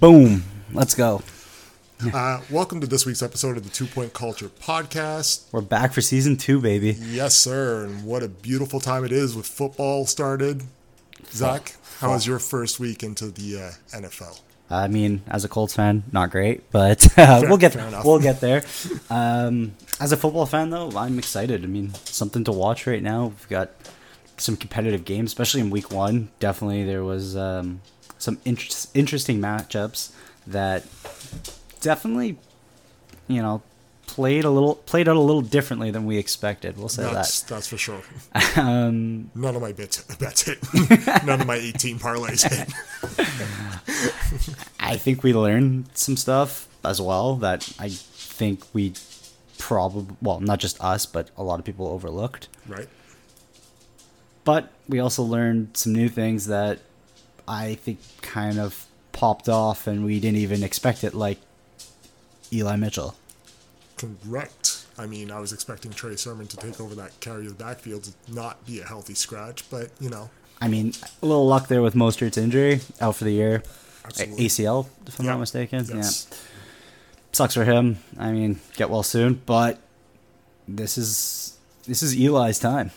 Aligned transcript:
Boom. 0.00 0.44
Let's 0.74 0.94
go. 0.94 1.22
Uh, 2.12 2.42
welcome 2.50 2.82
to 2.82 2.86
this 2.86 3.06
week's 3.06 3.22
episode 3.22 3.56
of 3.56 3.64
the 3.64 3.70
Two 3.70 3.86
Point 3.86 4.12
Culture 4.12 4.50
Podcast. 4.50 5.46
We're 5.52 5.62
back 5.62 5.94
for 5.94 6.02
season 6.02 6.36
two, 6.36 6.60
baby. 6.60 6.98
Yes, 7.00 7.34
sir. 7.34 7.86
And 7.86 8.04
what 8.04 8.22
a 8.22 8.28
beautiful 8.28 8.78
time 8.78 9.06
it 9.06 9.12
is 9.12 9.34
with 9.34 9.46
football 9.46 10.04
started. 10.04 10.64
Zach, 11.30 11.76
how 12.00 12.10
was 12.10 12.26
your 12.26 12.38
first 12.38 12.78
week 12.78 13.02
into 13.02 13.30
the 13.30 13.56
uh, 13.58 13.96
NFL? 13.96 14.38
I 14.68 14.88
mean, 14.88 15.22
as 15.28 15.46
a 15.46 15.48
Colts 15.48 15.74
fan, 15.74 16.04
not 16.12 16.30
great, 16.30 16.70
but 16.70 17.06
uh, 17.18 17.44
we'll 17.44 17.56
get 17.56 17.72
fair 17.72 17.88
enough. 17.88 18.04
we'll 18.04 18.20
get 18.20 18.42
there. 18.42 18.64
Um, 19.08 19.76
as 19.98 20.12
a 20.12 20.18
football 20.18 20.44
fan, 20.44 20.68
though, 20.68 20.90
I'm 20.94 21.18
excited. 21.18 21.64
I 21.64 21.68
mean, 21.68 21.94
something 22.04 22.44
to 22.44 22.52
watch 22.52 22.86
right 22.86 23.02
now. 23.02 23.28
We've 23.28 23.48
got 23.48 23.70
some 24.36 24.58
competitive 24.58 25.06
games, 25.06 25.30
especially 25.30 25.62
in 25.62 25.70
week 25.70 25.90
one. 25.90 26.28
Definitely, 26.38 26.84
there 26.84 27.02
was 27.02 27.34
um, 27.34 27.80
some 28.18 28.38
inter- 28.44 28.88
interesting 28.94 29.40
matchups 29.40 30.12
that 30.46 30.84
definitely, 31.80 32.38
you 33.28 33.42
know, 33.42 33.62
played 34.06 34.44
a 34.44 34.50
little 34.50 34.76
played 34.76 35.08
out 35.08 35.16
a 35.16 35.20
little 35.20 35.42
differently 35.42 35.90
than 35.90 36.06
we 36.06 36.16
expected. 36.16 36.78
We'll 36.78 36.88
say 36.88 37.02
That's, 37.12 37.42
that's 37.42 37.66
for 37.68 37.76
sure. 37.76 38.02
Um, 38.56 39.30
None 39.34 39.54
of 39.54 39.60
my 39.60 39.72
bets, 39.72 40.02
bets 40.16 40.42
hit. 40.42 40.58
None 41.26 41.42
of 41.42 41.46
my 41.46 41.56
18 41.56 41.98
parlays 41.98 42.48
hit. 42.48 42.72
I 44.80 44.96
think 44.96 45.22
we 45.22 45.34
learned 45.34 45.88
some 45.92 46.16
stuff 46.16 46.68
as 46.84 47.00
well 47.00 47.36
that 47.36 47.70
I 47.78 47.90
think 47.90 48.62
we 48.72 48.94
probably, 49.58 50.14
well, 50.22 50.40
not 50.40 50.58
just 50.58 50.80
us, 50.80 51.04
but 51.04 51.30
a 51.36 51.42
lot 51.42 51.58
of 51.58 51.64
people 51.66 51.86
overlooked. 51.88 52.48
Right? 52.66 52.88
But 54.44 54.70
we 54.88 55.00
also 55.00 55.22
learned 55.22 55.76
some 55.76 55.92
new 55.92 56.08
things 56.08 56.46
that 56.46 56.78
I 57.48 57.74
think 57.74 57.98
kind 58.22 58.58
of 58.58 58.86
popped 59.12 59.48
off 59.48 59.86
and 59.86 60.04
we 60.04 60.20
didn't 60.20 60.38
even 60.38 60.62
expect 60.62 61.04
it, 61.04 61.14
like 61.14 61.38
Eli 62.52 62.76
Mitchell. 62.76 63.14
Correct. 63.96 64.84
I 64.98 65.06
mean, 65.06 65.30
I 65.30 65.40
was 65.40 65.52
expecting 65.52 65.90
Trey 65.92 66.16
Sermon 66.16 66.46
to 66.48 66.56
take 66.56 66.80
over 66.80 66.94
that 66.96 67.18
carry 67.20 67.46
of 67.46 67.56
the 67.56 67.64
backfield 67.64 68.04
to 68.04 68.12
not 68.32 68.64
be 68.66 68.80
a 68.80 68.84
healthy 68.84 69.14
scratch, 69.14 69.68
but, 69.70 69.90
you 70.00 70.08
know, 70.10 70.30
I 70.60 70.68
mean, 70.68 70.92
a 71.22 71.26
little 71.26 71.46
luck 71.46 71.68
there 71.68 71.82
with 71.82 71.94
Mostert's 71.94 72.38
injury, 72.38 72.80
out 73.00 73.16
for 73.16 73.24
the 73.24 73.32
year. 73.32 73.62
Absolutely. 74.04 74.46
ACL, 74.46 74.86
if 75.06 75.18
I'm 75.18 75.26
Yeah. 75.26 75.32
not 75.32 75.40
mistaken. 75.40 75.84
yes. 75.94 76.26
Yeah. 76.30 76.36
Sucks 77.32 77.52
for 77.54 77.64
him. 77.64 77.98
I 78.18 78.32
mean, 78.32 78.60
get 78.76 78.88
well 78.88 79.02
soon, 79.02 79.42
but 79.44 79.78
this 80.66 80.96
is 80.96 81.52
this 81.86 82.02
is 82.02 82.14
Eli's 82.14 82.58
time. 82.58 82.90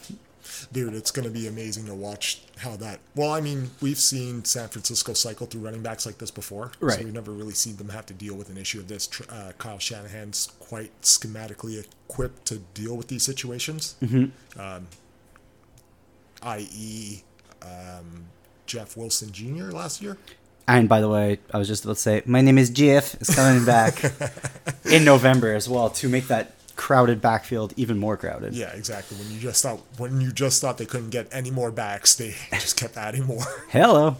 Dude, 0.72 0.94
it's 0.94 1.12
going 1.12 1.26
to 1.26 1.32
be 1.32 1.48
amazing 1.48 1.86
to 1.88 1.94
watch 1.94 2.42
how 2.60 2.76
that. 2.78 3.00
Well, 3.16 3.32
I 3.32 3.42
mean, 3.42 3.72
we've 3.82 3.98
seen 3.98 4.46
San 4.46 4.68
Francisco 4.68 5.14
cycle 5.14 5.48
through 5.48 5.62
running 5.62 5.82
backs 5.82 6.06
like 6.06 6.18
this 6.18 6.32
before. 6.32 6.72
Right. 6.80 7.00
So 7.00 7.06
we've 7.06 7.14
never 7.14 7.32
really 7.32 7.54
seen 7.54 7.78
them 7.78 7.90
have 7.90 8.06
to 8.08 8.14
deal 8.14 8.36
with 8.36 8.50
an 8.50 8.58
issue 8.58 8.80
of 8.80 8.88
this. 8.88 9.10
Uh, 9.30 9.54
Kyle 9.58 9.80
Shanahan's 9.80 10.52
quite 10.60 10.92
schematically 11.02 11.84
equipped 11.84 12.46
to 12.48 12.58
deal 12.74 12.96
with 12.96 13.08
these 13.08 13.24
situations. 13.24 13.96
Mm-hmm. 14.02 14.60
Um, 14.60 14.88
i.e., 16.44 17.24
um, 17.62 18.26
Jeff 18.66 18.96
Wilson 18.96 19.32
Jr. 19.32 19.72
last 19.72 20.02
year. 20.02 20.18
And 20.68 20.88
by 20.88 21.02
the 21.02 21.10
way, 21.10 21.40
I 21.52 21.58
was 21.58 21.68
just 21.68 21.84
about 21.84 21.96
to 21.96 22.02
say, 22.02 22.22
my 22.26 22.42
name 22.42 22.60
is 22.60 22.70
Jeff. 22.70 23.20
is 23.20 23.34
coming 23.34 23.66
back 23.66 24.04
in 24.86 25.04
November 25.04 25.56
as 25.56 25.68
well 25.68 25.90
to 25.90 26.08
make 26.08 26.28
that 26.28 26.54
crowded 26.80 27.22
backfield 27.22 27.74
even 27.76 28.00
more 28.00 28.16
crowded. 28.16 28.54
Yeah, 28.54 28.72
exactly. 28.72 29.18
When 29.18 29.30
you 29.30 29.38
just 29.38 29.62
thought 29.62 29.82
when 29.98 30.22
you 30.22 30.32
just 30.32 30.62
thought 30.62 30.78
they 30.78 30.86
couldn't 30.86 31.10
get 31.10 31.28
any 31.30 31.52
more 31.52 31.72
backs, 31.72 32.16
they 32.16 32.36
just 32.54 32.78
kept 32.78 32.96
adding 32.96 33.26
more. 33.26 33.44
Hello. 33.68 34.16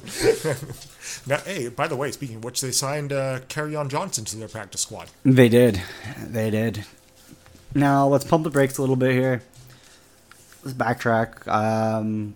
now, 1.26 1.38
hey, 1.38 1.70
by 1.70 1.88
the 1.88 1.96
way, 1.96 2.12
speaking 2.12 2.36
of 2.36 2.44
which, 2.44 2.60
they 2.60 2.72
signed 2.72 3.14
uh, 3.14 3.40
on 3.56 3.88
Johnson 3.88 4.26
to 4.26 4.36
their 4.36 4.50
practice 4.50 4.82
squad. 4.82 5.10
They 5.24 5.48
did. 5.48 5.82
They 6.22 6.50
did. 6.50 6.86
Now 7.74 8.10
let's 8.10 8.26
pump 8.26 8.44
the 8.44 8.50
brakes 8.50 8.78
a 8.78 8.82
little 8.82 8.98
bit 8.98 9.14
here. 9.14 9.42
Let's 10.66 10.78
backtrack. 10.78 11.48
Um, 11.48 12.36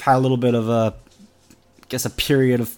had 0.00 0.16
a 0.16 0.18
little 0.18 0.36
bit 0.36 0.56
of 0.56 0.68
a, 0.68 0.94
I 1.80 1.86
guess, 1.88 2.04
a 2.04 2.10
period 2.10 2.60
of 2.60 2.76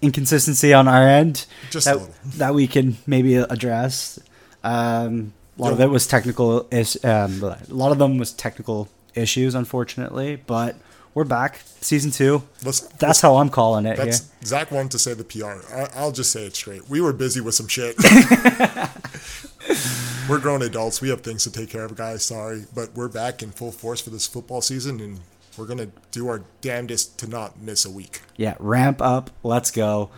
inconsistency 0.00 0.74
on 0.74 0.88
our 0.88 1.06
end 1.06 1.46
Just 1.70 1.86
a 1.86 1.90
that, 1.90 1.98
little. 2.00 2.14
that 2.38 2.52
we 2.52 2.66
can 2.66 2.96
maybe 3.06 3.36
address. 3.36 4.18
Um, 4.64 5.34
a 5.58 5.62
lot 5.62 5.72
of 5.72 5.80
it 5.80 5.90
was 5.90 6.06
technical. 6.06 6.66
Is 6.70 7.02
um, 7.04 7.42
a 7.42 7.58
lot 7.68 7.92
of 7.92 7.98
them 7.98 8.18
was 8.18 8.32
technical 8.32 8.88
issues, 9.14 9.54
unfortunately. 9.54 10.42
But 10.46 10.76
we're 11.14 11.24
back, 11.24 11.60
season 11.80 12.10
two. 12.10 12.42
Let's 12.64 12.80
That's 12.80 13.20
how 13.20 13.36
I'm 13.36 13.50
calling 13.50 13.86
it 13.86 13.96
here. 13.96 14.06
That's 14.06 14.30
Zach 14.44 14.70
wanted 14.70 14.92
to 14.92 14.98
say 14.98 15.14
the 15.14 15.24
PR. 15.24 15.74
I, 15.74 15.88
I'll 15.94 16.12
just 16.12 16.32
say 16.32 16.46
it 16.46 16.56
straight. 16.56 16.88
We 16.88 17.00
were 17.00 17.12
busy 17.12 17.40
with 17.40 17.54
some 17.54 17.68
shit. 17.68 17.96
we're 20.28 20.40
grown 20.40 20.62
adults. 20.62 21.00
We 21.00 21.10
have 21.10 21.20
things 21.20 21.44
to 21.44 21.52
take 21.52 21.68
care 21.68 21.84
of, 21.84 21.96
guys. 21.96 22.24
Sorry, 22.24 22.64
but 22.74 22.94
we're 22.94 23.08
back 23.08 23.42
in 23.42 23.50
full 23.50 23.72
force 23.72 24.00
for 24.00 24.10
this 24.10 24.26
football 24.26 24.62
season, 24.62 25.00
and 25.00 25.20
we're 25.58 25.66
gonna 25.66 25.88
do 26.10 26.28
our 26.28 26.42
damnedest 26.62 27.18
to 27.18 27.26
not 27.26 27.60
miss 27.60 27.84
a 27.84 27.90
week. 27.90 28.22
Yeah, 28.36 28.54
ramp 28.58 29.02
up. 29.02 29.30
Let's 29.42 29.70
go. 29.70 30.10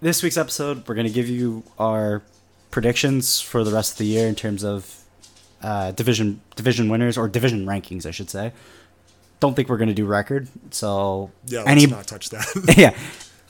This 0.00 0.22
week's 0.22 0.36
episode, 0.36 0.86
we're 0.86 0.94
going 0.94 1.08
to 1.08 1.12
give 1.12 1.28
you 1.28 1.64
our 1.76 2.22
predictions 2.70 3.40
for 3.40 3.64
the 3.64 3.72
rest 3.72 3.92
of 3.92 3.98
the 3.98 4.06
year 4.06 4.28
in 4.28 4.34
terms 4.34 4.64
of 4.64 5.02
uh, 5.62 5.92
division 5.92 6.40
division 6.56 6.88
winners 6.88 7.18
or 7.18 7.28
division 7.28 7.66
rankings, 7.66 8.06
I 8.06 8.10
should 8.10 8.30
say. 8.30 8.52
Don't 9.40 9.54
think 9.54 9.68
we're 9.68 9.76
going 9.78 9.88
to 9.88 9.94
do 9.94 10.04
record. 10.04 10.48
So 10.70 11.30
Yeah, 11.46 11.60
let's 11.60 11.70
any 11.70 11.86
not 11.86 12.06
touch 12.06 12.30
that. 12.30 12.74
yeah, 12.76 12.96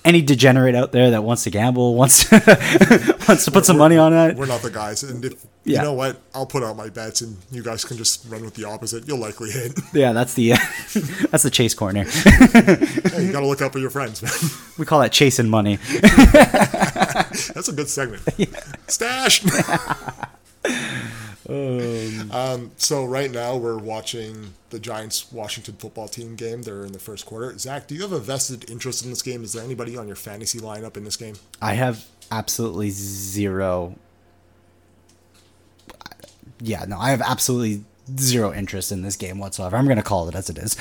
any 0.05 0.23
degenerate 0.23 0.75
out 0.75 0.93
there 0.93 1.11
that 1.11 1.23
wants 1.25 1.45
to 1.45 1.51
gamble, 1.51 1.95
wants 1.95 2.31
wants 3.29 3.45
to 3.45 3.51
put 3.51 3.67
some 3.67 3.77
money 3.79 3.97
on 3.97 4.13
it. 4.13 4.37
we're 4.37 4.47
not 4.47 4.63
the 4.63 4.71
guys, 4.71 5.03
and 5.03 5.25
if 5.25 5.35
Yeah. 5.65 5.79
you 5.79 5.83
know 5.85 5.93
what, 5.93 6.21
I'll 6.35 6.47
put 6.47 6.63
out 6.63 6.77
my 6.77 6.89
bets, 6.89 7.21
and 7.21 7.37
you 7.51 7.63
guys 7.63 7.85
can 7.85 7.97
just 7.97 8.25
run 8.31 8.43
with 8.45 8.55
the 8.55 8.65
opposite. 8.65 9.07
You'll 9.09 9.19
likely 9.19 9.51
hit. 9.51 9.79
Yeah, 9.93 10.13
that's 10.13 10.35
the 10.35 10.51
that's 11.31 11.43
the 11.43 11.51
chase 11.51 11.75
corner. 11.75 12.05
you 12.05 13.33
gotta 13.33 13.47
look 13.47 13.61
out 13.61 13.73
for 13.73 13.79
your 13.81 13.91
friends, 13.91 14.23
man. 14.23 14.33
We 14.79 14.87
call 14.87 15.01
that 15.01 15.13
chasing 15.13 15.49
money. 15.49 15.77
That's 17.55 17.69
a 17.69 17.73
good 17.73 17.89
segment. 17.89 18.23
Stash. 18.89 19.43
Um, 21.49 22.71
so 22.77 23.05
right 23.07 23.31
now 23.31 23.57
we're 23.57 23.79
watching 23.79 24.53
the 24.71 24.79
Giants 24.79 25.33
Washington 25.33 25.75
football 25.77 26.07
team 26.07 26.37
game. 26.37 26.63
They're 26.63 26.85
in 26.85 26.93
the 26.93 26.99
first 26.99 27.25
quarter. 27.25 27.57
Zach, 27.59 27.87
do 27.87 27.95
you 27.95 28.03
have 28.03 28.13
a 28.13 28.19
vested 28.19 28.71
interest 28.71 29.03
in 29.03 29.11
this 29.11 29.23
game? 29.23 29.43
Is 29.43 29.55
there 29.55 29.65
anybody 29.65 29.97
on 29.97 30.07
your 30.07 30.17
fantasy 30.17 30.59
lineup 30.59 30.97
in 30.97 31.05
this 31.05 31.17
game? 31.17 31.37
I 31.63 31.75
have 31.75 32.05
absolutely 32.31 32.91
zero. 32.91 33.97
Yeah, 36.61 36.85
no, 36.87 36.99
I 36.99 37.11
have 37.11 37.23
absolutely 37.23 37.85
zero 38.17 38.53
interest 38.53 38.93
in 38.93 39.03
this 39.03 39.17
game 39.17 39.39
whatsoever. 39.39 39.77
I'm 39.77 39.85
going 39.87 39.97
to 39.97 40.03
call 40.03 40.29
it 40.29 40.35
as 40.35 40.49
it 40.49 40.59
is. 40.59 40.77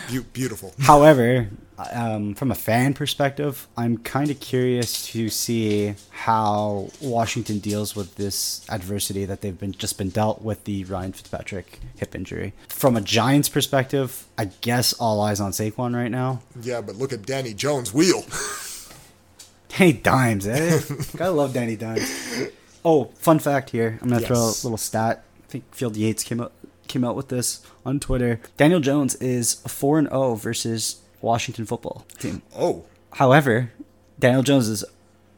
Be- 0.10 0.20
beautiful. 0.32 0.74
However, 0.80 1.48
um, 1.92 2.34
from 2.34 2.50
a 2.50 2.54
fan 2.54 2.94
perspective, 2.94 3.66
I'm 3.76 3.98
kind 3.98 4.30
of 4.30 4.40
curious 4.40 5.06
to 5.08 5.28
see 5.28 5.94
how 6.10 6.90
Washington 7.00 7.58
deals 7.58 7.96
with 7.96 8.14
this 8.16 8.64
adversity 8.68 9.24
that 9.24 9.40
they've 9.40 9.58
been 9.58 9.72
just 9.72 9.98
been 9.98 10.10
dealt 10.10 10.42
with 10.42 10.64
the 10.64 10.84
Ryan 10.84 11.12
Fitzpatrick 11.12 11.80
hip 11.96 12.14
injury. 12.14 12.52
From 12.68 12.96
a 12.96 13.00
Giants 13.00 13.48
perspective, 13.48 14.26
I 14.38 14.46
guess 14.46 14.92
all 14.94 15.20
eyes 15.20 15.40
on 15.40 15.52
Saquon 15.52 15.94
right 15.94 16.10
now. 16.10 16.42
Yeah, 16.60 16.80
but 16.80 16.96
look 16.96 17.12
at 17.12 17.22
Danny 17.22 17.54
Jones' 17.54 17.92
wheel. 17.92 18.24
Danny 19.68 19.94
Dimes, 19.94 20.46
eh? 20.46 20.80
Gotta 21.16 21.32
love 21.32 21.54
Danny 21.54 21.76
Dimes. 21.76 22.50
Oh, 22.84 23.04
fun 23.14 23.38
fact 23.38 23.70
here. 23.70 23.98
I'm 24.02 24.08
gonna 24.08 24.20
throw 24.20 24.36
a 24.36 24.60
little 24.62 24.76
stat. 24.76 25.24
I 25.44 25.46
think 25.48 25.74
Field 25.74 25.96
Yates 25.96 26.24
came 26.24 26.40
out 26.40 26.52
came 26.92 27.04
out 27.04 27.16
with 27.16 27.28
this 27.28 27.64
on 27.86 27.98
Twitter. 27.98 28.40
Daniel 28.56 28.80
Jones 28.80 29.14
is 29.16 29.54
four 29.66 29.98
and 29.98 30.08
zero 30.08 30.34
versus 30.34 31.00
Washington 31.20 31.64
football 31.66 32.06
team. 32.18 32.42
Oh, 32.56 32.84
However, 33.14 33.72
Daniel 34.18 34.42
Jones 34.42 34.68
is 34.68 34.84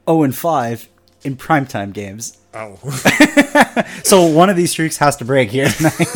zero 0.06 0.22
and 0.22 0.34
five 0.36 0.88
in 1.22 1.36
primetime 1.36 1.92
games. 1.92 2.38
oh. 2.54 2.78
So 4.04 4.26
one 4.26 4.50
of 4.50 4.56
these 4.56 4.70
streaks 4.72 4.96
has 4.98 5.16
to 5.16 5.24
break 5.24 5.50
here 5.50 5.68
tonight. 5.68 6.08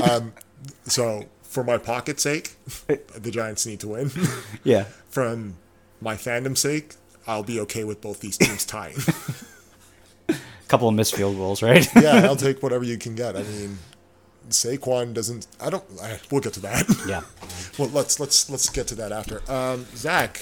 Um, 0.10 0.32
so 0.84 1.24
for 1.42 1.62
my 1.64 1.76
pocket's 1.78 2.22
sake, 2.22 2.52
the 2.86 3.30
Giants 3.30 3.66
need 3.66 3.80
to 3.80 3.88
win. 3.88 4.10
yeah. 4.64 4.84
From 5.08 5.56
my 6.00 6.14
fandom's 6.14 6.60
sake, 6.60 6.94
I'll 7.26 7.42
be 7.42 7.60
okay 7.60 7.84
with 7.84 8.00
both 8.00 8.20
these 8.20 8.38
teams 8.38 8.64
tying. 8.64 8.96
Couple 10.68 10.88
of 10.88 10.94
missed 10.94 11.14
field 11.14 11.36
goals, 11.36 11.62
right? 11.62 11.88
yeah, 12.00 12.26
I'll 12.26 12.36
take 12.48 12.62
whatever 12.62 12.84
you 12.84 12.98
can 12.98 13.14
get. 13.14 13.36
I 13.36 13.42
mean, 13.42 13.78
Saquon 14.50 15.14
doesn't. 15.14 15.46
I 15.60 15.70
don't. 15.70 15.84
I, 16.02 16.20
we'll 16.30 16.40
get 16.40 16.52
to 16.54 16.60
that. 16.60 16.86
yeah. 17.06 17.22
Well, 17.78 17.88
let's 17.90 18.18
let's 18.18 18.50
let's 18.50 18.68
get 18.70 18.88
to 18.88 18.96
that 18.96 19.12
after. 19.12 19.40
Um, 19.48 19.86
Zach, 19.94 20.38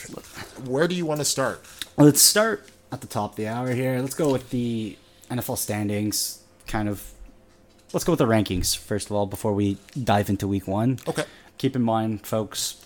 where 0.65 0.89
do 0.89 0.95
you 0.95 1.05
want 1.05 1.21
to 1.21 1.25
start? 1.25 1.63
Let's 1.99 2.23
start 2.23 2.67
at 2.91 3.03
the 3.03 3.07
top 3.07 3.33
of 3.33 3.37
the 3.37 3.47
hour 3.47 3.75
here. 3.75 4.01
Let's 4.01 4.15
go 4.15 4.33
with 4.33 4.49
the 4.49 4.97
NFL 5.31 5.59
standings. 5.59 6.43
Kind 6.67 6.89
of. 6.89 7.13
Let's 7.93 8.05
go 8.05 8.13
with 8.13 8.21
the 8.21 8.27
rankings 8.27 8.75
first 8.75 9.11
of 9.11 9.17
all 9.17 9.27
before 9.27 9.53
we 9.53 9.77
dive 10.03 10.31
into 10.31 10.49
week 10.49 10.67
one. 10.67 10.99
Okay. 11.07 11.25
Keep 11.59 11.77
in 11.77 11.83
mind, 11.83 12.27
folks, 12.27 12.83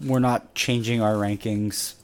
we're 0.00 0.18
not 0.18 0.52
changing 0.56 1.00
our 1.00 1.14
rankings 1.14 1.94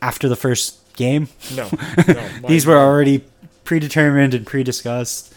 after 0.00 0.26
the 0.28 0.36
first 0.36 0.78
game. 0.96 1.28
No, 1.54 1.68
no. 2.08 2.28
These 2.48 2.66
were 2.66 2.76
already 2.78 3.24
predetermined 3.64 4.34
and 4.34 4.46
pre-discussed. 4.46 5.32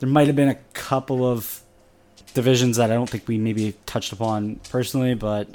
There 0.00 0.08
might 0.08 0.26
have 0.26 0.36
been 0.36 0.48
a 0.48 0.54
couple 0.72 1.24
of 1.30 1.60
divisions 2.34 2.76
that 2.76 2.90
I 2.90 2.94
don't 2.94 3.08
think 3.10 3.26
we 3.28 3.38
maybe 3.38 3.74
touched 3.86 4.12
upon 4.12 4.56
personally, 4.70 5.14
but 5.14 5.48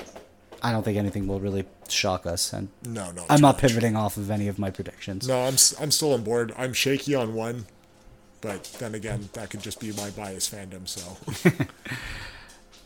I 0.62 0.72
don't 0.72 0.84
think 0.84 0.98
anything 0.98 1.26
will 1.28 1.40
really 1.40 1.66
shock 1.90 2.26
us. 2.26 2.54
And 2.54 2.70
no, 2.86 3.12
no. 3.12 3.26
I'm 3.30 3.42
not 3.42 3.56
much. 3.56 3.62
pivoting 3.62 3.96
off 3.96 4.18
of 4.18 4.30
any 4.30 4.48
of 4.48 4.60
my 4.60 4.70
predictions. 4.72 5.28
No, 5.28 5.40
I'm 5.42 5.56
I'm 5.80 5.92
still 5.92 6.14
on 6.14 6.24
board. 6.24 6.54
I'm 6.58 6.74
shaky 6.74 7.16
on 7.16 7.34
one, 7.34 7.66
but 8.42 8.64
then 8.80 8.94
again, 8.94 9.30
that 9.34 9.50
could 9.50 9.62
just 9.62 9.80
be 9.80 9.92
my 9.94 10.10
bias 10.12 10.50
fandom. 10.50 10.88
So 10.88 11.02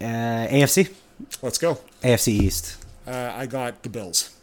Uh, 0.01 0.47
AFC, 0.47 0.93
let's 1.41 1.57
go. 1.57 1.77
AFC 2.03 2.29
East 2.29 2.77
Uh, 3.05 3.33
I 3.35 3.45
got 3.47 3.83
the 3.83 3.89
Bills 3.89 4.33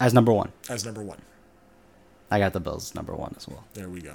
as 0.00 0.12
number 0.12 0.32
one. 0.32 0.50
as 0.68 0.84
number 0.84 1.00
one. 1.02 1.18
I 2.30 2.38
got 2.38 2.52
the 2.52 2.60
Bills 2.60 2.94
number 2.94 3.14
one 3.14 3.34
as 3.36 3.46
well. 3.48 3.64
There 3.74 3.88
we 3.88 4.00
go. 4.00 4.14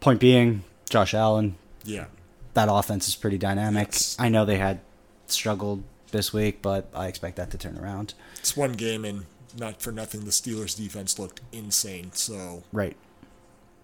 Point 0.00 0.20
being, 0.20 0.64
Josh 0.88 1.14
Allen. 1.14 1.56
Yeah, 1.84 2.06
That 2.54 2.68
offense 2.70 3.06
is 3.08 3.14
pretty 3.16 3.38
dynamic. 3.38 3.88
Yes. 3.92 4.16
I 4.18 4.28
know 4.28 4.44
they 4.44 4.58
had 4.58 4.80
struggled 5.26 5.84
this 6.10 6.32
week, 6.32 6.62
but 6.62 6.88
I 6.94 7.06
expect 7.06 7.36
that 7.36 7.50
to 7.52 7.58
turn 7.58 7.78
around. 7.78 8.14
it's 8.38 8.56
one 8.56 8.72
game, 8.72 9.04
and 9.04 9.26
not 9.56 9.80
for 9.80 9.92
nothing, 9.92 10.24
the 10.24 10.30
Steelers' 10.30 10.76
defense 10.76 11.18
looked 11.18 11.40
insane. 11.52 12.10
So 12.12 12.64
Right. 12.72 12.96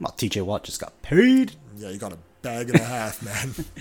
Well, 0.00 0.12
TJ 0.17 0.43
Watt 0.44 0.64
just 0.64 0.81
got 0.81 1.00
paid. 1.03 1.53
yeah, 1.76 1.91
you 1.91 1.99
got 1.99 2.12
a 2.12 2.19
bag 2.43 2.70
and 2.70 2.81
a 2.81 2.85
half, 2.85 3.23
man. 3.23 3.55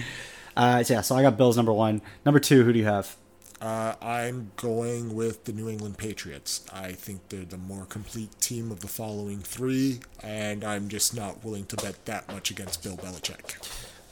Uh, 0.56 0.84
so 0.84 0.94
yeah, 0.96 1.00
so 1.02 1.16
I 1.16 1.22
got 1.22 1.38
Bills 1.38 1.56
number 1.56 1.72
one. 1.72 2.02
Number 2.26 2.38
two, 2.40 2.66
who 2.66 2.74
do 2.74 2.78
you 2.80 2.84
have? 2.84 3.16
Uh, 3.62 3.94
I'm 4.02 4.52
going 4.58 5.14
with 5.14 5.44
the 5.44 5.54
New 5.54 5.70
England 5.70 6.00
Patriots. 6.00 6.66
I 6.74 6.94
think 6.94 7.30
they're 7.30 7.46
the 7.46 7.58
more 7.58 7.86
complete 7.86 8.32
team 8.42 8.72
of 8.72 8.80
the 8.80 8.88
following 8.88 9.38
three, 9.38 10.00
and 10.24 10.64
I'm 10.64 10.88
just 10.90 11.16
not 11.16 11.44
willing 11.46 11.66
to 11.66 11.76
bet 11.76 12.04
that 12.06 12.28
much 12.28 12.50
against 12.50 12.82
Bill 12.82 12.98
Belichick. 12.98 13.58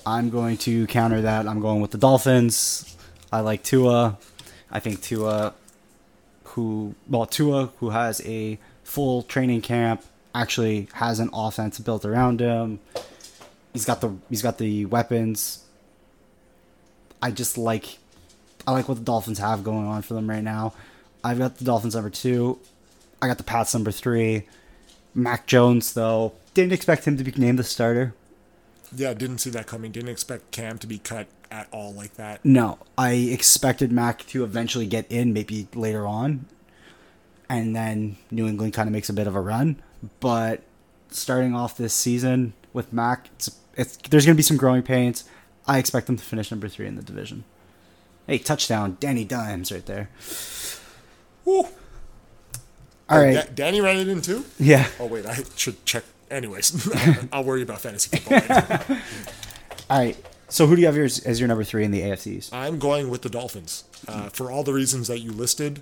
I'm 0.05 0.29
going 0.29 0.57
to 0.57 0.85
counter 0.85 1.21
that. 1.21 1.47
I'm 1.47 1.61
going 1.61 1.81
with 1.81 1.89
the 1.89 1.97
Dolphins. 1.97 2.95
I 3.31 3.39
like 3.39 3.63
Tua. 3.63 4.19
I 4.69 4.79
think 4.79 5.01
Tua, 5.01 5.55
who 6.43 6.93
well 7.07 7.25
Tua, 7.25 7.71
who 7.79 7.89
has 7.89 8.21
a 8.25 8.59
full 8.83 9.23
training 9.23 9.61
camp, 9.61 10.03
actually 10.35 10.89
has 10.93 11.19
an 11.19 11.31
offense 11.33 11.79
built 11.79 12.05
around 12.05 12.39
him. 12.39 12.79
He's 13.73 13.85
got 13.85 14.01
the 14.01 14.13
he's 14.29 14.43
got 14.43 14.59
the 14.59 14.85
weapons. 14.85 15.63
I 17.19 17.31
just 17.31 17.57
like 17.57 17.97
I 18.69 18.71
like 18.71 18.87
what 18.87 18.99
the 18.99 19.03
Dolphins 19.03 19.39
have 19.39 19.63
going 19.63 19.87
on 19.87 20.03
for 20.03 20.13
them 20.13 20.29
right 20.29 20.43
now. 20.43 20.73
I've 21.23 21.39
got 21.39 21.57
the 21.57 21.65
Dolphins 21.65 21.95
number 21.95 22.11
two. 22.11 22.59
I 23.19 23.25
got 23.25 23.39
the 23.39 23.43
Pats 23.43 23.73
number 23.73 23.89
three. 23.89 24.47
Mac 25.15 25.47
Jones 25.47 25.93
though 25.93 26.33
didn't 26.53 26.73
expect 26.73 27.05
him 27.05 27.17
to 27.17 27.23
be 27.23 27.31
named 27.31 27.57
the 27.57 27.63
starter. 27.63 28.13
Yeah, 28.95 29.15
didn't 29.15 29.39
see 29.39 29.49
that 29.49 29.65
coming. 29.65 29.91
Didn't 29.91 30.09
expect 30.09 30.51
Cam 30.51 30.77
to 30.77 30.85
be 30.85 30.99
cut 30.99 31.25
at 31.49 31.67
all 31.71 31.95
like 31.95 32.13
that. 32.15 32.45
No, 32.45 32.77
I 32.95 33.13
expected 33.13 33.91
Mac 33.91 34.25
to 34.27 34.43
eventually 34.43 34.85
get 34.85 35.11
in, 35.11 35.33
maybe 35.33 35.67
later 35.73 36.05
on, 36.05 36.45
and 37.49 37.75
then 37.75 38.17
New 38.29 38.47
England 38.47 38.73
kind 38.75 38.87
of 38.87 38.93
makes 38.93 39.09
a 39.09 39.13
bit 39.13 39.25
of 39.25 39.35
a 39.35 39.41
run. 39.41 39.81
But 40.19 40.61
starting 41.09 41.55
off 41.55 41.75
this 41.75 41.93
season 41.95 42.53
with 42.71 42.93
Mac, 42.93 43.29
it's, 43.33 43.49
it's 43.75 43.97
there's 43.97 44.27
going 44.27 44.35
to 44.35 44.39
be 44.39 44.43
some 44.43 44.57
growing 44.57 44.83
pains. 44.83 45.23
I 45.65 45.79
expect 45.79 46.05
them 46.05 46.17
to 46.17 46.23
finish 46.23 46.51
number 46.51 46.67
three 46.67 46.85
in 46.85 46.95
the 46.95 47.01
division. 47.01 47.45
Hey, 48.29 48.37
touchdown, 48.37 48.95
Danny 48.99 49.25
Dimes 49.25 49.71
right 49.71 49.83
there. 49.87 50.07
Woo. 51.45 51.63
All 53.09 53.19
right, 53.19 53.33
Da- 53.33 53.45
Danny 53.55 53.81
ran 53.81 53.97
it 53.97 54.07
in 54.07 54.21
too? 54.21 54.45
yeah. 54.59 54.85
Oh, 54.99 55.07
wait, 55.07 55.25
I 55.25 55.39
should 55.55 55.83
check. 55.83 56.03
Anyways, 56.29 56.87
I'll 57.33 57.43
worry 57.43 57.63
about 57.63 57.81
fantasy 57.81 58.15
football. 58.17 58.97
All 59.89 59.97
right. 59.97 60.15
So 60.47 60.67
who 60.67 60.75
do 60.75 60.81
you 60.81 60.85
have 60.85 60.95
yours 60.95 61.17
as 61.25 61.39
your 61.39 61.47
number 61.47 61.63
three 61.63 61.83
in 61.83 61.89
the 61.89 62.01
AFCs? 62.01 62.53
I'm 62.53 62.77
going 62.77 63.09
with 63.09 63.23
the 63.23 63.29
Dolphins. 63.29 63.85
Uh, 64.07 64.29
for 64.29 64.51
all 64.51 64.61
the 64.63 64.73
reasons 64.73 65.07
that 65.07 65.19
you 65.21 65.31
listed, 65.31 65.81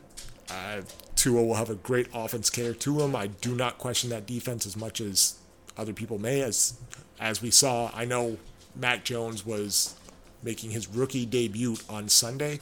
uh, 0.50 0.82
Tua 1.16 1.44
will 1.44 1.56
have 1.56 1.70
a 1.70 1.76
great 1.76 2.08
offense 2.14 2.50
cater 2.50 2.74
to 2.74 3.02
him. 3.02 3.14
I 3.14 3.28
do 3.28 3.56
not 3.56 3.78
question 3.78 4.10
that 4.12 4.26
defense 4.26 4.66
as 4.66 4.78
much 4.78 5.02
as 5.02 5.36
other 5.78 5.92
people 5.92 6.18
may. 6.18 6.42
As 6.42 6.76
as 7.20 7.42
we 7.42 7.52
saw, 7.52 7.92
I 7.94 8.06
know 8.06 8.38
Matt 8.74 9.04
Jones 9.04 9.46
was 9.46 9.96
making 10.44 10.72
his 10.72 10.88
rookie 10.88 11.26
debut 11.26 11.78
on 11.90 12.10
Sunday. 12.10 12.60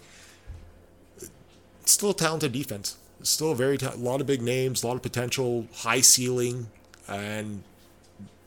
Still 1.86 2.12
a 2.12 2.14
talented 2.14 2.52
defense. 2.52 2.98
Still 3.22 3.52
a 3.52 3.56
very 3.56 3.78
ta- 3.78 3.94
lot 3.98 4.22
of 4.22 4.28
big 4.28 4.42
names, 4.42 4.84
a 4.84 4.88
lot 4.88 4.96
of 4.96 5.02
potential, 5.02 5.68
high 5.74 6.02
ceiling, 6.02 6.68
and 7.08 7.64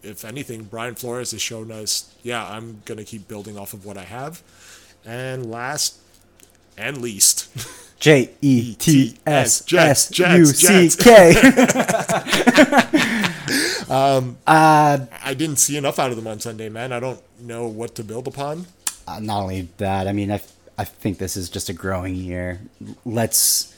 if 0.02 0.24
anything, 0.24 0.64
Brian 0.64 0.94
Flores 0.94 1.32
has 1.32 1.42
shown 1.42 1.70
us, 1.70 2.14
yeah, 2.22 2.46
I'm 2.48 2.82
gonna 2.84 3.04
keep 3.04 3.28
building 3.28 3.58
off 3.58 3.74
of 3.74 3.84
what 3.84 3.96
I 3.98 4.04
have. 4.04 4.42
And 5.04 5.50
last 5.50 5.98
and 6.76 6.98
least, 6.98 7.48
J 8.00 8.30
E 8.40 8.74
T 8.74 9.18
S 9.26 9.72
S 9.72 10.18
U 10.18 10.46
C 10.46 10.90
K. 11.02 11.34
Um, 13.88 14.36
uh, 14.46 14.98
I 15.24 15.34
didn't 15.34 15.56
see 15.56 15.76
enough 15.76 15.98
out 15.98 16.10
of 16.10 16.16
them 16.16 16.26
on 16.26 16.40
Sunday, 16.40 16.68
man. 16.68 16.92
I 16.92 17.00
don't 17.00 17.20
know 17.40 17.66
what 17.66 17.94
to 17.94 18.04
build 18.04 18.26
upon. 18.26 18.66
Uh, 19.08 19.20
not 19.20 19.42
only 19.42 19.68
that, 19.78 20.06
I 20.06 20.12
mean, 20.12 20.30
I, 20.30 20.40
I 20.76 20.84
think 20.84 21.18
this 21.18 21.36
is 21.36 21.48
just 21.48 21.68
a 21.68 21.72
growing 21.72 22.14
year. 22.14 22.60
Let's 23.04 23.74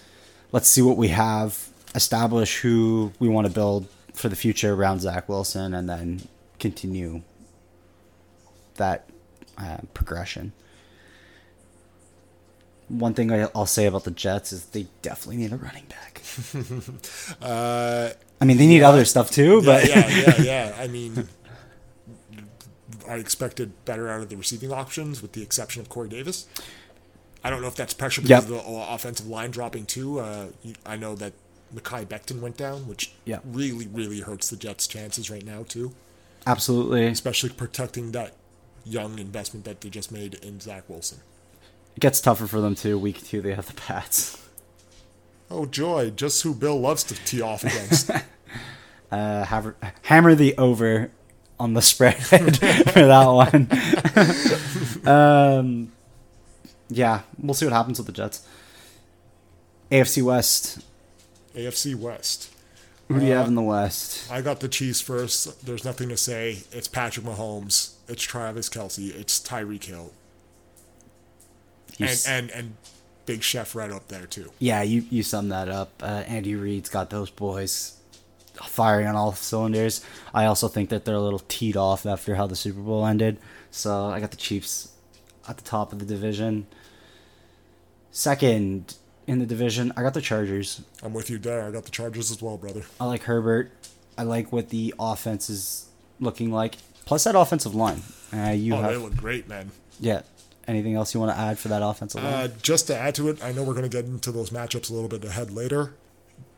let's 0.53 0.69
see 0.69 0.83
what 0.83 0.97
we 0.97 1.09
have, 1.09 1.69
establish 1.95 2.59
who 2.59 3.13
we 3.19 3.29
want 3.29 3.47
to 3.47 3.53
build 3.53 3.87
for 4.15 4.29
the 4.29 4.37
future 4.37 4.75
around 4.75 5.01
Zach 5.01 5.29
Wilson, 5.29 5.75
and 5.75 5.89
then 5.89 6.23
continue 6.59 7.23
that 8.77 9.09
uh, 9.57 9.79
progression. 9.95 10.53
One 12.89 13.15
thing 13.15 13.31
I'll 13.33 13.67
say 13.67 13.87
about 13.87 14.03
the 14.03 14.11
Jets 14.11 14.53
is 14.53 14.65
they 14.67 14.89
definitely 15.01 15.37
need 15.37 15.53
a 15.53 15.57
running 15.57 15.87
back. 15.87 16.23
Uh, 17.43 18.11
I 18.41 18.45
mean, 18.45 18.57
they 18.57 18.67
need 18.67 18.83
other 18.83 19.05
stuff 19.05 19.31
too, 19.31 19.57
yeah, 19.59 19.65
but 19.65 19.89
yeah, 19.89 20.09
yeah, 20.09 20.43
yeah. 20.43 20.77
I 20.79 20.87
mean, 20.97 21.29
I 23.11 23.17
expected 23.17 23.73
better 23.85 24.09
out 24.09 24.21
of 24.21 24.29
the 24.29 24.37
receiving 24.37 24.73
options, 24.73 25.21
with 25.21 25.33
the 25.33 25.43
exception 25.43 25.83
of 25.83 25.89
Corey 25.89 26.09
Davis. 26.09 26.47
I 27.43 27.51
don't 27.51 27.61
know 27.61 27.69
if 27.69 27.75
that's 27.75 27.93
pressure 27.95 28.21
because 28.23 28.49
Yep. 28.49 28.61
of 28.61 28.65
the 28.65 28.71
offensive 28.93 29.27
line 29.27 29.51
dropping 29.51 29.87
too. 29.87 30.21
Uh, 30.21 30.47
I 30.87 30.97
know 30.97 31.15
that 31.17 31.33
Mekhi 31.75 32.07
Becton 32.07 32.41
went 32.41 32.57
down, 32.57 32.87
which 32.87 33.13
Yep. 33.25 33.43
really, 33.47 33.87
really 33.89 34.21
hurts 34.21 34.49
the 34.51 34.57
Jets' 34.57 34.87
chances 34.87 35.31
right 35.31 35.45
now 35.45 35.65
too, 35.69 35.93
absolutely, 36.47 37.07
especially 37.07 37.51
protecting 37.51 38.13
that 38.13 38.35
young 38.85 39.19
investment 39.19 39.65
that 39.65 39.81
they 39.81 39.89
just 39.91 40.13
made 40.13 40.35
in 40.35 40.61
Zach 40.61 40.85
Wilson. 40.89 41.19
it 41.97 42.01
gets 42.01 42.21
tougher 42.21 42.47
for 42.47 42.61
them 42.61 42.75
too. 42.77 42.97
Week 42.99 43.25
two, 43.27 43.41
they 43.41 43.55
have 43.55 43.67
the 43.67 43.75
Pats. 43.75 44.37
Oh 45.51 45.67
joy! 45.67 46.11
Just 46.11 46.43
who 46.43 46.55
Bill 46.55 46.79
loves 46.81 47.03
to 47.05 47.15
tee 47.25 47.41
off 47.43 47.65
against. 47.65 48.11
uh, 49.11 49.45
hammer, 49.45 49.75
hammer 50.03 50.35
the 50.37 50.57
over 50.57 51.11
on 51.61 51.75
the 51.75 51.83
spread 51.83 52.17
for 52.27 52.37
that 52.39 53.27
one. 55.05 55.07
um, 55.15 55.93
yeah, 56.89 57.21
we'll 57.39 57.55
see 57.55 57.67
what 57.67 57.73
happens 57.73 57.99
with 57.99 58.07
the 58.07 58.13
Jets. 58.13 58.47
AFC 59.93 60.23
West. 60.23 60.81
AFC 61.55 61.95
West. 61.95 62.53
Who 63.09 63.19
do 63.21 63.27
you 63.27 63.33
Uh, 63.35 63.39
have 63.39 63.49
in 63.49 63.55
the 63.57 63.63
West? 63.63 64.31
I 64.31 64.41
got 64.41 64.61
the 64.61 64.69
Chiefs 64.69 65.01
first. 65.01 65.65
There's 65.67 65.85
nothing 65.85 66.09
to 66.11 66.17
say. 66.17 66.63
It's 66.73 66.89
Patrick 66.89 67.27
Mahomes. 67.27 67.95
It's 68.09 68.23
Travis 68.23 68.69
Kelce. 68.69 69.15
It's 69.15 69.39
Tyreek 69.41 69.85
Hill. 69.85 70.13
And, 71.99 72.25
and 72.27 72.51
and 72.53 72.77
Big 73.27 73.43
Chef 73.43 73.75
right 73.75 73.91
up 73.91 74.09
there 74.09 74.27
too. 74.27 74.51
yeah, 74.59 74.81
you 74.83 75.05
you 75.11 75.23
summed 75.23 75.53
that 75.53 75.69
up. 75.69 75.91
Uh, 76.03 76.23
Andy 76.27 76.55
Reid's 76.55 76.89
got 76.89 77.11
those 77.11 77.29
boys 77.31 77.97
firing 78.67 79.07
on 79.07 79.17
all 79.17 79.33
cylinders. 79.33 80.05
I 80.35 80.45
also 80.47 80.69
think 80.69 80.91
that 80.91 81.05
they're 81.05 81.15
a 81.15 81.21
little 81.21 81.43
teed 81.49 81.77
off 81.77 82.07
after 82.07 82.35
how 82.35 82.47
the 82.47 82.57
Super 82.57 82.81
Bowl 82.81 83.07
ended. 83.07 83.39
So 83.71 84.07
I 84.07 84.21
got 84.21 84.31
the 84.31 84.37
Chiefs 84.37 84.93
at 85.49 85.57
the 85.57 85.65
top 85.65 85.93
of 85.93 85.99
the 85.99 86.05
division. 86.05 86.67
Second 88.11 88.97
in 89.27 89.39
the 89.39 89.47
division, 89.47 89.93
I 89.97 90.03
got 90.03 90.15
the 90.15 90.21
Chargers. 90.21 90.83
I'm 91.03 91.13
with 91.15 91.31
you 91.31 91.39
there. 91.39 91.63
I 91.67 91.71
got 91.71 91.85
the 91.85 91.91
Chargers 91.91 92.31
as 92.31 92.43
well, 92.43 92.57
brother. 92.57 92.83
I 92.99 93.05
like 93.07 93.23
Herbert. 93.25 93.71
I 94.19 94.25
like 94.25 94.53
what 94.53 94.71
the 94.71 94.95
offense 94.99 95.49
is 95.49 95.87
looking 96.19 96.51
like. 96.51 96.77
Plus 97.05 97.25
that 97.25 97.35
offensive 97.37 97.75
line. 97.75 98.03
Uh, 98.33 98.51
you 98.51 98.75
Oh, 98.75 98.83
they 98.83 98.97
look 98.97 99.17
great, 99.17 99.49
man. 99.49 99.71
yeah. 99.99 100.23
Anything 100.69 100.95
else 100.95 101.15
you 101.15 101.21
want 101.21 101.33
to 101.35 101.39
add 101.41 101.59
for 101.59 101.67
that 101.69 101.83
offensive 101.83 102.23
line? 102.23 102.33
Uh, 102.33 102.49
just 102.63 102.87
to 102.89 102.97
add 102.97 103.15
to 103.17 103.29
it, 103.29 103.43
I 103.43 103.51
know 103.51 103.65
we're 103.65 103.73
going 103.75 103.89
to 103.89 103.97
get 103.97 104.05
into 104.05 104.31
those 104.31 104.51
matchups 104.51 104.89
a 104.91 104.93
little 104.95 105.09
bit 105.09 105.25
ahead 105.25 105.51
later. 105.51 105.95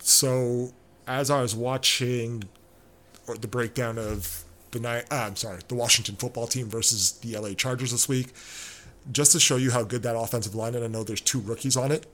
So, 0.01 0.73
as 1.07 1.31
I 1.31 1.43
was 1.43 1.55
watching 1.55 2.45
the 3.41 3.49
breakdown 3.49 3.99
of 3.99 4.45
the 4.73 4.81
night, 4.81 5.05
uh, 5.11 5.25
I'm 5.27 5.37
sorry, 5.37 5.61
the 5.69 5.75
Washington 5.75 6.17
football 6.17 6.47
team 6.47 6.69
versus 6.69 7.13
the 7.21 7.37
LA 7.37 7.51
Chargers 7.51 7.93
this 7.93 8.09
week, 8.09 8.33
just 9.11 9.33
to 9.33 9.41
show 9.41 9.57
you 9.57 9.71
how 9.71 9.83
good 9.83 10.03
that 10.03 10.17
offensive 10.17 10.55
line, 10.55 10.75
and 10.75 10.85
I 10.85 10.89
know 10.89 11.05
there's 11.05 11.21
two 11.21 11.41
rookies 11.41 11.77
on 11.77 11.93
it. 11.93 12.07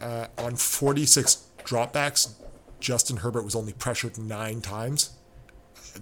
Uh, 0.00 0.26
on 0.38 0.56
46 0.56 1.44
dropbacks, 1.64 2.32
Justin 2.80 3.18
Herbert 3.18 3.42
was 3.42 3.54
only 3.54 3.72
pressured 3.72 4.18
nine 4.18 4.60
times. 4.60 5.10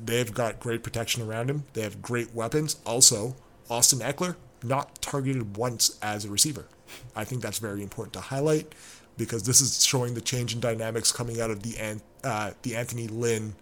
They've 0.05 0.33
got 0.33 0.61
great 0.61 0.83
protection 0.83 1.23
around 1.23 1.49
him. 1.49 1.65
They 1.73 1.83
have 1.83 2.03
great 2.03 2.35
weapons. 2.35 2.77
Also, 2.85 3.37
Austin 3.71 4.01
Ekeler 4.01 4.37
not 4.63 5.01
targeted 5.01 5.57
once 5.57 5.99
as 6.03 6.25
a 6.25 6.31
receiver. 6.31 6.67
I 7.15 7.25
think 7.25 7.43
that's 7.43 7.59
very 7.59 7.83
important 7.83 8.13
to 8.15 8.21
highlight 8.21 8.75
because 9.17 9.45
this 9.45 9.61
is 9.61 9.85
showing 9.85 10.15
the 10.15 10.21
change 10.21 10.55
in 10.55 10.61
dynamics 10.61 11.13
coming 11.13 11.41
out 11.41 11.51
of 11.51 11.63
the 11.63 11.77
An- 11.79 12.03
uh, 12.25 12.53
the 12.63 12.77
Anthony 12.77 13.09
Lynn 13.09 13.55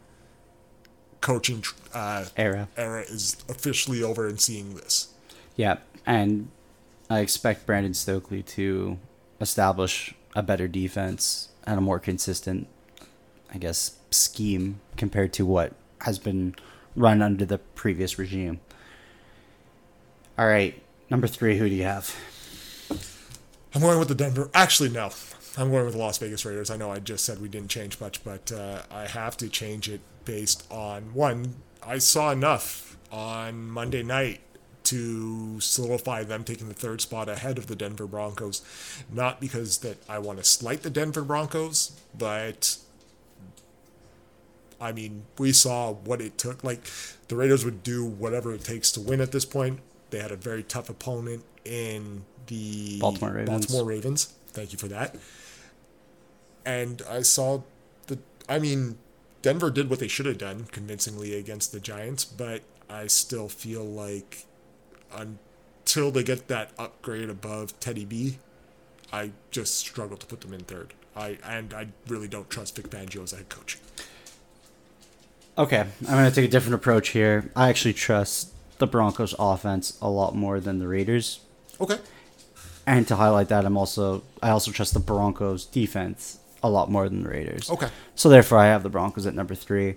coaching 1.21 1.65
uh, 1.95 2.27
Era. 2.37 2.69
era 2.77 3.03
is 3.03 3.37
officially 3.49 4.03
over 4.03 4.29
and 4.29 4.41
seeing 4.41 4.75
this. 4.75 5.09
Yeah, 5.57 5.79
and 6.05 6.49
I 7.09 7.21
expect 7.21 7.67
Brandon 7.67 7.95
Stokely 7.95 8.43
to 8.43 8.99
establish 9.41 10.15
a 10.35 10.43
better 10.43 10.69
defense 10.69 11.49
and 11.65 11.79
a 11.79 11.81
more 11.81 11.99
consistent, 11.99 12.67
I 13.53 13.59
guess, 13.59 13.97
scheme 14.11 14.81
compared 14.97 15.33
to 15.35 15.47
what 15.47 15.73
has 16.03 16.19
been 16.19 16.55
run 16.97 17.23
under 17.23 17.45
the 17.45 17.59
previous 17.59 18.19
regime. 18.19 18.61
All 20.39 20.47
right, 20.47 20.81
number 21.11 21.27
three, 21.27 21.59
who 21.59 21.69
do 21.69 21.75
you 21.75 21.85
have? 21.85 22.15
I'm 23.75 23.81
going 23.81 23.99
with 23.99 24.09
the 24.09 24.15
Denver. 24.15 24.51
Actually, 24.55 24.91
no. 24.91 25.11
I'm 25.57 25.71
going 25.71 25.85
with 25.85 25.95
the 25.95 26.01
Las 26.01 26.19
Vegas 26.19 26.45
Raiders. 26.45 26.71
I 26.71 26.77
know 26.77 26.91
I 26.91 26.99
just 26.99 27.25
said 27.25 27.41
we 27.41 27.49
didn't 27.49 27.71
change 27.71 28.01
much, 28.01 28.25
but 28.25 28.51
uh, 28.51 28.83
I 28.91 29.07
have 29.07 29.37
to 29.39 29.49
change 29.49 29.89
it 29.89 30.01
based 30.25 30.67
on 30.71 31.15
one. 31.15 31.55
I 31.87 31.99
saw 31.99 32.33
enough 32.33 32.97
on 33.13 33.69
Monday 33.69 34.03
night 34.03 34.41
to 34.85 35.61
solidify 35.61 36.25
them 36.25 36.45
taking 36.45 36.69
the 36.69 36.75
third 36.75 37.01
spot 37.01 37.29
ahead 37.29 37.57
of 37.57 37.69
the 37.69 37.77
Denver 37.77 38.07
Broncos. 38.07 38.63
Not 39.11 39.41
because 39.41 39.79
that 39.79 39.97
I 40.09 40.19
want 40.19 40.39
to 40.39 40.45
slight 40.45 40.83
the 40.83 40.91
Denver 40.91 41.23
Broncos, 41.23 41.93
but 42.17 42.77
I 44.81 44.93
mean, 44.93 45.25
we 45.39 45.53
saw 45.53 45.93
what 45.93 46.21
it 46.21 46.37
took. 46.37 46.65
Like 46.65 46.81
the 47.29 47.37
Raiders 47.37 47.65
would 47.65 47.83
do 47.83 48.05
whatever 48.05 48.53
it 48.53 48.65
takes 48.65 48.91
to 48.93 49.01
win 49.01 49.21
at 49.21 49.33
this 49.33 49.45
point. 49.45 49.81
They 50.11 50.19
had 50.21 50.33
a 50.33 50.37
very 50.37 50.63
tough 50.63 50.91
opponent 50.91 51.45
in 51.65 52.25
the 52.47 52.99
Baltimore 53.01 53.33
Ravens. 53.33 53.67
Baltimore 53.67 53.85
Ravens. 53.85 54.35
Thank 54.49 54.73
you 54.73 54.79
for 54.79 54.89
that. 54.89 55.17
And 56.67 57.03
I 57.09 57.23
saw 57.23 57.63
the. 58.07 58.19
I 58.49 58.59
mean, 58.59 58.99
Denver 59.43 59.71
did 59.71 59.91
what 59.91 59.99
they 59.99 60.09
should 60.09 60.27
have 60.27 60.39
done 60.39 60.67
convincingly 60.73 61.35
against 61.35 61.73
the 61.73 61.81
Giants, 61.81 62.25
but 62.25 62.63
I 62.89 63.07
still 63.09 63.49
feel 63.49 63.85
like 63.85 64.47
until 65.15 66.11
they 66.11 66.23
get 66.23 66.49
that 66.49 66.71
upgrade 66.79 67.29
above 67.29 67.79
Teddy 67.81 68.05
B, 68.05 68.39
I 69.13 69.33
just 69.51 69.77
struggle 69.77 70.17
to 70.17 70.27
put 70.27 70.41
them 70.41 70.55
in 70.55 70.61
third. 70.61 70.95
I 71.17 71.39
and 71.45 71.75
I 71.75 71.89
really 72.09 72.29
don't 72.29 72.49
trust 72.51 72.77
Vic 72.77 72.89
Fangio 72.89 73.23
as 73.23 73.33
a 73.33 73.37
head 73.37 73.49
coach. 73.49 73.79
Okay, 75.57 75.81
I'm 75.81 76.15
going 76.15 76.29
to 76.29 76.35
take 76.35 76.49
a 76.49 76.51
different 76.51 76.75
approach 76.75 77.11
here. 77.11 77.51
I 77.55 77.69
actually 77.69 77.93
trust 77.93 78.53
the 78.79 78.87
Broncos 78.87 79.35
offense 79.39 79.97
a 80.03 80.09
lot 80.09 80.35
more 80.35 80.59
than 80.59 80.81
the 80.81 80.89
Raiders. 80.89 81.41
Okay. 81.81 81.99
And 82.87 83.07
to 83.09 83.17
highlight 83.17 83.49
that, 83.49 83.65
I'm 83.65 83.77
also 83.77 84.25
I 84.43 84.51
also 84.51 84.71
trust 84.71 84.95
the 84.95 85.01
Broncos 85.01 85.65
defense 85.65 86.39
a 86.65 86.69
lot 86.69 86.91
more 86.91 87.09
than 87.09 87.23
the 87.23 87.29
Raiders. 87.29 87.71
Okay. 87.71 87.89
So 88.17 88.29
therefore, 88.31 88.59
I 88.59 88.67
have 88.67 88.83
the 88.83 88.89
Broncos 88.89 89.27
at 89.27 89.35
number 89.35 89.55
three. 89.55 89.97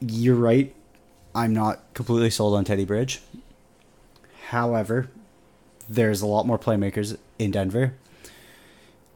You're 0.00 0.36
right. 0.36 0.72
I'm 1.34 1.54
not 1.54 1.80
completely 1.94 2.28
sold 2.28 2.54
on 2.54 2.64
Teddy 2.64 2.84
Bridge. 2.84 3.22
However, 4.48 5.08
there's 5.88 6.20
a 6.20 6.26
lot 6.26 6.46
more 6.46 6.58
playmakers 6.58 7.16
in 7.38 7.50
Denver. 7.50 7.94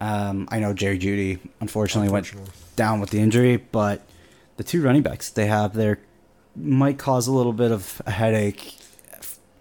Um, 0.00 0.48
I 0.50 0.58
know 0.58 0.72
Jerry 0.72 0.98
Jeudy 0.98 1.38
unfortunately, 1.60 2.08
Unfortunately. 2.08 2.48
went 2.50 2.76
down 2.76 3.00
with 3.00 3.10
the 3.10 3.18
injury, 3.18 3.58
but 3.58 4.00
the 4.56 4.64
two 4.64 4.82
running 4.82 5.02
backs 5.02 5.28
they 5.28 5.46
have 5.46 5.74
there 5.74 5.98
might 6.54 6.98
cause 6.98 7.26
a 7.26 7.32
little 7.32 7.52
bit 7.52 7.70
of 7.70 8.00
a 8.06 8.10
headache 8.10 8.76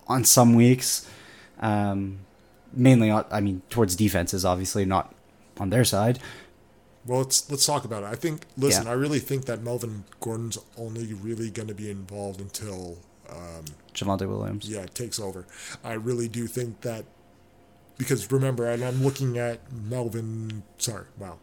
on 0.08 0.24
some 0.24 0.54
weeks. 0.56 1.10
Um, 1.60 2.20
mainly, 2.74 3.10
on, 3.10 3.26
I 3.32 3.42
mean, 3.42 3.62
towards 3.70 3.98
defenses, 3.98 4.46
obviously 4.46 4.86
not 4.86 5.14
on 5.60 5.70
their 5.72 5.84
side. 5.84 6.20
Well, 7.06 7.20
let's 7.20 7.50
let's 7.52 7.66
talk 7.66 7.86
about 7.86 8.04
it. 8.04 8.08
I 8.08 8.16
think. 8.16 8.44
Listen, 8.58 8.86
Yeah. 8.86 8.92
I 8.92 8.94
really 8.94 9.20
think 9.20 9.46
that 9.46 9.62
Melvin 9.62 10.04
Gordon's 10.20 10.58
only 10.78 11.14
really 11.14 11.50
going 11.50 11.68
to 11.68 11.76
be 11.76 11.90
involved 11.92 12.42
until 12.42 12.98
um, 13.30 13.66
Javonte 13.94 14.28
Williams. 14.28 14.68
yeah 14.70 14.86
takes 14.88 15.20
over. 15.20 15.46
I 15.84 15.94
really 15.94 16.28
do 16.28 16.48
think 16.48 16.82
that 16.82 17.06
because 17.98 18.32
remember, 18.32 18.68
and 18.70 18.84
I'm 18.84 19.04
looking 19.04 19.38
at 19.38 19.60
Melvin. 19.72 20.64
Sorry, 20.78 21.06
wow, 21.18 21.38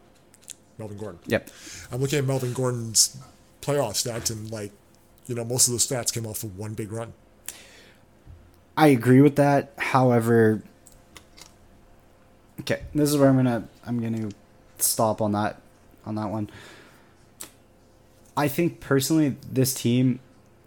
Melvin 0.77 0.97
Gordon. 0.97 1.19
Yep. 1.27 1.49
I'm 1.91 2.01
looking 2.01 2.19
at 2.19 2.25
Melvin 2.25 2.53
Gordon's 2.53 3.17
playoff 3.61 3.93
stats, 3.93 4.29
and 4.29 4.51
like, 4.51 4.71
you 5.27 5.35
know, 5.35 5.45
most 5.45 5.67
of 5.67 5.73
the 5.73 5.79
stats 5.79 6.13
came 6.13 6.25
off 6.25 6.43
of 6.43 6.57
one 6.57 6.73
big 6.73 6.91
run. 6.91 7.13
I 8.75 8.87
agree 8.87 9.21
with 9.21 9.35
that. 9.37 9.71
However, 9.77 10.61
okay, 12.61 12.83
this 12.93 13.09
is 13.09 13.17
where 13.17 13.29
I'm 13.29 13.35
gonna 13.35 13.67
I'm 13.85 14.01
gonna 14.01 14.29
stop 14.79 15.21
on 15.21 15.31
that 15.33 15.61
on 16.05 16.15
that 16.15 16.29
one. 16.29 16.49
I 18.35 18.47
think 18.47 18.79
personally, 18.79 19.35
this 19.51 19.73
team, 19.73 20.19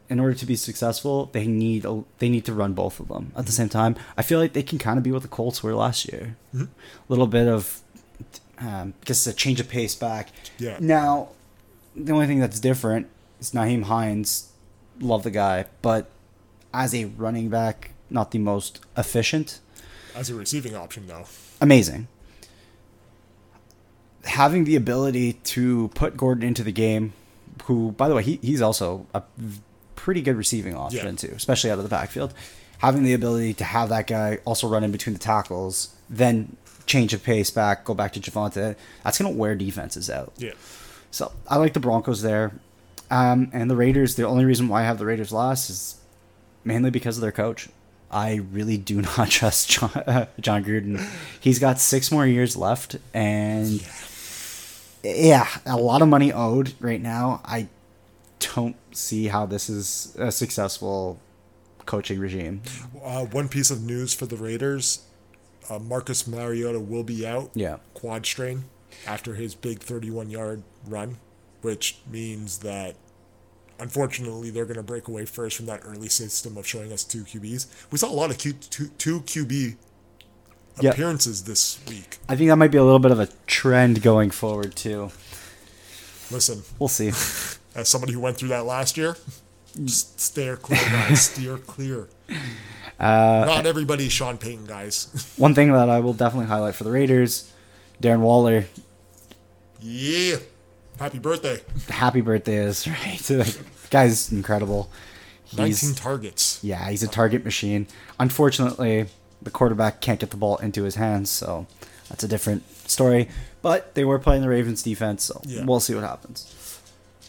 in 0.09 0.21
order 0.21 0.35
to 0.35 0.47
be 0.47 0.55
successful, 0.57 1.27
they 1.33 1.47
need 1.47 1.85
a, 1.85 2.05
they 2.19 2.29
need 2.29 2.45
to 2.45 2.53
run 2.55 2.75
both 2.75 3.01
of 3.01 3.09
them 3.09 3.33
at 3.37 3.47
the 3.47 3.53
same 3.53 3.69
time. 3.69 3.97
I 4.17 4.23
feel 4.23 4.39
like 4.39 4.53
they 4.53 4.63
can 4.63 4.79
kind 4.79 4.99
of 4.99 5.03
be 5.05 5.11
what 5.11 5.23
the 5.23 5.29
Colts 5.29 5.63
were 5.63 5.75
last 5.75 6.11
year. 6.11 6.37
A 6.55 6.57
Mhm. 6.57 6.69
little 7.09 7.27
bit 7.27 7.49
of, 7.49 7.81
um, 8.59 8.95
just 9.05 9.27
a 9.27 9.33
change 9.33 9.59
of 9.59 9.69
pace 9.69 9.95
back. 9.97 10.31
Yeah. 10.59 10.77
Now, 10.81 11.31
the 11.97 12.13
only 12.13 12.27
thing 12.29 12.39
that's 12.39 12.61
different 12.61 13.09
is 13.41 13.51
Nyheim 13.51 13.85
Hines. 13.85 14.49
Love 15.01 15.25
the 15.25 15.31
guy, 15.33 15.67
but 15.83 16.09
as 16.73 16.95
a 16.95 17.07
running 17.07 17.49
back, 17.49 17.91
not 18.09 18.31
the 18.31 18.39
most 18.39 18.79
efficient. 18.97 19.59
As 20.15 20.31
a 20.31 20.35
receiving 20.37 20.75
option, 20.77 21.07
though. 21.09 21.25
Amazing. 21.61 22.07
Having 24.26 24.64
the 24.64 24.76
ability 24.76 25.35
to 25.45 25.88
put 25.95 26.16
Gordon 26.16 26.42
into 26.47 26.62
the 26.62 26.73
game, 26.73 27.12
who, 27.64 27.92
by 27.92 28.09
the 28.09 28.14
way, 28.14 28.23
he, 28.23 28.38
he's 28.42 28.61
also 28.61 29.06
a 29.14 29.23
pretty 29.95 30.21
good 30.21 30.37
receiving 30.37 30.75
option 30.76 31.06
Yeah. 31.06 31.12
too, 31.12 31.33
especially 31.37 31.71
out 31.71 31.78
of 31.78 31.85
the 31.85 31.90
backfield. 31.90 32.35
Having 32.78 33.04
the 33.04 33.14
ability 33.14 33.54
to 33.54 33.64
have 33.64 33.88
that 33.88 34.06
guy 34.06 34.38
also 34.45 34.68
run 34.68 34.85
in 34.85 34.92
between 34.92 35.14
the 35.14 35.18
tackles, 35.21 35.95
then 36.11 36.56
change 36.85 37.14
of 37.14 37.23
pace 37.25 37.50
back, 37.50 37.85
go 37.85 37.95
back 37.95 38.12
to 38.12 38.21
Javonte, 38.21 38.76
that's 39.02 39.18
going 39.18 39.33
to 39.33 39.38
wear 39.38 39.54
defenses 39.54 40.11
out. 40.11 40.33
Yeah. 40.37 40.52
So 41.11 41.33
I 41.49 41.56
like 41.56 41.73
the 41.73 41.80
Broncos 41.80 42.23
there. 42.23 42.52
Um, 43.11 43.50
and 43.52 43.71
the 43.71 43.76
Raiders, 43.76 44.16
the 44.16 44.26
only 44.26 44.45
reason 44.45 44.68
why 44.68 44.83
I 44.83 44.85
have 44.85 44.99
the 44.99 45.06
Raiders 45.06 45.33
last 45.33 45.71
is 45.71 45.97
mainly 46.64 46.90
because 46.90 47.16
of 47.16 47.23
their 47.23 47.33
coach. 47.33 47.68
I 48.11 48.40
really 48.52 48.76
do 48.76 49.00
not 49.18 49.30
trust 49.30 49.71
John, 49.71 49.90
uh, 49.95 50.26
Jon 50.40 50.62
Gruden. 50.64 51.04
He's 51.40 51.59
got 51.59 51.80
six 51.80 52.12
more 52.12 52.26
years 52.26 52.56
left, 52.56 52.97
and 53.14 53.68
yeah, 53.68 53.87
a 55.67 55.77
lot 55.77 56.03
of 56.03 56.09
money 56.09 56.33
owed 56.33 56.75
right 56.81 57.01
now. 57.01 57.41
I 57.45 57.69
don't 58.55 58.77
see 58.95 59.27
how 59.29 59.47
this 59.47 59.69
is 59.71 60.15
a 60.19 60.31
successful 60.33 61.19
coaching 61.85 62.19
regime. 62.19 62.63
Uh, 63.05 63.25
one 63.27 63.49
piece 63.49 63.71
of 63.71 63.83
news 63.83 64.13
for 64.15 64.27
the 64.27 64.37
Raiders: 64.37 65.05
uh, 65.71 65.79
Marcus 65.79 66.27
Mariota 66.27 66.81
will 66.81 67.05
be 67.05 67.27
out. 67.27 67.51
Yeah. 67.55 67.77
quad 67.95 68.27
strain 68.27 68.65
after 69.07 69.35
his 69.35 69.55
big 69.55 69.81
31 69.81 70.31
yard 70.31 70.63
run, 70.87 71.19
which 71.63 71.99
means 72.11 72.59
that 72.59 72.97
unfortunately 73.79 74.51
they're 74.51 74.65
going 74.65 74.77
to 74.77 74.83
break 74.83 75.07
away 75.09 75.25
first 75.27 75.57
from 75.57 75.67
that 75.67 75.81
early 75.85 76.09
system 76.09 76.57
of 76.57 76.67
showing 76.67 76.93
us 76.93 77.05
two 77.05 77.23
QBs. 77.25 77.67
We 77.91 77.99
saw 77.99 78.09
a 78.11 78.13
lot 78.13 78.31
of 78.31 78.39
Q, 78.39 78.53
two, 78.55 78.89
two 78.99 79.21
QB 79.21 79.77
Yep. 80.79 80.93
appearances 80.93 81.45
this 81.45 81.79
week. 81.89 82.19
I 82.29 82.37
think 82.37 82.51
that 82.51 82.57
might 82.57 82.71
be 82.71 82.77
a 82.77 82.85
little 82.85 82.99
bit 82.99 83.11
of 83.11 83.19
a 83.19 83.29
trend 83.57 84.03
going 84.03 84.31
forward 84.31 84.77
too. 84.77 85.11
Listen, 86.31 86.63
We'll 86.79 86.89
see. 86.89 87.09
as 87.75 87.89
somebody 87.89 88.13
who 88.13 88.21
went 88.21 88.37
through 88.37 88.51
that 88.51 88.67
last 88.67 88.97
year, 88.99 89.17
steer 89.87 90.57
clear, 90.57 90.79
guys. 90.91 91.23
steer 91.23 91.57
clear. 91.57 92.09
Uh, 93.01 93.45
Not 93.47 93.65
everybody's 93.67 94.13
Sean 94.13 94.37
Payton, 94.37 94.67
guys. 94.67 95.33
One 95.39 95.55
thing 95.55 95.73
that 95.73 95.89
I 95.89 96.01
will 96.01 96.13
definitely 96.13 96.49
highlight 96.49 96.75
for 96.75 96.85
the 96.85 96.91
Raiders, 96.91 97.51
Darren 98.03 98.21
Waller, 98.21 98.67
yeah. 99.81 100.37
Happy 100.99 101.19
birthday. 101.19 101.61
happy 101.89 102.21
birthday 102.23 102.57
is 102.57 102.87
right. 102.89 103.59
Guy's 103.91 104.33
incredible. 104.33 104.91
19 105.57 105.67
He's 105.67 105.95
targets. 105.95 106.59
yeah, 106.63 106.89
he's 106.91 107.03
a 107.03 107.09
target 107.09 107.45
machine. 107.45 107.87
Unfortunately, 108.19 109.07
the 109.43 109.51
quarterback 109.51 110.01
can't 110.01 110.19
get 110.19 110.31
the 110.31 110.37
ball 110.37 110.57
into 110.57 110.83
his 110.85 110.95
hands, 110.97 111.31
so 111.31 111.67
that's 112.09 112.25
a 112.25 112.29
different 112.29 112.63
story. 112.87 113.28
But 113.62 113.95
they 113.95 114.05
were 114.05 114.19
playing 114.19 114.43
the 114.43 114.49
Ravens 114.49 114.83
defense, 114.83 115.25
so 115.25 115.40
Yeah. 115.45 115.64
we'll 115.64 115.81
see 115.81 115.95
what 115.95 116.05
happens. 116.05 116.81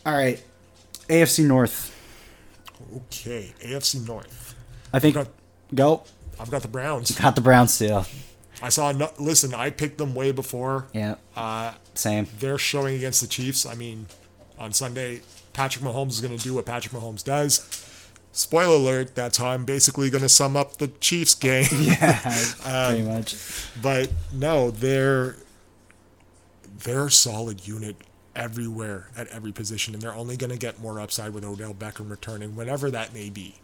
All 0.06 0.14
right, 0.14 0.42
AFC 1.10 1.44
North. 1.44 1.94
Okay. 2.96 3.54
AFC 3.64 4.00
North. 4.08 4.56
I 4.94 5.00
think 5.00 5.16
Got- 5.16 5.28
go 5.74 6.04
I've 6.40 6.52
got 6.52 6.62
the 6.62 6.68
Browns. 6.68 7.12
got 7.12 7.36
the 7.36 7.42
Browns 7.42 7.78
too. 7.78 8.04
I 8.62 8.70
saw. 8.70 8.92
No, 8.92 9.12
listen, 9.20 9.54
I 9.54 9.70
picked 9.70 9.98
them 9.98 10.16
way 10.16 10.32
before. 10.32 10.88
Yeah, 10.94 11.16
Uh, 11.36 11.74
same. 11.94 12.28
they're 12.40 12.58
showing 12.58 12.96
against 12.96 13.22
the 13.22 13.28
Chiefs. 13.28 13.66
I 13.66 13.74
mean, 13.76 14.08
on 14.58 14.74
Sunday, 14.74 15.22
Patrick 15.54 15.84
Mahomes 15.84 16.12
is 16.12 16.22
going 16.22 16.36
to 16.38 16.44
do 16.44 16.54
what 16.54 16.66
Patrick 16.66 16.94
Mahomes 16.94 17.24
does. 17.24 17.62
Spoiler 18.32 18.76
alert, 18.76 19.16
that's 19.16 19.38
how 19.38 19.48
I'm 19.48 19.66
basically 19.66 20.10
going 20.12 20.22
to 20.22 20.30
sum 20.30 20.56
up 20.56 20.78
the 20.78 20.88
Chiefs 20.88 21.34
game. 21.36 21.68
Yeah, 21.72 22.20
Um, 22.66 22.94
pretty 22.94 23.02
much. 23.04 23.36
But 23.82 24.12
no, 24.32 24.70
they're 24.72 25.36
they're 26.84 27.06
a 27.08 27.12
solid 27.12 27.68
unit 27.68 27.96
everywhere 28.36 29.10
at 29.18 29.28
every 29.28 29.52
position, 29.52 29.94
and 29.94 30.02
they're 30.02 30.14
only 30.14 30.38
going 30.38 30.52
to 30.52 30.58
get 30.58 30.80
more 30.80 31.00
upside 31.00 31.34
with 31.34 31.44
Odell 31.44 31.74
Beckham 31.74 32.10
returning, 32.10 32.56
whenever 32.56 32.92
that 32.92 33.14
may 33.14 33.30
be. 33.30 33.56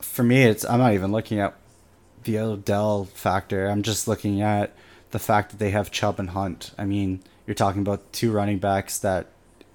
For 0.00 0.22
me, 0.22 0.44
it's 0.44 0.64
I'm 0.64 0.78
not 0.78 0.94
even 0.94 1.12
looking 1.12 1.38
at 1.40 1.54
the 2.24 2.38
Odell 2.38 3.04
factor. 3.06 3.66
I'm 3.68 3.82
just 3.82 4.06
looking 4.06 4.40
at 4.40 4.74
the 5.10 5.18
fact 5.18 5.50
that 5.50 5.58
they 5.58 5.70
have 5.70 5.90
Chubb 5.90 6.20
and 6.20 6.30
Hunt. 6.30 6.72
I 6.78 6.84
mean, 6.84 7.22
you're 7.46 7.54
talking 7.54 7.80
about 7.82 8.12
two 8.12 8.30
running 8.30 8.58
backs 8.58 8.98
that, 8.98 9.26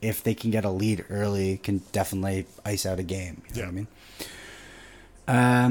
if 0.02 0.24
they 0.24 0.34
can 0.36 0.52
get 0.52 0.64
a 0.66 0.70
lead 0.70 1.04
early, 1.10 1.58
can 1.58 1.80
definitely 1.92 2.46
ice 2.66 2.86
out 2.86 3.00
a 3.00 3.04
game. 3.04 3.42
You 3.50 3.56
know 3.56 3.60
Yeah. 3.62 3.66
what 3.66 3.70
I 3.72 3.74
mean? 3.76 3.88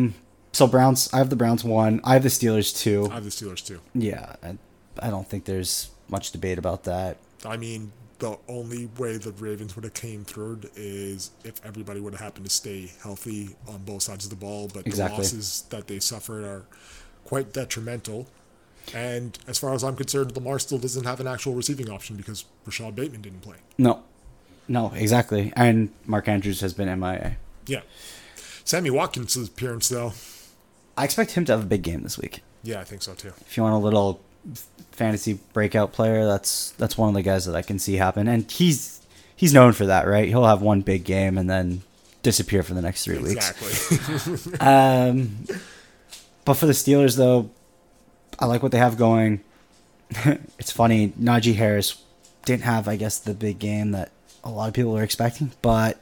Um. 0.05 0.15
So 0.53 0.67
Browns, 0.69 1.13
I 1.13 1.19
have 1.19 1.31
the 1.31 1.37
Browns 1.37 1.65
one. 1.65 2.01
I 2.05 2.13
have 2.15 2.23
the 2.23 2.29
Steelers 2.29 2.77
two. 2.77 3.09
I 3.11 3.15
have 3.15 3.25
the 3.25 3.31
Steelers 3.31 3.65
two. 3.65 3.81
Yeah, 3.93 4.37
I, 4.43 4.57
I 5.01 5.11
don't 5.11 5.29
think 5.29 5.47
there's 5.47 5.91
much 6.09 6.31
debate 6.33 6.59
about 6.59 6.85
that. 6.85 7.17
I 7.45 7.57
mean, 7.57 7.93
the 8.19 8.39
only 8.49 8.87
way 8.99 9.17
the 9.17 9.33
Ravens 9.33 9.75
would 9.77 9.85
have 9.85 9.95
came 9.95 10.25
third 10.25 10.71
is 10.77 11.31
if 11.45 11.65
everybody 11.65 12.01
would 12.01 12.13
have 12.15 12.21
happened 12.21 12.47
to 12.47 12.51
stay 12.51 12.91
healthy 13.03 13.57
on 13.69 13.79
both 13.85 14.03
sides 14.03 14.25
of 14.25 14.31
the 14.31 14.37
ball. 14.37 14.71
But 14.73 14.87
Exactly. 14.87 15.17
the 15.17 15.23
losses 15.23 15.65
that 15.71 15.87
they 15.89 15.99
suffered 15.99 16.45
are 16.45 16.65
quite 17.25 17.53
detrimental. 17.53 18.27
And 18.95 19.39
as 19.47 19.59
far 19.59 19.73
as 19.75 19.83
I'm 19.83 19.97
concerned, 19.97 20.35
Lamar 20.37 20.59
still 20.59 20.79
doesn't 20.79 21.05
have 21.05 21.19
an 21.21 21.27
actual 21.27 21.55
receiving 21.55 21.89
option 21.91 22.17
because 22.17 22.45
Rashod 22.67 22.95
Bateman 22.95 23.23
didn't 23.23 23.41
play. 23.41 23.57
No, 23.79 24.03
no, 24.69 24.93
exactly. 24.95 25.53
And 25.57 25.91
Mark 26.07 26.29
Andrews 26.29 26.61
has 26.61 26.73
been 26.75 26.89
MIA. 27.01 27.37
Yeah. 27.67 27.81
Sammy 28.65 28.91
Watkins' 28.91 29.37
appearance, 29.37 29.89
though, 29.89 30.13
I 30.97 31.05
expect 31.05 31.33
him 31.33 31.45
to 31.47 31.53
have 31.53 31.63
a 31.63 31.67
big 31.67 31.83
game 31.83 32.03
this 32.03 32.19
week. 32.19 32.43
yeah, 32.63 32.81
I 32.81 32.85
think 32.85 33.03
so 33.03 33.15
too. 33.15 33.33
If 33.47 33.57
you 33.57 33.63
want 33.63 33.75
a 33.75 33.79
little 33.79 34.21
fantasy 34.93 35.39
breakout 35.53 35.93
player, 35.93 36.25
that's 36.27 36.71
that's 36.73 36.97
one 36.99 37.09
of 37.09 37.15
the 37.15 37.23
guys 37.23 37.45
that 37.47 37.55
I 37.57 37.63
can 37.63 37.79
see 37.79 37.95
happen. 37.97 38.29
And 38.29 38.51
he's 38.51 39.01
he's 39.37 39.53
known 39.53 39.73
for 39.73 39.87
that, 39.87 40.07
right? 40.07 40.29
He'll 40.29 40.45
have 40.47 40.63
one 40.63 40.81
big 40.83 41.05
game 41.05 41.37
and 41.39 41.49
then 41.51 41.83
disappear 42.23 42.63
for 42.63 42.75
the 42.75 42.83
next 42.83 43.05
three 43.05 43.19
weeks. 43.19 43.51
Exactly. 43.51 44.57
Um, 44.61 45.47
but 46.45 46.55
for 46.55 46.67
the 46.67 46.73
Steelers, 46.73 47.17
though, 47.17 47.51
I 48.39 48.47
like 48.47 48.63
what 48.63 48.73
they 48.73 48.79
have 48.79 48.97
going. 48.97 49.41
it's 50.59 50.71
funny, 50.71 51.09
Najee 51.21 51.55
Harris 51.55 52.03
didn't 52.45 52.65
have, 52.65 52.87
I 52.89 52.97
guess, 52.97 53.19
the 53.19 53.33
big 53.35 53.59
game 53.59 53.93
that 53.93 54.11
a 54.43 54.51
lot 54.51 54.69
of 54.69 54.75
people 54.75 54.93
were 54.93 55.03
expecting, 55.03 55.53
but 55.63 55.99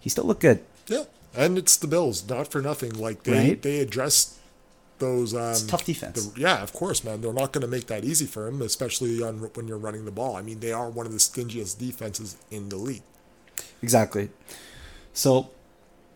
he 0.00 0.08
still 0.08 0.24
looked 0.24 0.40
good. 0.40 0.60
yeah. 0.86 1.04
And 1.36 1.58
it's 1.58 1.76
the 1.76 1.86
Bills, 1.86 2.26
not 2.28 2.50
for 2.50 2.60
nothing. 2.62 2.92
Like 2.94 3.22
they 3.24 3.32
Right. 3.50 3.62
they 3.62 3.78
addressed 3.80 4.37
those. 4.98 5.34
Um, 5.34 5.66
tough 5.68 5.84
defense. 5.84 6.26
the- 6.26 6.40
yeah, 6.40 6.62
of 6.62 6.72
course, 6.72 7.04
man. 7.04 7.20
They're 7.20 7.32
not 7.32 7.52
going 7.52 7.62
to 7.62 7.68
make 7.68 7.86
that 7.86 8.04
easy 8.04 8.26
for 8.26 8.46
him, 8.48 8.62
especially 8.62 9.22
on 9.22 9.38
when 9.54 9.68
you're 9.68 9.78
running 9.78 10.04
the 10.04 10.10
ball. 10.10 10.36
I 10.36 10.42
mean, 10.42 10.60
they 10.60 10.72
are 10.72 10.88
one 10.90 11.06
of 11.06 11.12
the 11.12 11.18
stingiest 11.18 11.78
defenses 11.78 12.36
in 12.50 12.68
the 12.68 12.76
league. 12.76 13.02
Exactly. 13.82 14.30
So, 15.12 15.50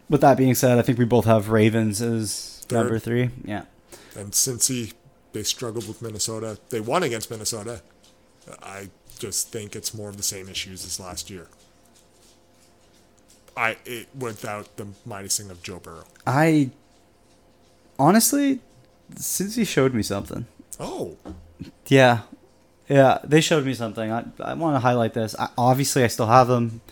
with 0.09 0.21
that 0.21 0.37
being 0.37 0.55
said, 0.55 0.79
I 0.79 0.83
think 0.83 0.99
we 0.99 1.05
both 1.05 1.25
have 1.25 1.49
Ravens 1.49 2.01
as 2.03 2.65
Third. 2.69 2.77
number 2.79 2.99
three. 2.99 3.31
Yeah. 3.45 3.65
And 4.17 4.35
since 4.35 4.69
he 4.69 4.93
they 5.33 5.43
struggled 5.43 5.89
with 5.89 6.03
Minnesota, 6.03 6.59
they 6.69 6.81
won 6.81 7.03
against 7.03 7.31
Minnesota. 7.31 7.81
I 8.63 8.91
just 9.19 9.49
think 9.51 9.75
it's 9.75 9.95
more 9.95 10.09
of 10.09 10.17
the 10.17 10.23
same 10.23 10.49
issues 10.49 10.85
as 10.85 11.01
last 11.01 11.31
year. 11.31 11.47
I 13.57 13.77
it, 13.85 14.09
without 14.19 14.77
the 14.77 14.87
minusing 15.09 15.51
of 15.51 15.63
Joe 15.63 15.79
Burrow. 15.79 16.05
I 16.27 16.71
honestly, 17.99 18.61
since 19.17 19.57
he 19.57 19.65
showed 19.65 19.95
me 19.95 20.03
something. 20.03 20.47
Oh, 20.81 21.17
Yeah. 21.87 22.21
Yeah, 22.89 23.19
they 23.25 23.41
showed 23.41 23.65
me 23.65 23.73
something. 23.75 24.11
I, 24.13 24.25
I 24.41 24.53
want 24.55 24.75
to 24.77 24.81
highlight 24.81 25.15
this. 25.15 25.35
I, 25.39 25.49
obviously, 25.57 26.05
I 26.05 26.09
still 26.09 26.27
have 26.27 26.49
them 26.49 26.83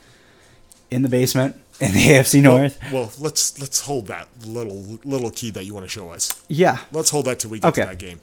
in 0.91 1.03
the 1.03 1.09
basement 1.09 1.57
in 1.81 1.93
the 1.93 1.99
AFC 2.01 2.41
North. 2.43 2.79
well, 2.93 3.13
let's 3.19 3.59
let's 3.61 3.81
hold 3.81 4.07
that 4.07 4.29
little 4.47 4.99
little 5.05 5.31
key 5.31 5.51
that 5.51 5.65
you 5.65 5.75
want 5.75 5.85
to 5.85 5.91
show 5.91 6.09
us. 6.11 6.43
Yeah. 6.49 6.79
Let's 6.93 7.11
hold 7.11 7.27
that 7.27 7.41
till 7.41 7.51
we 7.51 7.59
get 7.61 7.69
Okay. 7.69 7.83
to 7.83 7.89
that 7.89 7.99
game. 7.99 8.21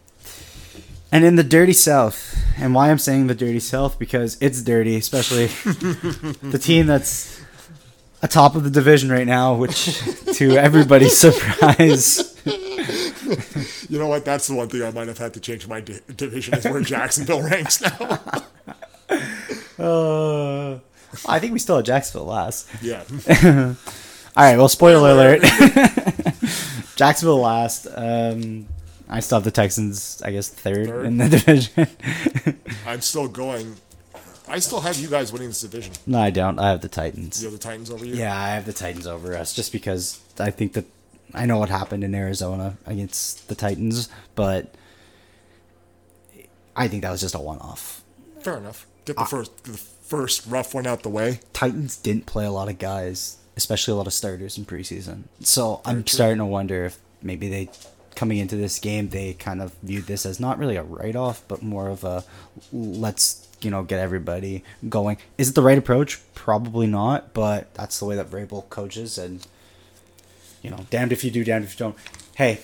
And 1.12 1.24
in 1.24 1.36
the 1.36 1.44
dirty 1.44 1.74
South, 1.74 2.36
and 2.58 2.74
why 2.74 2.90
I'm 2.90 2.98
saying 2.98 3.28
the 3.28 3.36
dirty 3.36 3.60
South 3.60 4.00
because 4.00 4.38
it's 4.42 4.62
dirty, 4.62 4.96
especially 4.96 5.46
the 6.42 6.60
team 6.62 6.88
that's 6.88 7.40
atop 8.24 8.56
of 8.56 8.64
the 8.64 8.70
division 8.72 9.10
right 9.12 9.28
now, 9.28 9.54
which 9.56 10.00
to 10.38 10.58
everybody's 10.58 11.18
surprise, 11.26 12.37
You 13.90 14.00
know 14.00 14.08
what? 14.08 14.26
That's 14.26 14.48
the 14.48 14.56
one 14.56 14.68
thing 14.70 14.84
I 14.84 14.92
might 14.92 15.08
have 15.08 15.18
had 15.18 15.34
to 15.36 15.40
change 15.40 15.68
my 15.68 15.80
di- 15.82 16.00
division 16.16 16.56
is 16.56 16.66
where 16.66 16.82
Jacksonville 16.82 17.42
ranks 17.50 17.82
now. 17.82 18.20
uh, 19.80 20.80
I 21.28 21.40
think 21.40 21.54
we 21.54 21.60
still 21.60 21.78
have 21.78 21.86
Jacksonville 21.86 22.26
last. 22.28 22.68
yeah. 22.82 23.04
All 24.36 24.44
right, 24.44 24.58
well, 24.58 24.70
spoiler 24.70 25.12
alert. 25.12 25.42
Jacksonville 26.96 27.40
last. 27.42 27.88
Um, 27.96 28.68
I 29.10 29.20
still 29.22 29.38
have 29.38 29.46
the 29.46 29.52
Texans, 29.52 30.22
I 30.24 30.32
guess, 30.32 30.50
third, 30.50 30.88
Third. 30.88 31.06
in 31.06 31.18
the 31.18 31.30
division. 31.30 31.88
I'm 32.86 33.02
still 33.02 33.28
going. 33.28 33.76
I 34.50 34.60
still 34.60 34.82
have 34.82 34.98
you 34.98 35.08
guys 35.10 35.32
winning 35.34 35.48
this 35.50 35.62
division. 35.62 35.94
no, 36.06 36.20
I 36.20 36.30
don't. 36.30 36.60
I 36.60 36.70
have 36.72 36.82
the 36.82 36.88
Titans. 36.90 37.42
You 37.42 37.50
have 37.50 37.58
the 37.58 37.64
Titans 37.64 37.90
over 37.90 38.06
you? 38.06 38.16
Yeah, 38.16 38.38
I 38.38 38.50
have 38.50 38.66
the 38.66 38.74
Titans 38.74 39.08
over 39.08 39.36
us 39.36 39.54
just 39.54 39.72
because 39.72 40.20
I 40.40 40.52
think 40.52 40.74
that 40.74 40.86
I 41.34 41.46
know 41.46 41.58
what 41.58 41.70
happened 41.70 42.04
in 42.04 42.16
Arizona 42.16 42.78
against 42.86 43.48
the 43.50 43.56
Titans, 43.56 44.10
but 44.36 44.74
I 46.76 46.88
think 46.88 47.02
that 47.04 47.12
was 47.12 47.22
just 47.22 47.36
a 47.36 47.40
one-off. 47.40 48.04
Fair 48.42 48.58
enough. 48.58 48.86
Get 49.06 49.18
Ah. 49.18 49.24
the 49.24 49.30
first 49.30 49.64
the 49.64 49.78
first 49.78 50.46
rough 50.48 50.74
one 50.74 50.88
out 50.88 51.04
the 51.04 51.10
way. 51.10 51.40
Titans 51.54 51.98
didn't 51.98 52.26
play 52.26 52.46
a 52.46 52.52
lot 52.52 52.70
of 52.70 52.80
guys, 52.80 53.38
especially 53.58 53.92
a 53.94 53.96
lot 53.96 54.08
of 54.08 54.14
starters 54.14 54.58
in 54.58 54.66
preseason. 54.66 55.24
So 55.42 55.82
I'm 55.86 56.04
true. 56.04 56.14
starting 56.16 56.38
to 56.38 56.46
wonder 56.46 56.86
if 56.86 56.98
maybe 57.22 57.50
they 57.50 57.70
coming 58.16 58.38
into 58.40 58.56
this 58.56 58.80
game 58.80 59.10
they 59.10 59.34
kind 59.34 59.62
of 59.62 59.74
viewed 59.84 60.08
this 60.08 60.26
as 60.26 60.40
not 60.40 60.58
really 60.58 60.76
a 60.76 60.82
write-off, 60.84 61.44
but 61.48 61.62
more 61.62 61.88
of 61.90 62.04
a 62.04 62.24
let's 62.74 63.48
you 63.62 63.70
know 63.72 63.84
get 63.84 64.00
everybody 64.00 64.64
going. 64.88 65.18
Is 65.38 65.50
it 65.50 65.56
the 65.56 65.62
right 65.62 65.78
approach? 65.78 66.22
Probably 66.36 66.88
not, 66.88 67.34
but 67.34 67.74
that's 67.74 68.00
the 68.00 68.06
way 68.06 68.16
that 68.16 68.30
Vrabel 68.30 68.68
coaches, 68.70 69.18
and 69.18 69.46
you 70.62 70.70
know, 70.70 70.86
damned 70.90 71.12
if 71.12 71.24
you 71.24 71.32
do, 71.32 71.44
damned 71.44 71.66
if 71.66 71.74
you 71.74 71.78
don't. 71.78 71.96
Hey, 72.36 72.60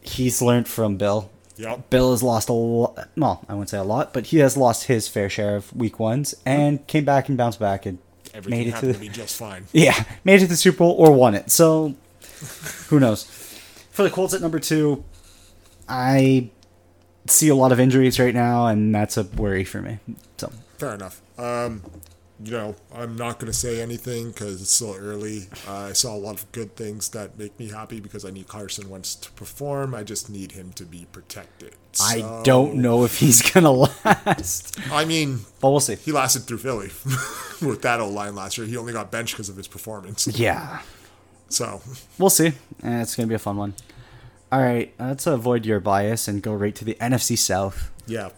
he's 0.00 0.42
learned 0.42 0.68
from 0.68 0.96
Bill. 0.96 1.30
Yep. 1.56 1.90
Bill 1.90 2.10
has 2.12 2.22
lost 2.22 2.48
a 2.48 2.52
lot. 2.52 3.08
Well, 3.16 3.44
I 3.48 3.54
wouldn't 3.54 3.70
say 3.70 3.78
a 3.78 3.84
lot, 3.84 4.12
but 4.12 4.26
he 4.26 4.38
has 4.38 4.56
lost 4.56 4.84
his 4.84 5.08
fair 5.08 5.28
share 5.28 5.56
of 5.56 5.74
week 5.74 5.98
ones 5.98 6.34
and 6.46 6.86
came 6.86 7.04
back 7.04 7.28
and 7.28 7.36
bounced 7.36 7.60
back 7.60 7.86
and 7.86 7.98
Everything 8.34 8.58
made 8.58 8.68
it 8.68 8.80
to 8.80 8.86
the 8.86 8.92
to 8.94 8.98
be 8.98 9.08
just 9.08 9.38
fine. 9.38 9.66
yeah, 9.72 10.04
made 10.24 10.36
it 10.36 10.40
to 10.40 10.46
the 10.46 10.56
Super 10.56 10.78
Bowl 10.78 10.92
or 10.92 11.12
won 11.12 11.34
it. 11.34 11.50
So 11.50 11.94
who 12.88 12.98
knows? 12.98 13.24
For 13.90 14.02
the 14.02 14.10
Colts 14.10 14.32
at 14.32 14.40
number 14.40 14.58
two, 14.58 15.04
I 15.88 16.50
see 17.26 17.48
a 17.48 17.54
lot 17.54 17.72
of 17.72 17.78
injuries 17.78 18.18
right 18.18 18.34
now, 18.34 18.66
and 18.66 18.94
that's 18.94 19.16
a 19.16 19.24
worry 19.24 19.64
for 19.64 19.82
me. 19.82 19.98
So 20.38 20.50
Fair 20.78 20.94
enough. 20.94 21.20
Um, 21.38 21.82
you 22.44 22.50
know, 22.52 22.74
I'm 22.94 23.16
not 23.16 23.38
going 23.38 23.50
to 23.52 23.56
say 23.56 23.80
anything 23.80 24.28
because 24.28 24.60
it's 24.62 24.70
still 24.70 24.94
early. 24.98 25.48
Uh, 25.68 25.72
I 25.90 25.92
saw 25.92 26.14
a 26.14 26.18
lot 26.18 26.34
of 26.42 26.50
good 26.52 26.74
things 26.76 27.08
that 27.10 27.38
make 27.38 27.58
me 27.58 27.68
happy 27.68 28.00
because 28.00 28.24
I 28.24 28.30
need 28.30 28.48
Carson 28.48 28.88
Wentz 28.90 29.14
to 29.16 29.30
perform. 29.32 29.94
I 29.94 30.02
just 30.02 30.28
need 30.30 30.52
him 30.52 30.72
to 30.72 30.84
be 30.84 31.06
protected. 31.12 31.74
I 32.00 32.40
don't 32.42 32.76
know 32.76 33.04
if 33.04 33.18
he's 33.18 33.42
gonna 33.52 33.70
last, 34.04 34.78
I 34.90 35.04
mean, 35.04 35.40
but 35.60 35.70
we'll 35.70 35.80
see. 35.80 35.96
he 35.96 36.10
lasted 36.10 36.44
through 36.44 36.58
Philly 36.58 36.86
with 37.66 37.82
that 37.82 38.00
old 38.00 38.14
line 38.14 38.34
last 38.34 38.56
year. 38.56 38.66
He 38.66 38.76
only 38.78 38.94
got 38.94 39.10
benched 39.10 39.34
because 39.34 39.50
of 39.50 39.56
his 39.56 39.68
performance. 39.68 40.26
Yeah, 40.26 40.80
So, 41.50 41.82
we'll 42.18 42.30
see. 42.30 42.46
Eh, 42.82 43.02
it's 43.02 43.14
gonna 43.14 43.26
be 43.26 43.34
a 43.34 43.38
fun 43.38 43.58
one. 43.58 43.74
All 44.50 44.60
right, 44.62 44.92
let's 44.98 45.26
avoid 45.26 45.66
your 45.66 45.80
bias 45.80 46.28
and 46.28 46.42
go 46.42 46.54
right 46.54 46.74
to 46.76 46.84
the 46.84 46.94
NFC 46.94 47.36
South. 47.36 47.90
yeah, 48.06 48.30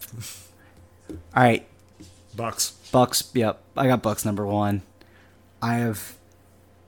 All 1.10 1.16
right, 1.36 1.64
Bucks. 2.36 2.72
Bucks. 2.90 3.30
Yep, 3.34 3.62
I 3.76 3.86
got 3.86 4.02
Bucks 4.02 4.24
number 4.24 4.46
one. 4.46 4.82
I 5.60 5.74
have 5.74 6.16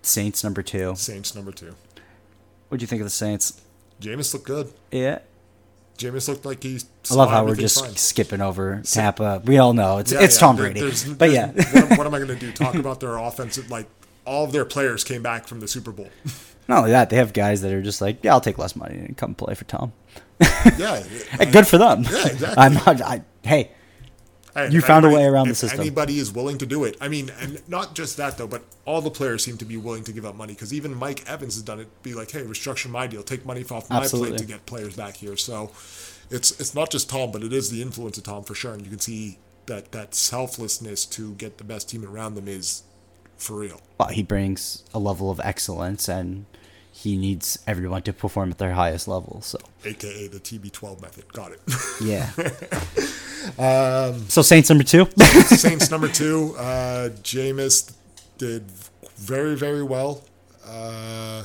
Saints 0.02 0.44
number 0.44 0.62
two. 0.62 0.94
Saints 0.96 1.34
number 1.34 1.52
two. 1.52 1.74
What 2.68 2.78
do 2.78 2.82
you 2.82 2.86
think 2.86 3.00
of 3.00 3.06
the 3.06 3.10
Saints? 3.10 3.60
Jameis 4.00 4.32
looked 4.34 4.46
good. 4.46 4.72
Yeah, 4.90 5.20
Jameis 5.98 6.28
looked 6.28 6.44
like 6.44 6.62
he's. 6.62 6.86
I 7.10 7.14
love 7.14 7.30
how 7.30 7.44
we're 7.44 7.54
just 7.56 7.98
skipping 7.98 8.40
over 8.40 8.82
Tampa. 8.84 9.40
We 9.44 9.58
all 9.58 9.72
know 9.72 9.98
it's 9.98 10.12
it's 10.12 10.38
Tom 10.38 10.56
Brady, 10.56 10.92
but 11.16 11.30
yeah, 11.30 11.52
what, 11.52 11.98
what 11.98 12.06
am 12.06 12.14
I 12.14 12.18
going 12.18 12.28
to 12.28 12.36
do? 12.36 12.52
Talk 12.52 12.74
about 12.76 13.00
their 13.00 13.16
offensive, 13.16 13.70
like 13.70 13.86
all 14.24 14.44
of 14.44 14.52
their 14.52 14.64
players 14.64 15.04
came 15.04 15.22
back 15.22 15.46
from 15.46 15.60
the 15.60 15.68
Super 15.68 15.92
Bowl. 15.92 16.10
Not 16.68 16.78
only 16.78 16.90
that, 16.90 17.10
they 17.10 17.16
have 17.16 17.32
guys 17.32 17.62
that 17.62 17.72
are 17.72 17.80
just 17.82 18.00
like, 18.00 18.24
yeah, 18.24 18.32
I'll 18.32 18.40
take 18.40 18.58
less 18.58 18.74
money 18.74 18.96
and 18.98 19.16
come 19.16 19.36
play 19.36 19.54
for 19.54 19.64
Tom. 19.64 19.92
yeah, 20.76 21.00
Hey, 21.30 21.50
Good 21.50 21.66
for 21.66 21.78
them. 21.78 22.02
Yeah, 22.02 22.26
exactly. 22.26 22.56
I'm 22.56 22.74
not. 22.74 23.00
I, 23.00 23.22
hey, 23.44 23.70
You 24.70 24.80
found 24.80 25.04
a 25.04 25.10
way 25.10 25.24
around 25.24 25.48
the 25.48 25.54
system. 25.54 25.80
Anybody 25.80 26.18
is 26.18 26.32
willing 26.32 26.58
to 26.58 26.66
do 26.66 26.84
it. 26.84 26.96
I 27.00 27.08
mean, 27.08 27.30
and 27.40 27.66
not 27.68 27.94
just 27.94 28.16
that 28.16 28.38
though, 28.38 28.46
but 28.46 28.62
all 28.84 29.00
the 29.00 29.10
players 29.10 29.44
seem 29.44 29.56
to 29.58 29.64
be 29.64 29.76
willing 29.76 30.04
to 30.04 30.12
give 30.12 30.24
up 30.24 30.34
money 30.34 30.54
because 30.54 30.72
even 30.72 30.94
Mike 30.94 31.28
Evans 31.28 31.54
has 31.54 31.62
done 31.62 31.80
it. 31.80 32.02
Be 32.02 32.14
like, 32.14 32.30
hey, 32.30 32.42
restructure 32.42 32.90
my 32.90 33.06
deal, 33.06 33.22
take 33.22 33.44
money 33.44 33.64
off 33.70 33.90
my 33.90 33.98
Absolutely. 33.98 34.30
plate 34.30 34.38
to 34.40 34.44
get 34.46 34.66
players 34.66 34.96
back 34.96 35.16
here. 35.16 35.36
So 35.36 35.72
it's 36.30 36.58
it's 36.60 36.74
not 36.74 36.90
just 36.90 37.10
Tom, 37.10 37.30
but 37.32 37.42
it 37.42 37.52
is 37.52 37.70
the 37.70 37.82
influence 37.82 38.18
of 38.18 38.24
Tom 38.24 38.44
for 38.44 38.54
sure, 38.54 38.72
and 38.72 38.82
you 38.82 38.90
can 38.90 38.98
see 38.98 39.38
that 39.66 39.92
that 39.92 40.14
selflessness 40.14 41.04
to 41.06 41.34
get 41.34 41.58
the 41.58 41.64
best 41.64 41.88
team 41.88 42.04
around 42.04 42.34
them 42.34 42.48
is 42.48 42.82
for 43.36 43.58
real. 43.58 43.80
well, 43.98 44.08
he 44.08 44.22
brings 44.22 44.82
a 44.94 44.98
level 44.98 45.30
of 45.30 45.40
excellence, 45.40 46.08
and 46.08 46.46
he 46.96 47.14
needs 47.18 47.58
everyone 47.66 48.00
to 48.00 48.12
perform 48.12 48.50
at 48.50 48.56
their 48.56 48.72
highest 48.72 49.06
level. 49.06 49.42
So 49.42 49.58
AKA 49.84 50.28
the 50.28 50.40
TB12 50.40 51.02
method. 51.02 51.30
Got 51.30 51.52
it. 51.52 51.60
yeah. 52.00 52.30
so 54.28 54.40
Saints 54.40 54.70
number 54.70 54.82
two. 54.82 55.04
Saints 55.44 55.90
number 55.90 56.08
two, 56.08 56.54
uh, 56.56 57.10
Jameis 57.22 57.92
did 58.38 58.70
very, 59.16 59.54
very 59.54 59.82
well. 59.82 60.24
Uh, 60.66 61.44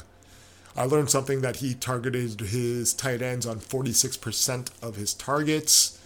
I 0.78 0.86
learned 0.86 1.10
something 1.10 1.42
that 1.42 1.58
he 1.58 1.74
targeted 1.74 2.40
his 2.40 2.94
tight 2.94 3.22
ends 3.22 3.46
on 3.46 3.60
46% 3.60 4.70
of 4.82 4.96
his 4.96 5.14
targets. 5.14 6.00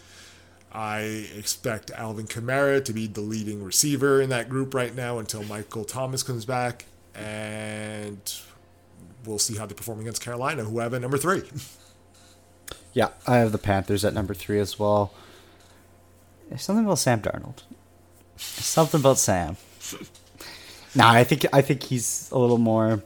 I 0.74 1.28
expect 1.38 1.92
Alvin 1.92 2.26
Kamara 2.26 2.84
to 2.84 2.92
be 2.92 3.06
the 3.06 3.22
leading 3.22 3.64
receiver 3.64 4.20
in 4.24 4.30
that 4.30 4.50
group 4.50 4.74
right 4.74 4.94
now 4.96 5.20
until 5.20 5.44
Michael 5.44 5.86
Thomas 5.86 6.24
comes 6.24 6.46
back. 6.46 6.86
And 7.14 8.20
we'll 9.26 9.40
see 9.40 9.58
how 9.58 9.66
they 9.66 9.74
perform 9.74 10.00
against 10.00 10.22
Carolina, 10.22 10.64
who 10.64 10.80
have 10.80 10.94
at 10.94 11.02
number 11.02 11.18
three. 11.18 11.44
yeah, 12.94 13.10
I 13.28 13.38
have 13.38 13.52
the 13.52 13.58
Panthers 13.58 14.06
at 14.06 14.14
number 14.14 14.34
three 14.34 14.60
as 14.60 14.80
well. 14.80 15.14
There's 16.50 16.64
something 16.64 16.86
about 16.86 17.00
Sam 17.00 17.22
Darnold. 17.22 17.64
There's 18.38 18.66
something 18.66 19.00
about 19.00 19.18
Sam. 19.18 19.58
Nah, 20.98 21.12
I 21.12 21.26
think 21.26 21.46
I 21.52 21.62
think 21.62 21.84
he's 21.84 22.30
a 22.32 22.38
little 22.40 22.58
more 22.58 23.04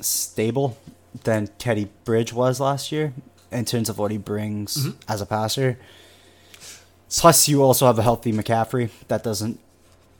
stable 0.00 0.76
than 1.22 1.48
Teddy 1.58 1.88
Bridge 2.04 2.32
was 2.32 2.58
last 2.58 2.90
year 2.90 3.12
in 3.52 3.64
terms 3.64 3.88
of 3.88 3.98
what 3.98 4.10
he 4.10 4.18
brings 4.18 4.88
as 5.08 5.20
a 5.20 5.26
passer. 5.26 5.78
Plus, 7.08 7.48
you 7.48 7.62
also 7.62 7.86
have 7.86 7.98
a 7.98 8.02
healthy 8.02 8.32
McCaffrey 8.32 8.90
that 9.08 9.22
doesn't 9.22 9.58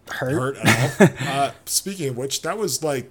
hurt. 0.08 0.32
hurt 0.32 0.56
at 0.58 1.00
all. 1.00 1.16
uh, 1.28 1.52
speaking 1.64 2.08
of 2.08 2.16
which, 2.16 2.42
that 2.42 2.58
was 2.58 2.82
like, 2.82 3.10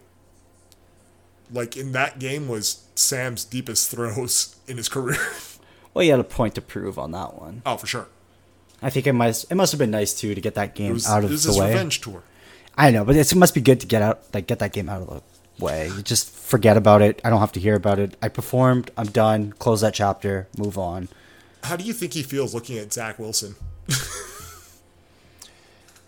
like 1.52 1.76
in 1.78 1.92
that 1.94 2.20
game 2.20 2.48
was 2.48 2.84
Sam's 2.96 3.44
deepest 3.46 3.90
throws 3.92 4.56
in 4.68 4.78
his 4.78 4.90
career. 4.90 5.20
Well, 5.92 6.04
he 6.04 6.10
had 6.10 6.20
a 6.20 6.24
point 6.24 6.54
to 6.54 6.62
prove 6.62 7.00
on 7.00 7.12
that 7.14 7.42
one. 7.42 7.64
oh, 7.66 7.76
for 7.76 7.88
sure. 7.88 8.08
I 8.80 8.92
think 8.92 9.08
it 9.08 9.14
must 9.14 9.52
it 9.52 9.56
must 9.56 9.72
have 9.72 9.80
been 9.80 9.90
nice 9.90 10.14
too 10.14 10.36
to 10.36 10.40
get 10.40 10.54
that 10.54 10.76
game 10.76 10.94
was, 10.94 11.08
out 11.08 11.24
of 11.24 11.32
the 11.32 11.54
way. 11.60 11.70
revenge 11.70 12.00
tour. 12.00 12.22
I 12.78 12.92
know, 12.92 13.04
but 13.04 13.16
it 13.16 13.36
must 13.36 13.56
be 13.56 13.60
good 13.60 13.80
to 13.82 13.88
get 13.88 14.04
out, 14.04 14.22
like 14.32 14.46
get 14.46 14.60
that 14.60 14.72
game 14.72 14.88
out 14.88 15.02
of 15.02 15.08
the 15.10 15.66
way. 15.66 15.88
You 15.88 16.04
just 16.04 16.30
forget 16.30 16.78
about 16.78 17.02
it. 17.02 17.20
I 17.26 17.32
don't 17.32 17.40
have 17.40 17.52
to 17.54 17.60
hear 17.60 17.76
about 17.76 17.98
it. 17.98 18.16
I 18.22 18.30
performed. 18.30 18.92
I'm 18.98 19.08
done. 19.08 19.52
Close 19.54 19.82
that 19.82 19.96
chapter. 19.96 20.48
Move 20.58 20.78
on. 20.78 21.10
How 21.64 21.76
do 21.76 21.84
you 21.84 21.92
think 21.92 22.14
he 22.14 22.22
feels 22.22 22.54
looking 22.54 22.78
at 22.78 22.94
Zach 22.94 23.18
Wilson? 23.18 23.56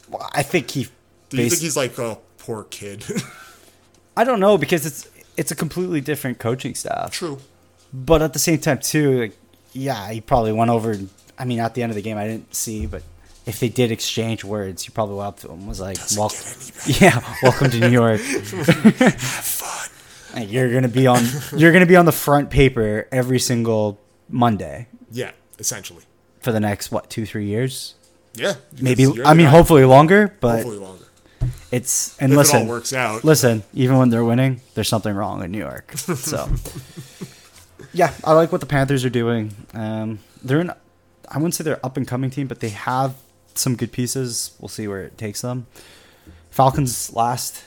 Well, 0.10 0.30
I 0.34 0.44
think 0.44 0.72
he. 0.72 0.88
Do 1.30 1.38
you 1.38 1.44
bas- 1.44 1.54
think 1.54 1.62
he's 1.62 1.78
like 1.78 1.98
a 1.98 2.18
poor 2.38 2.66
kid? 2.66 3.06
I 4.18 4.26
don't 4.26 4.42
know 4.42 4.58
because 4.58 4.86
it's 4.86 5.08
it's 5.38 5.52
a 5.52 5.56
completely 5.56 6.02
different 6.02 6.40
coaching 6.40 6.76
staff. 6.76 7.12
True. 7.12 7.40
But 7.94 8.22
at 8.22 8.34
the 8.34 8.40
same 8.40 8.60
time, 8.60 8.80
too, 8.80 9.20
like, 9.22 9.38
yeah, 9.74 10.10
he 10.12 10.22
probably 10.22 10.54
went 10.54 10.72
over. 10.72 10.96
I 11.38 11.46
mean, 11.46 11.60
at 11.60 11.74
the 11.76 11.84
end 11.84 11.92
of 11.92 11.96
the 11.96 12.02
game, 12.02 12.18
I 12.18 12.28
didn't 12.28 12.54
see, 12.56 12.86
but 12.86 13.04
if 13.46 13.60
they 13.60 13.70
did 13.70 13.92
exchange 13.92 14.44
words, 14.44 14.84
he 14.84 14.90
probably 14.92 15.16
went 15.16 15.28
up 15.30 15.40
to 15.42 15.48
him 15.48 15.60
and 15.60 15.68
was 15.68 15.80
like, 15.80 15.98
"Welcome, 16.16 16.38
yeah, 16.86 17.22
welcome 17.44 17.70
to 17.72 17.80
New 17.80 17.90
York. 17.90 18.20
Fun. 19.22 19.90
You're 20.48 20.72
gonna 20.74 20.88
be 20.88 21.08
on, 21.08 21.24
you're 21.58 21.74
gonna 21.74 21.86
be 21.86 21.96
on 21.96 22.06
the 22.06 22.12
front 22.12 22.50
paper 22.50 23.08
every 23.12 23.40
single 23.40 24.00
Monday 24.30 24.88
Yeah, 25.12 25.32
essentially. 25.60 26.04
for 26.40 26.52
the 26.52 26.60
next 26.60 26.92
what 26.92 27.10
two, 27.10 27.26
three 27.26 27.46
years, 27.48 27.96
Yeah. 28.36 28.54
maybe. 28.80 29.08
I 29.26 29.34
mean, 29.34 29.48
hopefully 29.48 29.84
longer, 29.86 30.34
but 30.40 30.58
hopefully 30.64 30.78
longer. 30.78 31.06
It's 31.72 32.18
and 32.20 32.32
If 32.34 32.38
listen, 32.38 32.58
it 32.58 32.62
all 32.64 32.70
works 32.70 32.94
out. 32.94 33.24
listen, 33.24 33.64
even 33.74 33.98
when 33.98 34.10
they're 34.10 34.26
winning, 34.26 34.62
there's 34.74 34.90
something 34.90 35.14
wrong 35.16 35.44
in 35.44 35.52
New 35.52 35.58
York. 35.60 35.92
So, 35.94 36.50
yeah, 37.94 38.14
I 38.24 38.34
like 38.34 38.52
what 38.52 38.62
the 38.62 38.68
Panthers 38.68 39.06
are 39.06 39.10
doing. 39.10 39.56
Um, 39.74 40.20
they're 40.44 40.60
an, 40.60 40.72
I 41.30 41.38
wouldn't 41.38 41.56
say 41.56 41.64
they're 41.64 41.84
up 41.86 41.98
and 41.98 42.08
coming 42.08 42.30
team, 42.30 42.48
but 42.48 42.60
they 42.60 42.70
have 42.70 43.16
some 43.56 43.76
good 43.76 43.92
pieces. 43.92 44.52
We'll 44.60 44.70
see 44.70 44.88
where 44.88 45.04
it 45.04 45.18
takes 45.18 45.42
them. 45.42 45.68
Falcons 46.50 47.14
last. 47.14 47.64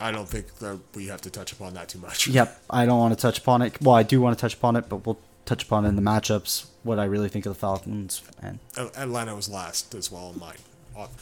I 0.00 0.12
don't 0.12 0.28
think 0.28 0.58
that 0.58 0.78
we 0.94 1.06
have 1.06 1.20
to 1.22 1.30
touch 1.30 1.52
upon 1.52 1.74
that 1.74 1.88
too 1.88 1.98
much. 1.98 2.28
Yep, 2.28 2.62
I 2.70 2.86
don't 2.86 2.98
want 2.98 3.14
to 3.14 3.20
touch 3.20 3.38
upon 3.38 3.62
it. 3.62 3.80
Well, 3.82 3.94
I 3.96 4.02
do 4.04 4.20
want 4.20 4.36
to 4.36 4.40
touch 4.40 4.54
upon 4.54 4.76
it, 4.76 4.88
but 4.88 5.04
we'll 5.06 5.18
touch 5.44 5.64
upon 5.64 5.84
it 5.84 5.88
in 5.88 5.96
the 5.96 6.02
matchups. 6.02 6.66
What 6.84 6.98
I 6.98 7.04
really 7.04 7.28
think 7.28 7.46
of 7.46 7.52
the 7.54 7.58
Falcons 7.58 8.22
and 8.40 8.58
Atlanta 8.76 9.34
was 9.34 9.48
last 9.48 9.94
as 9.94 10.12
well 10.12 10.30
in 10.32 10.38
mine, 10.38 10.56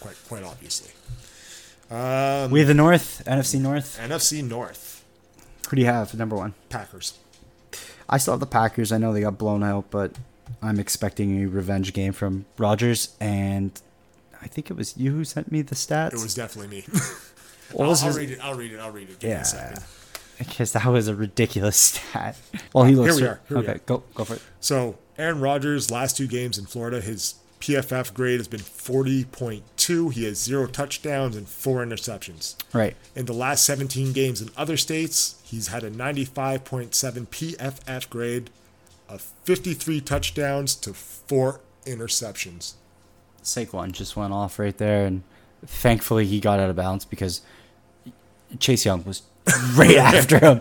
quite 0.00 0.16
quite 0.28 0.42
obviously. 0.42 0.90
Um, 1.90 2.50
we 2.50 2.58
have 2.60 2.68
the 2.68 2.74
North 2.74 3.22
NFC 3.26 3.60
North. 3.60 3.98
NFC 4.02 4.42
North, 4.42 5.04
Who 5.68 5.76
do 5.76 5.82
you 5.82 5.86
have 5.88 6.14
number 6.14 6.34
one? 6.36 6.54
Packers. 6.68 7.18
I 8.08 8.18
still 8.18 8.34
have 8.34 8.40
the 8.40 8.46
Packers. 8.46 8.92
I 8.92 8.98
know 8.98 9.12
they 9.12 9.20
got 9.20 9.38
blown 9.38 9.62
out, 9.62 9.90
but 9.90 10.12
I'm 10.62 10.78
expecting 10.80 11.42
a 11.42 11.46
revenge 11.46 11.92
game 11.92 12.12
from 12.12 12.44
Rodgers. 12.58 13.14
And 13.20 13.80
I 14.42 14.46
think 14.48 14.70
it 14.70 14.76
was 14.76 14.96
you 14.96 15.12
who 15.12 15.24
sent 15.24 15.50
me 15.52 15.62
the 15.62 15.74
stats. 15.74 16.12
It 16.12 16.22
was 16.22 16.34
definitely 16.34 16.76
me. 16.76 16.84
I'll, 17.78 17.90
I'll 17.92 18.12
read 18.12 18.30
it. 18.30 18.38
I'll 18.40 18.54
read 18.54 18.72
it. 18.72 18.78
I'll 18.78 18.92
read 18.92 19.10
it. 19.10 19.18
Give 19.18 19.30
Yeah, 19.30 19.76
because 20.38 20.72
that 20.72 20.86
was 20.86 21.08
a 21.08 21.14
ridiculous 21.14 21.76
stat. 21.76 22.36
Well, 22.72 22.84
he 22.84 22.94
looks. 22.94 23.16
we 23.16 23.26
are, 23.26 23.40
here 23.48 23.58
we 23.58 23.62
okay, 23.64 23.72
are. 23.72 23.80
go 23.86 24.02
go 24.14 24.24
for 24.24 24.34
it. 24.34 24.42
So 24.60 24.98
Aaron 25.18 25.40
Rodgers' 25.40 25.90
last 25.90 26.16
two 26.16 26.26
games 26.28 26.58
in 26.58 26.66
Florida, 26.66 27.00
his 27.00 27.34
PFF 27.60 28.12
grade 28.14 28.38
has 28.38 28.48
been 28.48 28.60
40.2. 28.60 30.12
He 30.12 30.24
has 30.24 30.38
zero 30.38 30.66
touchdowns 30.66 31.36
and 31.36 31.48
four 31.48 31.84
interceptions. 31.84 32.56
Right. 32.72 32.96
In 33.14 33.26
the 33.26 33.32
last 33.32 33.64
17 33.64 34.12
games 34.12 34.42
in 34.42 34.50
other 34.56 34.76
states, 34.76 35.40
he's 35.44 35.68
had 35.68 35.82
a 35.82 35.90
95.7 35.90 36.90
PFF 36.92 38.10
grade, 38.10 38.50
of 39.08 39.20
53 39.44 40.00
touchdowns 40.00 40.74
to 40.76 40.92
four 40.92 41.60
interceptions. 41.84 42.74
Saquon 43.42 43.92
just 43.92 44.16
went 44.16 44.32
off 44.32 44.58
right 44.58 44.76
there, 44.76 45.06
and 45.06 45.22
thankfully 45.64 46.26
he 46.26 46.40
got 46.40 46.58
out 46.58 46.70
of 46.70 46.76
bounds 46.76 47.04
because 47.04 47.42
Chase 48.58 48.84
Young 48.84 49.04
was 49.04 49.22
right 49.76 49.96
after 49.96 50.38
him. 50.38 50.60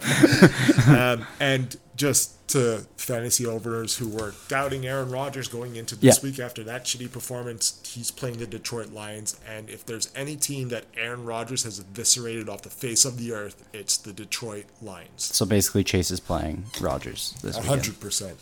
um, 0.95 1.26
and 1.39 1.76
just 1.95 2.32
to 2.50 2.86
fantasy 2.98 3.45
owners 3.45 3.98
who 3.98 4.08
were 4.08 4.34
doubting 4.48 4.86
Aaron 4.86 5.10
Rodgers 5.10 5.48
going 5.48 5.76
into 5.78 5.95
this 5.95 6.17
Yeah. 6.21 6.30
week 6.30 6.39
after 6.39 6.63
that 6.65 6.86
shitty 6.86 7.12
performance, 7.12 7.82
he's 7.86 8.12
playing 8.12 8.38
the 8.38 8.45
Detroit 8.45 8.91
Lions. 8.91 9.39
And 9.50 9.69
if 9.69 9.86
there's 9.86 10.12
any 10.15 10.36
team 10.36 10.69
that 10.69 10.86
Aaron 10.95 11.26
Rodgers 11.26 11.63
has 11.63 11.80
eviscerated 11.80 12.48
off 12.50 12.62
the 12.62 12.69
face 12.69 13.06
of 13.06 13.17
the 13.17 13.32
earth, 13.32 13.67
it's 13.74 13.98
the 13.98 14.13
Detroit 14.13 14.65
Lions. 14.82 15.24
So 15.24 15.45
basically, 15.45 15.84
Chase 15.84 16.12
is 16.12 16.19
playing 16.19 16.65
Rodgers 16.80 17.34
this 17.41 17.56
A 17.56 17.62
weekend. 17.62 17.65
hundred 17.86 18.00
percent. 18.00 18.38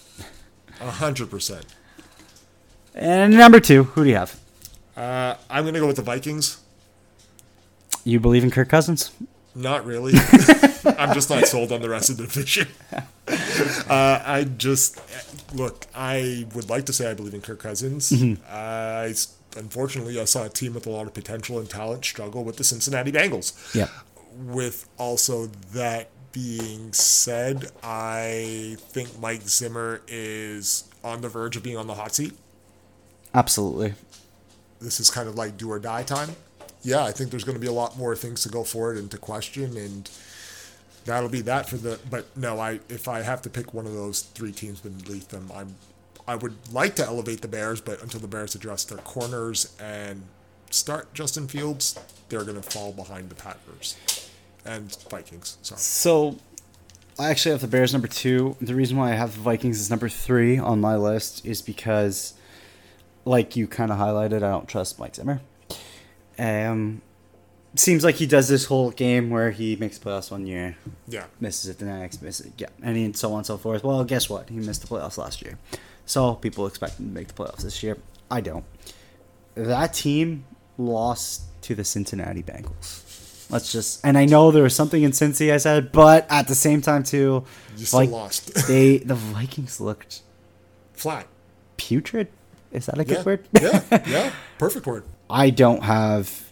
Hundred 0.80 1.30
percent. 1.30 1.66
And 2.96 3.34
number 3.38 3.60
two, 3.60 3.84
who 3.84 4.04
do 4.04 4.10
you 4.10 4.16
have? 4.18 4.38
Uh, 4.98 5.36
I'm 5.50 5.64
gonna 5.66 5.80
go 5.80 5.88
with 5.88 5.96
the 5.96 6.02
Vikings. 6.02 6.58
You 8.04 8.20
believe 8.20 8.44
in 8.44 8.52
Kirk 8.52 8.68
Cousins? 8.70 9.12
Not 9.56 9.86
really. 9.86 10.14
I'm 10.98 11.14
just 11.14 11.30
not 11.30 11.46
sold 11.48 11.72
on 11.72 11.82
the 11.82 11.90
rest 11.90 12.10
of 12.10 12.18
the 12.18 12.24
division. 12.24 12.68
Uh, 13.90 14.22
I 14.26 14.44
just 14.44 15.00
look. 15.54 15.86
I 15.96 16.46
would 16.54 16.70
like 16.70 16.86
to 16.88 16.94
say 16.94 17.10
I 17.10 17.14
believe 17.14 17.34
in 17.34 17.42
Kirk 17.42 17.60
Cousins. 17.60 18.12
Mm-hmm. 18.12 18.44
I 18.50 19.14
unfortunately 19.58 20.20
I 20.20 20.26
saw 20.26 20.44
a 20.44 20.50
team 20.50 20.74
with 20.74 20.86
a 20.86 20.90
lot 20.90 21.08
of 21.08 21.14
potential 21.14 21.58
and 21.60 21.70
talent 21.70 22.04
struggle 22.04 22.44
with 22.44 22.58
the 22.58 22.64
Cincinnati 22.66 23.12
Bengals. 23.12 23.74
Yeah. 23.74 23.88
With 24.36 24.90
also 24.98 25.48
that 25.74 26.10
being 26.34 26.92
said, 26.92 27.72
I 27.82 28.76
think 28.80 29.20
Mike 29.20 29.44
Zimmer 29.44 30.02
is 30.08 30.90
on 31.04 31.22
the 31.22 31.30
verge 31.30 31.56
of 31.56 31.64
being 31.64 31.78
on 31.78 31.88
the 31.88 31.96
hot 31.96 32.14
seat. 32.16 32.34
Absolutely. 33.34 33.94
this 34.82 35.00
is 35.00 35.10
kind 35.10 35.30
of 35.30 35.36
like 35.36 35.56
do 35.58 35.72
or 35.72 35.80
die 35.80 36.04
time. 36.04 36.36
Yeah, 36.84 37.04
I 37.04 37.12
think 37.12 37.32
there's 37.32 37.44
going 37.44 37.56
to 37.56 37.62
be 37.62 37.68
a 37.68 37.72
lot 37.74 37.98
more 37.98 38.16
things 38.16 38.44
to 38.44 38.50
go 38.50 38.64
forward 38.64 38.98
and 38.98 39.10
to 39.12 39.18
question, 39.18 39.78
and 39.78 40.10
that'll 41.06 41.30
be 41.30 41.42
that 41.42 41.70
for 41.70 41.78
the. 41.78 42.00
But 42.10 42.26
no, 42.38 42.60
I 42.60 42.80
if 42.90 43.08
I 43.08 43.22
have 43.22 43.42
to 43.44 43.50
pick 43.50 43.74
one 43.74 43.86
of 43.86 43.94
those 43.94 44.22
three 44.22 44.52
teams 44.52 44.82
beneath 44.82 45.30
them, 45.30 45.52
I'm 45.56 45.76
I 46.28 46.36
would 46.36 46.56
like 46.72 46.96
to 46.96 47.06
elevate 47.06 47.42
the 47.42 47.48
Bears, 47.48 47.82
but 47.82 48.02
until 48.02 48.20
the 48.20 48.28
Bears 48.28 48.56
address 48.56 48.84
their 48.86 49.00
corners 49.00 49.76
and 49.80 50.24
start 50.72 51.14
Justin 51.14 51.48
Fields, 51.48 52.00
they're 52.30 52.44
going 52.44 52.62
to 52.62 52.70
fall 52.70 52.92
behind 52.94 53.30
the 53.30 53.36
Packers. 53.36 53.98
and 54.66 54.96
Vikings. 55.10 55.58
Sorry. 55.62 55.80
So, 55.80 56.38
I 57.20 57.30
actually 57.30 57.52
have 57.52 57.62
the 57.62 57.68
Bears 57.68 57.92
number 57.92 58.08
two. 58.08 58.56
The 58.62 58.74
reason 58.74 58.96
why 58.98 59.12
I 59.12 59.16
have 59.16 59.34
the 59.34 59.42
Vikings 59.42 59.80
as 59.80 59.90
number 59.90 60.08
three 60.10 60.58
on 60.58 60.80
my 60.80 60.96
list 60.96 61.46
is 61.46 61.62
because, 61.62 62.34
like 63.26 63.56
you 63.58 63.68
kind 63.68 63.92
of 63.92 63.98
highlighted, 63.98 64.38
I 64.38 64.50
don't 64.52 64.68
trust 64.68 64.98
Mike 65.00 65.16
Zimmer. 65.16 65.42
Um, 66.40 67.02
seems 67.76 68.04
like 68.04 68.16
he 68.16 68.26
does 68.28 68.48
this 68.48 68.66
whole 68.66 68.92
game 68.92 69.30
where 69.30 69.52
he 69.52 69.76
makes 69.76 69.98
the 69.98 70.10
playoffs 70.10 70.30
one 70.32 70.46
year, 70.46 70.78
Yeah. 71.08 71.26
misses 71.40 71.70
it 71.70 71.80
the 71.80 71.86
next, 71.86 72.22
misses 72.22 72.48
it, 72.48 72.54
yeah, 72.58 72.68
and 72.84 72.96
he, 72.98 73.12
so 73.14 73.32
on 73.32 73.38
and 73.40 73.46
so 73.46 73.58
forth. 73.58 73.84
Well, 73.84 74.04
guess 74.04 74.30
what? 74.30 74.50
He 74.50 74.58
missed 74.58 74.82
the 74.82 74.88
playoffs 74.88 75.18
last 75.18 75.42
year, 75.42 75.58
so 76.06 76.36
people 76.36 76.68
expect 76.68 77.00
him 77.00 77.08
to 77.08 77.12
make 77.14 77.28
the 77.30 77.34
playoffs 77.34 77.64
this 77.64 77.82
year. 77.82 77.98
I 78.30 78.42
don't. 78.42 78.64
That 79.56 79.94
team 79.94 80.46
lost 80.78 81.44
to 81.64 81.76
the 81.76 81.84
Cincinnati 81.84 82.44
Bengals. 82.44 83.02
Let's 83.50 83.72
just, 83.72 84.04
and 84.06 84.18
I 84.18 84.26
know 84.26 84.52
there 84.52 84.64
was 84.64 84.76
something 84.76 85.04
in 85.04 85.12
Cincy 85.12 85.52
I 85.54 85.58
said, 85.58 85.92
but 85.92 86.26
at 86.30 86.48
the 86.48 86.56
same 86.56 86.82
time 86.82 87.04
too, 87.04 87.44
You 87.78 87.86
like 87.94 88.10
lost. 88.10 88.54
they 88.68 88.98
the 89.00 89.16
Vikings 89.16 89.80
looked 89.80 90.22
Flat. 90.94 91.28
putrid. 91.78 92.30
Is 92.72 92.88
that 92.88 92.98
a 93.00 93.04
good 93.06 93.18
Yeah. 93.18 93.24
word? 93.24 93.48
yeah. 93.62 93.84
Yeah. 94.08 94.32
Perfect 94.58 94.88
word. 94.88 95.04
I 95.30 95.50
don't 95.50 95.84
have 95.84 96.52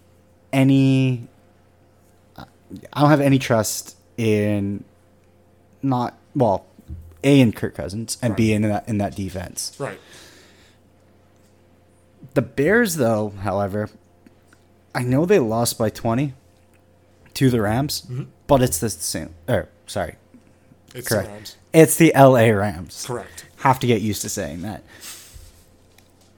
any. 0.53 1.27
I 2.38 3.01
don't 3.01 3.10
have 3.10 3.21
any 3.21 3.38
trust 3.38 3.97
in 4.17 4.84
not 5.81 6.17
well, 6.36 6.65
a 7.23 7.39
in 7.39 7.51
Kirk 7.51 7.75
Cousins 7.75 8.17
and 8.21 8.36
b 8.36 8.53
in 8.53 8.62
that 8.63 8.88
in 8.88 8.97
that 8.99 9.15
defense. 9.15 9.75
Right. 9.77 9.99
The 12.34 12.41
Bears, 12.41 12.95
though, 12.95 13.29
however, 13.41 13.89
I 14.95 15.03
know 15.03 15.25
they 15.25 15.39
lost 15.39 15.77
by 15.77 15.89
twenty 15.89 16.34
to 17.34 17.49
the 17.49 17.62
Rams, 17.62 18.01
mm-hmm. 18.03 18.23
but 18.47 18.62
it's 18.62 18.77
the 18.77 18.89
same. 18.89 19.34
Or 19.47 19.69
sorry, 19.88 20.15
It's 20.93 21.07
correct. 21.07 21.27
the 21.27 21.34
Rams. 21.34 21.57
It's 21.73 21.95
the 21.97 22.13
L.A. 22.13 22.51
Rams. 22.51 23.05
Correct. 23.05 23.45
Have 23.57 23.79
to 23.79 23.88
get 23.88 24.01
used 24.01 24.21
to 24.23 24.29
saying 24.29 24.62
that. 24.62 24.84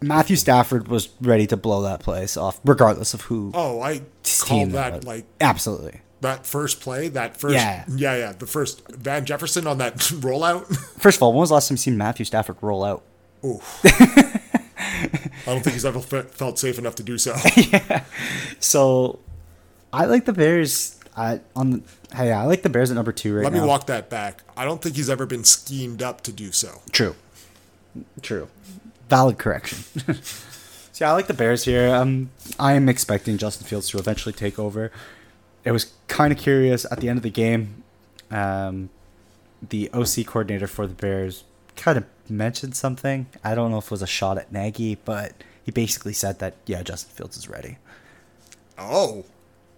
Matthew 0.08 0.36
Stafford 0.36 0.88
was 0.88 1.10
ready 1.22 1.48
to 1.48 1.58
blow 1.58 1.82
that 1.84 2.00
place 2.02 2.38
off, 2.38 2.60
regardless 2.66 3.14
of 3.14 3.22
who 3.22 3.52
Oh, 3.54 3.82
I 3.82 4.02
called 4.42 4.72
that 4.72 5.04
like 5.04 5.26
absolutely. 5.42 6.02
that 6.22 6.46
first 6.46 6.82
play, 6.82 7.08
that 7.10 7.38
first 7.38 7.56
Yeah. 7.56 7.86
yeah, 7.90 8.16
yeah, 8.18 8.32
the 8.34 8.48
first 8.48 8.88
Van 8.92 9.26
Jefferson 9.26 9.68
on 9.68 9.78
that 9.80 9.96
rollout. 9.98 10.66
First 11.00 11.18
of 11.18 11.24
all, 11.24 11.32
when 11.34 11.40
was 11.42 11.50
the 11.50 11.56
last 11.56 11.68
time 11.70 11.74
you 11.76 11.78
seen 11.78 11.98
Matthew 11.98 12.26
Stafford 12.26 12.58
roll 12.62 12.84
out? 12.84 13.04
Ooh. 13.46 13.60
I 14.76 15.46
don't 15.48 15.62
think 15.62 15.74
he's 15.74 15.86
ever 15.86 16.00
fe- 16.00 16.22
felt 16.24 16.58
safe 16.60 16.78
enough 16.80 16.96
to 16.96 17.04
do 17.04 17.18
so. 17.18 17.36
yeah. 17.58 18.06
So, 18.60 19.20
I 19.92 20.06
like 20.06 20.26
the 20.26 20.34
Bears. 20.34 20.98
At, 21.16 21.44
on 21.56 21.70
the, 21.72 21.82
hey, 22.16 22.32
I 22.32 22.46
like 22.46 22.64
the 22.64 22.70
Bears 22.70 22.90
at 22.90 22.96
number 22.96 23.12
two 23.12 23.36
right 23.36 23.44
Let 23.44 23.54
now. 23.54 23.60
Let 23.60 23.64
me 23.66 23.68
walk 23.70 23.86
that 23.88 24.10
back. 24.10 24.42
I 24.58 24.66
don't 24.66 24.82
think 24.82 24.96
he's 24.96 25.10
ever 25.10 25.26
been 25.26 25.44
schemed 25.44 26.02
up 26.02 26.22
to 26.22 26.32
do 26.32 26.52
so. 26.52 26.82
True, 26.92 27.16
true, 28.22 28.48
valid 29.10 29.38
correction. 29.38 29.84
See, 30.92 31.04
I 31.04 31.12
like 31.12 31.28
the 31.28 31.34
Bears 31.34 31.66
here. 31.66 31.94
Um, 31.94 32.30
I 32.60 32.74
am 32.74 32.88
expecting 32.88 33.38
Justin 33.38 33.66
Fields 33.68 33.90
to 33.90 33.98
eventually 33.98 34.34
take 34.34 34.60
over. 34.60 34.92
It 35.64 35.72
was 35.72 35.94
kind 36.08 36.32
of 36.32 36.38
curious 36.38 36.86
at 36.92 37.00
the 37.00 37.10
end 37.10 37.18
of 37.18 37.24
the 37.24 37.30
game. 37.32 37.84
Um, 38.30 38.90
the 39.68 39.90
OC 39.94 40.26
coordinator 40.28 40.68
for 40.68 40.86
the 40.86 40.94
Bears 40.94 41.46
kind 41.76 41.98
of 41.98 42.06
mentioned 42.30 42.76
something. 42.76 43.28
I 43.44 43.56
don't 43.56 43.72
know 43.72 43.78
if 43.80 43.86
it 43.86 43.92
was 43.92 44.02
a 44.02 44.08
shot 44.08 44.38
at 44.38 44.52
Nagy, 44.52 44.96
but 45.04 45.34
he 45.64 45.72
basically 45.72 46.14
said 46.14 46.40
that 46.40 46.56
yeah, 46.66 46.84
Justin 46.84 47.12
Fields 47.16 47.38
is 47.38 47.50
ready. 47.50 47.78
Oh, 48.78 49.26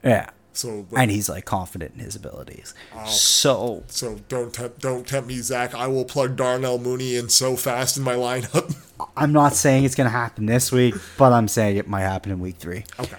Yeah. 0.03 0.29
So 0.57 0.85
and 0.95 1.11
he's 1.11 1.27
like 1.29 1.45
confident 1.45 1.93
in 1.93 1.99
his 1.99 2.15
abilities. 2.15 2.73
Wow. 2.95 3.05
So 3.05 3.83
so 3.87 4.19
don't 4.29 4.53
tempt, 4.53 4.79
don't 4.79 5.05
tempt 5.07 5.27
me, 5.27 5.39
Zach. 5.41 5.73
I 5.75 5.87
will 5.87 6.05
plug 6.05 6.35
Darnell 6.35 6.77
Mooney 6.79 7.15
in 7.15 7.29
so 7.29 7.55
fast 7.55 7.97
in 7.97 8.03
my 8.03 8.15
lineup. 8.15 8.75
I'm 9.17 9.33
not 9.33 9.53
saying 9.53 9.83
it's 9.83 9.95
gonna 9.95 10.09
happen 10.09 10.45
this 10.45 10.71
week, 10.71 10.95
but 11.17 11.33
I'm 11.33 11.47
saying 11.47 11.77
it 11.77 11.87
might 11.87 12.01
happen 12.01 12.31
in 12.31 12.39
week 12.39 12.55
three. 12.57 12.83
okay, 12.99 13.17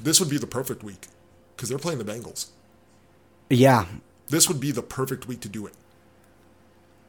this 0.00 0.20
would 0.20 0.30
be 0.30 0.38
the 0.38 0.46
perfect 0.46 0.82
week 0.82 1.06
because 1.56 1.68
they're 1.68 1.78
playing 1.78 1.98
the 1.98 2.04
Bengals. 2.04 2.46
Yeah, 3.50 3.86
This 4.28 4.46
would 4.48 4.60
be 4.60 4.70
the 4.72 4.82
perfect 4.82 5.26
week 5.26 5.40
to 5.40 5.48
do 5.48 5.66
it. 5.66 5.72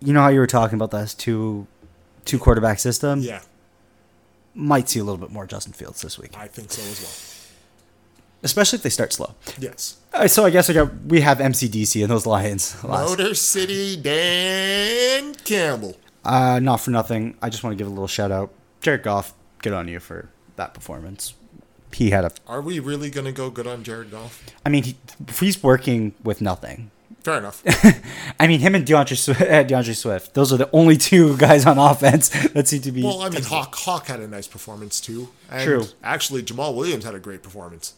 you 0.01 0.13
know 0.13 0.21
how 0.21 0.29
you 0.29 0.39
were 0.39 0.47
talking 0.47 0.75
about 0.75 0.91
this 0.91 1.13
two 1.13 1.67
two 2.25 2.39
quarterback 2.39 2.79
system. 2.79 3.19
Yeah, 3.21 3.41
might 4.55 4.89
see 4.89 4.99
a 4.99 5.03
little 5.03 5.17
bit 5.19 5.29
more 5.31 5.45
Justin 5.45 5.73
Fields 5.73 6.01
this 6.01 6.17
week, 6.17 6.31
I 6.37 6.47
think 6.47 6.71
so 6.71 6.81
as 6.81 7.01
well. 7.01 7.38
Especially 8.41 8.77
if 8.77 8.83
they 8.83 8.89
start 8.89 9.11
slow. 9.11 9.35
Yes. 9.57 9.97
Uh, 10.13 10.27
so 10.27 10.45
I 10.45 10.49
guess 10.49 10.69
I 10.69 10.73
got 10.73 10.93
we 11.05 11.21
have 11.21 11.39
MCDC 11.39 12.01
and 12.01 12.09
those 12.09 12.25
Lions. 12.25 12.81
Last. 12.83 13.09
Motor 13.09 13.35
City 13.35 13.97
Dan 13.97 15.35
Campbell. 15.35 15.97
Uh, 16.23 16.59
not 16.59 16.77
for 16.77 16.91
nothing. 16.91 17.37
I 17.41 17.49
just 17.49 17.63
want 17.63 17.77
to 17.77 17.77
give 17.77 17.87
a 17.87 17.89
little 17.89 18.07
shout 18.07 18.31
out, 18.31 18.51
Jared 18.81 19.03
Goff. 19.03 19.33
Good 19.61 19.73
on 19.73 19.87
you 19.87 19.99
for 19.99 20.29
that 20.55 20.73
performance. 20.73 21.33
He 21.93 22.11
had 22.11 22.25
a. 22.25 22.31
Are 22.47 22.61
we 22.61 22.79
really 22.79 23.09
gonna 23.09 23.31
go 23.31 23.49
good 23.49 23.67
on 23.67 23.83
Jared 23.83 24.11
Goff? 24.11 24.43
I 24.65 24.69
mean, 24.69 24.83
he, 24.83 24.95
he's 25.39 25.61
working 25.61 26.13
with 26.23 26.39
nothing. 26.39 26.91
Fair 27.23 27.39
enough. 27.39 27.61
I 28.39 28.47
mean, 28.47 28.61
him 28.61 28.75
and 28.75 28.85
DeAndre 28.85 29.17
Swift, 29.17 29.41
uh, 29.41 29.63
DeAndre 29.65 29.95
Swift. 29.95 30.33
Those 30.33 30.53
are 30.53 30.57
the 30.57 30.69
only 30.71 30.95
two 30.95 31.35
guys 31.37 31.65
on 31.65 31.77
offense 31.77 32.29
that 32.53 32.67
seem 32.67 32.81
to 32.83 32.91
be. 32.91 33.03
Well, 33.03 33.21
I 33.21 33.29
mean, 33.29 33.43
Hawk 33.43 33.75
Hawk 33.75 34.07
had 34.07 34.19
a 34.19 34.27
nice 34.27 34.47
performance 34.47 35.01
too. 35.01 35.29
True. 35.61 35.85
Actually, 36.03 36.43
Jamaal 36.43 36.75
Williams 36.75 37.03
had 37.03 37.15
a 37.15 37.19
great 37.19 37.43
performance. 37.43 37.93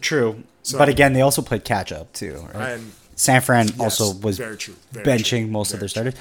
True, 0.00 0.42
So- 0.62 0.78
but 0.78 0.88
again, 0.88 1.12
they 1.12 1.20
also 1.20 1.42
played 1.42 1.64
catch 1.64 1.92
up 1.92 2.12
too. 2.12 2.46
Right? 2.54 2.72
And 2.72 2.92
San 3.14 3.40
Fran 3.40 3.68
yes, 3.68 3.78
also 3.80 4.18
was 4.18 4.36
very 4.38 4.56
true. 4.56 4.74
very 4.92 5.06
benching 5.06 5.42
true, 5.44 5.46
most 5.46 5.72
of 5.72 5.80
their 5.80 5.88
starters. 5.88 6.14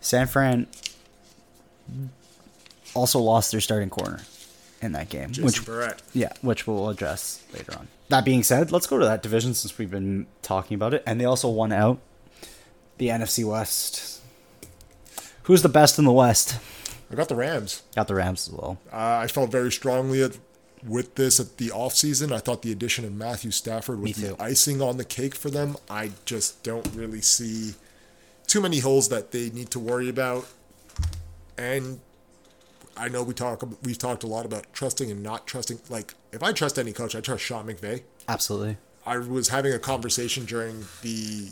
San 0.00 0.26
Fran 0.26 0.66
also 2.94 3.18
lost 3.20 3.50
their 3.52 3.60
starting 3.60 3.90
corner 3.90 4.20
in 4.80 4.92
that 4.92 5.08
game, 5.08 5.28
Jason 5.30 5.44
which 5.44 5.64
Barrett. 5.64 6.02
yeah, 6.12 6.32
which 6.42 6.66
we'll 6.66 6.88
address 6.88 7.40
later 7.52 7.72
on. 7.78 7.88
That 8.08 8.24
being 8.24 8.42
said, 8.42 8.70
let's 8.70 8.86
go 8.86 8.98
to 8.98 9.04
that 9.04 9.22
division 9.22 9.54
since 9.54 9.78
we've 9.78 9.90
been 9.90 10.26
talking 10.42 10.74
about 10.74 10.92
it, 10.94 11.02
and 11.06 11.20
they 11.20 11.24
also 11.24 11.48
won 11.48 11.72
out 11.72 11.98
the 12.98 13.08
NFC 13.08 13.44
West. 13.44 14.20
Who's 15.44 15.62
the 15.62 15.68
best 15.68 15.98
in 15.98 16.04
the 16.04 16.12
West? 16.12 16.58
I 17.10 17.14
got 17.14 17.28
the 17.28 17.34
Rams. 17.34 17.82
Got 17.94 18.08
the 18.08 18.14
Rams 18.14 18.48
as 18.48 18.54
well. 18.54 18.78
Uh, 18.92 18.96
I 19.22 19.26
felt 19.26 19.50
very 19.50 19.70
strongly 19.72 20.22
at, 20.22 20.38
with 20.86 21.14
this 21.14 21.40
at 21.40 21.56
the 21.56 21.68
offseason. 21.68 22.32
I 22.32 22.38
thought 22.38 22.62
the 22.62 22.72
addition 22.72 23.04
of 23.04 23.12
Matthew 23.12 23.50
Stafford 23.50 24.00
was 24.00 24.18
Me 24.18 24.28
the 24.28 24.42
icing 24.42 24.82
on 24.82 24.96
the 24.96 25.04
cake 25.04 25.34
for 25.34 25.50
them. 25.50 25.76
I 25.88 26.10
just 26.24 26.62
don't 26.62 26.86
really 26.94 27.20
see 27.20 27.74
too 28.46 28.60
many 28.60 28.80
holes 28.80 29.08
that 29.08 29.30
they 29.32 29.50
need 29.50 29.70
to 29.70 29.78
worry 29.78 30.08
about. 30.08 30.46
And 31.56 32.00
I 32.96 33.08
know 33.08 33.22
we 33.22 33.34
talk 33.34 33.62
we've 33.82 33.98
talked 33.98 34.22
a 34.22 34.26
lot 34.26 34.44
about 34.44 34.72
trusting 34.72 35.10
and 35.10 35.22
not 35.22 35.46
trusting. 35.46 35.80
Like 35.88 36.14
if 36.32 36.42
I 36.42 36.52
trust 36.52 36.78
any 36.78 36.92
coach, 36.92 37.14
I 37.14 37.20
trust 37.20 37.42
Sean 37.42 37.66
McVay. 37.66 38.02
Absolutely. 38.28 38.76
I 39.06 39.18
was 39.18 39.48
having 39.48 39.72
a 39.72 39.78
conversation 39.78 40.44
during 40.44 40.84
the 41.02 41.48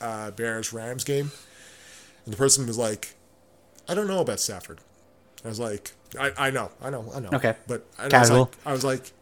uh, 0.00 0.30
Bears 0.32 0.72
Rams 0.72 1.04
game, 1.04 1.30
and 2.24 2.34
the 2.34 2.36
person 2.36 2.66
was 2.66 2.76
like, 2.76 3.14
"I 3.88 3.94
don't 3.94 4.08
know 4.08 4.20
about 4.20 4.40
Stafford." 4.40 4.80
I 5.46 5.48
was 5.48 5.60
like, 5.60 5.92
"I, 6.18 6.32
I 6.36 6.50
know, 6.50 6.70
I 6.82 6.90
know, 6.90 7.10
I 7.14 7.20
know." 7.20 7.30
Okay. 7.34 7.54
but 7.66 7.86
I 7.98 8.04
was 8.04 8.12
Casual. 8.12 8.40
like, 8.40 8.56
I 8.66 8.72
was 8.72 8.84
like, 8.84 9.12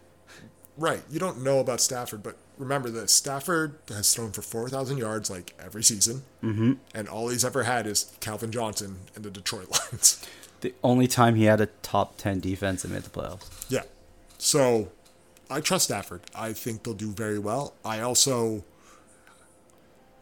"Right, 0.77 1.03
you 1.11 1.21
don't 1.21 1.43
know 1.43 1.61
about 1.61 1.81
Stafford, 1.81 2.23
but 2.23 2.37
remember 2.57 2.91
this: 2.91 3.13
Stafford 3.13 3.77
has 3.89 4.15
thrown 4.15 4.33
for 4.33 4.43
four 4.43 4.69
thousand 4.69 4.99
yards 4.99 5.31
like 5.31 5.55
every 5.63 5.83
season, 5.85 6.23
mm-hmm. 6.43 6.73
and 6.95 7.09
all 7.09 7.29
he's 7.29 7.45
ever 7.45 7.65
had 7.65 7.87
is 7.87 8.13
Calvin 8.21 8.51
Johnson 8.51 9.01
and 9.15 9.25
the 9.25 9.31
Detroit 9.31 9.71
Lions." 9.93 10.27
The 10.63 10.75
only 10.83 11.07
time 11.07 11.35
he 11.35 11.45
had 11.45 11.61
a 11.61 11.67
top 11.83 12.17
ten 12.17 12.41
defense 12.41 12.85
and 12.85 12.95
made 12.95 13.03
the 13.03 13.11
playoffs. 13.11 13.67
Yeah. 13.69 13.83
So 14.39 14.89
I 15.51 15.61
trust 15.61 15.85
Stafford. 15.85 16.23
I 16.35 16.55
think 16.55 16.85
they'll 16.85 16.95
do 16.95 17.13
very 17.13 17.39
well. 17.39 17.75
I 17.85 18.01
also 18.01 18.65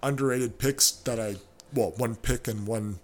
underrated 0.02 0.58
picks 0.58 0.90
that 0.90 1.20
I 1.20 1.36
well, 1.72 1.94
one 1.96 2.16
pick 2.16 2.48
and 2.48 2.66
one 2.66 2.98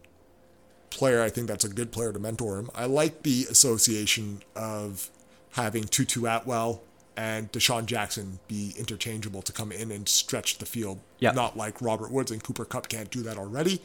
player. 0.91 1.23
I 1.23 1.29
think 1.29 1.47
that's 1.49 1.65
a 1.65 1.69
good 1.69 1.93
player 1.93 2.13
to 2.13 2.19
mentor 2.19 2.59
him. 2.59 2.71
I 2.75 2.87
like 2.87 3.23
the 3.23 3.47
association 3.51 4.43
of 4.55 5.11
having 5.53 5.85
Tutu 5.85 6.27
Atwell 6.27 6.83
and 7.17 7.51
DeSean 7.51 7.87
Jackson 7.87 8.39
be 8.47 8.75
interchangeable 8.79 9.43
to 9.43 9.53
come 9.53 9.73
in 9.73 9.91
and 9.91 10.09
stretch 10.09 10.59
the 10.59 10.67
field. 10.67 11.01
Yeah. 11.19 11.33
Not 11.33 11.57
like 11.57 11.83
Robert 11.83 12.13
Woods 12.13 12.31
and 12.31 12.43
Cooper 12.43 12.65
Kupp 12.65 12.89
can't 12.89 13.11
do 13.11 13.23
that 13.23 13.37
already. 13.37 13.81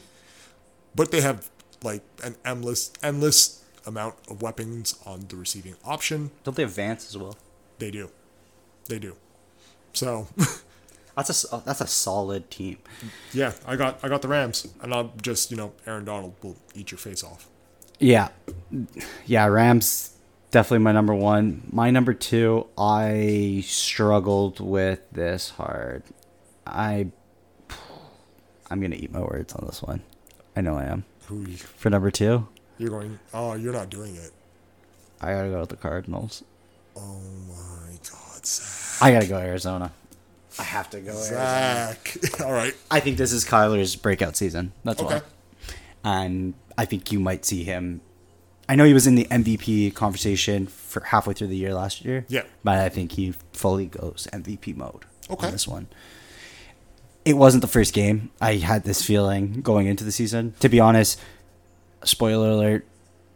But 0.94 1.10
they 1.10 1.20
have 1.20 1.50
like 1.82 2.02
an 2.22 2.36
endless 2.44 2.92
endless 3.02 3.64
amount 3.86 4.14
of 4.28 4.40
weapons 4.40 4.94
on 5.04 5.26
the 5.28 5.36
receiving 5.36 5.74
option. 5.84 6.30
Don't 6.44 6.56
they 6.56 6.62
have 6.62 6.72
Vance 6.72 7.08
as 7.08 7.18
well? 7.18 7.36
They 7.78 7.90
do. 7.90 8.10
They 8.88 8.98
do. 8.98 9.16
So, 9.92 10.28
That's 11.16 11.30
a 11.30 11.32
s- 11.32 11.46
oh, 11.52 11.62
that's 11.64 11.80
a 11.80 11.86
solid 11.86 12.50
team. 12.50 12.78
yeah, 13.32 13.52
I 13.66 13.76
got 13.76 14.00
I 14.02 14.08
got 14.08 14.22
the 14.22 14.28
Rams, 14.28 14.66
and 14.82 14.92
I'm 14.94 15.10
just 15.22 15.50
you 15.50 15.56
know 15.56 15.72
Aaron 15.86 16.04
Donald 16.04 16.34
will 16.42 16.56
eat 16.74 16.90
your 16.90 16.98
face 16.98 17.22
off. 17.22 17.48
Yeah, 18.00 18.28
yeah. 19.26 19.46
Rams 19.46 20.10
definitely 20.50 20.80
my 20.84 20.92
number 20.92 21.14
one. 21.14 21.62
My 21.70 21.90
number 21.90 22.12
two. 22.14 22.66
I 22.76 23.62
struggled 23.66 24.58
with 24.60 25.00
this 25.12 25.50
hard. 25.50 26.02
I 26.66 27.08
I'm 28.70 28.80
gonna 28.80 28.96
eat 28.96 29.12
my 29.12 29.20
words 29.20 29.52
on 29.54 29.66
this 29.66 29.82
one. 29.82 30.02
I 30.56 30.60
know 30.60 30.76
I 30.76 30.84
am. 30.84 31.04
Who 31.26 31.42
you- 31.42 31.56
For 31.56 31.90
number 31.90 32.10
two, 32.10 32.48
you're 32.78 32.90
going? 32.90 33.18
Oh, 33.32 33.54
you're 33.54 33.72
not 33.72 33.90
doing 33.90 34.16
it. 34.16 34.30
I 35.20 35.32
gotta 35.32 35.48
go 35.50 35.60
with 35.60 35.68
the 35.70 35.76
Cardinals. 35.76 36.42
Oh 36.96 37.20
my 37.48 37.92
God, 38.10 38.44
Zach. 38.46 39.02
I 39.02 39.12
gotta 39.12 39.26
go 39.26 39.38
Arizona. 39.38 39.92
I 40.58 40.62
have 40.62 40.90
to 40.90 41.00
go 41.00 41.10
Arizona. 41.12 41.96
Zach. 41.96 42.16
All 42.44 42.52
right. 42.52 42.74
I 42.90 43.00
think 43.00 43.16
this 43.18 43.32
is 43.32 43.44
Kyler's 43.44 43.96
breakout 43.96 44.36
season. 44.36 44.72
That's 44.84 45.02
Okay. 45.02 45.16
why. 45.16 45.22
And 46.04 46.54
I 46.78 46.84
think 46.84 47.10
you 47.12 47.18
might 47.20 47.44
see 47.44 47.64
him. 47.64 48.00
I 48.68 48.76
know 48.76 48.84
he 48.84 48.94
was 48.94 49.06
in 49.06 49.14
the 49.14 49.24
MVP 49.26 49.94
conversation 49.94 50.66
for 50.66 51.00
halfway 51.04 51.34
through 51.34 51.48
the 51.48 51.56
year 51.56 51.74
last 51.74 52.04
year. 52.04 52.24
Yeah. 52.28 52.42
But 52.62 52.78
I 52.78 52.88
think 52.88 53.12
he 53.12 53.34
fully 53.52 53.86
goes 53.86 54.26
MVP 54.32 54.74
mode 54.76 55.04
Okay. 55.30 55.46
on 55.46 55.52
this 55.52 55.66
one. 55.68 55.86
It 57.24 57.36
wasn't 57.38 57.62
the 57.62 57.68
first 57.68 57.94
game. 57.94 58.30
I 58.40 58.54
had 58.56 58.84
this 58.84 59.02
feeling 59.02 59.60
going 59.62 59.86
into 59.86 60.04
the 60.04 60.12
season. 60.12 60.54
To 60.60 60.68
be 60.68 60.78
honest, 60.78 61.18
spoiler 62.04 62.50
alert, 62.50 62.86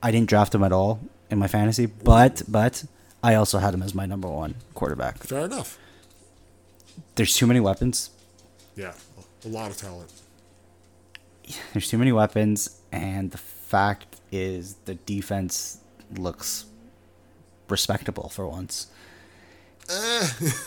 I 0.03 0.11
didn't 0.11 0.29
draft 0.29 0.55
him 0.55 0.63
at 0.63 0.73
all 0.73 1.01
in 1.31 1.39
my 1.39 1.49
fantasy, 1.49 1.87
but 1.87 2.43
but 2.47 2.85
I 3.23 3.35
also 3.35 3.59
had 3.59 3.73
him 3.75 3.83
as 3.83 3.95
my 3.95 4.05
number 4.07 4.29
one 4.29 4.57
quarterback. 4.75 5.19
Fair 5.25 5.47
enough. 5.47 5.79
There's 7.15 7.37
too 7.37 7.47
many 7.47 7.61
weapons. 7.61 8.11
Yeah, 8.77 8.93
a 9.45 9.49
lot 9.49 9.71
of 9.71 9.77
talent. 9.77 10.11
There's 11.73 11.89
too 11.89 11.99
many 11.99 12.13
weapons, 12.13 12.81
and 12.93 13.31
the 13.31 13.39
fact 13.39 14.17
is 14.31 14.75
the 14.85 14.95
defense 14.95 15.79
looks 16.17 16.67
respectable 17.69 18.29
for 18.29 18.47
once. 18.47 18.87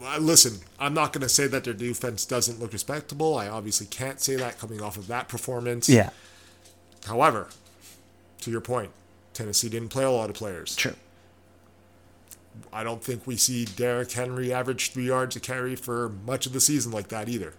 Uh, 0.00 0.18
listen, 0.20 0.60
I'm 0.78 0.94
not 0.94 1.12
going 1.12 1.22
to 1.22 1.28
say 1.28 1.48
that 1.48 1.64
their 1.64 1.74
defense 1.74 2.24
doesn't 2.24 2.60
look 2.60 2.72
respectable. 2.72 3.36
I 3.36 3.48
obviously 3.48 3.88
can't 3.88 4.20
say 4.20 4.36
that 4.36 4.56
coming 4.56 4.80
off 4.80 4.96
of 4.96 5.08
that 5.08 5.26
performance. 5.28 5.88
Yeah, 5.88 6.10
However, 7.06 7.48
to 8.42 8.50
your 8.50 8.60
point, 8.60 8.90
Tennessee 9.34 9.68
didn't 9.68 9.88
play 9.88 10.04
a 10.04 10.10
lot 10.10 10.30
of 10.30 10.36
players. 10.36 10.76
true. 10.76 10.94
I 12.72 12.82
don't 12.84 13.02
think 13.02 13.26
we 13.26 13.36
see 13.36 13.64
Derrick 13.64 14.12
Henry 14.12 14.52
average 14.52 14.92
three 14.92 15.06
yards 15.06 15.36
a 15.36 15.40
carry 15.40 15.76
for 15.76 16.10
much 16.26 16.46
of 16.46 16.52
the 16.52 16.60
season 16.60 16.92
like 16.92 17.08
that 17.08 17.28
either. 17.28 17.54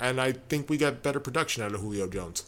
And 0.00 0.20
I 0.20 0.32
think 0.32 0.68
we 0.70 0.76
got 0.76 1.02
better 1.02 1.20
production 1.20 1.62
out 1.62 1.74
of 1.74 1.80
Julio 1.80 2.06
Jones. 2.08 2.44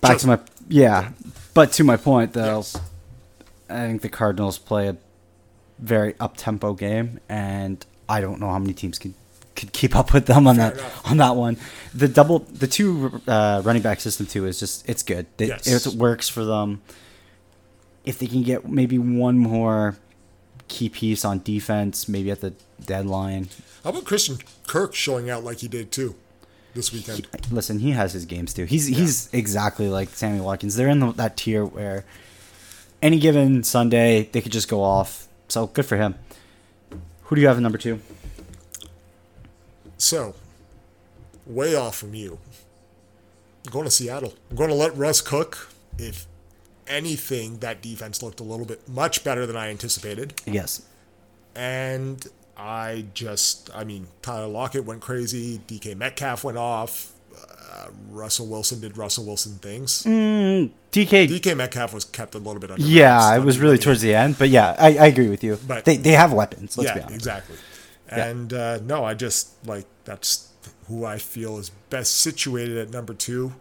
Back 0.00 0.12
Just- 0.12 0.22
to 0.22 0.26
my 0.28 0.38
yeah, 0.68 1.10
but 1.54 1.72
to 1.72 1.84
my 1.84 1.96
point 1.96 2.32
though, 2.32 2.56
Yes. 2.56 2.76
I 3.68 3.86
think 3.86 4.02
the 4.02 4.08
Cardinals 4.08 4.58
play 4.58 4.88
a 4.88 4.96
very 5.78 6.14
up 6.20 6.36
tempo 6.36 6.72
game, 6.74 7.20
and 7.28 7.84
I 8.08 8.20
don't 8.20 8.40
know 8.40 8.48
how 8.50 8.58
many 8.58 8.74
teams 8.74 8.98
could 8.98 9.14
could 9.56 9.72
keep 9.72 9.94
up 9.94 10.12
with 10.12 10.26
them 10.26 10.46
on 10.46 10.56
Fair 10.56 10.70
that 10.70 10.78
enough. 10.78 11.10
on 11.10 11.16
that 11.18 11.36
one. 11.36 11.56
The 11.94 12.08
double, 12.08 12.40
the 12.40 12.66
two 12.66 13.20
uh, 13.28 13.62
running 13.64 13.82
back 13.82 14.00
system 14.00 14.26
too 14.26 14.46
is 14.46 14.58
just 14.58 14.88
it's 14.88 15.02
good. 15.02 15.26
They, 15.36 15.46
Yes. 15.48 15.86
It 15.86 15.94
works 15.94 16.28
for 16.28 16.44
them. 16.44 16.82
If 18.04 18.18
they 18.18 18.26
can 18.26 18.42
get 18.42 18.68
maybe 18.68 18.98
one 18.98 19.38
more 19.38 19.96
key 20.68 20.88
piece 20.88 21.24
on 21.24 21.40
defense, 21.42 22.08
maybe 22.08 22.30
at 22.30 22.40
the 22.40 22.54
deadline. 22.84 23.48
How 23.82 23.90
about 23.90 24.04
Christian 24.04 24.38
Kirk 24.66 24.94
showing 24.94 25.30
out 25.30 25.44
like 25.44 25.58
he 25.58 25.68
did 25.68 25.90
too 25.90 26.14
this 26.74 26.92
weekend? 26.92 27.26
Listen, 27.50 27.78
he 27.78 27.92
has 27.92 28.12
his 28.12 28.24
games 28.24 28.52
too. 28.54 28.64
He's 28.64 28.86
he's 28.86 29.32
exactly 29.32 29.88
like 29.88 30.10
Sammy 30.10 30.40
Watkins. 30.40 30.76
They're 30.76 30.88
in 30.88 31.00
the, 31.00 31.12
that 31.12 31.36
tier 31.36 31.64
where 31.64 32.04
any 33.02 33.18
given 33.18 33.62
Sunday 33.62 34.28
they 34.32 34.40
could 34.40 34.52
just 34.52 34.68
go 34.68 34.82
off. 34.82 35.28
So 35.48 35.66
good 35.68 35.86
for 35.86 35.96
him. 35.96 36.14
Who 37.24 37.36
do 37.36 37.40
you 37.40 37.48
have 37.48 37.56
at 37.56 37.62
number 37.62 37.78
two? 37.78 38.00
So, 39.96 40.34
way 41.46 41.74
off 41.74 41.96
from 41.96 42.14
you. 42.14 42.38
I'm 43.66 43.72
going 43.72 43.84
to 43.84 43.90
Seattle. 43.90 44.34
I'm 44.50 44.56
going 44.56 44.68
to 44.68 44.74
let 44.74 44.94
Russ 44.96 45.20
cook. 45.20 45.70
If 45.98 46.26
anything, 46.86 47.58
that 47.58 47.82
defense 47.82 48.22
looked 48.22 48.40
a 48.40 48.44
little 48.44 48.66
bit 48.66 48.88
much 48.88 49.24
better 49.24 49.46
than 49.46 49.56
I 49.56 49.70
anticipated. 49.70 50.34
Yes. 50.46 50.82
And 51.54 52.26
I 52.56 53.06
just, 53.14 53.70
I 53.74 53.84
mean, 53.84 54.06
Tyler 54.22 54.46
Lockett 54.46 54.84
went 54.84 55.00
crazy. 55.00 55.60
DK 55.66 55.96
Metcalf 55.96 56.44
went 56.44 56.58
off. 56.58 57.12
Uh, 57.34 57.88
Russell 58.10 58.46
Wilson 58.46 58.80
did 58.80 58.96
Russell 58.96 59.24
Wilson 59.24 59.54
things. 59.54 60.04
DK. 60.04 61.28
DK 61.28 61.56
Metcalf 61.56 61.92
was 61.92 62.04
kept 62.04 62.34
a 62.34 62.38
little 62.38 62.60
bit 62.60 62.70
under. 62.70 62.82
yeah, 62.82 63.34
it 63.36 63.40
was 63.40 63.58
really 63.58 63.78
towards 63.78 64.00
the 64.00 64.14
end, 64.14 64.36
but 64.38 64.48
yeah, 64.48 64.76
I, 64.78 64.96
I 64.96 65.06
agree 65.06 65.28
with 65.28 65.42
you. 65.42 65.58
But- 65.66 65.84
they 65.84 65.96
they 65.96 66.12
have 66.12 66.32
weapons. 66.32 66.78
Let's 66.78 66.92
be 66.92 66.98
yeah, 66.98 67.04
honest. 67.06 67.16
exactly. 67.16 67.56
Yeah. 68.08 68.26
And 68.26 68.52
uh, 68.52 68.78
no, 68.82 69.04
I 69.04 69.14
just 69.14 69.66
like 69.66 69.86
that's 70.04 70.52
who 70.86 71.04
I 71.04 71.18
feel 71.18 71.58
is 71.58 71.70
best 71.90 72.14
situated 72.16 72.76
at 72.78 72.90
number 72.90 73.14
two 73.14 73.54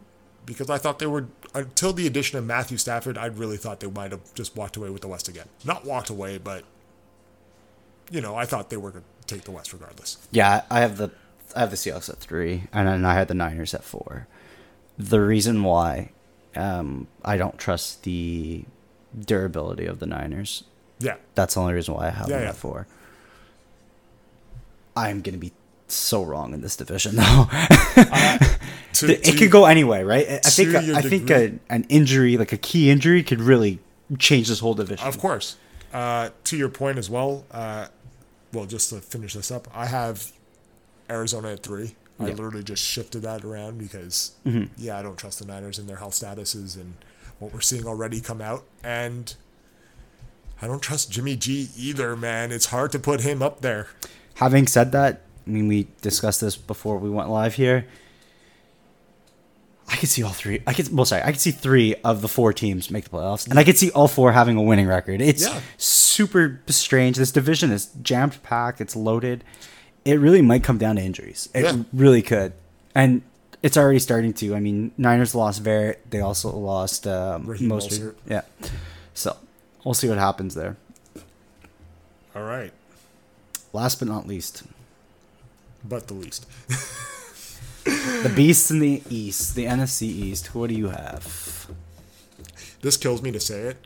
because 0.46 0.70
I 0.70 0.78
thought 0.78 1.00
they 1.00 1.08
were 1.08 1.28
until 1.56 1.94
the 1.94 2.08
addition 2.08 2.38
of 2.38 2.46
Matthew 2.46 2.78
Stafford. 2.78 3.18
I 3.18 3.26
really 3.28 3.58
thought 3.58 3.80
they 3.80 3.88
might 3.88 4.12
have 4.12 4.34
just 4.34 4.56
walked 4.56 4.76
away 4.78 4.90
with 4.90 5.02
the 5.02 5.08
West 5.08 5.28
again. 5.28 5.48
Not 5.66 5.86
walked 5.86 6.10
away, 6.10 6.38
but 6.38 6.64
you 8.12 8.22
know, 8.22 8.36
I 8.36 8.46
thought 8.46 8.70
they 8.70 8.78
were 8.78 8.92
going 8.92 9.04
to 9.22 9.28
take 9.36 9.44
the 9.46 9.52
West 9.52 9.72
regardless. 9.74 10.18
Yeah, 10.32 10.64
I 10.70 10.80
have 10.82 10.98
the 10.98 11.12
I 11.56 11.60
have 11.62 11.70
the 11.72 11.78
Seahawks 11.78 12.10
at 12.10 12.18
three, 12.18 12.64
and 12.74 12.88
then 12.88 13.06
I 13.06 13.14
had 13.14 13.28
the 13.28 13.34
Niners 13.36 13.74
at 13.74 13.84
four. 13.84 14.28
The 14.98 15.22
reason 15.22 15.64
why 15.64 16.10
um, 16.56 17.08
I 17.24 17.38
don't 17.38 17.58
trust 17.58 18.04
the 18.04 18.66
durability 19.20 19.86
of 19.86 20.00
the 20.00 20.06
Niners. 20.08 20.64
Yeah, 21.00 21.16
That's 21.36 21.56
the 21.56 21.62
only 21.62 21.74
reason 21.74 21.94
why 21.96 22.08
I 22.08 22.10
have 22.12 22.30
Yeah, 22.30 22.36
them 22.38 22.44
yeah. 22.44 22.50
at 22.50 22.56
four. 22.56 22.88
I'm 24.96 25.22
gonna 25.22 25.38
be 25.38 25.52
so 25.96 26.24
wrong 26.24 26.54
in 26.54 26.62
this 26.62 26.76
division, 26.76 27.16
though. 27.18 27.46
to, 28.94 29.12
it 29.12 29.24
to- 29.24 29.38
could 29.38 29.52
go 29.52 29.66
anyway, 29.66 30.04
right? 30.04 30.28
I 30.30 30.36
I 30.36 30.40
think 30.50 30.76
I 30.76 31.02
think 31.02 31.30
a, 31.30 31.54
an 31.70 31.86
injury, 31.90 32.38
like 32.38 32.52
a 32.54 32.58
key 32.58 32.90
injury, 32.90 33.24
could 33.24 33.42
really 33.42 33.80
change 34.20 34.48
this 34.48 34.60
whole 34.60 34.74
division. 34.74 35.08
Of 35.08 35.18
course. 35.20 35.58
Uh, 35.94 36.30
to 36.46 36.58
your 36.58 36.70
point 36.70 36.98
as 36.98 37.10
well, 37.10 37.46
uh, 37.52 37.88
well, 38.52 38.66
just 38.66 38.90
to 38.90 38.96
finish 39.00 39.34
this 39.34 39.52
up, 39.52 39.68
I 39.74 39.86
have 39.86 40.32
Arizona 41.10 41.52
at 41.54 41.62
three. 41.64 41.96
I 42.20 42.26
Yeah. 42.28 42.30
literally 42.34 42.64
just 42.64 42.84
shifted 42.84 43.22
that 43.24 43.44
around 43.44 43.78
because, 43.80 44.32
yeah, 44.78 44.98
I 44.98 45.02
don't 45.04 45.18
trust 45.18 45.40
the 45.40 45.46
Niners 45.46 45.78
and 45.80 45.88
their 45.90 45.98
health 45.98 46.14
statuses 46.14 46.76
and 46.76 46.94
what 47.40 47.54
we're 47.54 47.62
seeing 47.62 47.86
already 47.88 48.22
come 48.22 48.40
out. 48.42 48.64
And 48.84 49.34
I 50.62 50.68
don't 50.68 50.82
trust 50.82 51.12
Jimmy 51.12 51.36
G 51.36 51.70
either, 51.76 52.16
man. 52.16 52.52
It's 52.52 52.68
hard 52.68 52.92
to 52.94 53.00
put 53.00 53.22
him 53.22 53.42
up 53.42 53.62
there. 53.62 53.88
Having 54.36 54.68
said 54.68 54.92
that, 54.94 55.22
I 55.46 55.50
mean, 55.50 55.68
we 55.68 55.88
discussed 56.02 56.42
this 56.42 56.56
before 56.56 56.98
we 56.98 57.10
went 57.10 57.30
live 57.30 57.56
here. 57.56 57.86
I 59.90 59.98
could 59.98 60.10
see 60.10 60.24
all 60.24 60.32
three. 60.32 60.64
I 60.66 60.74
could, 60.74 60.96
well, 60.96 61.06
sorry, 61.06 61.22
I 61.24 61.32
could 61.32 61.42
see 61.42 61.52
three 61.52 61.94
of 62.06 62.22
the 62.22 62.28
four 62.30 62.54
teams 62.54 62.90
make 62.90 63.04
the 63.04 63.10
playoffs, 63.10 63.50
and 63.50 63.60
I 63.60 63.64
could 63.64 63.78
see 63.78 63.92
all 63.92 64.08
four 64.08 64.32
having 64.32 64.56
a 64.58 64.62
winning 64.62 64.88
record. 64.88 65.22
It's 65.22 65.44
Yeah. 65.44 65.60
super 65.78 66.62
strange. 66.68 67.18
This 67.18 67.32
division 67.32 67.70
is 67.72 67.90
jammed 68.02 68.42
packed. 68.44 68.80
It's 68.80 68.96
loaded. 68.96 69.44
It 70.06 70.20
really 70.20 70.42
might 70.42 70.64
come 70.64 70.78
down 70.78 70.96
to 70.96 71.02
injuries. 71.02 71.50
It 71.54 71.64
Yeah. 71.64 71.84
really 71.92 72.22
could, 72.22 72.54
and 72.96 73.22
it's 73.62 73.76
already 73.78 74.00
starting 74.00 74.34
to. 74.36 74.56
I 74.56 74.60
mean, 74.62 74.92
Niners 74.98 75.36
lost 75.36 75.62
Verrett. 75.64 75.98
They 76.10 76.22
also 76.22 76.50
lost 76.52 77.06
um, 77.06 77.54
most. 77.60 78.02
Yeah, 78.28 78.42
so 79.14 79.36
we'll 79.84 79.94
see 79.94 80.08
what 80.08 80.18
happens 80.18 80.56
there. 80.56 80.78
All 82.36 82.44
right. 82.44 82.72
Last 83.74 84.00
but 84.00 84.08
not 84.08 84.28
least, 84.28 84.64
But 85.84 86.08
the 86.08 86.14
least. 86.14 86.46
the 87.86 88.32
beasts 88.36 88.72
in 88.72 88.80
the 88.80 89.02
East, 89.10 89.56
the 89.56 89.66
NFC 89.66 90.04
East. 90.04 90.56
What 90.56 90.70
do 90.70 90.76
you 90.76 90.90
have? 90.90 91.68
This 92.82 92.98
kills 92.98 93.22
me 93.22 93.32
to 93.32 93.40
say 93.40 93.62
it. 93.62 93.78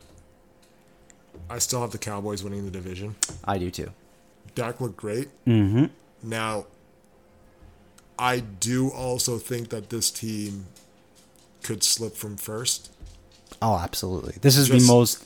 I 1.50 1.60
still 1.60 1.82
have 1.82 1.92
the 1.92 1.98
Cowboys 1.98 2.44
winning 2.44 2.66
the 2.66 2.72
division. 2.72 3.16
I 3.44 3.58
do 3.58 3.72
too. 3.72 3.92
Dak 4.56 4.82
looked 4.82 4.98
great. 4.98 5.30
Mm-hmm. 5.46 5.86
Now, 6.24 6.66
I 8.20 8.40
do 8.40 8.90
also 8.90 9.38
think 9.38 9.70
that 9.70 9.90
this 9.90 10.10
team 10.12 10.66
could 11.64 11.84
slip 11.84 12.16
from 12.16 12.38
first. 12.38 12.92
Oh, 13.62 13.78
absolutely. 13.78 14.36
This 14.42 14.58
is 14.58 14.68
Just- 14.68 14.86
the 14.88 14.92
most 14.94 15.24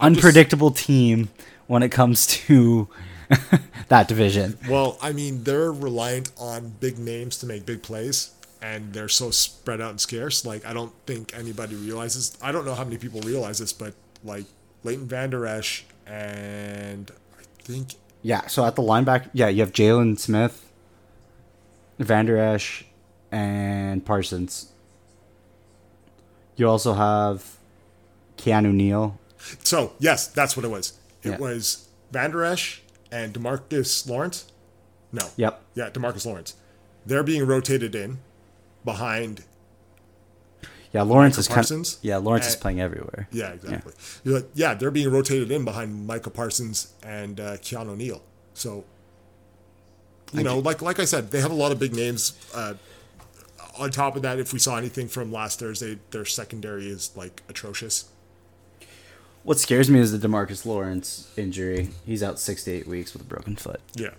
I'm 0.00 0.14
just- 0.14 0.24
unpredictable 0.24 0.70
team 0.70 1.28
when 1.66 1.82
it 1.82 1.90
comes 1.90 2.26
to 2.26 2.88
that 3.88 4.08
division. 4.08 4.58
Well, 4.68 4.96
I 5.02 5.12
mean, 5.12 5.44
they're 5.44 5.72
reliant 5.72 6.30
on 6.38 6.70
big 6.80 6.98
names 6.98 7.36
to 7.38 7.46
make 7.46 7.66
big 7.66 7.82
plays, 7.82 8.30
and 8.62 8.92
they're 8.92 9.08
so 9.08 9.30
spread 9.30 9.80
out 9.80 9.90
and 9.90 10.00
scarce. 10.00 10.44
Like, 10.44 10.64
I 10.66 10.72
don't 10.72 10.92
think 11.06 11.36
anybody 11.36 11.74
realizes. 11.76 12.36
I 12.42 12.52
don't 12.52 12.64
know 12.64 12.74
how 12.74 12.84
many 12.84 12.96
people 12.98 13.20
realize 13.22 13.58
this, 13.58 13.72
but 13.72 13.94
like 14.24 14.44
Leighton 14.84 15.06
Vander 15.06 15.46
Esch 15.46 15.84
and 16.06 17.10
I 17.38 17.42
think 17.62 17.94
Yeah. 18.22 18.46
So 18.46 18.64
at 18.64 18.76
the 18.76 18.82
linebacker, 18.82 19.28
yeah, 19.32 19.48
you 19.48 19.60
have 19.60 19.72
Jaylon 19.72 20.18
Smith, 20.18 20.70
Vander 21.98 22.38
Esch, 22.38 22.84
and 23.30 24.04
Parsons. 24.04 24.72
You 26.56 26.68
also 26.68 26.94
have 26.94 27.56
Keanu 28.36 28.72
Neal. 28.72 29.18
so. 29.62 29.92
Yes, 29.98 30.26
that's 30.28 30.56
what 30.56 30.64
it 30.64 30.68
was. 30.70 30.94
It 31.22 31.30
Yeah. 31.30 31.38
was 31.38 31.86
Vander 32.10 32.42
Esch 32.44 32.82
and 33.10 33.34
Demarcus 33.34 34.08
Lawrence. 34.08 34.50
No. 35.12 35.28
Yep. 35.36 35.62
Yeah, 35.74 35.90
Demarcus 35.90 36.26
Lawrence. 36.26 36.54
They're 37.06 37.22
being 37.22 37.46
rotated 37.46 37.94
in 37.94 38.18
behind. 38.84 39.44
Yeah, 40.92 41.02
Lawrence 41.02 41.36
is 41.38 41.48
kind 41.48 41.56
Parsons? 41.56 41.98
Yeah, 42.02 42.16
Lawrence 42.16 42.46
is 42.46 42.54
Uh, 42.54 42.60
playing 42.60 42.80
everywhere. 42.80 43.28
Yeah, 43.30 43.50
exactly. 43.50 43.92
Yeah, 44.24 44.40
yeah 44.54 44.74
they're 44.74 44.90
being 44.90 45.10
rotated 45.10 45.50
in 45.50 45.64
behind 45.64 46.06
Micah 46.06 46.30
Parsons 46.30 46.92
and 47.02 47.38
uh, 47.40 47.56
Keanu 47.58 47.96
Neal. 47.96 48.22
So, 48.54 48.84
you 50.32 50.42
know, 50.42 50.58
like 50.58 50.82
like 50.82 50.98
I 50.98 51.04
said, 51.04 51.30
they 51.30 51.40
have 51.40 51.50
a 51.50 51.54
lot 51.54 51.72
of 51.72 51.78
big 51.78 51.94
names. 51.94 52.32
Uh, 52.54 52.74
on 53.78 53.90
top 53.90 54.16
of 54.16 54.22
that, 54.22 54.38
if 54.38 54.52
we 54.52 54.58
saw 54.58 54.76
anything 54.76 55.08
from 55.08 55.30
last 55.30 55.60
Thursday, 55.60 55.98
their 56.10 56.24
secondary 56.24 56.88
is 56.88 57.16
like 57.16 57.42
atrocious. 57.48 58.06
What 59.48 59.58
scares 59.58 59.88
me 59.88 59.98
is 59.98 60.12
the 60.12 60.28
Demarcus 60.28 60.66
Lawrence 60.66 61.32
injury. 61.34 61.88
He's 62.04 62.22
out 62.22 62.38
six 62.38 62.64
to 62.64 62.70
eight 62.70 62.86
weeks 62.86 63.14
with 63.14 63.22
a 63.22 63.24
broken 63.24 63.56
foot. 63.56 63.80
Yeah. 63.94 64.10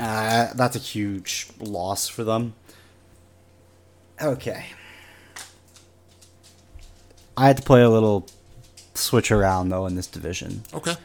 Uh, 0.00 0.52
that's 0.52 0.74
a 0.74 0.80
huge 0.80 1.46
loss 1.60 2.08
for 2.08 2.24
them. 2.24 2.54
Okay. 4.20 4.66
I 7.36 7.46
had 7.46 7.56
to 7.58 7.62
play 7.62 7.82
a 7.82 7.88
little 7.88 8.26
switch 8.94 9.30
around 9.30 9.68
though 9.68 9.86
in 9.86 9.94
this 9.94 10.08
division. 10.08 10.64
Okay. 10.74 10.96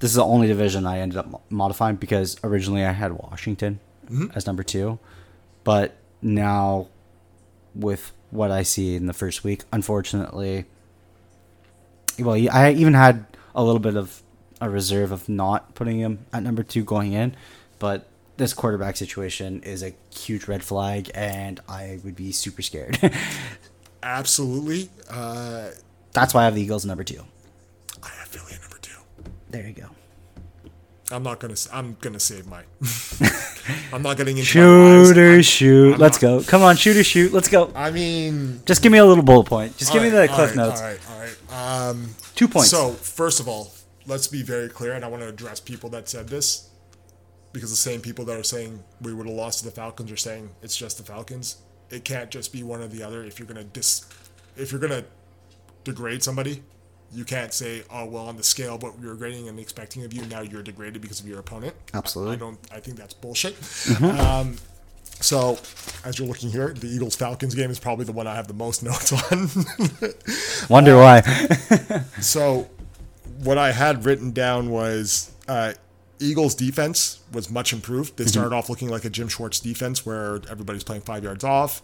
This 0.00 0.10
is 0.10 0.16
the 0.16 0.24
only 0.24 0.48
division 0.48 0.84
I 0.84 0.98
ended 0.98 1.18
up 1.18 1.40
modifying 1.50 1.94
because 1.94 2.36
originally 2.42 2.84
I 2.84 2.90
had 2.90 3.12
Washington 3.12 3.78
as 4.34 4.44
number 4.44 4.64
two, 4.64 4.98
but 5.62 5.98
now 6.20 6.88
with 7.76 8.10
what 8.32 8.50
I 8.50 8.64
see 8.64 8.96
in 8.96 9.06
the 9.06 9.12
first 9.12 9.44
week, 9.44 9.62
unfortunately, 9.72 10.64
well, 12.18 12.36
I 12.52 12.72
even 12.72 12.94
had 12.94 13.24
a 13.54 13.62
little 13.62 13.78
bit 13.80 13.96
of 13.96 14.22
a 14.60 14.68
reserve 14.70 15.12
of 15.12 15.28
not 15.28 15.74
putting 15.74 15.98
him 15.98 16.20
at 16.32 16.42
number 16.42 16.62
two 16.62 16.84
going 16.84 17.12
in, 17.12 17.34
but 17.78 18.06
this 18.36 18.54
quarterback 18.54 18.96
situation 18.96 19.60
is 19.62 19.82
a 19.82 19.94
huge 20.14 20.48
red 20.48 20.62
flag, 20.64 21.10
and 21.14 21.60
I 21.68 21.98
would 22.04 22.16
be 22.16 22.32
super 22.32 22.62
scared. 22.62 22.98
Absolutely. 24.02 24.88
Uh, 25.10 25.70
That's 26.12 26.34
why 26.34 26.42
I 26.42 26.44
have 26.46 26.54
the 26.54 26.62
Eagles 26.62 26.84
number 26.84 27.04
two. 27.04 27.22
I 28.02 28.08
have 28.08 28.28
Philly 28.28 28.54
at 28.54 28.60
number 28.62 28.78
two. 28.80 28.98
There 29.50 29.66
you 29.66 29.72
go. 29.74 29.86
I'm 31.10 31.22
not 31.22 31.40
gonna. 31.40 31.54
I'm 31.72 31.96
gonna 32.00 32.18
save 32.18 32.46
my. 32.46 32.62
I'm 33.92 34.00
not 34.02 34.16
getting 34.16 34.38
into. 34.38 34.46
Shoot 34.48 35.18
or 35.18 35.32
I'm- 35.32 35.42
shoot. 35.42 35.94
I'm 35.94 36.00
Let's 36.00 36.22
not- 36.22 36.40
go. 36.40 36.42
Come 36.44 36.62
on, 36.62 36.76
shoot 36.76 36.96
or 36.96 37.04
shoot. 37.04 37.32
Let's 37.34 37.48
go. 37.48 37.70
I 37.74 37.90
mean, 37.90 38.62
Just 38.64 38.82
give 38.82 38.90
me 38.90 38.98
a 38.98 39.04
little 39.04 39.22
bullet 39.22 39.44
point. 39.46 39.76
Just 39.76 39.92
give 39.92 40.02
me 40.02 40.08
the 40.08 40.26
cliff 40.28 40.50
right, 40.50 40.56
notes. 40.56 40.80
Right, 40.80 40.88
all 40.88 40.92
right. 40.92 41.11
Um, 41.52 42.14
Two 42.34 42.48
points. 42.48 42.70
So, 42.70 42.92
first 42.92 43.40
of 43.40 43.48
all, 43.48 43.72
let's 44.06 44.26
be 44.26 44.42
very 44.42 44.68
clear, 44.68 44.92
and 44.92 45.04
I 45.04 45.08
want 45.08 45.22
to 45.22 45.28
address 45.28 45.60
people 45.60 45.90
that 45.90 46.08
said 46.08 46.28
this 46.28 46.70
because 47.52 47.70
the 47.70 47.76
same 47.76 48.00
people 48.00 48.24
that 48.24 48.38
are 48.38 48.42
saying 48.42 48.82
we 49.00 49.12
would 49.12 49.26
have 49.26 49.36
lost 49.36 49.58
to 49.60 49.64
the 49.66 49.70
Falcons 49.70 50.10
are 50.10 50.16
saying 50.16 50.50
it's 50.62 50.76
just 50.76 50.96
the 50.96 51.04
Falcons. 51.04 51.56
It 51.90 52.04
can't 52.04 52.30
just 52.30 52.52
be 52.52 52.62
one 52.62 52.80
or 52.80 52.88
the 52.88 53.02
other. 53.02 53.22
If 53.22 53.38
you're 53.38 53.48
gonna 53.48 53.64
dis, 53.64 54.06
if 54.56 54.72
you're 54.72 54.80
gonna 54.80 55.04
degrade 55.84 56.22
somebody, 56.22 56.62
you 57.12 57.24
can't 57.26 57.52
say, 57.52 57.82
"Oh 57.90 58.06
well, 58.06 58.26
on 58.28 58.36
the 58.38 58.42
scale, 58.42 58.78
what 58.78 58.98
we 58.98 59.06
were 59.06 59.14
grading 59.14 59.48
and 59.48 59.60
expecting 59.60 60.02
of 60.04 60.14
you, 60.14 60.24
now 60.26 60.40
you're 60.40 60.62
degraded 60.62 61.02
because 61.02 61.20
of 61.20 61.28
your 61.28 61.38
opponent." 61.38 61.74
Absolutely. 61.92 62.36
I 62.36 62.38
don't. 62.38 62.58
I 62.72 62.80
think 62.80 62.96
that's 62.96 63.12
bullshit. 63.12 63.56
Um, 64.02 64.56
so, 65.22 65.58
as 66.04 66.18
you're 66.18 66.28
looking 66.28 66.50
here, 66.50 66.74
the 66.74 66.88
Eagles 66.88 67.16
Falcons 67.16 67.54
game 67.54 67.70
is 67.70 67.78
probably 67.78 68.04
the 68.04 68.12
one 68.12 68.26
I 68.26 68.34
have 68.34 68.48
the 68.48 68.54
most 68.54 68.82
notes 68.82 69.12
on. 69.12 69.48
Wonder 70.68 70.96
why. 70.96 71.22
So, 72.20 72.68
what 73.42 73.58
I 73.58 73.72
had 73.72 74.04
written 74.04 74.32
down 74.32 74.70
was 74.70 75.30
uh, 75.48 75.72
Eagles' 76.20 76.54
defense 76.54 77.20
was 77.32 77.50
much 77.50 77.72
improved. 77.72 78.16
They 78.16 78.24
started 78.24 78.54
off 78.54 78.68
looking 78.68 78.88
like 78.88 79.04
a 79.04 79.10
Jim 79.10 79.28
Schwartz 79.28 79.60
defense 79.60 80.04
where 80.06 80.40
everybody's 80.50 80.84
playing 80.84 81.02
five 81.02 81.24
yards 81.24 81.44
off 81.44 81.82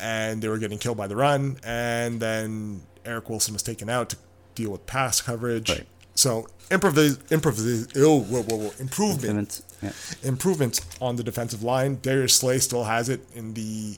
and 0.00 0.42
they 0.42 0.48
were 0.48 0.58
getting 0.58 0.78
killed 0.78 0.96
by 0.96 1.06
the 1.06 1.16
run. 1.16 1.58
And 1.64 2.20
then 2.20 2.82
Eric 3.04 3.28
Wilson 3.28 3.54
was 3.54 3.62
taken 3.62 3.88
out 3.88 4.10
to 4.10 4.16
deal 4.54 4.70
with 4.70 4.86
pass 4.86 5.20
coverage. 5.20 5.70
Right. 5.70 5.86
So, 6.14 6.46
improvis- 6.70 7.18
improvis- 7.28 7.92
oh, 7.96 8.20
whoa, 8.20 8.42
whoa, 8.42 8.56
whoa, 8.56 8.72
improvement 8.78 9.62
Yeah. 9.82 9.92
improvements 10.22 10.80
on 11.00 11.16
the 11.16 11.22
defensive 11.22 11.62
line. 11.62 11.98
Darius 12.02 12.34
Slay 12.34 12.58
still 12.58 12.84
has 12.84 13.08
it 13.08 13.20
in 13.34 13.54
the 13.54 13.96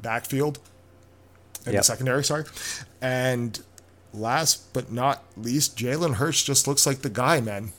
backfield, 0.00 0.58
in 1.66 1.72
Yep. 1.72 1.80
the 1.80 1.84
secondary, 1.84 2.24
sorry. 2.24 2.44
And 3.00 3.58
last 4.14 4.72
but 4.72 4.92
not 4.92 5.24
least, 5.36 5.76
Jalen 5.76 6.14
Hurts 6.14 6.42
just 6.42 6.66
looks 6.68 6.86
like 6.86 7.02
the 7.02 7.10
guy, 7.10 7.40
man. 7.40 7.72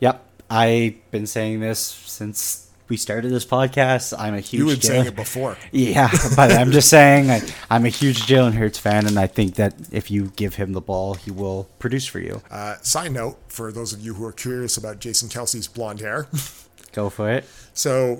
Yep. 0.00 0.22
I've 0.48 1.10
been 1.10 1.26
saying 1.26 1.60
this 1.60 1.78
since 1.80 2.62
we 2.88 2.96
started 2.96 3.32
this 3.32 3.44
podcast. 3.44 4.14
I'm 4.16 4.32
a 4.34 4.40
huge. 4.40 4.58
You 4.60 4.66
were 4.66 4.76
saying 4.76 5.06
it 5.06 5.16
before. 5.16 5.56
Yeah, 5.72 6.08
but 6.36 6.52
I'm 6.52 6.70
just 6.70 6.88
saying 6.88 7.30
I, 7.30 7.40
I'm 7.68 7.84
a 7.84 7.88
huge 7.88 8.22
Jalen 8.26 8.54
Hurts 8.54 8.78
fan, 8.78 9.06
and 9.08 9.18
I 9.18 9.26
think 9.26 9.56
that 9.56 9.74
if 9.90 10.08
you 10.08 10.30
give 10.36 10.54
him 10.54 10.72
the 10.72 10.80
ball, 10.80 11.14
he 11.14 11.32
will 11.32 11.68
produce 11.80 12.06
for 12.06 12.20
you. 12.20 12.42
Uh, 12.48 12.76
side 12.82 13.10
note, 13.10 13.38
for 13.48 13.72
those 13.72 13.92
of 13.92 14.00
you 14.00 14.14
who 14.14 14.24
are 14.24 14.32
curious 14.32 14.76
about 14.76 15.00
Jason 15.00 15.28
Kelce's 15.28 15.66
blonde 15.66 15.98
hair, 16.00 16.28
Go 16.96 17.08
for 17.10 17.30
it. 17.30 17.44
so 17.72 18.18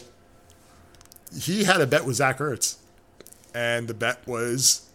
he 1.37 1.64
had 1.64 1.81
a 1.81 1.87
bet 1.87 2.05
with 2.05 2.16
Zach 2.16 2.39
Ertz, 2.39 2.77
and 3.55 3.89
the 3.89 3.95
bet 3.95 4.24
was 4.27 4.89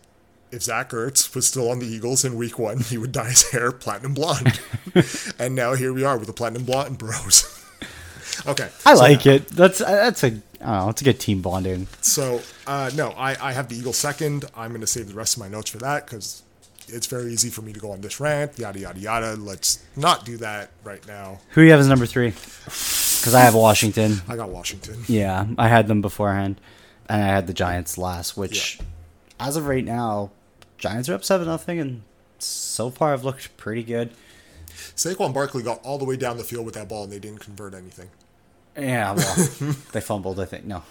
if 0.51 0.63
Zach 0.63 0.89
Ertz 0.91 1.33
was 1.35 1.47
still 1.47 1.69
on 1.69 1.79
the 1.79 1.85
Eagles 1.85 2.23
in 2.23 2.35
Week 2.35 2.57
One, 2.57 2.79
he 2.79 2.97
would 2.97 3.11
dye 3.11 3.29
his 3.29 3.49
hair 3.51 3.71
platinum 3.71 4.13
blonde, 4.13 4.59
and 5.39 5.55
now 5.55 5.73
here 5.73 5.91
we 5.93 6.03
are 6.05 6.17
with 6.17 6.27
the 6.27 6.33
platinum 6.33 6.63
blonde 6.63 6.97
bros. 6.97 7.65
okay, 8.47 8.69
I 8.85 8.93
so- 8.93 8.99
like 8.99 9.25
it. 9.25 9.47
That's 9.49 9.79
that's 9.79 10.23
a 10.23 10.31
don't. 10.31 10.89
It's 10.91 11.01
a 11.01 11.03
good 11.05 11.19
team 11.19 11.41
bonding. 11.41 11.87
So 12.01 12.41
uh, 12.67 12.91
no, 12.95 13.09
I, 13.11 13.35
I 13.49 13.51
have 13.53 13.67
the 13.67 13.75
Eagles 13.75 13.97
second. 13.97 14.45
I'm 14.55 14.69
going 14.69 14.81
to 14.81 14.87
save 14.87 15.07
the 15.07 15.15
rest 15.15 15.35
of 15.35 15.39
my 15.41 15.47
notes 15.49 15.71
for 15.71 15.79
that 15.79 16.05
because 16.05 16.43
it's 16.91 17.07
very 17.07 17.31
easy 17.31 17.49
for 17.49 17.61
me 17.61 17.73
to 17.73 17.79
go 17.79 17.91
on 17.91 18.01
this 18.01 18.19
rant. 18.19 18.59
Yada 18.59 18.79
yada 18.79 18.99
yada. 18.99 19.35
Let's 19.35 19.83
not 19.95 20.25
do 20.25 20.37
that 20.37 20.71
right 20.83 21.05
now. 21.07 21.39
Who 21.49 21.61
do 21.61 21.65
you 21.65 21.71
have 21.71 21.79
as 21.79 21.87
number 21.87 22.05
three? 22.05 22.29
Because 22.29 23.33
I 23.33 23.41
have 23.41 23.55
Washington. 23.55 24.21
I 24.27 24.35
got 24.35 24.49
Washington. 24.49 25.03
Yeah, 25.07 25.47
I 25.57 25.67
had 25.67 25.87
them 25.87 26.01
beforehand, 26.01 26.59
and 27.07 27.23
I 27.23 27.27
had 27.27 27.47
the 27.47 27.53
Giants 27.53 27.97
last. 27.97 28.37
Which, 28.37 28.79
as 29.39 29.55
of 29.55 29.67
right 29.67 29.85
now, 29.85 30.31
Giants 30.77 31.09
are 31.09 31.13
up 31.13 31.23
seven 31.23 31.47
nothing, 31.47 31.79
and 31.79 32.01
so 32.39 32.89
far 32.89 33.11
have 33.11 33.23
looked 33.23 33.55
pretty 33.57 33.83
good. 33.83 34.11
Saquon 34.95 35.33
Barkley 35.33 35.63
got 35.63 35.83
all 35.83 35.97
the 35.97 36.05
way 36.05 36.17
down 36.17 36.37
the 36.37 36.43
field 36.43 36.65
with 36.65 36.75
that 36.75 36.89
ball 36.89 37.03
and 37.03 37.11
they 37.11 37.19
didn't 37.19 37.39
convert 37.39 37.73
anything. 37.73 38.09
Yeah, 38.77 39.13
well, 39.13 39.35
they 39.91 40.01
fumbled. 40.01 40.39
I 40.39 40.45
think 40.45 40.65
no. 40.65 40.83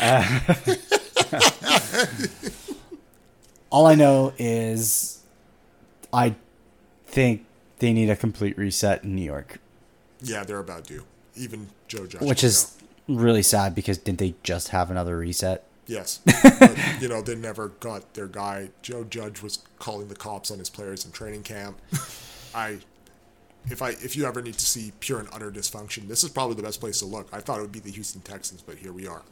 Uh, 0.00 0.40
all 3.76 3.84
I 3.86 3.94
know 3.94 4.32
is, 4.38 5.20
I 6.10 6.34
think 7.06 7.44
they 7.78 7.92
need 7.92 8.08
a 8.08 8.16
complete 8.16 8.56
reset 8.56 9.04
in 9.04 9.14
New 9.14 9.20
York, 9.22 9.58
Yeah, 10.22 10.44
they're 10.44 10.60
about 10.60 10.84
due. 10.84 11.04
Even 11.34 11.68
Joe 11.86 12.06
Judge. 12.06 12.22
which 12.22 12.42
is 12.42 12.74
really 13.06 13.42
sad 13.42 13.74
because 13.74 13.98
didn't 13.98 14.18
they 14.18 14.34
just 14.42 14.68
have 14.68 14.90
another 14.90 15.18
reset? 15.18 15.64
yes. 15.86 16.20
but, 16.58 16.74
you 17.02 17.08
know, 17.08 17.20
they 17.20 17.34
never 17.34 17.68
got 17.68 18.14
their 18.14 18.26
guy. 18.28 18.70
Joe 18.80 19.04
Judge 19.04 19.42
was 19.42 19.58
calling 19.78 20.08
the 20.08 20.16
cops 20.16 20.50
on 20.50 20.58
his 20.58 20.70
players 20.70 21.04
in 21.04 21.12
training 21.12 21.42
camp. 21.42 21.78
I. 22.54 22.78
If 23.68 23.82
I 23.82 23.90
if 23.90 24.16
you 24.16 24.24
ever 24.24 24.40
need 24.40 24.54
to 24.54 24.64
see 24.64 24.92
pure 25.00 25.18
and 25.18 25.28
utter 25.32 25.50
dysfunction, 25.50 26.08
this 26.08 26.24
is 26.24 26.30
probably 26.30 26.54
the 26.56 26.62
best 26.62 26.80
place 26.80 27.00
to 27.00 27.04
look. 27.04 27.28
I 27.30 27.40
thought 27.40 27.58
it 27.58 27.62
would 27.62 27.72
be 27.72 27.80
the 27.80 27.90
Houston 27.90 28.22
Texans, 28.22 28.62
but 28.62 28.76
here 28.78 28.92
we 28.92 29.06
are. 29.06 29.22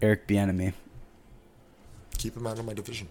Eric 0.00 0.28
Bieniemy. 0.28 0.74
Keep 2.18 2.36
him 2.36 2.46
out 2.46 2.58
of 2.58 2.66
my 2.66 2.74
division. 2.74 3.08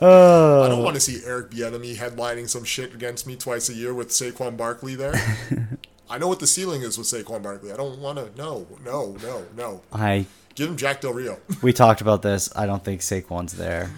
Oh, 0.00 0.62
I 0.64 0.68
don't 0.68 0.80
oh. 0.80 0.82
want 0.82 0.94
to 0.96 1.00
see 1.00 1.24
Eric 1.24 1.50
Bieniemy 1.50 1.96
headlining 1.96 2.48
some 2.48 2.64
shit 2.64 2.94
against 2.94 3.26
me 3.26 3.36
twice 3.36 3.68
a 3.68 3.74
year 3.74 3.94
with 3.94 4.08
Saquon 4.10 4.56
Barkley 4.56 4.94
there. 4.94 5.14
I 6.10 6.18
know 6.18 6.28
what 6.28 6.40
the 6.40 6.46
ceiling 6.46 6.82
is 6.82 6.98
with 6.98 7.06
Saquon 7.06 7.42
Barkley. 7.42 7.72
I 7.72 7.76
don't 7.76 7.98
want 8.00 8.18
to. 8.18 8.30
No, 8.36 8.66
no, 8.84 9.16
no, 9.22 9.44
no. 9.56 9.82
I 9.92 10.26
Give 10.58 10.68
him 10.68 10.76
Jack 10.76 11.02
Del 11.02 11.12
Rio. 11.12 11.38
we 11.62 11.72
talked 11.72 12.00
about 12.00 12.22
this. 12.22 12.50
I 12.56 12.66
don't 12.66 12.82
think 12.82 13.00
Saquon's 13.00 13.52
there 13.52 13.92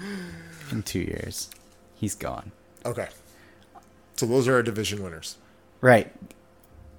in 0.70 0.82
two 0.82 0.98
years. 0.98 1.48
He's 1.94 2.14
gone. 2.14 2.52
Okay. 2.84 3.08
So 4.16 4.26
those 4.26 4.46
are 4.46 4.56
our 4.56 4.62
division 4.62 5.02
winners. 5.02 5.38
Right. 5.80 6.12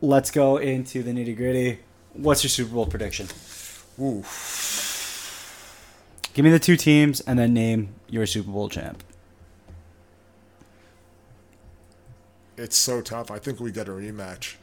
Let's 0.02 0.32
go 0.32 0.58
into 0.58 1.04
the 1.04 1.12
nitty 1.12 1.38
gritty. 1.38 1.78
What's 2.14 2.44
your 2.44 2.50
Super 2.50 2.74
Bowl 2.74 2.88
prediction? 2.88 3.28
Ooh. 4.00 4.24
Give 6.34 6.46
me 6.46 6.52
the 6.52 6.60
two 6.60 6.78
teams 6.78 7.20
and 7.22 7.38
then 7.38 7.54
name 7.54 7.94
your 8.10 8.26
Super 8.26 8.52
Bowl 8.52 8.70
champ. 8.70 9.04
It's 12.58 12.78
so 12.78 13.02
tough. 13.02 13.32
I 13.32 13.40
think 13.40 13.60
we 13.60 13.72
get 13.72 13.88
a 13.88 13.92
rematch. 13.92 14.56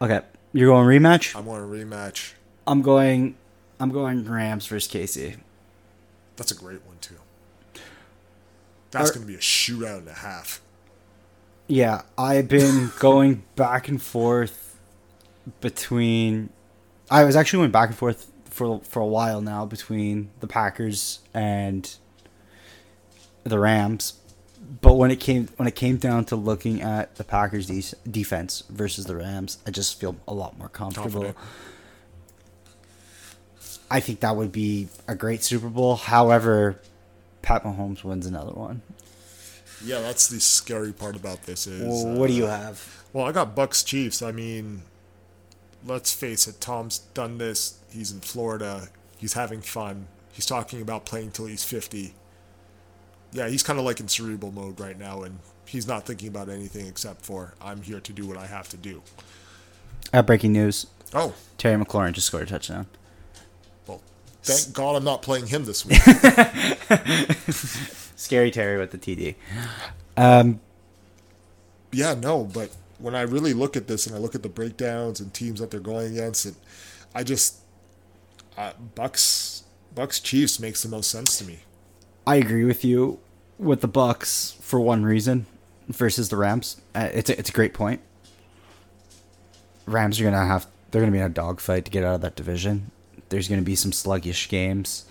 Okay, 0.00 0.20
you're 0.52 0.68
going 0.68 0.86
rematch. 0.86 1.36
I'm 1.36 1.44
going 1.44 1.62
rematch. 1.62 2.32
I'm 2.66 2.80
going. 2.82 3.36
I'm 3.78 3.90
going 3.90 4.24
Rams 4.24 4.66
versus 4.66 4.90
Casey. 4.90 5.36
That's 6.36 6.52
a 6.52 6.54
great 6.54 6.84
one 6.86 6.98
too. 7.00 7.16
That's 8.90 9.10
Are- 9.10 9.14
going 9.14 9.26
to 9.26 9.32
be 9.32 9.34
a 9.36 9.40
shootout 9.40 9.98
and 9.98 10.08
a 10.08 10.14
half. 10.14 10.60
Yeah, 11.66 12.02
I've 12.18 12.48
been 12.48 12.90
going 12.98 13.42
back 13.56 13.88
and 13.88 14.00
forth 14.00 14.78
between. 15.60 16.50
I 17.10 17.24
was 17.24 17.36
actually 17.36 17.60
went 17.60 17.72
back 17.72 17.88
and 17.88 17.98
forth 17.98 18.30
for 18.44 18.80
for 18.80 19.00
a 19.00 19.06
while 19.06 19.40
now 19.40 19.66
between 19.66 20.30
the 20.40 20.46
Packers 20.46 21.20
and 21.34 21.92
the 23.44 23.58
Rams, 23.58 24.14
but 24.80 24.94
when 24.94 25.10
it 25.10 25.18
came 25.20 25.48
when 25.56 25.66
it 25.66 25.74
came 25.74 25.96
down 25.96 26.24
to 26.26 26.36
looking 26.36 26.80
at 26.82 27.16
the 27.16 27.24
Packers' 27.24 27.66
de- 27.66 28.10
defense 28.10 28.62
versus 28.68 29.06
the 29.06 29.16
Rams, 29.16 29.58
I 29.66 29.70
just 29.70 29.98
feel 29.98 30.16
a 30.28 30.34
lot 30.34 30.58
more 30.58 30.68
comfortable. 30.68 31.22
Confident. 31.22 31.36
I 33.90 33.98
think 33.98 34.20
that 34.20 34.36
would 34.36 34.52
be 34.52 34.88
a 35.08 35.16
great 35.16 35.42
Super 35.42 35.68
Bowl. 35.68 35.96
However, 35.96 36.80
Pat 37.42 37.64
Mahomes 37.64 38.04
wins 38.04 38.24
another 38.24 38.52
one. 38.52 38.82
Yeah, 39.84 40.00
that's 40.00 40.28
the 40.28 40.40
scary 40.40 40.92
part 40.92 41.16
about 41.16 41.42
this 41.42 41.66
is. 41.66 41.82
Well, 41.82 42.14
what 42.16 42.28
do 42.28 42.34
you 42.34 42.46
uh, 42.46 42.56
have? 42.56 43.04
Well, 43.12 43.26
I 43.26 43.32
got 43.32 43.56
Bucks 43.56 43.82
Chiefs. 43.82 44.22
I 44.22 44.30
mean, 44.30 44.82
let's 45.84 46.12
face 46.12 46.46
it. 46.46 46.60
Tom's 46.60 46.98
done 46.98 47.38
this. 47.38 47.78
He's 47.90 48.12
in 48.12 48.20
Florida. 48.20 48.88
He's 49.18 49.34
having 49.34 49.60
fun. 49.60 50.06
He's 50.32 50.46
talking 50.46 50.80
about 50.80 51.04
playing 51.04 51.32
till 51.32 51.46
he's 51.46 51.64
fifty. 51.64 52.14
Yeah, 53.32 53.48
he's 53.48 53.62
kind 53.62 53.78
of 53.78 53.84
like 53.84 54.00
in 54.00 54.08
cerebral 54.08 54.52
mode 54.52 54.80
right 54.80 54.98
now, 54.98 55.22
and 55.22 55.38
he's 55.66 55.86
not 55.86 56.06
thinking 56.06 56.28
about 56.28 56.48
anything 56.48 56.86
except 56.86 57.24
for 57.24 57.54
I'm 57.60 57.82
here 57.82 58.00
to 58.00 58.12
do 58.12 58.26
what 58.26 58.36
I 58.36 58.46
have 58.46 58.68
to 58.70 58.76
do. 58.76 59.02
Uh, 60.12 60.22
breaking 60.22 60.52
news: 60.52 60.86
Oh, 61.14 61.34
Terry 61.58 61.82
McLaurin 61.82 62.12
just 62.12 62.26
scored 62.26 62.44
a 62.44 62.46
touchdown. 62.46 62.86
well, 63.86 64.00
thank 64.42 64.74
God 64.74 64.96
I'm 64.96 65.04
not 65.04 65.22
playing 65.22 65.46
him 65.46 65.64
this 65.64 65.84
week. 65.84 66.00
Scary 68.16 68.50
Terry 68.50 68.78
with 68.78 68.90
the 68.90 68.98
TD. 68.98 69.34
Um, 70.16 70.60
yeah, 71.92 72.14
no, 72.14 72.44
but 72.44 72.70
when 73.00 73.14
I 73.14 73.22
really 73.22 73.52
look 73.54 73.76
at 73.76 73.86
this 73.88 74.06
and 74.06 74.14
I 74.14 74.18
look 74.18 74.34
at 74.34 74.42
the 74.42 74.48
breakdowns 74.48 75.20
and 75.20 75.32
teams 75.32 75.60
that 75.60 75.70
they're 75.70 75.80
going 75.80 76.12
against, 76.12 76.46
and 76.46 76.56
I 77.14 77.22
just 77.24 77.56
uh, 78.56 78.72
Bucks 78.94 79.64
Bucks 79.94 80.20
Chiefs 80.20 80.60
makes 80.60 80.82
the 80.82 80.88
most 80.88 81.10
sense 81.10 81.38
to 81.38 81.44
me. 81.44 81.60
I 82.26 82.36
agree 82.36 82.64
with 82.64 82.84
you 82.84 83.18
with 83.58 83.80
the 83.80 83.88
Bucks 83.88 84.56
for 84.60 84.78
one 84.80 85.02
reason 85.04 85.46
versus 85.88 86.28
the 86.28 86.36
Rams. 86.36 86.80
Uh, 86.94 87.08
it's 87.12 87.30
a, 87.30 87.38
it's 87.38 87.50
a 87.50 87.52
great 87.52 87.74
point. 87.74 88.00
Rams 89.86 90.20
are 90.20 90.24
gonna 90.24 90.46
have 90.46 90.66
they're 90.90 91.02
gonna 91.02 91.12
be 91.12 91.18
in 91.18 91.24
a 91.24 91.28
dogfight 91.28 91.84
to 91.86 91.90
get 91.90 92.04
out 92.04 92.16
of 92.16 92.20
that 92.20 92.36
division. 92.36 92.90
There's 93.28 93.48
gonna 93.48 93.62
be 93.62 93.76
some 93.76 93.92
sluggish 93.92 94.48
games. 94.48 95.04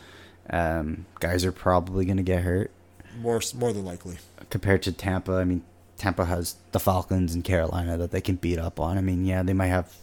Um, 0.49 1.05
guys 1.19 1.45
are 1.45 1.51
probably 1.51 2.05
gonna 2.05 2.23
get 2.23 2.43
hurt 2.43 2.71
More 3.19 3.41
more 3.55 3.71
than 3.73 3.85
likely. 3.85 4.17
compared 4.49 4.81
to 4.83 4.91
Tampa. 4.91 5.33
I 5.33 5.43
mean, 5.43 5.63
Tampa 5.99 6.25
has 6.25 6.55
the 6.71 6.79
Falcons 6.79 7.35
and 7.35 7.43
Carolina 7.43 7.97
that 7.97 8.11
they 8.11 8.21
can 8.21 8.37
beat 8.37 8.57
up 8.57 8.79
on. 8.79 8.97
I 8.97 9.01
mean, 9.01 9.25
yeah, 9.25 9.43
they 9.43 9.53
might 9.53 9.67
have 9.67 9.93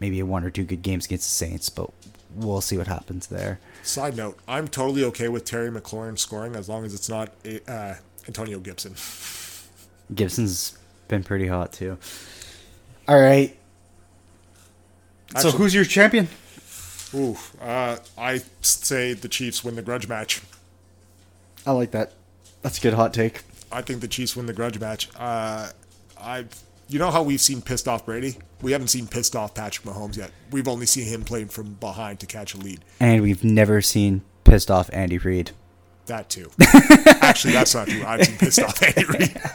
maybe 0.00 0.20
one 0.22 0.44
or 0.44 0.50
two 0.50 0.64
good 0.64 0.82
games 0.82 1.04
against 1.04 1.26
the 1.26 1.46
Saints, 1.46 1.68
but 1.68 1.90
we'll 2.34 2.62
see 2.62 2.78
what 2.78 2.86
happens 2.86 3.26
there. 3.26 3.60
Side 3.82 4.16
note: 4.16 4.38
I'm 4.48 4.66
totally 4.66 5.04
okay 5.04 5.28
with 5.28 5.44
Terry 5.44 5.70
McLaurin 5.70 6.18
scoring 6.18 6.56
as 6.56 6.68
long 6.68 6.84
as 6.84 6.94
it's 6.94 7.08
not 7.08 7.32
uh, 7.68 7.94
Antonio 8.26 8.58
Gibson. 8.58 8.94
Gibson's 10.14 10.76
been 11.06 11.22
pretty 11.22 11.46
hot 11.46 11.72
too. 11.72 11.98
All 13.06 13.20
right. 13.20 13.56
so 15.36 15.50
who's 15.50 15.74
your 15.74 15.84
champion? 15.84 16.28
Ooh, 17.12 17.36
uh, 17.60 17.98
I 18.16 18.40
say 18.62 19.12
the 19.12 19.28
Chiefs 19.28 19.62
win 19.62 19.76
the 19.76 19.82
grudge 19.82 20.08
match. 20.08 20.40
I 21.66 21.72
like 21.72 21.90
that. 21.90 22.12
That's 22.62 22.78
a 22.78 22.80
good 22.80 22.94
hot 22.94 23.12
take. 23.12 23.42
I 23.72 23.82
think 23.82 24.00
the 24.00 24.08
Chiefs 24.08 24.36
win 24.36 24.46
the 24.46 24.52
grudge 24.52 24.78
match. 24.80 25.08
Uh, 25.18 25.68
I, 26.20 26.44
you 26.88 26.98
know 26.98 27.10
how 27.10 27.22
we've 27.22 27.40
seen 27.40 27.62
pissed 27.62 27.86
off 27.88 28.04
Brady? 28.04 28.38
We 28.62 28.72
haven't 28.72 28.88
seen 28.88 29.06
pissed 29.06 29.36
off 29.36 29.54
Patrick 29.54 29.86
Mahomes 29.86 30.16
yet. 30.16 30.30
We've 30.50 30.68
only 30.68 30.86
seen 30.86 31.06
him 31.06 31.22
playing 31.24 31.48
from 31.48 31.74
behind 31.74 32.20
to 32.20 32.26
catch 32.26 32.54
a 32.54 32.58
lead. 32.58 32.80
And 32.98 33.22
we've 33.22 33.44
never 33.44 33.80
seen 33.80 34.22
pissed 34.44 34.70
off 34.70 34.90
Andy 34.92 35.18
Reid. 35.18 35.52
That 36.06 36.28
too. 36.28 36.50
Actually, 37.20 37.52
that's 37.52 37.74
not 37.74 37.86
true. 37.88 38.04
I've 38.04 38.24
seen 38.24 38.36
pissed 38.38 38.60
off 38.60 38.82
Andy 38.82 39.04
Reid. 39.04 39.40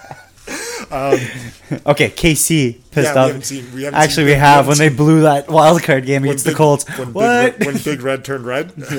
Okay, 0.91 2.09
KC 2.09 2.79
pissed 2.91 3.13
Yeah, 3.15 3.19
off. 3.21 3.27
haven't 3.27 3.43
seen- 3.45 3.73
we 3.73 3.85
Actually, 3.87 4.25
we 4.25 4.29
we 4.31 4.35
have 4.37 4.67
when 4.67 4.77
they 4.77 4.89
blew 4.89 5.21
that 5.23 5.49
wild 5.49 5.81
card 5.83 6.05
game 6.05 6.23
against 6.23 6.45
the 6.45 6.53
Colts. 6.53 6.85
When 6.97 7.11
What? 7.11 7.57
Big, 7.57 7.67
Red, 7.67 7.73
when 7.73 7.83
Big 7.83 8.01
Red 8.01 8.23
turned 8.23 8.45
red. 8.45 8.71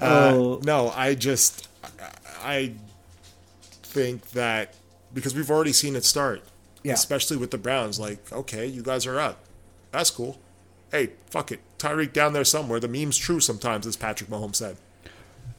Uh, 0.00 0.32
Oh. 0.34 0.60
no, 0.64 0.90
I 0.90 1.14
just, 1.14 1.68
I 2.42 2.72
think 3.94 4.30
that 4.30 4.74
because 5.14 5.34
we've 5.34 5.50
already 5.50 5.72
seen 5.72 5.94
it 5.96 6.04
start, 6.04 6.42
Yeah. 6.82 6.94
especially 6.94 7.36
with 7.36 7.50
the 7.52 7.58
Browns. 7.58 7.98
Like, 8.00 8.18
okay, 8.32 8.66
you 8.66 8.82
guys 8.82 9.06
are 9.06 9.18
up. 9.20 9.44
That's 9.92 10.10
cool. 10.10 10.38
Hey, 10.90 11.10
fuck 11.30 11.52
it. 11.52 11.60
Tyreek 11.78 12.12
down 12.12 12.32
there 12.32 12.44
somewhere. 12.44 12.80
The 12.80 12.88
meme's 12.88 13.16
true 13.16 13.38
sometimes, 13.40 13.86
as 13.86 13.96
Patrick 13.96 14.28
Mahomes 14.28 14.56
said. 14.56 14.76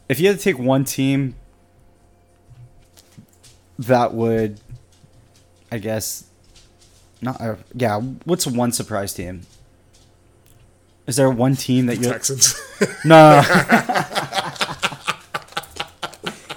If 0.09 0.19
you 0.19 0.27
had 0.27 0.37
to 0.37 0.43
take 0.43 0.59
one 0.59 0.83
team 0.83 1.35
that 3.79 4.13
would, 4.13 4.59
I 5.71 5.77
guess, 5.79 6.25
not. 7.21 7.39
Uh, 7.41 7.55
yeah, 7.73 7.99
what's 8.25 8.45
one 8.45 8.71
surprise 8.71 9.13
team? 9.13 9.41
Is 11.07 11.15
there 11.15 11.29
one 11.29 11.55
team 11.55 11.85
that 11.87 11.97
you're 11.99 12.11
Texans. 12.11 12.55
No, 13.05 13.41
no, 13.41 13.41
no. 13.71 13.91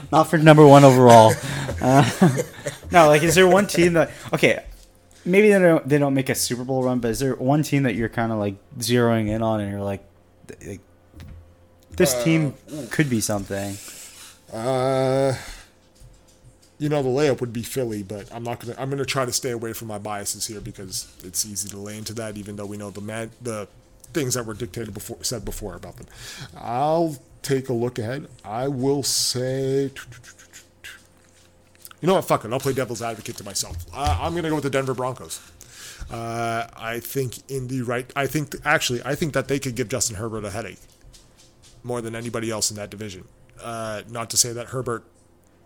not 0.12 0.24
for 0.24 0.38
number 0.38 0.66
one 0.66 0.84
overall. 0.84 1.32
Uh, 1.80 2.08
no, 2.90 3.06
like, 3.06 3.22
is 3.22 3.34
there 3.34 3.46
one 3.48 3.66
team 3.66 3.94
that 3.94 4.10
okay? 4.32 4.64
Maybe 5.24 5.50
they 5.50 5.58
don't 5.58 5.86
they 5.88 5.98
don't 5.98 6.14
make 6.14 6.28
a 6.28 6.34
Super 6.34 6.64
Bowl 6.64 6.82
run, 6.82 7.00
but 7.00 7.10
is 7.10 7.18
there 7.18 7.34
one 7.34 7.62
team 7.62 7.82
that 7.84 7.94
you're 7.94 8.08
kind 8.08 8.32
of 8.32 8.38
like 8.38 8.54
zeroing 8.78 9.28
in 9.28 9.42
on, 9.42 9.60
and 9.60 9.70
you're 9.70 9.82
like, 9.82 10.02
like 10.66 10.80
this 11.96 12.22
team 12.24 12.54
could 12.90 13.10
be 13.10 13.20
something. 13.20 13.76
uh, 14.52 15.34
you 16.78 16.88
know, 16.88 17.02
the 17.02 17.08
layup 17.08 17.40
would 17.40 17.52
be 17.52 17.62
Philly, 17.62 18.02
but 18.02 18.32
I'm 18.32 18.44
not 18.44 18.60
gonna. 18.60 18.74
I'm 18.78 18.88
gonna 18.88 19.04
try 19.04 19.24
to 19.24 19.32
stay 19.32 19.50
away 19.50 19.72
from 19.72 19.88
my 19.88 19.98
biases 19.98 20.46
here 20.46 20.60
because 20.60 21.12
it's 21.24 21.44
easy 21.44 21.68
to 21.70 21.76
lay 21.76 21.98
into 21.98 22.14
that, 22.14 22.36
even 22.36 22.56
though 22.56 22.66
we 22.66 22.76
know 22.76 22.90
the 22.90 23.00
man 23.00 23.30
the 23.42 23.68
things 24.12 24.34
that 24.34 24.46
were 24.46 24.54
dictated 24.54 24.94
before 24.94 25.18
said 25.22 25.44
before 25.44 25.74
about 25.74 25.96
them. 25.96 26.06
I'll 26.56 27.16
take 27.42 27.68
a 27.68 27.72
look 27.72 27.98
ahead. 27.98 28.28
I 28.44 28.68
will 28.68 29.02
say. 29.02 29.90
You 32.01 32.07
know 32.09 32.14
what? 32.14 32.24
Fuck 32.24 32.44
it. 32.44 32.53
I'll 32.53 32.61
play 32.61 32.72
devil's 32.72 33.03
advocate 33.03 33.36
to 33.38 33.44
myself. 33.44 33.76
Uh, 33.92 34.18
I'm 34.20 34.34
gonna 34.34 34.49
go 34.49 34.55
with 34.55 34.64
the 34.64 34.70
Denver 34.70 34.94
Broncos. 34.94 35.40
Uh, 36.11 36.66
I 36.76 37.01
think 37.01 37.51
in 37.51 37.68
the 37.68 37.82
right. 37.82 38.11
I 38.14 38.26
think 38.26 38.55
actually, 38.64 39.03
I 39.05 39.14
think 39.14 39.34
that 39.34 39.49
they 39.49 39.59
could 39.59 39.74
give 39.74 39.88
Justin 39.88 40.16
Herbert 40.16 40.44
a 40.44 40.51
headache 40.51 40.78
more 41.82 42.01
than 42.01 42.14
anybody 42.14 42.51
else 42.51 42.70
in 42.70 42.76
that 42.76 42.90
division. 42.90 43.24
Uh, 43.61 44.03
not 44.09 44.30
to 44.30 44.36
say 44.36 44.53
that 44.53 44.68
Herbert, 44.68 45.05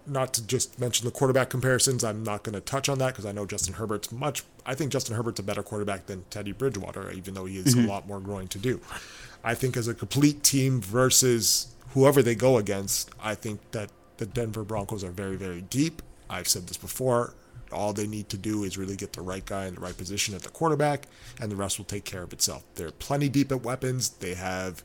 not 0.07 0.33
to 0.35 0.47
just 0.47 0.81
mention 0.81 1.05
the 1.05 1.11
quarterback 1.11 1.51
comparisons. 1.51 2.03
I'm 2.03 2.23
not 2.23 2.43
going 2.43 2.55
to 2.55 2.61
touch 2.61 2.89
on 2.89 2.99
that 2.99 3.09
because 3.09 3.27
I 3.27 3.33
know 3.33 3.47
Justin 3.47 3.75
Herbert's 3.75 4.11
much. 4.11 4.43
I 4.65 4.75
think 4.75 4.91
Justin 4.91 5.17
Herbert's 5.17 5.41
a 5.41 5.43
better 5.43 5.63
quarterback 5.63 6.07
than 6.07 6.25
Teddy 6.31 6.53
Bridgewater, 6.53 7.11
even 7.13 7.35
though 7.35 7.45
he 7.45 7.57
has 7.57 7.75
a 7.75 7.83
lot 7.83 8.07
more 8.07 8.21
growing 8.21 8.49
to 8.49 8.59
do. 8.59 8.81
I 9.45 9.55
think 9.55 9.77
as 9.77 9.89
a 9.89 9.95
complete 9.95 10.43
team 10.43 10.81
versus 10.81 11.75
whoever 11.91 12.23
they 12.23 12.35
go 12.35 12.57
against, 12.57 13.11
I 13.23 13.35
think 13.35 13.61
that 13.73 13.91
the 14.17 14.27
Denver 14.27 14.65
Broncos 14.65 15.05
are 15.05 15.11
very, 15.11 15.37
very 15.37 15.61
deep. 15.61 16.01
I've 16.33 16.49
said 16.49 16.67
this 16.67 16.77
before. 16.77 17.35
All 17.71 17.93
they 17.93 18.07
need 18.07 18.29
to 18.31 18.37
do 18.37 18.65
is 18.65 18.77
really 18.77 18.97
get 18.97 19.13
the 19.13 19.23
right 19.23 19.45
guy 19.45 19.67
in 19.67 19.75
the 19.77 19.81
right 19.81 19.97
position 19.97 20.35
at 20.35 20.43
the 20.43 20.49
quarterback, 20.51 21.07
and 21.41 21.51
the 21.51 21.57
rest 21.57 21.79
will 21.79 21.85
take 21.87 22.05
care 22.05 22.23
of 22.23 22.33
itself. 22.33 22.65
They're 22.75 22.91
plenty 22.91 23.29
deep 23.29 23.51
at 23.53 23.63
weapons. 23.63 24.09
They 24.11 24.35
have 24.35 24.83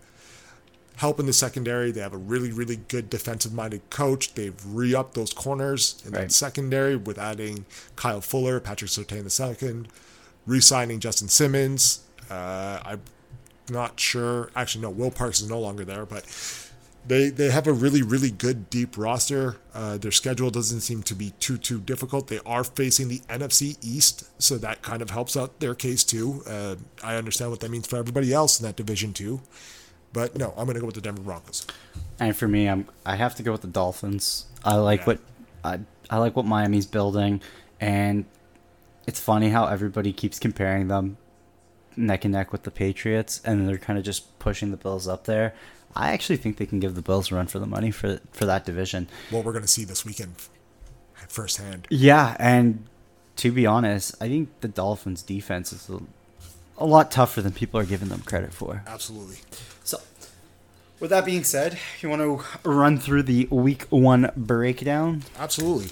help 0.97 1.19
in 1.19 1.25
the 1.25 1.33
secondary. 1.33 1.91
They 1.91 1.99
have 2.01 2.13
a 2.13 2.17
really, 2.17 2.51
really 2.51 2.77
good 2.77 3.09
defensive 3.09 3.53
minded 3.53 3.89
coach. 3.89 4.33
They've 4.35 4.55
re 4.65 4.95
upped 4.95 5.13
those 5.15 5.33
corners 5.33 6.01
in 6.05 6.11
Right. 6.13 6.21
that 6.21 6.31
secondary 6.31 6.95
with 6.95 7.17
adding 7.17 7.65
Kyle 7.95 8.21
Fuller, 8.21 8.59
Patrick 8.59 8.89
Surtain 8.91 9.25
II, 9.63 9.85
re 10.45 10.59
signing 10.61 10.99
Justin 10.99 11.27
Simmons. 11.27 11.99
Uh, 12.29 12.79
I'm 12.83 13.01
not 13.69 13.99
sure. 13.99 14.49
Actually, 14.55 14.81
no, 14.83 14.89
Will 14.89 15.11
Parks 15.11 15.41
is 15.41 15.49
no 15.49 15.59
longer 15.59 15.83
there, 15.85 16.05
but 16.05 16.23
they 17.07 17.29
they 17.29 17.49
have 17.51 17.67
a 17.67 17.73
really 17.73 18.01
really 18.01 18.31
good 18.31 18.69
deep 18.69 18.97
roster. 18.97 19.57
Uh, 19.73 19.97
their 19.97 20.11
schedule 20.11 20.49
doesn't 20.49 20.81
seem 20.81 21.03
to 21.03 21.15
be 21.15 21.31
too 21.39 21.57
too 21.57 21.79
difficult. 21.79 22.27
They 22.27 22.39
are 22.45 22.63
facing 22.63 23.07
the 23.07 23.19
NFC 23.29 23.77
East, 23.81 24.29
so 24.41 24.57
that 24.57 24.81
kind 24.81 25.01
of 25.01 25.09
helps 25.11 25.37
out 25.37 25.59
their 25.59 25.75
case 25.75 26.03
too. 26.03 26.43
Uh, 26.47 26.75
I 27.03 27.15
understand 27.15 27.51
what 27.51 27.59
that 27.61 27.71
means 27.71 27.87
for 27.87 27.97
everybody 27.97 28.33
else 28.33 28.59
in 28.59 28.65
that 28.65 28.75
division 28.75 29.13
too, 29.13 29.41
but 30.13 30.37
no, 30.37 30.53
I'm 30.57 30.65
going 30.65 30.75
to 30.75 30.79
go 30.81 30.85
with 30.85 30.95
the 30.95 31.01
Denver 31.01 31.21
Broncos. 31.21 31.65
And 32.19 32.35
for 32.35 32.47
me, 32.47 32.67
I'm 32.67 32.87
I 33.05 33.15
have 33.15 33.35
to 33.35 33.43
go 33.43 33.51
with 33.51 33.61
the 33.61 33.67
Dolphins. 33.67 34.45
I 34.65 34.75
like 34.75 35.01
Yeah. 35.01 35.05
what 35.05 35.19
I 35.63 35.79
I 36.09 36.17
like 36.17 36.35
what 36.35 36.45
Miami's 36.45 36.85
building, 36.85 37.41
and 37.79 38.25
it's 39.05 39.19
funny 39.19 39.49
how 39.49 39.67
everybody 39.67 40.11
keeps 40.11 40.39
comparing 40.39 40.87
them 40.89 41.17
neck 41.95 42.25
and 42.25 42.33
neck 42.33 42.51
with 42.51 42.63
the 42.63 42.71
Patriots, 42.71 43.41
and 43.45 43.67
they're 43.67 43.77
kind 43.77 43.97
of 43.97 44.05
just 44.05 44.37
pushing 44.39 44.71
the 44.71 44.77
Bills 44.77 45.07
up 45.07 45.23
there. 45.25 45.53
I 45.95 46.11
actually 46.13 46.37
think 46.37 46.57
they 46.57 46.65
can 46.65 46.79
give 46.79 46.95
the 46.95 47.01
Bills 47.01 47.31
a 47.31 47.35
run 47.35 47.47
for 47.47 47.59
the 47.59 47.65
money 47.65 47.91
for 47.91 48.19
for 48.31 48.45
that 48.45 48.65
division. 48.65 49.07
What 49.29 49.43
we're 49.45 49.53
going 49.53 49.63
to 49.63 49.67
see 49.67 49.83
this 49.83 50.05
weekend 50.05 50.35
firsthand. 51.27 51.87
Yeah, 51.89 52.35
and 52.39 52.85
to 53.37 53.51
be 53.51 53.65
honest, 53.65 54.15
I 54.21 54.27
think 54.27 54.49
the 54.61 54.67
Dolphins' 54.67 55.21
defense 55.21 55.73
is 55.73 55.89
a, 55.89 55.99
a 56.77 56.85
lot 56.85 57.11
tougher 57.11 57.41
than 57.41 57.51
people 57.51 57.79
are 57.79 57.85
giving 57.85 58.09
them 58.09 58.21
credit 58.21 58.53
for. 58.53 58.83
Absolutely. 58.87 59.37
So, 59.83 59.99
with 60.99 61.09
that 61.09 61.25
being 61.25 61.43
said, 61.43 61.77
you 62.01 62.09
want 62.09 62.21
to 62.21 62.69
run 62.69 62.97
through 62.97 63.23
the 63.23 63.47
week 63.51 63.85
one 63.89 64.31
breakdown? 64.35 65.23
Absolutely. 65.37 65.91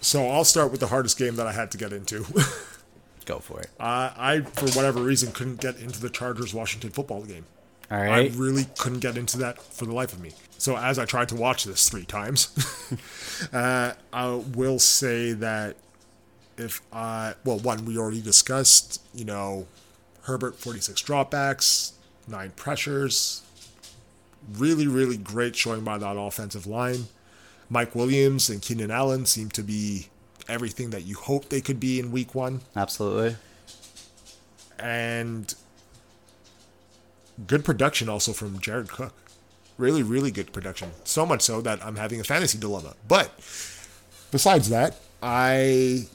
So 0.00 0.26
I'll 0.28 0.44
start 0.44 0.70
with 0.72 0.80
the 0.80 0.88
hardest 0.88 1.16
game 1.16 1.36
that 1.36 1.46
I 1.46 1.52
had 1.52 1.70
to 1.72 1.78
get 1.78 1.92
into. 1.92 2.24
Go 3.24 3.38
for 3.38 3.60
it. 3.60 3.70
uh, 3.78 4.10
I, 4.16 4.40
for 4.40 4.66
whatever 4.70 5.00
reason, 5.00 5.30
couldn't 5.30 5.60
get 5.60 5.76
into 5.78 6.00
the 6.00 6.10
Chargers 6.10 6.52
Washington 6.52 6.90
football 6.90 7.22
game. 7.22 7.44
All 7.92 7.98
I 7.98 8.30
really 8.34 8.64
couldn't 8.78 9.00
get 9.00 9.18
into 9.18 9.36
that 9.38 9.60
for 9.60 9.84
the 9.84 9.92
life 9.92 10.14
of 10.14 10.20
me. 10.20 10.32
So 10.56 10.78
as 10.78 10.98
I 10.98 11.04
tried 11.04 11.28
to 11.28 11.34
watch 11.34 11.64
this 11.64 11.90
three 11.90 12.06
times, 12.06 12.48
uh, 13.52 13.92
I 14.12 14.28
will 14.54 14.78
say 14.78 15.32
that 15.32 15.76
if 16.56 16.80
I 16.90 17.34
well, 17.44 17.58
one 17.58 17.84
we 17.84 17.98
already 17.98 18.22
discussed, 18.22 19.02
you 19.12 19.26
know, 19.26 19.66
Herbert 20.22 20.56
forty 20.56 20.80
six 20.80 21.02
dropbacks, 21.02 21.92
nine 22.26 22.52
pressures, 22.56 23.42
really 24.56 24.86
really 24.86 25.18
great 25.18 25.54
showing 25.54 25.84
by 25.84 25.98
that 25.98 26.16
offensive 26.16 26.66
line. 26.66 27.08
Mike 27.68 27.94
Williams 27.94 28.48
and 28.48 28.62
Keenan 28.62 28.90
Allen 28.90 29.26
seem 29.26 29.50
to 29.50 29.62
be 29.62 30.08
everything 30.48 30.90
that 30.90 31.04
you 31.04 31.16
hoped 31.16 31.50
they 31.50 31.60
could 31.60 31.80
be 31.80 31.98
in 32.00 32.10
week 32.10 32.34
one 32.34 32.60
Absolutely. 32.74 33.36
and 34.78 35.54
good 37.46 37.64
production 37.64 38.08
also 38.08 38.32
from 38.32 38.58
Jared 38.60 38.88
Cook. 38.88 39.14
Really, 39.78 40.02
really 40.02 40.30
good 40.30 40.52
production. 40.52 40.90
So 41.04 41.24
much 41.24 41.42
so 41.42 41.60
that 41.62 41.84
I'm 41.84 41.96
having 41.96 42.20
a 42.20 42.24
fantasy 42.24 42.58
dilemma. 42.58 42.94
But 43.08 43.32
besides 44.30 44.68
that, 44.68 44.96
I 45.22 46.06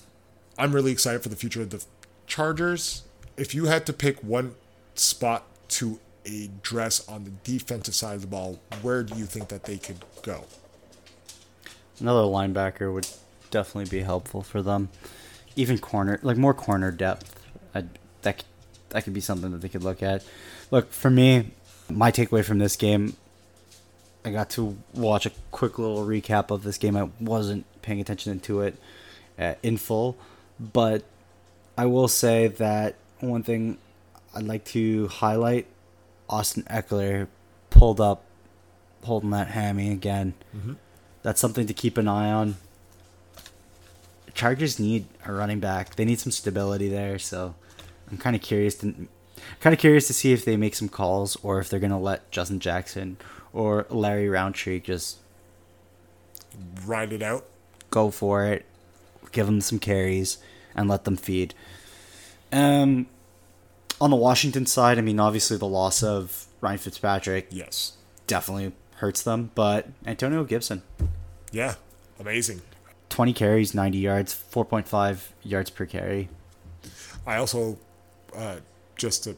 I'm 0.57 0.73
really 0.73 0.91
excited 0.91 1.23
for 1.23 1.29
the 1.29 1.35
future 1.35 1.61
of 1.61 1.69
the 1.69 1.83
Chargers. 2.27 3.03
If 3.35 3.53
you 3.53 3.65
had 3.65 3.85
to 3.85 3.93
pick 3.93 4.19
one 4.23 4.55
spot 4.95 5.43
to 5.69 5.99
address 6.25 7.07
on 7.07 7.23
the 7.23 7.31
defensive 7.43 7.95
side 7.95 8.15
of 8.15 8.21
the 8.21 8.27
ball, 8.27 8.59
where 8.81 9.03
do 9.03 9.17
you 9.17 9.25
think 9.25 9.49
that 9.49 9.63
they 9.63 9.77
could 9.77 10.03
go? 10.21 10.45
Another 11.99 12.21
linebacker 12.21 12.93
would 12.93 13.07
definitely 13.49 13.89
be 13.89 14.03
helpful 14.03 14.41
for 14.41 14.61
them. 14.61 14.89
Even 15.55 15.77
corner, 15.79 16.19
like 16.21 16.37
more 16.37 16.53
corner 16.53 16.91
depth. 16.91 17.43
I, 17.73 17.85
that 18.21 18.43
that 18.89 19.03
could 19.03 19.13
be 19.13 19.21
something 19.21 19.51
that 19.51 19.61
they 19.61 19.69
could 19.69 19.83
look 19.83 20.01
at. 20.01 20.23
Look 20.71 20.91
for 20.91 21.09
me, 21.09 21.51
my 21.89 22.11
takeaway 22.11 22.43
from 22.43 22.59
this 22.59 22.75
game. 22.75 23.15
I 24.25 24.31
got 24.31 24.49
to 24.51 24.77
watch 24.93 25.25
a 25.25 25.31
quick 25.51 25.79
little 25.79 26.05
recap 26.05 26.51
of 26.51 26.63
this 26.63 26.77
game. 26.77 26.97
I 26.97 27.09
wasn't 27.19 27.65
paying 27.81 28.01
attention 28.01 28.39
to 28.41 28.61
it 28.61 28.75
uh, 29.39 29.53
in 29.63 29.77
full, 29.77 30.17
but 30.59 31.03
I 31.77 31.85
will 31.85 32.07
say 32.09 32.47
that 32.47 32.95
one 33.19 33.43
thing 33.43 33.77
I'd 34.35 34.43
like 34.43 34.65
to 34.65 35.07
highlight: 35.07 35.67
Austin 36.29 36.63
Ekeler 36.63 37.27
pulled 37.69 38.01
up, 38.01 38.23
holding 39.03 39.29
that 39.29 39.47
hammy 39.47 39.91
again. 39.91 40.33
That's 41.23 41.39
something 41.39 41.67
to 41.67 41.73
keep 41.73 41.97
an 41.97 42.07
eye 42.07 42.31
on. 42.31 42.55
Chargers 44.33 44.79
need 44.79 45.05
a 45.25 45.31
running 45.31 45.59
back. 45.59 45.95
They 45.95 46.05
need 46.05 46.19
some 46.19 46.31
stability 46.31 46.89
there. 46.89 47.17
So 47.17 47.55
I'm 48.11 48.17
kind 48.17 48.35
of 48.35 48.41
curious 48.41 48.75
to 48.75 49.07
kind 49.59 49.73
of 49.73 49.79
curious 49.79 50.07
to 50.07 50.13
see 50.13 50.33
if 50.33 50.43
they 50.45 50.57
make 50.57 50.75
some 50.75 50.89
calls 50.89 51.35
or 51.43 51.59
if 51.59 51.69
they're 51.69 51.79
gonna 51.79 51.99
let 51.99 52.29
Justin 52.31 52.59
Jackson 52.59 53.17
or 53.53 53.85
Larry 53.89 54.29
Rountree 54.29 54.79
just 54.79 55.17
Ride 56.85 57.13
it 57.13 57.21
out. 57.21 57.45
go 57.91 58.09
for 58.09 58.45
it, 58.45 58.65
give 59.31 59.45
them 59.45 59.61
some 59.61 59.77
carries, 59.79 60.37
and 60.75 60.89
let 60.89 61.03
them 61.03 61.15
feed. 61.15 61.53
Um, 62.51 63.07
on 64.01 64.09
the 64.09 64.15
Washington 64.15 64.65
side, 64.65 64.97
I 64.97 65.01
mean, 65.01 65.19
obviously 65.19 65.57
the 65.57 65.67
loss 65.67 66.01
of 66.01 66.47
Ryan 66.61 66.77
Fitzpatrick 66.79 67.47
Yes. 67.51 67.93
definitely 68.25 68.71
hurts 68.95 69.21
them, 69.21 69.51
but 69.53 69.87
Antonio 70.05 70.43
Gibson, 70.43 70.81
Yeah. 71.51 71.75
Amazing. 72.19 72.61
20 73.09 73.33
carries, 73.33 73.73
90 73.75 73.99
yards, 73.99 74.33
4.5 74.33 75.31
yards 75.43 75.69
per 75.69 75.85
carry. 75.85 76.29
I 77.25 77.37
also, 77.37 77.77
uh, 78.37 78.57
just 78.95 79.25
to, 79.25 79.35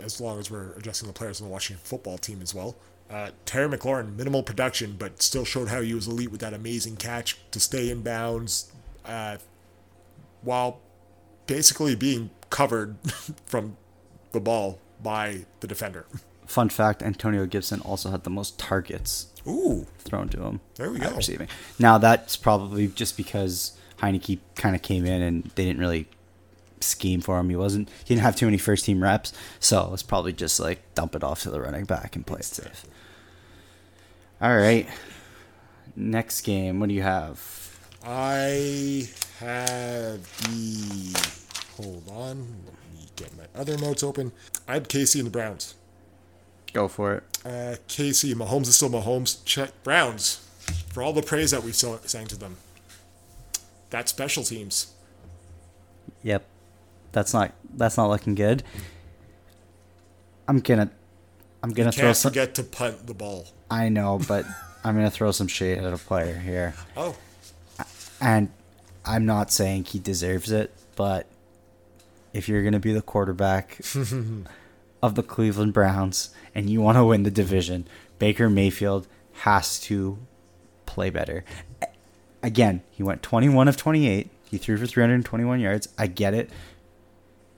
as 0.00 0.20
long 0.20 0.38
as 0.38 0.50
we're 0.50 0.72
addressing 0.74 1.08
the 1.08 1.12
players 1.12 1.40
on 1.40 1.48
the 1.48 1.52
Washington 1.52 1.82
football 1.84 2.18
team 2.18 2.40
as 2.42 2.54
well, 2.54 2.76
uh, 3.10 3.30
Terry 3.44 3.68
McLaurin, 3.68 4.16
minimal 4.16 4.42
production, 4.42 4.96
but 4.98 5.22
still 5.22 5.44
showed 5.44 5.68
how 5.68 5.80
he 5.80 5.92
was 5.92 6.06
elite 6.06 6.30
with 6.30 6.40
that 6.40 6.54
amazing 6.54 6.96
catch 6.96 7.38
to 7.50 7.60
stay 7.60 7.90
in 7.90 8.02
bounds 8.02 8.72
uh, 9.04 9.36
while 10.42 10.80
basically 11.46 11.94
being 11.94 12.30
covered 12.48 12.96
from 13.46 13.76
the 14.32 14.40
ball 14.40 14.78
by 15.02 15.44
the 15.60 15.66
defender. 15.66 16.06
Fun 16.46 16.68
fact: 16.68 17.02
Antonio 17.02 17.46
Gibson 17.46 17.80
also 17.80 18.10
had 18.10 18.24
the 18.24 18.30
most 18.30 18.58
targets 18.58 19.26
Ooh, 19.46 19.86
thrown 19.98 20.28
to 20.30 20.42
him. 20.42 20.60
There 20.76 20.90
we 20.90 20.98
go. 20.98 21.14
Receiving. 21.14 21.48
Now 21.78 21.98
that's 21.98 22.36
probably 22.36 22.88
just 22.88 23.16
because 23.16 23.76
Heinicke 23.98 24.38
kind 24.54 24.74
of 24.74 24.82
came 24.82 25.04
in 25.04 25.22
and 25.22 25.44
they 25.54 25.64
didn't 25.64 25.80
really 25.80 26.08
scheme 26.82 27.20
for 27.20 27.38
him. 27.38 27.48
He 27.48 27.56
wasn't. 27.56 27.88
He 28.04 28.14
didn't 28.14 28.22
have 28.22 28.36
too 28.36 28.46
many 28.46 28.58
first 28.58 28.84
team 28.84 29.02
reps, 29.02 29.32
so 29.60 29.90
it's 29.92 30.02
probably 30.02 30.32
just 30.32 30.60
like 30.60 30.94
dump 30.94 31.14
it 31.14 31.24
off 31.24 31.42
to 31.42 31.50
the 31.50 31.60
running 31.60 31.84
back 31.84 32.16
and 32.16 32.26
play 32.26 32.38
it 32.40 32.44
safe. 32.44 32.84
All 34.40 34.56
right. 34.56 34.88
Next 35.94 36.40
game. 36.42 36.80
What 36.80 36.88
do 36.88 36.94
you 36.94 37.02
have? 37.02 37.78
I 38.04 39.08
have 39.38 40.22
the. 40.42 41.16
Hold 41.76 42.08
on. 42.10 42.38
Let 42.66 42.92
me 42.92 43.06
get 43.16 43.36
my 43.36 43.44
other 43.54 43.76
notes 43.78 44.02
open. 44.02 44.32
I 44.66 44.74
had 44.74 44.88
Casey 44.88 45.20
and 45.20 45.26
the 45.26 45.30
Browns. 45.30 45.74
Go 46.72 46.88
for 46.88 47.14
it. 47.14 47.24
Uh, 47.44 47.76
Casey, 47.86 48.34
Mahomes 48.34 48.68
is 48.68 48.76
still 48.76 48.88
Mahomes. 48.88 49.44
Check 49.44 49.70
Browns 49.82 50.48
for 50.92 51.02
all 51.02 51.12
the 51.12 51.22
praise 51.22 51.50
that 51.50 51.62
we 51.62 51.72
so, 51.72 52.00
sang 52.04 52.26
to 52.28 52.36
them. 52.36 52.56
That 53.90 54.08
special 54.08 54.42
teams. 54.42 54.92
Yep. 56.22 56.44
That's 57.12 57.32
not. 57.34 57.52
That's 57.74 57.96
not 57.96 58.08
looking 58.08 58.34
good. 58.34 58.62
I'm 60.48 60.60
gonna. 60.60 60.90
I'm 61.62 61.70
gonna 61.70 61.92
throw 61.92 62.06
Can't 62.08 62.16
some. 62.16 62.30
forget 62.32 62.54
to 62.56 62.64
punt 62.64 63.06
the 63.06 63.14
ball. 63.14 63.46
I 63.70 63.88
know, 63.88 64.20
but 64.26 64.44
I'm 64.84 64.94
gonna 64.96 65.10
throw 65.10 65.30
some 65.30 65.46
shade 65.46 65.78
at 65.78 65.92
a 65.92 65.98
player 65.98 66.36
here. 66.38 66.74
Oh, 66.96 67.16
And 68.20 68.50
I'm 69.04 69.26
not 69.26 69.50
saying 69.52 69.84
he 69.84 69.98
deserves 69.98 70.50
it, 70.50 70.72
but 70.96 71.26
if 72.32 72.48
you're 72.48 72.62
going 72.62 72.72
to 72.72 72.78
be 72.78 72.92
the 72.92 73.02
quarterback 73.02 73.80
of 75.02 75.14
the 75.16 75.22
Cleveland 75.22 75.72
Browns 75.74 76.30
and 76.54 76.70
you 76.70 76.80
want 76.80 76.96
to 76.96 77.04
win 77.04 77.24
the 77.24 77.30
division, 77.30 77.86
Baker 78.18 78.48
Mayfield 78.48 79.06
has 79.40 79.78
to 79.80 80.18
play 80.86 81.10
better. 81.10 81.44
Again, 82.42 82.82
he 82.90 83.02
went 83.02 83.22
21 83.22 83.68
of 83.68 83.76
28. 83.76 84.30
He 84.50 84.58
threw 84.58 84.76
for 84.76 84.86
321 84.86 85.60
yards. 85.60 85.88
I 85.98 86.06
get 86.06 86.32
it. 86.32 86.48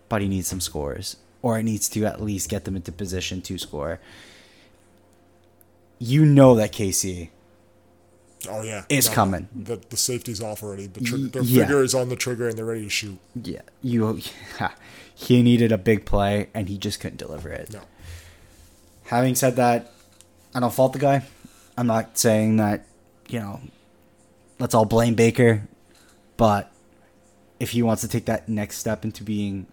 But 0.08 0.22
he 0.22 0.28
needs 0.28 0.48
some 0.48 0.60
scores. 0.60 1.16
Or 1.42 1.58
it 1.58 1.62
needs 1.64 1.88
to 1.90 2.04
at 2.06 2.22
least 2.22 2.48
get 2.48 2.64
them 2.64 2.76
into 2.76 2.92
position 2.92 3.42
to 3.42 3.58
score. 3.58 4.00
You 5.98 6.24
know 6.24 6.54
that 6.54 6.72
KC 6.72 7.30
oh 8.48 8.62
yeah, 8.62 8.84
It's 8.88 9.08
coming. 9.08 9.48
The 9.54 9.76
the 9.76 9.96
safety's 9.96 10.42
off 10.42 10.62
already. 10.62 10.86
The, 10.86 11.00
tr- 11.00 11.16
yeah. 11.40 11.64
finger 11.64 11.82
is 11.82 11.94
on 11.94 12.08
the 12.08 12.16
trigger 12.16 12.48
and 12.48 12.56
they're 12.58 12.64
ready 12.64 12.84
to 12.84 12.90
shoot. 12.90 13.18
Yeah, 13.40 13.62
you. 13.82 14.20
He 15.16 15.44
needed 15.44 15.70
a 15.70 15.78
big 15.78 16.06
play, 16.06 16.48
and 16.54 16.68
he 16.68 16.76
just 16.76 16.98
couldn't 16.98 17.18
deliver 17.18 17.48
it. 17.48 17.72
No, 17.72 17.82
Having 19.04 19.36
said 19.36 19.54
that, 19.54 19.92
I 20.52 20.58
don't 20.58 20.74
fault 20.74 20.92
the 20.92 20.98
guy. 20.98 21.22
I'm 21.78 21.86
not 21.86 22.18
saying 22.18 22.56
that, 22.56 22.84
you 23.28 23.38
know, 23.38 23.60
let's 24.58 24.74
all 24.74 24.86
blame 24.86 25.14
Baker, 25.14 25.68
but 26.36 26.72
if 27.60 27.70
he 27.70 27.80
wants 27.80 28.02
to 28.02 28.08
take 28.08 28.24
that 28.24 28.48
next 28.48 28.78
step 28.78 29.04
into 29.04 29.22
being 29.22 29.66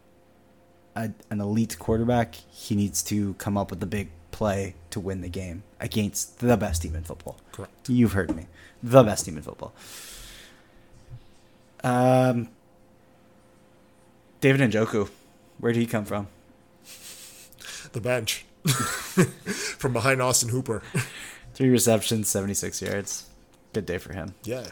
a, 0.95 1.11
an 1.29 1.41
elite 1.41 1.77
quarterback, 1.79 2.35
he 2.51 2.75
needs 2.75 3.01
to 3.03 3.33
come 3.35 3.57
up 3.57 3.69
with 3.71 3.81
a 3.83 3.85
big 3.87 4.09
play 4.31 4.75
to 4.89 4.99
win 4.99 5.21
the 5.21 5.29
game 5.29 5.63
against 5.79 6.39
the 6.39 6.57
best 6.57 6.81
team 6.81 6.95
in 6.95 7.03
football. 7.03 7.37
correct. 7.51 7.89
You've 7.89 8.13
heard 8.13 8.35
me. 8.35 8.47
The 8.81 9.03
best 9.03 9.25
team 9.25 9.37
in 9.37 9.43
football. 9.43 9.73
Um, 11.83 12.49
David 14.39 14.71
Njoku, 14.71 15.09
where 15.59 15.71
did 15.71 15.79
he 15.79 15.85
come 15.85 16.05
from? 16.05 16.27
The 17.93 18.01
bench 18.01 18.45
from 18.65 19.93
behind 19.93 20.21
Austin 20.21 20.49
Hooper. 20.49 20.81
Three 21.53 21.69
receptions, 21.69 22.29
76 22.29 22.81
yards. 22.81 23.27
Good 23.73 23.85
day 23.85 23.97
for 23.97 24.13
him. 24.13 24.33
Yeah, 24.43 24.67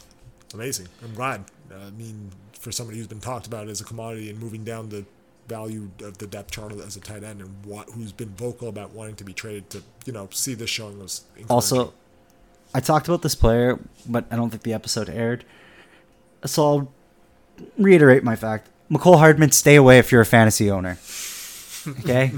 amazing. 0.54 0.88
I'm 1.04 1.14
glad. 1.14 1.46
I 1.74 1.90
mean, 1.92 2.32
for 2.54 2.72
somebody 2.72 2.98
who's 2.98 3.08
been 3.08 3.20
talked 3.20 3.48
about 3.48 3.68
as 3.68 3.82
a 3.82 3.84
commodity 3.84 4.30
and 4.30 4.40
moving 4.40 4.64
down 4.64 4.90
the 4.90 5.06
value 5.50 5.90
of 6.02 6.20
the 6.20 6.28
depth 6.28 6.52
chart 6.52 6.72
as 6.74 6.96
a 6.96 7.02
tight 7.02 7.24
end, 7.24 7.42
and 7.42 7.66
wa- 7.66 7.84
who's 7.94 8.12
been 8.12 8.30
vocal 8.30 8.70
about 8.70 8.92
wanting 8.92 9.16
to 9.16 9.24
be 9.24 9.34
traded 9.34 9.70
to, 9.72 9.84
you 10.06 10.14
know, 10.14 10.30
see 10.32 10.54
this 10.54 10.70
showing 10.70 11.00
was. 11.00 11.24
Also, 11.50 11.94
I 12.74 12.80
talked 12.80 13.08
about 13.08 13.24
this 13.24 13.36
player, 13.36 13.80
but 14.08 14.26
I 14.32 14.36
don't 14.36 14.50
think 14.52 14.64
the 14.64 14.74
episode 14.74 15.10
aired. 15.10 15.44
So 16.46 16.64
I'll 16.64 16.92
reiterate 17.78 18.24
my 18.24 18.36
fact. 18.36 18.70
Mecole 18.90 19.18
Hardman, 19.18 19.52
stay 19.52 19.76
away 19.76 20.00
if 20.00 20.12
you're 20.12 20.22
a 20.22 20.26
fantasy 20.26 20.70
owner. 20.72 20.98
Okay? 22.00 22.32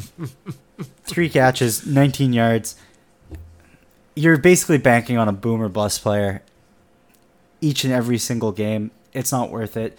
Three 1.03 1.30
catches, 1.30 1.86
19 1.86 2.34
yards. 2.34 2.76
You're 4.16 4.38
basically 4.38 4.78
banking 4.78 5.18
on 5.18 5.28
a 5.28 5.32
boomer 5.32 5.70
bust 5.70 6.01
player 6.01 6.41
each 7.62 7.84
and 7.84 7.93
every 7.93 8.18
single 8.18 8.51
game. 8.51 8.91
It's 9.14 9.32
not 9.32 9.49
worth 9.51 9.78
it. 9.78 9.97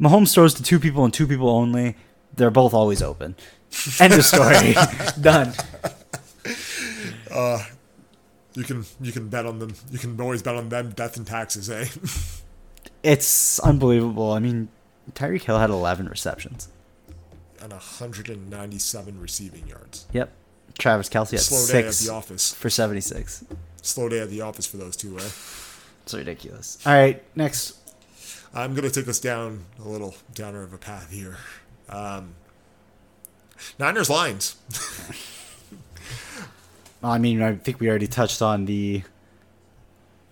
Mahomes 0.00 0.32
throws 0.34 0.54
to 0.54 0.62
two 0.62 0.78
people 0.80 1.04
and 1.04 1.12
two 1.14 1.26
people 1.26 1.48
only. 1.48 1.96
They're 2.34 2.50
both 2.50 2.74
always 2.74 3.02
open. 3.02 3.36
End 4.00 4.12
of 4.12 4.24
story. 4.24 4.74
Done. 5.20 5.52
You 8.54 8.64
can 8.64 8.84
you 9.00 9.12
can 9.12 9.28
bet 9.28 9.46
on 9.46 9.58
them. 9.58 9.74
You 9.90 9.98
can 9.98 10.20
always 10.20 10.42
bet 10.42 10.54
on 10.56 10.68
them. 10.68 10.90
Death 10.90 11.16
and 11.16 11.26
taxes, 11.26 11.70
eh? 11.70 11.86
It's 13.04 13.58
unbelievable. 13.58 14.30
I 14.30 14.38
mean, 14.38 14.68
Tyreek 15.14 15.42
Hill 15.42 15.58
had 15.58 15.70
11 15.70 16.06
receptions. 16.06 16.68
and 17.60 17.72
197 17.72 19.20
receiving 19.20 19.66
yards. 19.66 20.06
Yep. 20.12 20.30
Travis 20.78 21.08
Kelce 21.08 21.32
had 21.32 21.40
Slow 21.40 21.66
day 21.66 21.84
at 21.88 21.94
six 21.94 22.06
the 22.06 22.12
office. 22.12 22.54
for 22.54 22.70
76. 22.70 23.44
Slow 23.82 24.08
day 24.08 24.20
at 24.20 24.30
the 24.30 24.40
office 24.42 24.66
for 24.66 24.76
those 24.76 24.94
two, 24.96 25.18
eh? 25.18 25.22
It's 26.04 26.14
ridiculous. 26.14 26.78
All 26.86 26.92
right, 26.92 27.20
next. 27.34 27.76
I'm 28.54 28.74
gonna 28.74 28.90
take 28.90 29.08
us 29.08 29.18
down 29.18 29.64
a 29.84 29.88
little 29.88 30.14
downer 30.34 30.62
of 30.62 30.72
a 30.72 30.78
path 30.78 31.10
here. 31.10 31.36
Um, 31.88 32.34
Niners 33.78 34.10
lines. 34.10 34.56
I 37.04 37.18
mean, 37.18 37.42
I 37.42 37.54
think 37.56 37.80
we 37.80 37.88
already 37.88 38.06
touched 38.06 38.42
on 38.42 38.64
the 38.66 39.02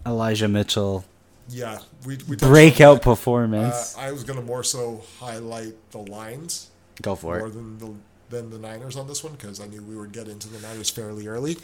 Elijah 0.07 0.49
Mitchell 0.49 1.05
Yeah, 1.49 1.81
we, 2.07 2.19
we 2.29 2.37
breakout 2.37 3.03
performance. 3.03 3.97
Uh, 3.97 4.01
I 4.03 4.13
was 4.13 4.25
gonna 4.25 4.43
more 4.43 4.63
so 4.65 5.03
highlight 5.19 5.75
the 5.91 5.99
lines 5.99 6.71
Go 7.03 7.15
for 7.15 7.39
more 7.39 7.49
it. 7.49 7.55
than 7.55 7.79
the 7.79 7.95
than 8.29 8.51
the 8.51 8.59
Niners 8.59 8.97
on 8.97 9.09
this 9.09 9.25
one 9.25 9.33
because 9.33 9.61
I 9.61 9.67
knew 9.67 9.83
we 9.83 9.97
would 9.97 10.13
get 10.13 10.29
into 10.29 10.49
the 10.49 10.61
Niners 10.61 10.91
fairly 10.91 11.27
early. 11.27 11.57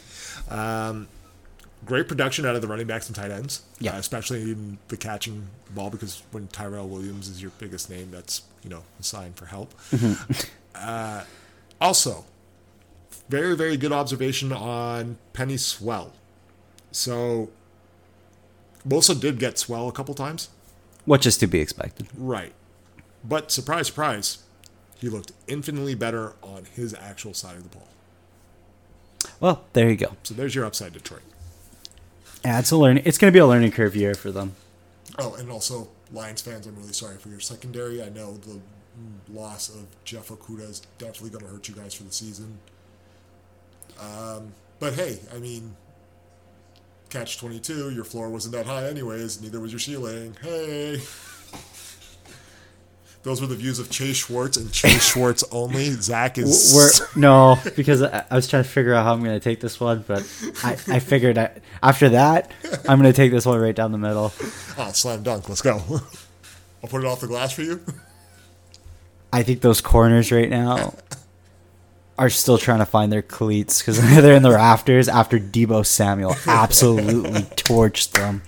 Um, 0.49 1.07
great 1.85 2.07
production 2.07 2.45
out 2.45 2.55
of 2.55 2.61
the 2.61 2.67
running 2.67 2.87
backs 2.87 3.07
and 3.07 3.15
tight 3.15 3.31
ends, 3.31 3.61
Yeah. 3.79 3.95
uh, 3.95 3.99
especially 3.99 4.41
in 4.51 4.77
the 4.87 4.97
catching 4.97 5.47
ball 5.73 5.89
because 5.89 6.23
when 6.31 6.47
Tyrell 6.47 6.87
Williams 6.87 7.27
is 7.27 7.41
your 7.41 7.51
biggest 7.59 7.89
name, 7.89 8.09
that's 8.11 8.41
you 8.63 8.69
know 8.69 8.83
a 8.99 9.03
sign 9.03 9.33
for 9.33 9.45
help. 9.45 9.73
uh, 10.75 11.23
also, 11.79 12.25
very 13.29 13.55
very 13.55 13.77
good 13.77 13.91
observation 13.91 14.51
on 14.51 15.17
Penei 15.33 15.59
Sewell. 15.59 16.13
So, 16.91 17.49
Bosa 18.87 19.19
did 19.19 19.37
get 19.39 19.59
Sewell 19.59 19.87
a 19.87 19.91
couple 19.91 20.13
times. 20.15 20.49
Which 21.05 21.25
is 21.25 21.37
to 21.37 21.47
be 21.47 21.59
expected. 21.59 22.07
Right. 22.17 22.53
But 23.23 23.51
surprise, 23.51 23.87
surprise, 23.87 24.39
he 24.99 25.09
looked 25.09 25.31
infinitely 25.47 25.95
better 25.95 26.33
on 26.41 26.65
his 26.75 26.93
actual 26.93 27.33
side 27.33 27.55
of 27.57 27.63
the 27.63 27.69
ball. 27.69 27.87
Well, 29.39 29.65
there 29.73 29.89
you 29.89 29.95
go. 29.95 30.15
So 30.23 30.33
there's 30.33 30.55
your 30.55 30.65
upside, 30.65 30.93
Detroit. 30.93 31.21
Yeah, 32.47 32.59
it's 32.59 32.71
a 32.71 32.77
learning. 32.77 33.03
It's 33.05 33.17
going 33.17 33.29
to 33.29 33.35
be 33.35 33.41
a 33.41 33.45
learning 33.45 33.73
curve 33.73 33.93
year 33.93 34.15
for 34.15 34.31
them. 34.31 34.55
Oh, 35.19 35.35
and 35.35 35.51
also, 35.51 35.89
Lions 36.13 36.41
fans, 36.41 36.65
I'm 36.65 36.77
really 36.77 36.93
sorry 36.93 37.17
for 37.17 37.27
your 37.27 37.41
secondary. 37.41 38.01
I 38.01 38.07
know 38.07 38.37
the 38.37 38.61
loss 39.27 39.67
of 39.67 39.85
Jeff 40.05 40.29
Okudah 40.29 40.69
is 40.69 40.81
definitely 40.97 41.31
going 41.31 41.43
to 41.43 41.51
hurt 41.51 41.67
you 41.67 41.75
guys 41.75 41.93
for 41.93 42.03
the 42.03 42.13
season. 42.13 42.57
Um, 43.99 44.53
but 44.79 44.93
hey, 44.93 45.19
I 45.35 45.39
mean, 45.39 45.75
catch 47.09 47.37
22, 47.37 47.89
your 47.89 48.05
floor 48.05 48.29
wasn't 48.29 48.55
that 48.55 48.65
high 48.65 48.85
anyways, 48.85 49.41
neither 49.41 49.59
was 49.59 49.73
your 49.73 49.79
ceiling. 49.79 50.37
Hey. 50.41 51.01
Those 53.27 53.41
were 53.41 53.47
the 53.47 53.57
views 53.57 53.77
of 53.77 53.89
Chase 53.89 54.15
Schwartz 54.15 54.55
and 54.55 54.71
Chase 54.71 55.03
Schwartz 55.11 55.43
only. 55.51 55.89
Zach 55.89 56.37
is. 56.37 56.71
We're 56.73 57.19
no, 57.19 57.59
because 57.75 58.01
I, 58.01 58.23
I 58.31 58.35
was 58.35 58.47
trying 58.47 58.63
to 58.63 58.69
figure 58.69 58.93
out 58.93 59.03
how 59.03 59.11
I'm 59.11 59.21
going 59.21 59.37
to 59.37 59.43
take 59.43 59.59
this 59.59 59.81
one, 59.81 60.05
but 60.07 60.19
I, 60.63 60.77
I 60.87 60.99
figured 60.99 61.37
I, 61.37 61.51
after 61.83 62.07
that, 62.07 62.49
I'm 62.87 63.01
going 63.01 63.11
to 63.11 63.13
take 63.13 63.31
this 63.31 63.45
one 63.45 63.59
right 63.59 63.75
down 63.75 63.91
the 63.91 63.97
middle. 63.97 64.31
Oh, 64.77 64.91
slam 64.93 65.23
dunk. 65.23 65.49
Let's 65.49 65.61
go. 65.61 65.73
I'll 66.81 66.89
put 66.89 67.03
it 67.03 67.05
off 67.05 67.19
the 67.19 67.27
glass 67.27 67.51
for 67.51 67.63
you. 67.63 67.81
I 69.33 69.43
think 69.43 69.59
those 69.59 69.81
corners 69.81 70.31
right 70.31 70.49
now 70.49 70.95
are 72.17 72.29
still 72.29 72.57
trying 72.57 72.79
to 72.79 72.85
find 72.85 73.11
their 73.11 73.21
cleats 73.21 73.81
because 73.81 73.99
they're 74.21 74.37
in 74.37 74.43
the 74.43 74.51
rafters 74.51 75.09
after 75.09 75.37
Deebo 75.37 75.85
Samuel 75.85 76.33
absolutely 76.47 77.41
torched 77.41 78.11
them. 78.11 78.43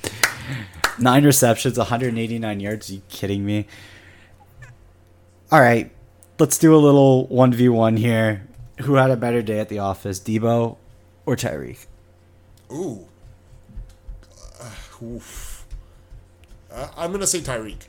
Nine 0.98 1.26
receptions, 1.26 1.78
189 1.78 2.62
yards. 2.62 2.90
Are 2.90 2.94
you 2.94 3.02
kidding 3.10 3.46
me? 3.46 3.68
All 5.52 5.60
right, 5.60 5.92
let's 6.38 6.58
do 6.58 6.76
a 6.76 6.78
little 6.78 7.28
1v1 7.28 7.98
here. 7.98 8.48
Who 8.82 8.96
had 8.96 9.10
a 9.12 9.18
better 9.18 9.42
day 9.42 9.60
at 9.60 9.70
the 9.70 9.80
office, 9.80 10.20
Deebo 10.20 10.78
or 11.26 11.36
Tyreek? 11.36 11.86
Ooh. 12.72 13.08
Uh, 14.62 15.04
oof. 15.04 15.66
Uh, 16.72 16.88
I'm 16.96 17.10
going 17.10 17.22
to 17.22 17.28
say 17.28 17.40
Tyreek. 17.40 17.88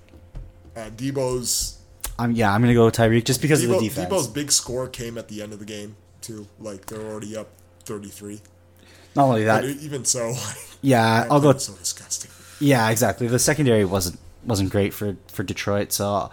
Uh, 0.74 0.90
Deebo's 0.90 1.80
I'm 2.20 2.32
yeah, 2.32 2.52
I'm 2.52 2.61
gonna 2.61 2.74
go 2.74 2.84
with 2.84 2.96
Tyreek 2.96 3.24
just 3.24 3.40
because 3.40 3.62
Deebo, 3.64 3.76
of 3.76 3.80
the 3.80 3.88
defense. 3.88 4.12
Deebo's 4.12 4.28
big 4.28 4.52
score 4.52 4.88
came 4.88 5.16
at 5.16 5.28
the 5.28 5.42
end 5.42 5.54
of 5.54 5.58
the 5.58 5.64
game 5.64 5.96
too. 6.20 6.46
Like 6.58 6.86
they're 6.86 7.00
already 7.00 7.34
up 7.34 7.48
33. 7.84 8.40
Not 9.16 9.24
only 9.24 9.44
that, 9.44 9.64
e- 9.64 9.78
even 9.80 10.04
so, 10.04 10.34
yeah, 10.82 11.26
I'll 11.30 11.40
go. 11.40 11.56
so 11.56 11.72
disgusting. 11.74 12.30
Yeah, 12.61 12.90
exactly. 12.90 13.26
The 13.26 13.38
secondary 13.38 13.86
wasn't 13.86 14.20
wasn't 14.44 14.70
great 14.70 14.92
for 14.92 15.16
for 15.28 15.42
Detroit, 15.42 15.92
so 15.92 16.30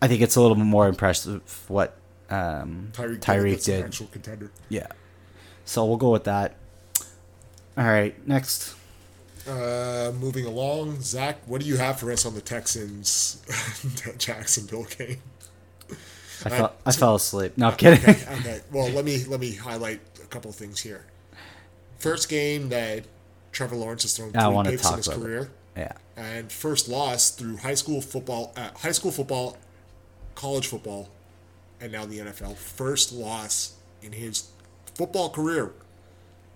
I 0.00 0.08
think 0.08 0.22
it's 0.22 0.36
a 0.36 0.40
little 0.40 0.56
bit 0.56 0.64
more 0.64 0.88
impressive 0.88 1.64
what 1.68 1.96
um, 2.30 2.90
Tyreek, 2.92 3.20
Tyreek 3.20 3.64
did. 3.64 3.84
actual 3.84 4.06
contender. 4.06 4.50
Yeah, 4.68 4.86
so 5.64 5.84
we'll 5.86 5.96
go 5.96 6.10
with 6.10 6.24
that. 6.24 6.54
All 7.76 7.84
right, 7.84 8.14
next. 8.26 8.74
Uh, 9.48 10.12
moving 10.20 10.44
along, 10.44 11.00
Zach, 11.00 11.38
what 11.46 11.62
do 11.62 11.66
you 11.66 11.78
have 11.78 11.98
for 11.98 12.12
us 12.12 12.26
on 12.26 12.34
the 12.34 12.40
Texans 12.42 13.42
Jacksonville 14.18 14.84
game? 14.84 15.18
I 16.44 16.50
fell 16.50 16.74
I 16.86 16.92
fell 16.92 17.14
asleep. 17.14 17.54
No, 17.56 17.68
I'm 17.68 17.76
kidding. 17.76 17.98
Okay, 18.02 18.24
okay. 18.40 18.60
Well, 18.70 18.88
let 18.90 19.04
me 19.04 19.24
let 19.24 19.40
me 19.40 19.54
highlight 19.54 20.00
a 20.22 20.26
couple 20.26 20.50
of 20.50 20.56
things 20.56 20.80
here. 20.80 21.04
First 21.98 22.28
game 22.28 22.68
that 22.68 23.04
Trevor 23.52 23.76
Lawrence 23.76 24.02
has 24.02 24.16
thrown 24.16 24.30
three 24.32 24.70
picks 24.70 24.88
in 24.90 24.96
his 24.98 25.08
about 25.08 25.16
it. 25.16 25.20
career, 25.22 25.50
yeah, 25.76 25.92
and 26.16 26.52
first 26.52 26.88
loss 26.88 27.30
through 27.30 27.56
high 27.56 27.74
school 27.74 28.00
football, 28.00 28.52
uh, 28.56 28.70
high 28.76 28.92
school 28.92 29.10
football, 29.10 29.56
college 30.38 30.68
football, 30.68 31.10
and 31.80 31.90
now 31.90 32.06
the 32.06 32.18
NFL. 32.18 32.56
First 32.56 33.12
loss 33.12 33.74
in 34.00 34.12
his 34.12 34.50
football 34.94 35.30
career. 35.30 35.72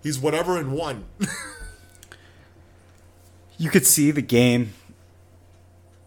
He's 0.02 0.20
whatever 0.20 0.56
and 0.56 0.72
one. 0.72 1.04
you 3.58 3.70
could 3.70 3.84
see 3.84 4.12
the 4.12 4.22
game 4.22 4.74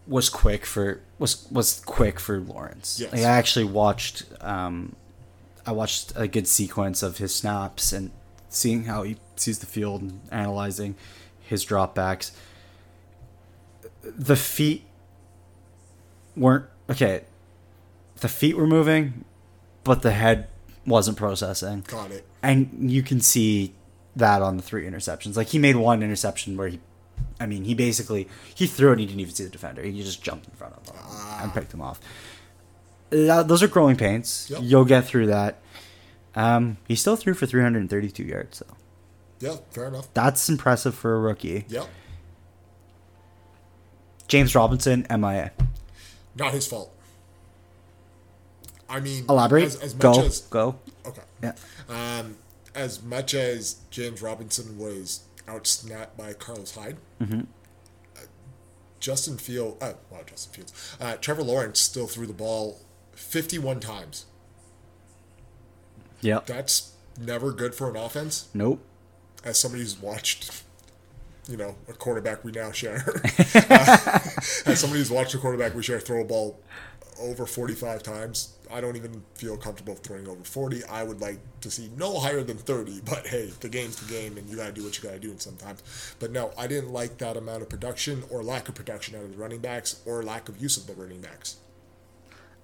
was 0.06 0.30
quick 0.30 0.64
for 0.64 1.02
was 1.18 1.46
was 1.50 1.82
quick 1.84 2.18
for 2.18 2.40
Lawrence. 2.40 2.98
Yes. 2.98 3.12
Like, 3.12 3.22
I 3.22 3.24
actually 3.24 3.66
watched 3.66 4.24
um, 4.40 4.96
I 5.66 5.72
watched 5.72 6.14
a 6.16 6.26
good 6.26 6.48
sequence 6.48 7.02
of 7.02 7.18
his 7.18 7.34
snaps 7.34 7.92
and 7.92 8.10
seeing 8.48 8.84
how 8.84 9.02
he 9.02 9.18
sees 9.36 9.58
the 9.58 9.66
field 9.66 10.00
and 10.00 10.20
analyzing 10.30 10.94
his 11.40 11.64
dropbacks. 11.64 12.30
The 14.02 14.36
feet 14.36 14.84
weren't 16.34 16.64
okay. 16.88 17.24
The 18.20 18.28
feet 18.28 18.56
were 18.56 18.66
moving, 18.66 19.24
but 19.84 20.02
the 20.02 20.12
head 20.12 20.48
wasn't 20.86 21.16
processing 21.18 21.84
Got 21.88 22.12
it. 22.12 22.24
and 22.42 22.90
you 22.90 23.02
can 23.02 23.20
see 23.20 23.74
that 24.14 24.40
on 24.40 24.56
the 24.56 24.62
three 24.62 24.86
interceptions. 24.88 25.36
Like 25.36 25.48
he 25.48 25.58
made 25.58 25.76
one 25.76 26.02
interception 26.02 26.56
where 26.56 26.68
he, 26.68 26.80
I 27.40 27.46
mean, 27.46 27.64
he 27.64 27.74
basically 27.74 28.28
he 28.54 28.66
threw 28.66 28.88
it 28.90 28.92
and 28.92 29.00
he 29.00 29.06
didn't 29.06 29.20
even 29.20 29.34
see 29.34 29.44
the 29.44 29.50
defender. 29.50 29.82
He 29.82 30.02
just 30.02 30.22
jumped 30.22 30.46
in 30.48 30.54
front 30.54 30.74
of 30.74 30.86
him 30.86 30.94
and 31.42 31.52
picked 31.52 31.74
him 31.74 31.82
off. 31.82 32.00
That- 33.10 33.48
those 33.48 33.62
are 33.62 33.68
growing 33.68 33.96
pains. 33.96 34.46
Yep. 34.50 34.60
You'll 34.62 34.84
get 34.86 35.04
through 35.04 35.26
that. 35.26 35.58
Um, 36.34 36.76
he 36.88 36.94
still 36.94 37.16
threw 37.16 37.34
for 37.34 37.46
332 37.46 38.22
yards, 38.22 38.58
so 38.58 38.66
Yeah, 39.40 39.56
fair 39.70 39.86
enough. 39.88 40.12
that's 40.14 40.48
impressive 40.48 40.94
for 40.94 41.14
a 41.16 41.18
rookie. 41.20 41.64
Yep. 41.68 41.86
James 44.28 44.54
Robinson, 44.54 45.06
MIA. 45.10 45.52
Not 46.34 46.52
his 46.52 46.66
fault. 46.66 46.92
I 48.88 49.00
mean, 49.00 49.24
Elaborate. 49.28 49.64
As, 49.64 49.76
as 49.82 49.94
much 49.94 50.02
go, 50.02 50.22
as 50.24 50.40
go. 50.42 50.78
okay, 51.06 51.22
Yeah. 51.42 51.52
um, 51.88 52.36
as 52.74 53.02
much 53.02 53.34
as 53.34 53.76
James 53.90 54.22
Robinson 54.22 54.78
was 54.78 55.20
outsnapped 55.46 56.16
by 56.16 56.32
Carlos 56.34 56.74
Hyde, 56.74 56.96
Mm-hmm. 57.20 57.40
uh, 58.16 58.20
Justin 59.00 59.38
Field, 59.38 59.76
uh, 59.80 59.94
well, 60.10 60.22
Justin 60.26 60.52
Fields, 60.52 60.96
uh, 61.00 61.16
Trevor 61.16 61.42
Lawrence 61.42 61.80
still 61.80 62.06
threw 62.06 62.26
the 62.26 62.32
ball 62.32 62.80
fifty-one 63.14 63.80
times. 63.80 64.26
Yep. 66.20 66.46
That's 66.46 66.92
never 67.20 67.52
good 67.52 67.74
for 67.74 67.90
an 67.90 67.96
offense. 67.96 68.48
Nope. 68.54 68.80
As 69.44 69.58
somebody 69.58 69.82
who's 69.82 69.96
watched 70.00 70.62
you 71.48 71.56
know, 71.56 71.76
a 71.88 71.92
quarterback 71.92 72.44
we 72.44 72.52
now 72.52 72.72
share. 72.72 73.04
uh, 73.54 74.18
as 74.66 74.80
somebody 74.80 74.98
who's 74.98 75.10
watched 75.10 75.34
a 75.34 75.38
quarterback 75.38 75.74
we 75.74 75.82
share 75.82 76.00
throw 76.00 76.22
a 76.22 76.24
ball 76.24 76.58
over 77.20 77.46
45 77.46 78.02
times, 78.02 78.56
I 78.70 78.80
don't 78.80 78.96
even 78.96 79.22
feel 79.34 79.56
comfortable 79.56 79.94
throwing 79.94 80.28
over 80.28 80.42
40. 80.42 80.84
I 80.84 81.02
would 81.02 81.20
like 81.20 81.38
to 81.60 81.70
see 81.70 81.90
no 81.96 82.18
higher 82.18 82.42
than 82.42 82.58
30, 82.58 83.02
but 83.04 83.26
hey, 83.26 83.50
the 83.60 83.68
game's 83.68 83.96
the 83.96 84.12
game 84.12 84.36
and 84.36 84.48
you 84.48 84.56
got 84.56 84.66
to 84.66 84.72
do 84.72 84.84
what 84.84 84.96
you 84.96 85.02
got 85.08 85.14
to 85.14 85.20
do 85.20 85.34
sometimes. 85.38 85.82
But 86.18 86.32
no, 86.32 86.52
I 86.58 86.66
didn't 86.66 86.92
like 86.92 87.18
that 87.18 87.36
amount 87.36 87.62
of 87.62 87.68
production 87.68 88.24
or 88.30 88.42
lack 88.42 88.68
of 88.68 88.74
production 88.74 89.16
out 89.16 89.22
of 89.22 89.32
the 89.32 89.38
running 89.38 89.60
backs 89.60 90.00
or 90.04 90.22
lack 90.22 90.48
of 90.48 90.60
use 90.60 90.76
of 90.76 90.86
the 90.86 90.94
running 90.94 91.20
backs. 91.20 91.56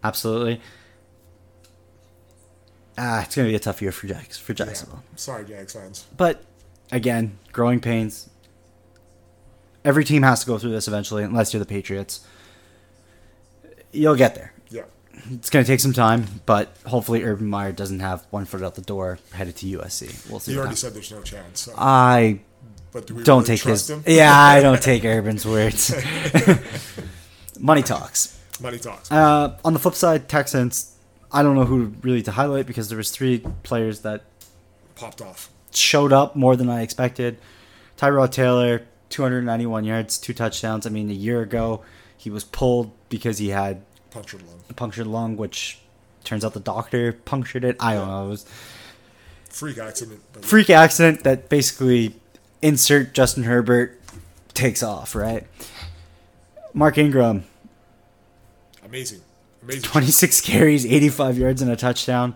Absolutely. 0.05 0.61
Ah, 2.99 3.23
it's 3.23 3.35
gonna 3.35 3.49
be 3.49 3.55
a 3.55 3.61
tough 3.61 3.81
year 3.81 3.93
for 3.93 4.07
Jags 4.07 4.37
for 4.37 4.53
Jacksonville. 4.53 5.03
Yeah. 5.13 5.17
Sorry, 5.17 5.45
Jags 5.45 5.73
fans. 5.73 6.05
But 6.17 6.45
again, 6.91 7.39
growing 7.53 7.81
pains. 7.81 8.29
Every 9.85 10.05
team 10.05 10.23
has 10.23 10.41
to 10.41 10.47
go 10.47 10.59
through 10.59 10.71
this 10.71 10.87
eventually, 10.89 11.25
unless 11.25 11.53
you're 11.53 11.59
the 11.61 11.67
Patriots. 11.67 12.25
You'll 13.93 14.15
get 14.17 14.35
there. 14.35 14.53
Yeah. 14.71 14.83
It's 15.31 15.51
going 15.51 15.65
to 15.65 15.71
take 15.71 15.81
some 15.81 15.93
time, 15.93 16.27
but 16.47 16.75
hopefully 16.87 17.23
Urban 17.25 17.47
Meyer 17.47 17.73
doesn't 17.73 18.01
have 18.01 18.25
one 18.31 18.45
foot 18.45 18.63
out 18.63 18.75
the 18.75 18.81
door 18.83 19.19
headed 19.33 19.57
to 19.57 19.67
USC. 19.67 20.31
We'll 20.31 20.41
see. 20.41 20.53
He 20.53 20.59
already 20.59 20.77
said 20.77 20.95
there's 20.95 21.11
no 21.13 21.23
chance. 21.23 21.61
So. 21.63 21.75
I 21.77 22.41
but 22.93 23.07
do 23.07 23.15
we 23.15 23.23
don't 23.25 23.43
really 23.43 23.57
take 23.57 23.61
trust 23.63 23.89
his. 23.89 23.97
him? 23.99 24.05
Yeah, 24.07 24.35
I 24.35 24.61
don't 24.61 24.81
take 24.83 25.05
Urban's 25.05 25.45
words. 25.47 25.95
Money 27.61 27.83
talks. 27.83 28.39
Money 28.61 28.79
talks. 28.79 29.11
Uh, 29.11 29.57
on 29.65 29.73
the 29.73 29.79
flip 29.79 29.95
side, 29.95 30.29
Texans. 30.29 30.95
I 31.31 31.43
don't 31.43 31.55
know 31.57 31.65
who 31.65 31.93
really 32.03 32.23
to 32.23 32.31
highlight 32.33 32.67
because 32.67 32.89
there 32.89 32.99
was 32.99 33.11
three 33.11 33.43
players 33.63 34.01
that 34.01 34.23
Popped 34.97 35.23
off. 35.23 35.49
showed 35.73 36.13
up 36.13 36.37
more 36.37 36.57
than 36.57 36.69
I 36.69 36.83
expected. 36.83 37.39
Tyrod 37.97 38.31
Taylor, 38.33 38.83
291 39.13 39.85
yards, 39.85 40.19
two 40.19 40.35
touchdowns. 40.35 40.87
I 40.87 40.91
mean, 40.91 41.09
a 41.11 41.15
year 41.15 41.41
ago, 41.43 41.83
he 42.17 42.31
was 42.31 42.43
pulled 42.45 42.91
because 43.09 43.39
he 43.39 43.51
had 43.51 43.83
Punctured 44.11 44.43
lung. 44.43 44.61
a 44.69 44.75
punctured 44.75 45.07
lung, 45.07 45.37
which 45.37 45.79
turns 46.25 46.45
out 46.45 46.53
the 46.55 46.61
doctor 46.61 47.13
punctured 47.13 47.65
it. 47.65 47.77
I 47.81 47.95
don't 47.95 48.09
know. 48.09 48.27
It 48.27 48.29
was 48.29 48.47
Freak 49.49 49.79
accident. 49.79 50.21
Freak 50.43 50.71
accident 50.71 51.25
that 51.25 51.49
basically 51.49 52.15
insert 52.63 53.13
Justin 53.15 53.43
Herbert 53.45 54.01
takes 54.55 54.83
off, 54.83 55.15
right? 55.15 55.47
Mark 56.75 56.97
Ingram, 56.99 57.45
Amazing. 58.85 59.21
Amazing. 59.63 59.83
26 59.83 60.41
carries, 60.43 60.85
85 60.87 61.39
yards, 61.39 61.63
and 61.63 61.71
a 61.71 61.77
touchdown. 61.77 62.35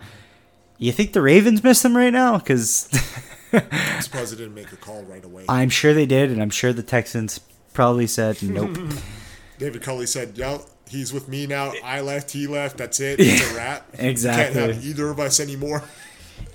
You 0.79 0.93
think 0.93 1.12
the 1.12 1.20
Ravens 1.22 1.62
miss 1.64 1.85
him 1.85 1.97
right 1.97 2.12
now? 2.12 2.39
Because 2.39 2.89
I'm 3.53 4.03
surprised 4.03 4.32
they 4.32 4.36
didn't 4.38 4.55
make 4.55 4.72
a 4.72 4.76
call 4.76 5.03
right 5.05 5.24
away. 5.24 5.44
I'm 5.49 5.70
sure 5.70 5.94
they 5.94 6.07
did, 6.07 6.30
and 6.30 6.42
I'm 6.42 6.51
sure 6.51 6.72
the 6.72 6.82
Texans 6.82 7.40
probably 7.72 8.07
said 8.07 8.42
nope. 8.42 8.76
David 9.59 9.82
Culley 9.82 10.07
said, 10.07 10.36
"Yo, 10.36 10.64
he's 10.88 11.12
with 11.12 11.28
me 11.28 11.47
now. 11.47 11.72
I 11.84 12.01
left, 12.01 12.30
he 12.32 12.47
left. 12.47 12.76
That's 12.78 13.01
it. 13.01 13.20
It's 13.20 13.53
a 13.53 13.55
wrap. 13.55 13.86
Exactly. 13.94 14.61
Can't 14.61 14.74
have 14.74 14.84
either 14.84 15.09
of 15.11 15.20
us 15.20 15.40
anymore." 15.40 15.82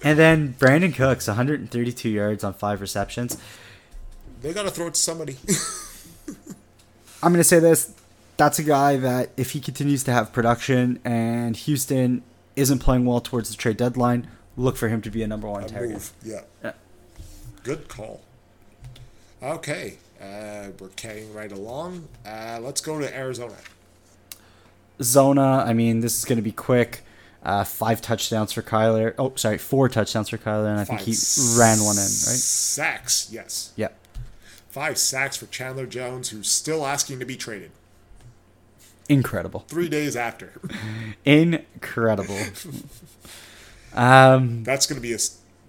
and 0.04 0.18
then 0.18 0.56
Brandin 0.60 0.94
Cooks, 0.96 1.28
132 1.28 2.10
yards 2.10 2.44
on 2.44 2.54
five 2.54 2.82
receptions. 2.82 3.38
They 4.42 4.54
got 4.54 4.64
to 4.64 4.72
throw 4.72 4.88
it 4.88 4.96
to 4.96 5.00
somebody. 5.00 5.38
I'm 7.24 7.32
going 7.32 7.40
to 7.40 7.44
say 7.44 7.60
this. 7.60 7.94
That's 8.38 8.58
a 8.58 8.64
guy 8.64 8.98
that 8.98 9.30
if 9.38 9.52
he 9.52 9.60
continues 9.60 10.04
to 10.06 10.12
have 10.12 10.34
production 10.34 11.00
and 11.06 11.56
Houston 11.56 12.24
isn't 12.56 12.80
playing 12.80 13.06
well 13.06 13.22
towards 13.22 13.52
the 13.52 13.56
trade 13.58 13.78
deadline, 13.78 14.28
look 14.58 14.78
for 14.78 14.90
him 14.90 15.02
to 15.02 15.10
be 15.10 15.24
a 15.24 15.28
number 15.28 15.48
one 15.48 15.64
a 15.64 15.68
target. 15.68 15.92
move. 15.92 16.14
Yeah. 16.24 16.42
Yeah. 16.64 16.74
Good 17.64 17.88
call. 17.88 18.22
Okay, 19.44 19.98
uh, 20.22 20.68
we're 20.80 20.90
carrying 20.96 21.34
right 21.34 21.52
along. 21.52 22.08
Uh, 22.26 22.60
let's 22.62 22.80
go 22.82 23.00
to 23.00 23.16
Arizona. 23.16 23.56
Zona, 25.02 25.64
I 25.66 25.74
mean, 25.74 26.02
this 26.02 26.18
is 26.20 26.26
going 26.26 26.38
to 26.38 26.44
be 26.44 26.52
quick. 26.52 27.04
Uh, 27.44 27.64
five 27.64 28.02
touchdowns 28.02 28.52
for 28.52 28.62
Kyler. 28.62 29.16
Oh, 29.18 29.34
sorry, 29.36 29.58
four 29.58 29.90
touchdowns 29.90 30.30
for 30.30 30.38
Kyler, 30.38 30.70
and 30.70 30.80
I 30.80 30.84
think 30.84 31.00
Five 31.00 31.08
he 31.08 31.60
ran 31.60 31.80
one 31.84 31.96
in, 31.96 32.04
right? 32.04 32.08
Sacks, 32.08 33.30
yes. 33.32 33.74
Yep. 33.78 33.98
Five 34.70 35.00
sacks 35.00 35.38
for 35.38 35.48
Chandler 35.48 35.88
Jones, 35.88 36.30
who's 36.30 36.50
still 36.52 36.86
asking 36.86 37.20
to 37.20 37.26
be 37.26 37.36
traded 37.36 37.72
Incredible. 39.10 39.62
three 39.68 39.90
days 39.90 40.16
after. 40.16 40.54
Incredible. 41.26 42.38
um, 43.94 44.64
That's 44.64 44.86
going 44.88 44.96
to 44.98 45.02
be 45.02 45.14
a. 45.14 45.18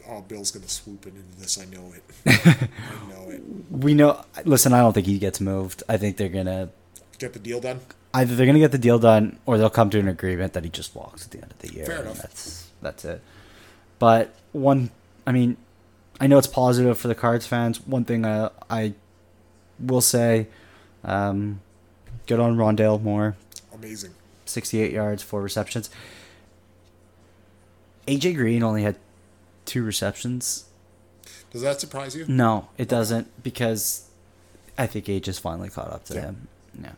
Oh, 0.09 0.21
Bill's 0.23 0.51
going 0.51 0.65
to 0.65 0.69
swoop 0.71 1.07
in 1.07 1.17
into 1.17 1.39
this. 1.41 1.59
I 1.61 1.65
know 1.67 1.93
it. 1.95 2.03
I 2.27 3.13
know 3.13 3.31
it. 3.31 3.41
we 3.71 3.95
know. 3.95 4.25
Listen, 4.45 4.73
I 4.73 4.79
don't 4.81 4.93
think 4.93 5.07
he 5.07 5.19
gets 5.19 5.41
moved. 5.41 5.83
I 5.89 5.97
think 5.97 6.17
they're 6.17 6.29
gonna 6.29 6.71
Get 7.19 7.33
the 7.33 7.39
deal 7.39 7.61
done. 7.61 7.81
either 8.13 8.35
they're 8.35 8.47
gonna 8.47 8.59
get 8.59 8.73
the 8.73 8.79
deal 8.79 8.99
done 8.99 9.39
or 9.47 9.57
they'll 9.59 9.71
come 9.71 9.91
to 9.91 9.99
an 10.01 10.09
agreement 10.09 10.53
that 10.55 10.65
he 10.65 10.71
just 10.71 10.95
walks 10.95 11.25
at 11.25 11.31
the 11.31 11.41
end 11.41 11.53
of 11.53 11.59
the 11.61 11.73
year. 11.73 11.87
Fair 11.87 12.03
enough. 12.03 12.19
That's 12.19 12.69
that's 12.83 13.05
it. 13.05 13.23
But 13.99 14.35
one, 14.51 14.91
I 15.27 15.33
mean, 15.33 15.57
I 16.21 16.27
know 16.27 16.37
it's 16.37 16.49
positive 16.49 16.99
for 16.99 17.09
the 17.09 17.15
Cards 17.15 17.47
fans. 17.47 17.81
One 17.87 18.05
thing 18.05 18.27
I 18.27 18.51
I 18.69 18.95
will 19.79 20.01
say, 20.01 20.49
um, 21.05 21.61
good 22.27 22.41
on 22.41 22.57
Rondale 22.57 23.01
Moore, 23.01 23.37
Amazing. 23.73 24.13
68 24.47 24.93
yards, 24.93 25.23
four 25.23 25.41
receptions. 25.41 25.89
AJ 28.07 28.37
Green 28.37 28.63
only 28.63 28.83
had 28.83 28.97
two 29.65 29.83
receptions. 29.85 30.65
Does 31.51 31.63
that 31.63 31.81
surprise 31.81 32.17
you? 32.17 32.25
No, 32.29 32.69
it 32.79 32.89
doesn't 32.89 33.43
because 33.43 34.09
I 34.79 34.87
think 34.87 35.09
age 35.09 35.25
just 35.25 35.41
finally 35.41 35.69
caught 35.69 35.91
up 35.93 36.05
to 36.07 36.15
Yeah. 36.15 36.21
him. 36.23 36.49
Yeah. 36.81 36.93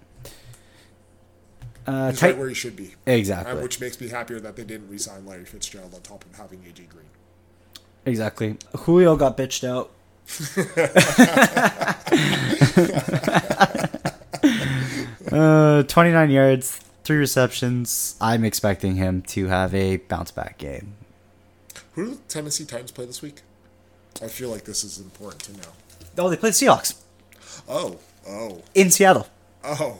Uh, 1.86 2.10
He's 2.10 2.20
tight, 2.20 2.28
right 2.30 2.38
where 2.38 2.48
he 2.48 2.54
should 2.54 2.76
be. 2.76 2.94
exactly. 3.04 3.60
Which 3.62 3.80
makes 3.80 4.00
me 4.00 4.08
happier 4.08 4.40
that 4.40 4.56
they 4.56 4.64
didn't 4.64 4.88
re-sign 4.88 5.26
Larry 5.26 5.44
Fitzgerald 5.44 5.92
on 5.94 6.00
top 6.00 6.24
of 6.24 6.34
having 6.36 6.60
AJ 6.60 6.88
Green. 6.88 7.04
Exactly. 8.06 8.56
Julio 8.76 9.16
got 9.16 9.36
bitched 9.36 9.64
out. 9.64 9.90
uh, 15.32 15.82
29 15.84 16.30
yards, 16.30 16.80
three 17.04 17.16
receptions. 17.16 18.16
I'm 18.20 18.44
expecting 18.44 18.96
him 18.96 19.22
to 19.28 19.46
have 19.46 19.74
a 19.74 19.98
bounce 19.98 20.30
back 20.30 20.58
game. 20.58 20.94
Who 21.92 22.04
do 22.06 22.10
the 22.12 22.16
Tennessee 22.28 22.64
Titans 22.64 22.90
play 22.90 23.06
this 23.06 23.22
week? 23.22 23.42
I 24.22 24.28
feel 24.28 24.48
like 24.50 24.64
this 24.64 24.84
is 24.84 24.98
important 24.98 25.42
to 25.44 25.52
know. 25.52 25.68
Oh, 26.18 26.30
they 26.30 26.36
played 26.36 26.52
Seahawks 26.54 26.94
Oh, 27.68 27.98
oh, 28.28 28.62
in 28.74 28.90
Seattle. 28.90 29.26
oh. 29.64 29.98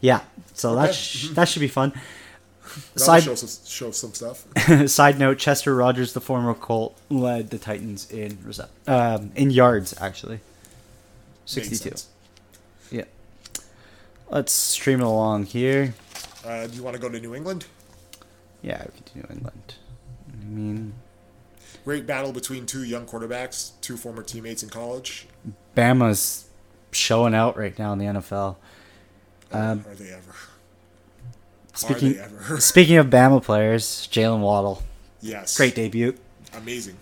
Yeah, 0.00 0.20
so 0.54 0.74
that 0.76 0.90
Okay. 0.90 0.92
sh- 0.92 1.28
that 1.30 1.48
should 1.48 1.60
be 1.60 1.68
fun. 1.68 1.92
That 2.94 3.00
Side 3.00 3.22
shows 3.24 3.42
us, 3.42 3.66
shows 3.66 3.96
some 3.98 4.14
stuff. 4.14 4.46
side 4.88 5.18
note: 5.18 5.38
Chester 5.38 5.74
Rogers, 5.74 6.12
the 6.12 6.20
former 6.20 6.54
Colt, 6.54 6.96
led 7.10 7.50
the 7.50 7.58
Titans 7.58 8.08
in 8.10 8.36
recep- 8.36 8.68
um, 8.86 9.32
in 9.34 9.50
yards 9.50 9.94
actually. 10.00 10.34
Makes 10.36 11.68
Sixty-two. 11.68 11.96
Let's 14.30 14.52
stream 14.52 15.00
it 15.00 15.06
along 15.06 15.46
here. 15.46 15.94
Uh, 16.44 16.66
do 16.66 16.76
you 16.76 16.82
want 16.82 16.94
to 16.94 17.00
go 17.00 17.08
to 17.08 17.18
New 17.18 17.34
England? 17.34 17.66
Yeah, 18.62 18.82
we 18.84 18.92
could 18.92 19.04
do 19.06 19.20
New 19.20 19.26
England. 19.30 19.74
I 20.30 20.44
mean, 20.44 20.94
Great 21.84 22.06
battle 22.06 22.32
between 22.32 22.66
two 22.66 22.84
young 22.84 23.06
quarterbacks, 23.06 23.72
two 23.80 23.96
former 23.96 24.22
teammates 24.22 24.62
in 24.62 24.68
college. 24.68 25.26
Bama's 25.74 26.44
showing 26.92 27.34
out 27.34 27.56
right 27.56 27.78
now 27.78 27.94
in 27.94 27.98
the 27.98 28.04
NFL. 28.04 28.56
Um, 29.52 29.84
Are 29.88 29.94
they 29.94 30.10
ever? 30.10 30.34
Speaking 31.72 32.10
Are 32.10 32.12
they 32.12 32.20
ever? 32.20 32.60
speaking 32.60 32.96
of 32.98 33.06
Bama 33.06 33.42
players, 33.42 34.06
Jaylen 34.12 34.40
Waddle, 34.40 34.82
yes. 35.22 35.56
great 35.56 35.74
debut. 35.74 36.14
Amazing. 36.54 36.96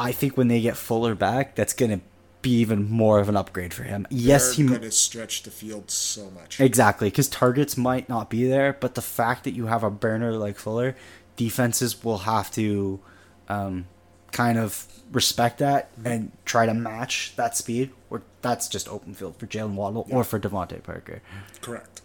I 0.00 0.12
think 0.12 0.38
when 0.38 0.48
they 0.48 0.62
get 0.62 0.78
Fuller 0.78 1.14
back, 1.14 1.54
that's 1.54 1.74
gonna 1.74 2.00
be 2.46 2.58
even 2.60 2.88
more 2.88 3.18
of 3.18 3.28
an 3.28 3.36
upgrade 3.36 3.74
for 3.74 3.82
him. 3.82 4.06
Yes, 4.08 4.54
They're 4.56 4.64
he 4.66 4.68
going 4.70 4.82
to 4.82 4.90
stretch 4.92 5.42
the 5.42 5.50
field 5.50 5.90
so 5.90 6.30
much. 6.30 6.60
exactly 6.60 7.08
because 7.10 7.28
targets 7.28 7.76
might 7.76 8.08
not 8.08 8.30
be 8.30 8.46
there, 8.46 8.72
but 8.72 8.94
the 8.94 9.02
fact 9.02 9.42
that 9.44 9.52
you 9.54 9.66
have 9.66 9.82
a 9.82 9.90
burner 9.90 10.32
like 10.32 10.56
Fuller, 10.56 10.94
defenses 11.36 12.04
will 12.04 12.18
have 12.18 12.50
to 12.52 13.00
um, 13.48 13.86
kind 14.30 14.58
of 14.58 14.86
respect 15.12 15.58
that 15.58 15.90
and 16.04 16.30
try 16.44 16.66
to 16.66 16.74
match 16.74 17.32
that 17.36 17.56
speed. 17.56 17.90
Or 18.10 18.22
that's 18.42 18.68
just 18.68 18.88
open 18.88 19.14
field 19.14 19.36
for 19.36 19.46
Jaylen 19.46 19.74
Waddle 19.74 20.06
or 20.10 20.22
for 20.22 20.38
DeVante 20.38 20.80
Parker. 20.84 21.22
Correct. 21.60 22.00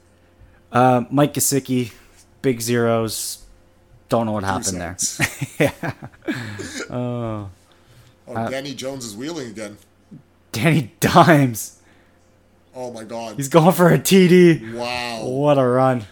Uh, 0.71 1.03
Mike 1.11 1.33
Gesicki, 1.35 1.91
big 2.41 2.61
zeros. 2.61 3.45
Don't 4.09 4.25
know 4.25 4.31
what 4.33 4.43
Three 4.43 4.79
happened 4.79 4.81
there. 4.81 4.97
yeah. 5.59 5.93
Oh, 6.89 7.49
Oh, 8.27 8.35
Uh, 8.35 8.49
Danny 8.49 8.73
Jones 8.73 9.03
is 9.05 9.15
wheeling 9.15 9.49
again. 9.49 9.77
Danny 10.51 10.91
Dimes. 10.99 11.79
Oh 12.75 12.91
my 12.91 13.03
God. 13.03 13.35
He's 13.37 13.49
going 13.49 13.73
for 13.73 13.89
a 13.89 13.97
TD. 13.99 14.73
wow. 14.75 15.25
What 15.25 15.57
a 15.57 15.65
run. 15.65 16.05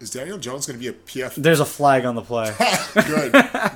Is 0.00 0.10
Daniel 0.10 0.36
Jones 0.38 0.66
going 0.66 0.78
to 0.78 0.82
be 0.82 0.88
a 0.88 0.92
PF? 0.92 1.34
There's 1.36 1.60
a 1.60 1.64
flag 1.64 2.04
on 2.04 2.14
the 2.14 2.20
play. 2.20 2.52
good, 2.94 3.32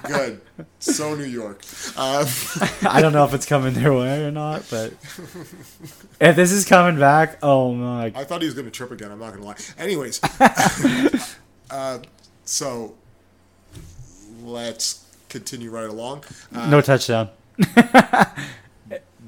good. 0.07 0.41
So 0.79 1.15
New 1.15 1.25
York. 1.25 1.63
Um, 1.97 2.27
I 2.87 3.01
don't 3.01 3.15
know 3.15 3.25
if 3.25 3.33
it's 3.33 3.47
coming 3.47 3.73
their 3.73 3.95
way 3.95 4.25
or 4.25 4.31
not, 4.31 4.67
but 4.69 4.93
if 6.21 6.37
this 6.37 6.53
is 6.53 6.67
coming 6.67 6.99
back, 6.99 7.39
oh 7.43 7.73
my! 7.73 8.07
I 8.15 8.25
thought 8.25 8.43
he 8.43 8.47
was 8.47 8.55
going 8.55 8.67
to 8.67 8.71
trip 8.71 8.91
again. 8.91 9.11
I'm 9.11 9.19
not 9.21 9.33
going 9.33 9.41
to 9.41 9.47
lie. 9.47 9.57
Anyways, 9.79 10.21
uh, 11.71 12.01
so 12.45 12.95
let's 14.43 15.07
continue 15.31 15.71
right 15.71 15.89
along. 15.89 16.25
Uh, 16.55 16.69
No 16.69 16.83
touchdown. 16.83 17.31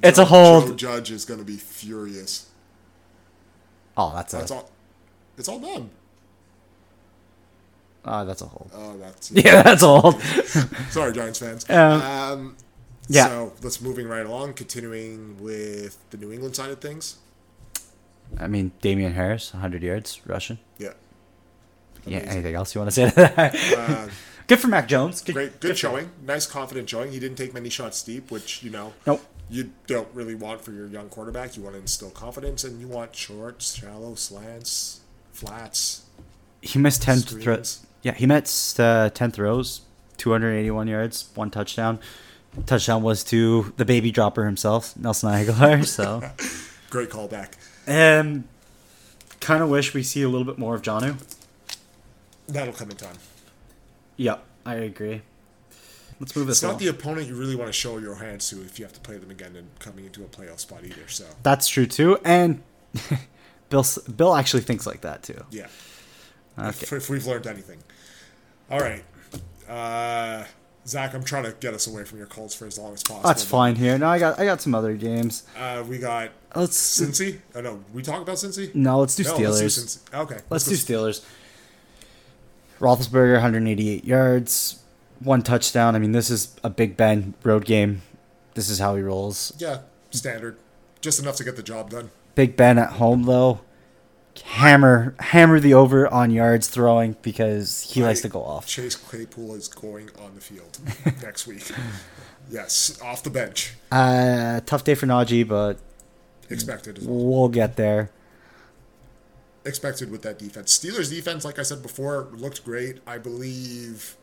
It's 0.03 0.19
a 0.19 0.25
hold. 0.25 0.77
Joe 0.77 0.97
Judge 0.97 1.11
is 1.11 1.25
going 1.25 1.41
to 1.41 1.47
be 1.47 1.57
furious. 1.57 2.49
Oh, 3.97 4.13
that's 4.15 4.33
a 4.35 4.39
That's 4.39 4.51
all. 4.51 4.71
It's 5.37 5.49
all 5.49 5.59
done. 5.59 5.91
oh, 8.05 8.25
that's 8.25 8.43
a 8.43 8.47
hold. 8.47 8.71
Oh, 8.75 8.97
that's 8.99 9.31
Yeah, 9.31 9.63
that's 9.63 9.83
a 9.83 10.01
hold. 10.01 10.21
sorry, 10.91 11.13
Giants 11.13 11.39
fans. 11.39 11.69
Um, 11.69 12.03
um, 12.03 12.57
yeah. 13.09 13.27
So 13.27 13.53
let's 13.63 13.81
moving 13.81 14.09
right 14.09 14.25
along. 14.25 14.55
Continuing 14.55 15.37
with 15.43 15.99
the 16.11 16.17
New 16.17 16.33
England 16.33 16.57
side 16.57 16.71
of 16.71 16.81
things. 16.81 17.17
I 18.39 18.47
mean, 18.47 18.71
Damien 18.81 19.13
Harris, 19.15 19.53
100 19.53 19.83
yards 19.83 20.21
rushing. 20.25 20.59
Yeah. 20.79 20.93
Yeah. 22.07 22.19
Anything 22.19 22.55
else 22.55 22.75
you 22.75 22.81
want 22.81 22.91
to 22.91 22.95
say 22.95 23.11
to 23.11 23.15
that? 23.17 23.55
Uh, 23.77 24.09
good 24.47 24.61
for 24.61 24.69
Mac 24.69 24.89
Jones. 24.89 25.21
Good, 25.21 25.35
great, 25.35 25.61
good 25.61 25.69
good 25.69 25.79
showing. 25.79 26.11
Nice, 26.25 26.47
confident 26.47 26.89
showing. 26.89 27.11
He 27.13 27.19
didn't 27.19 27.37
take 27.37 27.53
many 27.53 27.69
shots 27.69 28.03
deep, 28.03 28.31
which 28.31 28.63
you 28.63 28.71
know 28.71 28.93
Nope. 29.07 29.21
You 29.51 29.73
don't 29.89 30.09
really 30.15 30.37
want 30.37 30.61
for 30.61 30.71
your 30.73 30.87
young 30.87 31.09
quarterback. 31.09 31.57
You 31.57 31.63
want 31.65 31.75
to 31.75 31.81
instill 31.81 32.11
confidence, 32.11 32.63
and 32.63 32.81
you 32.81 32.87
want 32.87 33.15
shorts, 33.17 33.75
shallow, 33.75 34.15
slants, 34.15 35.01
flats. 35.33 36.03
He 36.63 36.79
missed 36.79 37.03
10 37.03 37.19
throws. 37.21 37.85
Yeah, 38.03 38.15
he 38.15 38.27
missed 38.27 38.79
uh, 38.79 39.11
10 39.11 39.33
throws, 39.33 39.81
281 40.19 40.87
yards, 40.89 41.31
one 41.35 41.51
touchdown. 41.51 41.99
Touchdown 42.67 43.03
was 43.03 43.25
to 43.25 43.73
the 43.77 43.85
baby 43.85 44.11
dropper 44.11 44.45
himself, 44.45 44.97
Nelson 44.97 45.31
Agholor. 45.31 45.85
So, 45.87 46.23
Great 46.91 47.11
callback. 47.11 47.53
um, 47.89 48.45
kind 49.41 49.63
of 49.63 49.69
wish 49.69 49.95
we 49.95 50.03
see 50.03 50.23
a 50.23 50.29
little 50.29 50.45
bit 50.47 50.59
more 50.59 50.75
of 50.75 50.83
Jonnu. 50.83 51.17
That'll 52.49 52.75
come 52.75 52.91
in 52.91 52.97
time. 52.97 53.17
Yep, 54.17 54.45
I 54.67 54.75
agree. 54.75 55.23
Let's 56.21 56.37
move 56.37 56.47
this 56.47 56.59
It's 56.59 56.63
not 56.63 56.75
on. 56.75 56.79
the 56.79 56.89
opponent 56.89 57.27
you 57.29 57.35
really 57.35 57.57
want 57.57 57.69
to 57.69 57.73
show 57.73 57.97
your 57.99 58.15
hands 58.17 58.49
to 58.51 58.61
if 58.63 58.79
you 58.79 58.85
have 58.85 58.93
to 58.93 59.01
play 59.01 59.17
them 59.17 59.31
again 59.31 59.57
and 59.57 59.69
coming 59.79 60.05
into 60.05 60.23
a 60.23 60.27
playoff 60.27 60.61
spot 60.61 60.85
either. 60.85 61.09
So 61.09 61.25
That's 61.43 61.67
true 61.67 61.87
too, 61.87 62.19
and 62.25 62.63
Bill 63.71 63.85
Bill 64.17 64.35
actually 64.37 64.63
thinks 64.63 64.87
like 64.87 65.01
that 65.01 65.23
too. 65.23 65.43
yeah, 65.51 65.69
Okay. 66.59 66.69
if, 66.69 66.93
if 66.93 67.09
we've 67.11 67.27
learned 67.27 67.47
anything. 67.47 67.79
All 68.71 68.81
right, 68.81 69.03
uh, 69.69 70.45
Zach, 70.87 71.15
I'm 71.15 71.25
trying 71.25 71.45
to 71.45 71.53
get 71.59 71.73
us 71.75 71.87
away 71.87 72.05
from 72.05 72.19
your 72.19 72.27
Colts 72.27 72.55
for 72.55 72.67
as 72.67 72.79
long 72.79 72.93
as 72.93 73.03
possible. 73.03 73.27
That's 73.27 73.43
fine 73.45 73.77
here. 73.77 73.97
No, 73.99 74.09
I 74.09 74.19
got 74.19 74.39
I 74.39 74.45
got 74.45 74.61
some 74.61 74.75
other 74.75 74.95
games. 74.95 75.45
Uh, 75.59 75.85
we 75.89 75.99
got 75.99 76.31
Let's 76.55 76.77
Cincy. 77.01 77.39
Oh 77.55 77.61
no, 77.63 77.83
we 77.95 78.03
talk 78.03 78.21
about 78.23 78.37
Cincy. 78.37 78.75
no, 78.75 78.99
let's 79.01 79.15
do 79.17 79.23
No, 79.25 79.35
Steelers. 79.35 79.61
let's 79.63 79.75
do 79.77 80.01
Cincy. 80.01 80.21
Okay, 80.23 80.39
Let's 80.51 80.65
go 80.67 80.71
do 80.73 80.77
Steelers. 80.77 81.25
Roethlisberger, 82.79 83.35
188 83.35 84.05
yards, 84.05 84.80
one 85.21 85.43
touchdown. 85.43 85.95
I 85.95 85.99
mean, 85.99 86.13
this 86.13 86.31
is 86.31 86.57
a 86.65 86.71
Big 86.71 86.97
Ben 86.97 87.35
road 87.45 87.65
game. 87.65 88.03
This 88.55 88.69
is 88.69 88.79
how 88.79 88.97
he 88.97 89.03
rolls. 89.03 89.53
Yeah, 89.59 89.81
standard. 90.11 90.57
Just 91.01 91.21
enough 91.21 91.37
to 91.37 91.45
get 91.45 91.57
the 91.57 91.63
job 91.63 91.91
done. 91.91 92.11
Big 92.35 92.57
Ben 92.57 92.79
at 92.79 92.93
home 92.95 93.23
though, 93.25 93.61
hammer 94.45 95.15
hammer 95.19 95.59
the 95.61 95.75
over 95.75 96.07
on 96.09 96.31
yards 96.31 96.69
throwing 96.69 97.17
because 97.23 97.83
he 97.93 98.03
likes 98.03 98.21
to 98.23 98.29
go 98.29 98.43
off. 98.43 98.67
Chase 98.67 98.97
Claypool 98.97 99.55
is 99.55 99.69
going 99.69 100.11
on 100.23 100.35
the 100.35 100.41
field 100.41 100.79
next 101.23 101.47
week. 101.47 101.71
Yes, 102.51 103.01
off 103.03 103.23
the 103.23 103.31
bench. 103.31 103.75
Uh, 103.93 104.61
tough 104.67 104.85
day 104.85 104.95
for 104.95 105.07
Najee, 105.07 105.47
but 105.47 105.79
Expected 106.51 106.99
as 106.99 107.07
well. 107.07 107.17
we'll 107.25 107.49
get 107.49 107.77
there. 107.77 108.11
expected 109.65 110.11
with 110.11 110.23
that 110.23 110.39
defense. 110.39 110.77
Steelers 110.77 111.11
defense, 111.11 111.45
like 111.45 111.59
I 111.59 111.63
said 111.63 111.83
before, 111.83 112.29
looked 112.33 112.65
great. 112.65 112.99
I 113.07 113.19
believe 113.19 114.17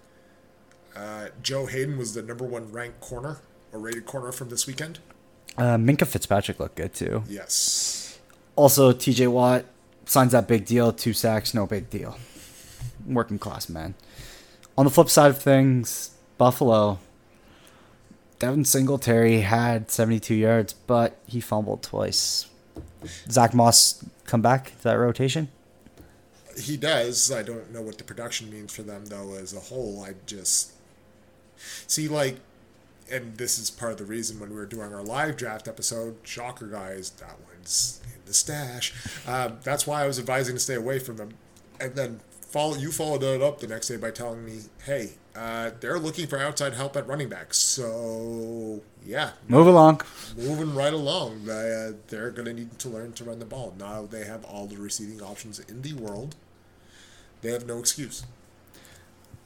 uh, 0.98 1.28
Joe 1.44 1.68
Haden 1.68 1.98
was 1.98 2.14
the 2.14 2.24
number 2.24 2.44
one 2.44 2.72
ranked 2.72 3.00
corner 3.02 3.38
or 3.72 3.80
rated 3.80 4.06
corner 4.06 4.32
from 4.32 4.50
this 4.50 4.66
weekend. 4.66 5.00
Uh, 5.58 5.78
Minkah 5.78 6.08
Fitzpatrick 6.08 6.60
looked 6.60 6.76
good 6.76 6.94
too. 6.94 7.24
Yes. 7.28 8.20
Also, 8.56 8.92
TJ 8.92 9.28
Watt 9.28 9.66
signs 10.06 10.32
that 10.32 10.48
big 10.48 10.66
deal, 10.66 10.92
two 10.92 11.14
sacks, 11.14 11.54
no 11.54 11.68
big 11.68 11.90
deal. 11.90 12.18
Working 13.06 13.38
class 13.38 13.70
man. 13.70 13.94
On 14.78 14.86
the 14.86 14.92
flip 14.92 15.10
side 15.10 15.30
of 15.30 15.38
things, 15.38 16.12
Buffalo. 16.38 17.00
Devin 18.40 18.66
Singletary 18.66 19.42
had 19.42 19.90
72 19.90 20.36
yards, 20.36 20.74
but 20.74 21.18
he 21.26 21.40
fumbled 21.40 21.82
twice. 21.82 22.46
Zach 23.30 23.54
Moss 23.54 24.06
come 24.26 24.42
back 24.42 24.78
to 24.78 24.84
that 24.84 24.94
rotation. 24.94 25.50
He 26.60 26.78
does. 26.78 27.32
I 27.32 27.42
don't 27.44 27.72
know 27.72 27.82
what 27.82 27.98
the 27.98 28.04
production 28.04 28.52
means 28.52 28.74
for 28.74 28.84
them 28.84 29.06
though 29.06 29.36
as 29.36 29.56
a 29.56 29.60
whole. 29.60 30.04
I 30.04 30.14
just 30.26 30.74
see 31.88 32.08
like 32.08 32.38
and 33.10 33.38
this 33.38 33.58
is 33.58 33.70
part 33.70 33.94
of 33.94 33.98
the 33.98 34.06
reason 34.06 34.38
when 34.40 34.50
we 34.50 34.56
were 34.58 34.66
doing 34.66 34.92
our 34.94 35.02
live 35.02 35.38
draft 35.38 35.68
episode, 35.68 36.18
shocker 36.24 36.68
guys, 36.68 37.12
that 37.12 37.38
one's 37.48 38.02
in 38.04 38.20
the 38.26 38.34
stash. 38.34 38.94
Um, 39.26 39.60
that's 39.64 39.88
why 39.88 40.04
I 40.04 40.08
was 40.08 40.20
advising 40.20 40.56
to 40.56 40.60
stay 40.60 40.76
away 40.76 41.00
from 41.00 41.16
them. 41.16 41.30
And 41.80 41.96
then 41.96 42.20
follow 42.42 42.76
you 42.76 42.92
followed 42.92 43.24
it 43.24 43.42
up 43.42 43.60
the 43.62 43.68
next 43.68 43.88
day 43.88 43.96
by 43.96 44.12
telling 44.12 44.44
me, 44.46 44.60
hey, 44.86 45.12
uh, 45.38 45.72
they're 45.80 46.00
looking 46.00 46.28
for 46.28 46.38
outside 46.38 46.74
help 46.74 46.98
at 46.98 47.08
running 47.08 47.30
back. 47.30 47.54
So 47.54 48.82
yeah, 49.06 49.32
Move 49.48 49.68
along. 49.68 50.02
moving 50.36 50.76
right 50.76 50.92
along. 50.94 51.50
Uh, 51.50 51.94
they're 52.10 52.32
going 52.32 52.46
to 52.48 52.54
need 52.54 52.78
to 52.80 52.90
learn 52.90 53.14
to 53.14 53.24
run 53.24 53.40
the 53.40 53.46
ball. 53.46 53.74
Now 53.80 54.06
they 54.06 54.26
have 54.26 54.44
all 54.44 54.66
the 54.66 54.76
receiving 54.76 55.22
options 55.22 55.60
in 55.60 55.82
the 55.82 55.94
world. 55.94 56.36
They 57.42 57.52
have 57.52 57.66
no 57.66 57.78
excuse. 57.80 58.26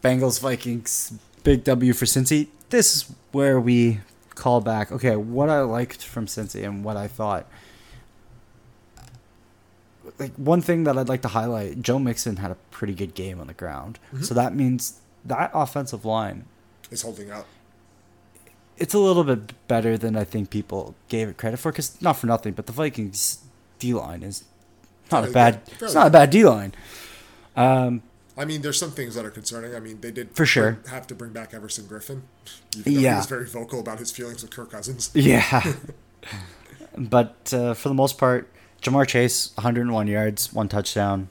Bengals 0.04 0.40
Vikings 0.42 1.14
big 1.44 1.64
W 1.64 1.94
for 1.94 2.06
Cincy. 2.06 2.48
This 2.70 2.96
is 2.96 3.16
where 3.32 3.60
we 3.60 4.00
call 4.36 4.62
back. 4.62 4.92
Okay, 4.92 5.16
what 5.16 5.50
I 5.50 5.62
liked 5.62 6.04
from 6.06 6.26
Cincy 6.26 6.64
and 6.66 6.84
what 6.84 6.98
I 6.98 7.08
thought. 7.08 7.48
Like 10.20 10.34
one 10.36 10.62
thing 10.62 10.84
that 10.86 10.98
I'd 10.98 11.10
like 11.10 11.22
to 11.24 11.28
highlight, 11.30 11.82
Joe 11.82 12.00
Mixon 12.00 12.38
had 12.38 12.52
a 12.52 12.56
pretty 12.70 12.94
good 12.94 13.14
game 13.14 13.40
on 13.40 13.48
the 13.48 13.54
ground. 13.54 14.00
So 14.22 14.34
that 14.34 14.54
means 14.56 15.00
that 15.26 15.52
offensive 15.54 16.06
line 16.06 16.46
is 16.90 17.02
holding 17.04 17.32
up. 17.32 17.48
it's 18.78 18.94
a 18.94 19.00
little 19.00 19.24
bit 19.24 19.54
better 19.68 19.98
than 19.98 20.16
I 20.16 20.24
think 20.24 20.50
people 20.50 20.96
gave 21.08 21.28
it 21.30 21.38
credit 21.38 21.58
for. 21.58 21.72
Because 21.72 22.02
not 22.02 22.14
for 22.18 22.28
nothing, 22.28 22.54
but 22.54 22.66
the 22.66 22.72
Vikings 22.72 23.40
D 23.80 23.94
line 23.94 24.24
is 24.24 24.44
not 25.12 25.28
a 25.28 25.32
bad. 25.32 25.62
good. 25.78 25.86
It's 25.86 25.94
not 25.94 26.08
a 26.08 26.10
bad 26.10 26.30
D 26.32 26.44
line. 26.46 26.74
Um, 27.56 28.02
I 28.42 28.46
mean, 28.46 28.62
there's 28.64 28.80
some 28.80 28.92
things 28.92 29.14
that 29.16 29.24
are 29.26 29.30
concerning. 29.30 29.76
I 29.76 29.80
mean, 29.80 30.02
they 30.02 30.10
did 30.12 30.36
For 30.36 30.46
sure. 30.48 30.80
have 30.90 31.06
to 31.08 31.16
bring 31.16 31.32
back 31.32 31.54
Everson 31.54 31.86
Griffen. 31.86 32.22
Yeah. 32.76 32.84
he 33.12 33.16
was 33.18 33.28
very 33.28 33.46
vocal 33.46 33.80
about 33.80 34.00
his 34.00 34.10
feelings 34.12 34.42
with 34.42 34.52
Kirk 34.52 34.72
Cousins. 34.72 35.12
Yeah. 35.16 35.74
but 36.98 37.54
uh, 37.54 37.74
for 37.74 37.90
the 37.90 37.96
most 37.96 38.18
part, 38.18 38.50
Ja'Marr 38.82 39.08
Chase, 39.08 39.52
101 39.56 40.08
yards, 40.08 40.52
one 40.52 40.68
touchdown. 40.68 41.30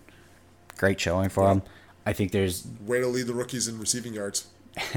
Great 0.78 1.00
showing 1.00 1.28
for 1.28 1.50
him. 1.50 1.62
I 2.06 2.12
think 2.12 2.32
there's 2.32 2.66
Way 2.86 3.00
to 3.00 3.06
lead 3.06 3.26
the 3.26 3.34
rookies 3.34 3.68
in 3.68 3.78
receiving 3.78 4.14
yards. 4.14 4.46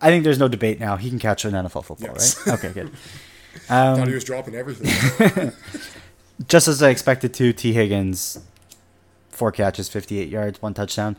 I 0.00 0.08
think 0.10 0.24
there's 0.24 0.38
no 0.38 0.48
debate 0.48 0.78
now. 0.78 0.96
He 0.96 1.08
can 1.08 1.18
catch 1.18 1.44
an 1.46 1.52
NFL 1.52 1.84
football, 1.86 2.10
Yes. 2.12 2.46
right? 2.46 2.54
Okay, 2.64 2.72
good. 2.72 2.90
Thought 3.66 3.98
Um, 4.00 4.08
he 4.08 4.14
was 4.14 4.24
dropping 4.24 4.54
everything. 4.56 5.52
just 6.48 6.68
as 6.68 6.82
I 6.82 6.90
expected 6.90 7.32
to, 7.34 7.52
Tee 7.52 7.72
Higgins, 7.72 8.38
four 9.34 9.52
catches, 9.52 9.88
58 9.88 10.28
yards, 10.28 10.62
one 10.62 10.74
touchdown. 10.74 11.16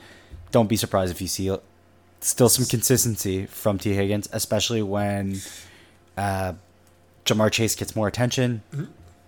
Don't 0.51 0.67
be 0.67 0.77
surprised 0.77 1.11
if 1.11 1.21
you 1.21 1.27
see 1.27 1.55
still 2.21 2.49
some 2.49 2.65
consistency 2.65 3.45
from 3.45 3.77
Tee 3.77 3.93
Higgins, 3.93 4.27
especially 4.31 4.81
when 4.81 5.37
uh, 6.17 6.53
Ja'Marr 7.25 7.51
Chase 7.51 7.75
gets 7.75 7.95
more 7.95 8.07
attention. 8.07 8.63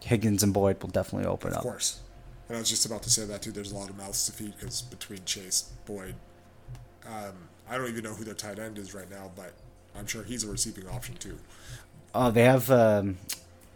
Higgins 0.02 0.44
and 0.44 0.54
Boyd 0.54 0.82
will 0.82 0.90
definitely 0.90 1.28
open 1.28 1.50
of 1.50 1.58
up. 1.58 1.60
Of 1.60 1.64
course. 1.64 2.00
And 2.48 2.56
I 2.56 2.60
was 2.60 2.70
just 2.70 2.86
about 2.86 3.04
to 3.04 3.10
say 3.10 3.26
that 3.26 3.42
too. 3.42 3.52
There's 3.52 3.72
a 3.72 3.78
lot 3.78 3.90
of 3.90 3.98
mouths 3.98 4.26
to 4.28 4.32
feed 4.32 4.54
because 4.58 4.82
between 4.82 5.20
Chase, 5.26 5.70
Boyd, 5.86 6.16
um, 7.06 7.34
I 7.70 7.78
don't 7.78 7.90
even 7.90 8.04
know 8.04 8.14
who 8.14 8.24
their 8.24 8.34
tight 8.34 8.58
end 8.58 8.78
is 8.78 8.94
right 8.94 9.10
now, 9.10 9.32
but 9.36 9.54
I'm 9.98 10.08
sure 10.08 10.24
he's 10.24 10.44
a 10.44 10.48
receiving 10.48 10.88
option 10.88 11.16
too. 11.16 11.38
Oh, 12.16 12.32
they 12.32 12.44
have 12.44 12.72
um, 12.72 13.18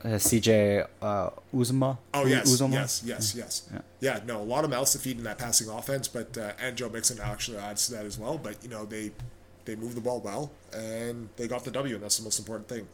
uh, 0.04 0.08
CJ 0.18 0.88
uh, 1.02 1.30
Uzomah. 1.54 1.98
Oh 2.14 2.26
yes, 2.26 2.50
Uzomah? 2.50 2.74
yes, 2.74 3.04
yes, 3.06 3.36
yes. 3.36 3.70
Yeah. 4.00 4.20
no, 4.26 4.42
a 4.42 4.44
lot 4.44 4.64
of 4.64 4.70
mouths 4.70 4.92
to 4.94 5.00
feed 5.00 5.18
in 5.18 5.24
that 5.24 5.38
passing 5.38 5.70
offense, 5.70 6.08
but 6.08 6.38
uh, 6.38 6.54
and 6.62 6.76
Joe 6.76 6.90
Mixon 6.90 7.20
actually 7.20 7.58
adds 7.58 7.88
to 7.88 7.94
that 7.94 8.06
as 8.06 8.18
well. 8.18 8.38
But 8.38 8.64
you 8.64 8.70
know 8.70 8.86
they 8.86 9.12
they 9.66 9.76
move 9.76 9.96
the 9.96 10.02
ball 10.02 10.20
well 10.20 10.52
and 10.74 11.30
they 11.38 11.48
got 11.48 11.64
the 11.64 11.72
W, 11.72 11.96
and 11.96 12.04
that's 12.04 12.18
the 12.18 12.24
most 12.24 12.40
important 12.40 12.68
thing. 12.68 12.88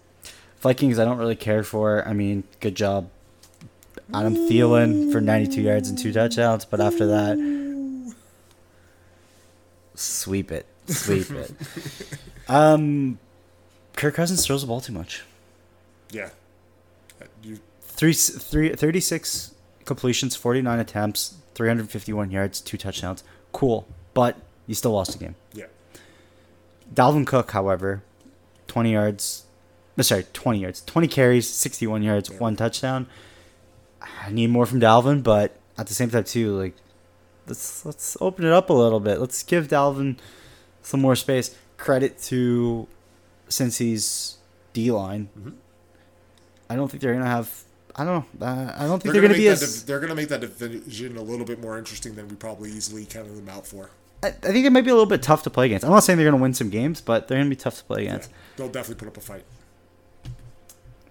Vikings, 0.60 1.00
I 1.00 1.06
don't 1.06 1.18
really 1.18 1.36
care 1.36 1.64
for. 1.64 2.08
I 2.08 2.14
mean, 2.14 2.44
good 2.60 2.76
job, 2.76 3.10
Adam 4.14 4.36
Thielen 4.36 5.12
for 5.12 5.22
92 5.22 5.62
yards 5.62 5.90
and 5.90 5.98
two 5.98 6.12
touchdowns. 6.12 6.66
But 6.66 6.82
after 6.82 7.06
that, 7.08 8.14
sweep 9.96 10.52
it, 10.52 10.66
sweep 10.88 11.30
it. 11.32 11.52
Um, 12.50 13.20
Kirk 13.98 14.16
Cousins 14.16 14.46
throws 14.46 14.62
the 14.62 14.68
ball 14.68 14.80
too 14.80 14.94
much. 14.94 15.24
Yeah. 16.12 16.30
Three, 17.98 18.14
three, 18.14 18.70
36 18.74 19.54
completions, 19.86 20.36
49 20.36 20.80
attempts, 20.80 21.36
351 21.56 22.32
yards, 22.32 22.62
two 22.62 22.78
touchdowns. 22.78 23.24
Cool, 23.52 23.88
but 24.14 24.38
you 24.68 24.76
still 24.76 24.92
lost 24.92 25.14
the 25.14 25.18
game. 25.18 25.36
yeah. 25.54 25.66
Dalvin 26.94 27.26
Cook, 27.28 27.52
however, 27.52 28.04
20 28.68 28.94
yards. 28.94 29.44
no, 29.98 30.04
Sorry, 30.04 30.26
20 30.32 30.60
yards. 30.60 30.82
20 30.86 31.08
carries, 31.08 31.50
61 31.50 32.02
yards, 32.04 32.30
Yeah. 32.30 32.38
one 32.38 32.56
touchdown. 32.56 33.08
I 34.02 34.32
need 34.32 34.52
more 34.52 34.66
from 34.66 34.80
Dalvin, 34.80 35.22
but 35.24 35.58
at 35.78 35.88
the 35.88 35.94
same 35.94 36.10
time 36.10 36.24
too, 36.24 36.56
like 36.58 36.76
let's 37.48 37.84
let's 37.86 38.16
open 38.22 38.46
it 38.46 38.54
up 38.54 38.70
a 38.70 38.74
little 38.74 39.00
bit. 39.00 39.20
Let's 39.20 39.42
give 39.44 39.68
Dalvin 39.68 40.18
some 40.84 41.02
more 41.02 41.16
space. 41.16 41.56
Credit 41.78 42.18
to 42.24 42.88
Cincy's 43.50 44.38
D 44.74 44.92
line. 44.92 45.30
Mhm. 45.38 45.54
I 46.70 46.76
don't 46.76 46.90
think 46.90 47.02
they're 47.02 47.14
gonna 47.14 47.26
have. 47.26 47.64
I 48.00 48.04
don't 48.06 48.40
know. 48.40 48.46
Uh, 48.46 48.74
I 48.78 48.86
don't 48.86 49.02
think 49.02 49.14
They're, 49.14 49.14
they're, 49.14 49.22
gonna, 49.24 49.34
gonna, 49.34 49.38
be 49.38 49.48
as. 49.48 49.60
div- 49.80 49.86
they're 49.88 50.00
gonna 50.00 50.14
make 50.16 50.30
that 50.30 50.42
division 50.42 51.18
a 51.18 51.22
little 51.22 51.46
bit 51.46 51.60
more 51.60 51.78
interesting 51.80 52.14
than 52.16 52.28
we 52.28 52.36
probably 52.36 52.70
easily 52.72 53.06
counted 53.06 53.36
them 53.36 53.50
out 53.50 53.66
for. 53.66 53.90
I, 54.24 54.28
I 54.28 54.32
think 54.32 54.66
it 54.66 54.72
might 54.72 54.82
be 54.82 54.90
a 54.92 54.94
little 54.94 55.06
bit 55.10 55.24
tough 55.24 55.42
to 55.44 55.50
play 55.50 55.66
against. 55.68 55.84
I'm 55.86 55.92
not 55.92 56.04
saying 56.04 56.18
they're 56.18 56.30
gonna 56.30 56.42
win 56.42 56.54
some 56.54 56.70
games, 56.70 57.02
but 57.02 57.28
they're 57.28 57.38
gonna 57.40 57.50
be 57.50 57.56
tough 57.56 57.78
to 57.80 57.84
play 57.86 58.04
Yeah. 58.04 58.10
against. 58.10 58.32
They'll 58.56 58.70
definitely 58.70 59.00
put 59.00 59.08
up 59.08 59.18
a 59.18 59.22
fight. 59.22 59.44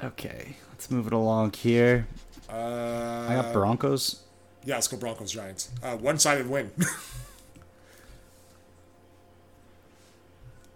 Okay, 0.04 0.56
let's 0.70 0.90
move 0.90 1.06
it 1.08 1.12
along 1.12 1.54
here. 1.54 2.06
Uh, 2.48 3.26
I 3.28 3.34
got 3.42 3.52
Broncos. 3.52 4.22
Yeah, 4.64 4.74
let's 4.74 4.86
go 4.88 4.96
Broncos 4.96 5.32
Giants. 5.32 5.70
Uh, 5.82 5.96
one-sided 5.96 6.48
win. 6.48 6.70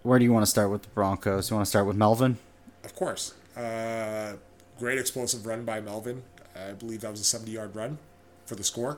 Where 0.03 0.17
do 0.17 0.25
you 0.25 0.33
want 0.33 0.43
to 0.43 0.49
start 0.49 0.71
with 0.71 0.81
the 0.83 0.89
Broncos? 0.89 1.49
You 1.49 1.55
want 1.55 1.65
to 1.65 1.69
start 1.69 1.85
with 1.85 1.95
Melvin? 1.95 2.37
of 2.83 2.95
course. 2.95 3.33
Uh, 3.55 4.33
great 4.81 4.97
explosive 4.97 5.45
run 5.45 5.63
by 5.63 5.79
Melvin. 5.79 6.23
I 6.55 6.71
believe 6.71 7.01
that 7.01 7.11
was 7.11 7.21
a 7.21 7.37
70-yard 7.37 7.75
run 7.75 7.99
for 8.47 8.55
the 8.55 8.63
score. 8.63 8.97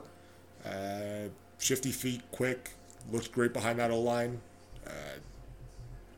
Uh, 0.64 1.28
shifty 1.58 1.92
feet, 1.92 2.22
quick, 2.32 2.70
looked 3.12 3.30
great 3.32 3.52
behind 3.52 3.78
that 3.78 3.90
O 3.90 4.00
line. 4.00 4.40
Uh, 4.86 4.90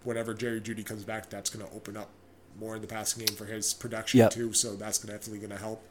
whenever 0.04 0.34
Jerry 0.34 0.60
Jeudy 0.60 0.84
comes 0.86 1.02
back, 1.02 1.28
that's 1.28 1.50
going 1.50 1.66
to 1.66 1.72
open 1.74 1.96
up 1.96 2.08
more 2.60 2.76
in 2.76 2.80
the 2.80 2.86
passing 2.86 3.24
game 3.24 3.34
for 3.36 3.44
his 3.44 3.74
production 3.74 4.18
Yep. 4.18 4.30
too. 4.30 4.52
So 4.52 4.76
that's 4.76 4.98
definitely 4.98 5.38
going 5.38 5.50
to 5.50 5.58
help. 5.58 5.82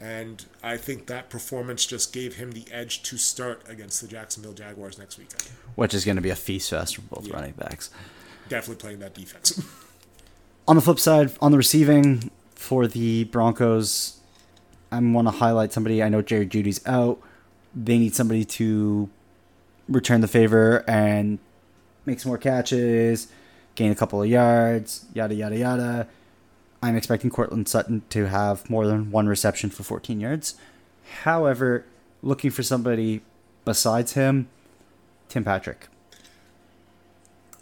And 0.00 0.44
I 0.62 0.76
think 0.76 1.06
that 1.08 1.28
performance 1.28 1.84
just 1.84 2.12
gave 2.12 2.36
him 2.36 2.52
the 2.52 2.64
edge 2.70 3.02
to 3.02 3.18
start 3.18 3.62
against 3.68 4.00
the 4.00 4.06
Jacksonville 4.06 4.52
Jaguars 4.52 4.96
next 4.96 5.18
weekend. 5.18 5.42
Which 5.74 5.92
is 5.92 6.04
going 6.04 6.14
to 6.16 6.22
be 6.22 6.30
a 6.30 6.36
feast 6.36 6.70
fest 6.70 6.94
for 6.94 7.02
both 7.02 7.26
Yeah. 7.26 7.34
running 7.34 7.54
backs. 7.54 7.90
Definitely 8.48 8.80
playing 8.80 9.00
that 9.00 9.12
defense. 9.14 9.60
On 10.68 10.76
the 10.76 10.82
flip 10.82 11.00
side, 11.00 11.32
on 11.40 11.50
the 11.50 11.56
receiving 11.56 12.30
for 12.58 12.88
the 12.88 13.24
Broncos, 13.24 14.18
I 14.90 14.98
want 14.98 15.28
to 15.28 15.32
highlight 15.32 15.72
somebody. 15.72 16.02
I 16.02 16.08
know 16.08 16.22
Jerry 16.22 16.44
Jeudy's 16.44 16.84
out. 16.86 17.20
They 17.74 17.98
need 17.98 18.16
somebody 18.16 18.44
to 18.44 19.08
return 19.88 20.20
the 20.20 20.28
favor 20.28 20.84
and 20.88 21.38
make 22.04 22.18
some 22.18 22.30
more 22.30 22.38
catches, 22.38 23.28
gain 23.76 23.92
a 23.92 23.94
couple 23.94 24.20
of 24.20 24.28
yards, 24.28 25.06
yada, 25.14 25.36
yada, 25.36 25.56
yada. 25.56 26.08
I'm 26.82 26.96
expecting 26.96 27.30
Courtland 27.30 27.68
Sutton 27.68 28.02
to 28.10 28.26
have 28.26 28.68
more 28.68 28.86
than 28.86 29.12
one 29.12 29.28
reception 29.28 29.70
for 29.70 29.84
14 29.84 30.18
yards. 30.18 30.56
However, 31.22 31.84
looking 32.22 32.50
for 32.50 32.64
somebody 32.64 33.22
besides 33.64 34.14
him, 34.14 34.48
Tim 35.28 35.44
Patrick. 35.44 35.86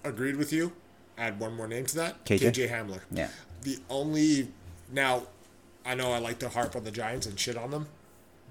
Agreed 0.05 0.37
with 0.37 0.53
you. 0.53 0.73
Add 1.19 1.39
one 1.39 1.55
more 1.55 1.69
name 1.69 1.85
to 1.85 1.97
that. 1.97 2.25
KJ? 2.25 2.53
KJ 2.53 2.71
Hamler. 2.71 3.01
Yeah. 3.11 3.29
The 3.63 3.79
only 3.91 4.49
now, 4.93 5.25
I 5.85 5.95
know 5.95 6.13
I 6.13 6.19
like 6.19 6.39
to 6.41 6.49
harp 6.49 6.77
on 6.77 6.85
the 6.85 6.91
Giants 6.91 7.27
and 7.27 7.39
shit 7.39 7.57
on 7.57 7.71
them, 7.71 7.87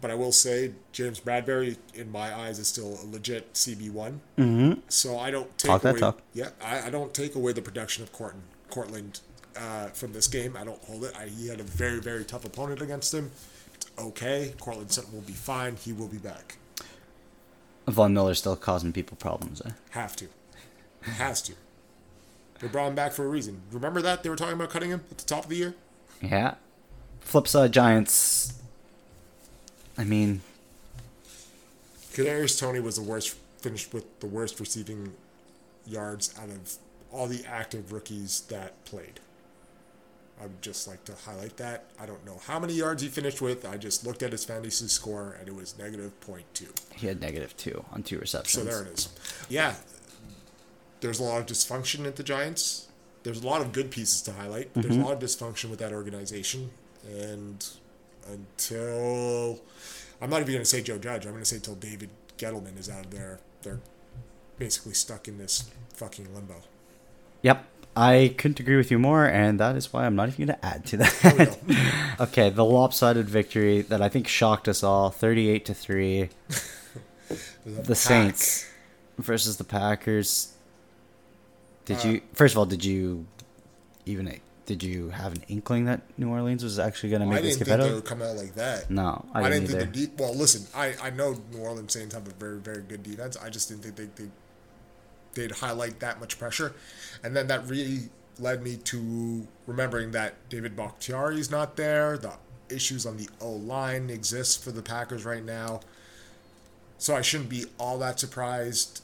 but 0.02 0.12
I 0.12 0.16
will 0.16 0.32
say 0.32 0.72
James 0.92 1.20
Bradberry, 1.20 1.78
in 1.94 2.12
my 2.12 2.34
eyes, 2.34 2.60
is 2.60 2.68
still 2.68 3.00
a 3.04 3.06
legit 3.12 3.54
CB 3.54 3.92
one. 3.92 4.22
Mm-hmm. 4.38 4.80
So 4.90 5.18
I 5.18 5.32
don't 5.32 5.56
take 5.58 5.70
Talk 5.70 5.82
that 5.84 5.92
away. 5.92 6.00
talk. 6.00 6.22
Yeah, 6.34 6.50
I, 6.64 6.88
I 6.88 6.90
don't 6.90 7.14
take 7.14 7.36
away 7.36 7.54
the 7.54 7.62
production 7.62 8.04
of 8.04 8.12
Courtland, 8.12 8.44
Courtland 8.70 9.20
uh, 9.56 9.88
from 9.88 10.14
this 10.14 10.28
game. 10.28 10.56
I 10.58 10.64
don't 10.64 10.82
hold 10.84 11.06
it. 11.06 11.14
I, 11.18 11.28
he 11.28 11.48
had 11.48 11.60
a 11.60 11.64
very 11.64 12.00
very 12.00 12.24
tough 12.26 12.46
opponent 12.46 12.82
against 12.82 13.14
him. 13.14 13.32
It's 13.74 13.88
okay. 13.98 14.54
Courtland 14.60 14.92
Sutton 14.92 15.14
will 15.14 15.22
be 15.22 15.34
fine. 15.34 15.76
He 15.78 15.94
will 15.94 16.08
be 16.08 16.18
back. 16.18 16.58
Von 17.88 18.14
Miller's 18.14 18.40
still 18.40 18.56
causing 18.56 18.92
people 18.92 19.16
problems. 19.18 19.62
Eh? 19.66 19.70
Have 19.92 20.16
to. 20.18 20.28
Has 21.02 21.42
to. 21.44 21.54
They 22.60 22.68
brought 22.68 22.88
him 22.88 22.96
back 22.96 23.12
for 23.12 23.26
a 23.26 23.28
reason. 23.28 23.62
Remember 23.72 24.02
that 24.02 24.24
they 24.24 24.30
were 24.30 24.36
talking 24.36 24.56
about 24.56 24.70
cutting 24.72 24.90
him 24.90 25.04
at 25.12 25.18
the 25.20 25.26
top 25.26 25.44
of 25.44 25.50
the 25.50 25.56
year. 25.58 25.76
Yeah. 26.22 26.56
Flip 27.22 27.48
side 27.48 27.66
uh, 27.66 27.68
Giants. 27.70 28.54
I 29.98 30.04
mean, 30.04 30.42
Kadarius 32.14 32.60
Toney 32.60 32.80
was 32.80 32.96
the 32.98 33.04
worst. 33.04 33.36
Finished 33.60 33.94
with 33.94 34.20
the 34.20 34.28
worst 34.28 34.60
receiving 34.60 35.14
yards 35.88 36.36
out 36.40 36.50
of 36.50 36.76
all 37.12 37.26
the 37.26 37.44
active 37.46 37.92
rookies 37.92 38.42
that 38.42 38.84
played. 38.86 39.20
I 40.40 40.44
would 40.44 40.62
just 40.62 40.88
like 40.88 41.04
to 41.06 41.14
highlight 41.26 41.58
that. 41.58 41.86
I 42.00 42.06
don't 42.06 42.24
know 42.26 42.42
how 42.46 42.60
many 42.60 42.74
yards 42.74 43.02
he 43.02 43.08
finished 43.08 43.42
with. 43.42 43.66
I 43.66 43.78
just 43.78 44.06
looked 44.06 44.22
at 44.22 44.34
his 44.34 44.44
fantasy 44.44 44.88
score 44.88 45.36
and 45.40 45.48
it 45.48 45.56
was 45.56 45.78
negative 45.78 46.12
0.2. 46.22 46.68
he 46.96 47.08
had 47.08 47.22
negative 47.22 47.56
two 47.58 47.86
on 47.92 48.04
two 48.04 48.20
receptions. 48.20 48.64
So 48.64 48.70
there 48.70 48.84
it 48.84 48.94
is. 48.94 49.10
Yeah, 49.48 49.76
there's 51.00 51.20
a 51.20 51.24
lot 51.24 51.40
of 51.40 51.46
dysfunction 51.48 52.06
at 52.06 52.18
the 52.18 52.24
Giants. 52.24 52.88
There's 53.26 53.44
a 53.44 53.48
lot 53.48 53.62
of 53.62 53.72
good 53.72 53.90
pieces 53.90 54.22
to 54.22 54.32
highlight. 54.32 54.74
There's 54.76 54.86
a 54.86 54.90
mm-hmm. 54.90 55.02
lot 55.02 55.14
of 55.14 55.20
dysfunction 55.20 55.72
with 55.72 55.80
that 55.80 55.92
organization, 55.92 56.70
and 57.10 57.68
until 58.28 59.60
I'm 60.22 60.30
not 60.30 60.42
even 60.42 60.54
going 60.54 60.60
to 60.60 60.66
say 60.66 60.82
Joe 60.82 61.00
Judge. 61.00 61.26
I'm 61.26 61.32
going 61.32 61.44
to 61.44 61.50
say 61.50 61.58
until 61.58 61.76
David 61.76 62.10
Gettleman 62.38 62.80
is 62.80 62.90
out 62.90 63.06
of 63.06 63.12
there, 63.12 63.40
they're 63.64 63.80
basically 64.60 64.94
stuck 64.94 65.28
in 65.28 65.40
this 65.40 65.70
fucking 65.94 66.34
limbo. 66.34 66.62
Yep. 67.42 67.66
I 67.98 68.36
couldn't 68.38 68.60
agree 68.60 68.76
with 68.76 68.92
you 68.92 69.00
more, 69.00 69.26
and 69.26 69.60
that 69.60 69.76
is 69.76 69.92
why 69.92 70.06
I'm 70.06 70.16
not 70.16 70.28
even 70.28 70.48
going 70.48 70.60
to 70.60 70.66
add 70.66 70.86
to 70.88 70.98
that. 70.98 71.58
go. 72.18 72.24
okay, 72.26 72.50
the 72.50 72.66
lopsided 72.66 73.30
victory 73.30 73.82
that 73.84 74.02
I 74.02 74.10
think 74.10 74.28
shocked 74.28 74.68
us 74.68 74.84
all 74.84 75.10
38 75.10 75.66
to 75.66 75.74
3 75.74 76.30
The 77.66 77.82
Pack. 77.84 77.96
Saints. 77.96 78.70
versus 79.18 79.58
the 79.58 79.64
Packers. 79.64 80.55
Did 81.86 81.98
Uh, 81.98 82.08
you, 82.10 82.22
first 82.34 82.54
of 82.54 82.58
all, 82.58 82.66
did 82.66 82.84
you 82.84 83.26
even, 84.06 84.40
did 84.66 84.84
you 84.84 85.10
have 85.10 85.34
an 85.34 85.44
inkling 85.48 85.86
that 85.86 86.02
New 86.18 86.30
Orleans 86.30 86.64
was 86.64 86.80
actually 86.80 87.10
going 87.10 87.22
to 87.22 87.28
make 87.28 87.42
this 87.44 87.58
didn't 87.58 87.68
think 87.68 87.82
they 87.90 87.94
would 87.94 88.06
come 88.06 88.22
out 88.22 88.36
like 88.36 88.56
that. 88.56 88.90
No, 88.90 89.24
I 89.34 89.42
I 89.42 89.50
didn't, 89.50 89.68
didn't 89.68 89.76
either. 89.76 89.80
think 89.82 89.94
the 89.94 90.00
deep. 90.08 90.20
Well, 90.20 90.36
listen, 90.36 90.66
I, 90.76 90.96
I 91.02 91.10
know 91.12 91.40
New 91.52 91.60
Orleans 91.60 91.94
Saints 91.94 92.14
have 92.16 92.28
a 92.28 92.32
very 92.32 92.58
very 92.60 92.82
good 92.82 93.04
defense. 93.04 93.38
I 93.38 93.50
just 93.50 93.70
didn't 93.70 93.84
think 93.84 93.96
they, 93.96 94.24
they 94.24 94.30
they'd 95.34 95.52
highlight 95.52 96.00
that 96.00 96.20
much 96.20 96.40
pressure, 96.40 96.74
and 97.24 97.36
then 97.36 97.48
that 97.48 97.68
really 97.68 98.10
led 98.40 98.64
me 98.64 98.76
to 98.78 99.48
remembering 99.68 100.12
that 100.12 100.34
David 100.50 100.76
Bakhtiari 100.76 101.40
is 101.40 101.50
not 101.52 101.76
there. 101.78 102.18
The 102.18 102.34
issues 102.70 103.06
on 103.06 103.18
the 103.18 103.30
O 103.40 103.52
line 103.52 104.10
exist 104.10 104.64
for 104.64 104.72
the 104.72 104.82
Packers 104.82 105.24
right 105.26 105.44
now, 105.46 105.82
so 106.98 107.16
I 107.16 107.22
shouldn't 107.22 107.50
be 107.50 107.66
all 107.78 108.00
that 108.00 108.20
surprised. 108.20 109.02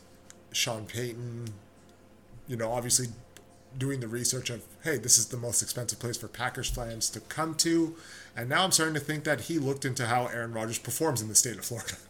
Sean 0.53 0.85
Payton, 0.85 1.45
you 2.52 2.57
know, 2.57 2.69
obviously 2.73 3.07
doing 3.78 4.02
the 4.02 4.07
research 4.10 4.49
of 4.49 4.61
hey, 4.84 4.98
this 4.98 5.18
is 5.18 5.28
the 5.28 5.38
most 5.38 5.61
expensive 5.61 5.98
place 5.99 6.18
for 6.18 6.28
Packers 6.28 6.69
fans 6.69 7.10
to 7.11 7.22
come 7.22 7.56
to, 7.56 7.95
and 8.36 8.49
now 8.49 8.65
I'm 8.65 8.72
starting 8.72 8.94
to 8.95 8.99
think 8.99 9.23
that 9.23 9.41
he 9.41 9.57
looked 9.57 9.86
into 9.86 10.06
how 10.07 10.26
Aaron 10.28 10.52
Rodgers 10.52 10.78
performs 10.78 11.22
in 11.22 11.30
the 11.30 11.36
state 11.36 11.57
of 11.57 11.64
Florida. 11.65 11.94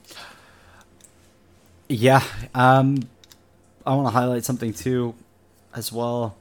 Yeah, 1.87 2.23
um, 2.55 2.99
I 3.85 3.93
want 3.95 4.07
to 4.07 4.11
highlight 4.11 4.45
something 4.45 4.71
too, 4.73 5.13
as 5.75 5.91
well. 5.91 6.37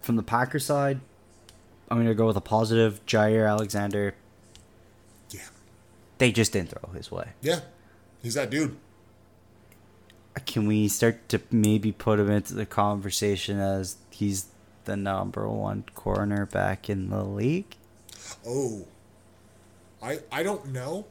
From 0.00 0.16
the 0.16 0.22
Packer 0.24 0.58
side, 0.58 0.98
I'm 1.88 1.96
going 1.96 2.08
to 2.08 2.14
go 2.14 2.26
with 2.26 2.36
a 2.36 2.40
positive. 2.40 2.98
Jaire 3.06 3.48
Alexander, 3.48 4.14
Yeah, 5.30 5.42
they 6.18 6.32
just 6.32 6.52
didn't 6.52 6.70
throw 6.70 6.92
his 6.92 7.12
way. 7.12 7.28
yeah, 7.40 7.60
he's 8.20 8.34
that 8.34 8.50
dude. 8.50 8.76
Can 10.46 10.66
we 10.66 10.88
start 10.88 11.28
to 11.30 11.40
maybe 11.50 11.92
put 11.92 12.18
him 12.18 12.30
into 12.30 12.54
the 12.54 12.64
conversation 12.66 13.58
as 13.60 13.96
he's 14.10 14.46
the 14.84 14.96
number 14.96 15.48
one 15.48 15.84
corner 15.94 16.46
back 16.46 16.88
in 16.88 17.10
the 17.10 17.22
league? 17.22 17.76
Oh, 18.46 18.86
I 20.02 20.20
I 20.30 20.42
don't 20.42 20.72
know. 20.72 21.06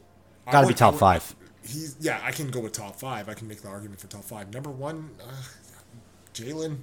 Got 0.50 0.62
to 0.62 0.66
be 0.68 0.74
top 0.74 0.96
five. 0.96 1.34
He's 1.62 1.96
yeah, 2.00 2.20
I 2.22 2.32
can 2.32 2.50
go 2.50 2.60
with 2.60 2.72
top 2.72 2.96
five. 2.98 3.28
I 3.28 3.34
can 3.34 3.46
make 3.46 3.62
the 3.62 3.68
argument 3.68 4.00
for 4.00 4.08
top 4.08 4.24
five. 4.24 4.52
Number 4.52 4.70
one, 4.70 5.10
uh, 5.22 5.42
Jalen. 6.34 6.78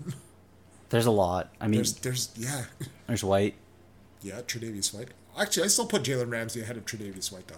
There's 0.89 1.05
a 1.05 1.11
lot. 1.11 1.53
I 1.61 1.67
mean, 1.67 1.79
There's 1.79 1.93
there's 1.93 2.29
yeah, 2.35 2.65
there's 3.05 3.23
White. 3.23 3.53
yeah, 4.23 4.41
Tre'Davious 4.41 4.91
White. 4.91 5.09
Actually, 5.37 5.65
I 5.65 5.67
still 5.67 5.85
put 5.85 6.01
Jalen 6.01 6.31
Ramsey 6.31 6.61
ahead 6.61 6.77
of 6.77 6.85
Tre'Davious 6.85 7.31
White 7.31 7.47
though. 7.47 7.55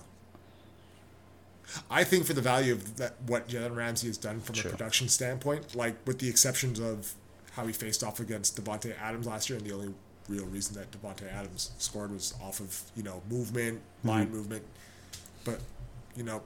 I 1.90 2.04
think 2.04 2.26
for 2.26 2.34
the 2.34 2.42
value 2.42 2.74
of 2.74 2.98
that, 2.98 3.16
what 3.28 3.48
Jalen 3.48 3.76
Ramsey 3.76 4.08
has 4.08 4.18
done 4.18 4.40
from 4.40 4.56
a 4.60 4.64
production 4.70 5.08
standpoint, 5.10 5.76
like 5.76 5.96
with 6.06 6.20
the 6.20 6.30
exceptions 6.30 6.80
of 6.80 7.14
how 7.54 7.66
he 7.66 7.74
faced 7.74 8.04
off 8.04 8.20
against 8.20 8.62
Davante 8.62 8.94
Adams 9.02 9.28
last 9.28 9.50
year, 9.50 9.58
and 9.58 9.68
the 9.68 9.74
only 9.74 9.94
real 10.28 10.46
reason 10.46 10.76
that 10.76 10.92
Davante 10.92 11.32
Adams 11.32 11.72
scored 11.78 12.12
was 12.12 12.34
off 12.42 12.60
of 12.60 12.82
you 12.96 13.04
know 13.04 13.22
movement, 13.30 13.82
line 14.04 14.32
movement. 14.32 14.64
But 15.44 15.60
you 16.16 16.24
know, 16.24 16.42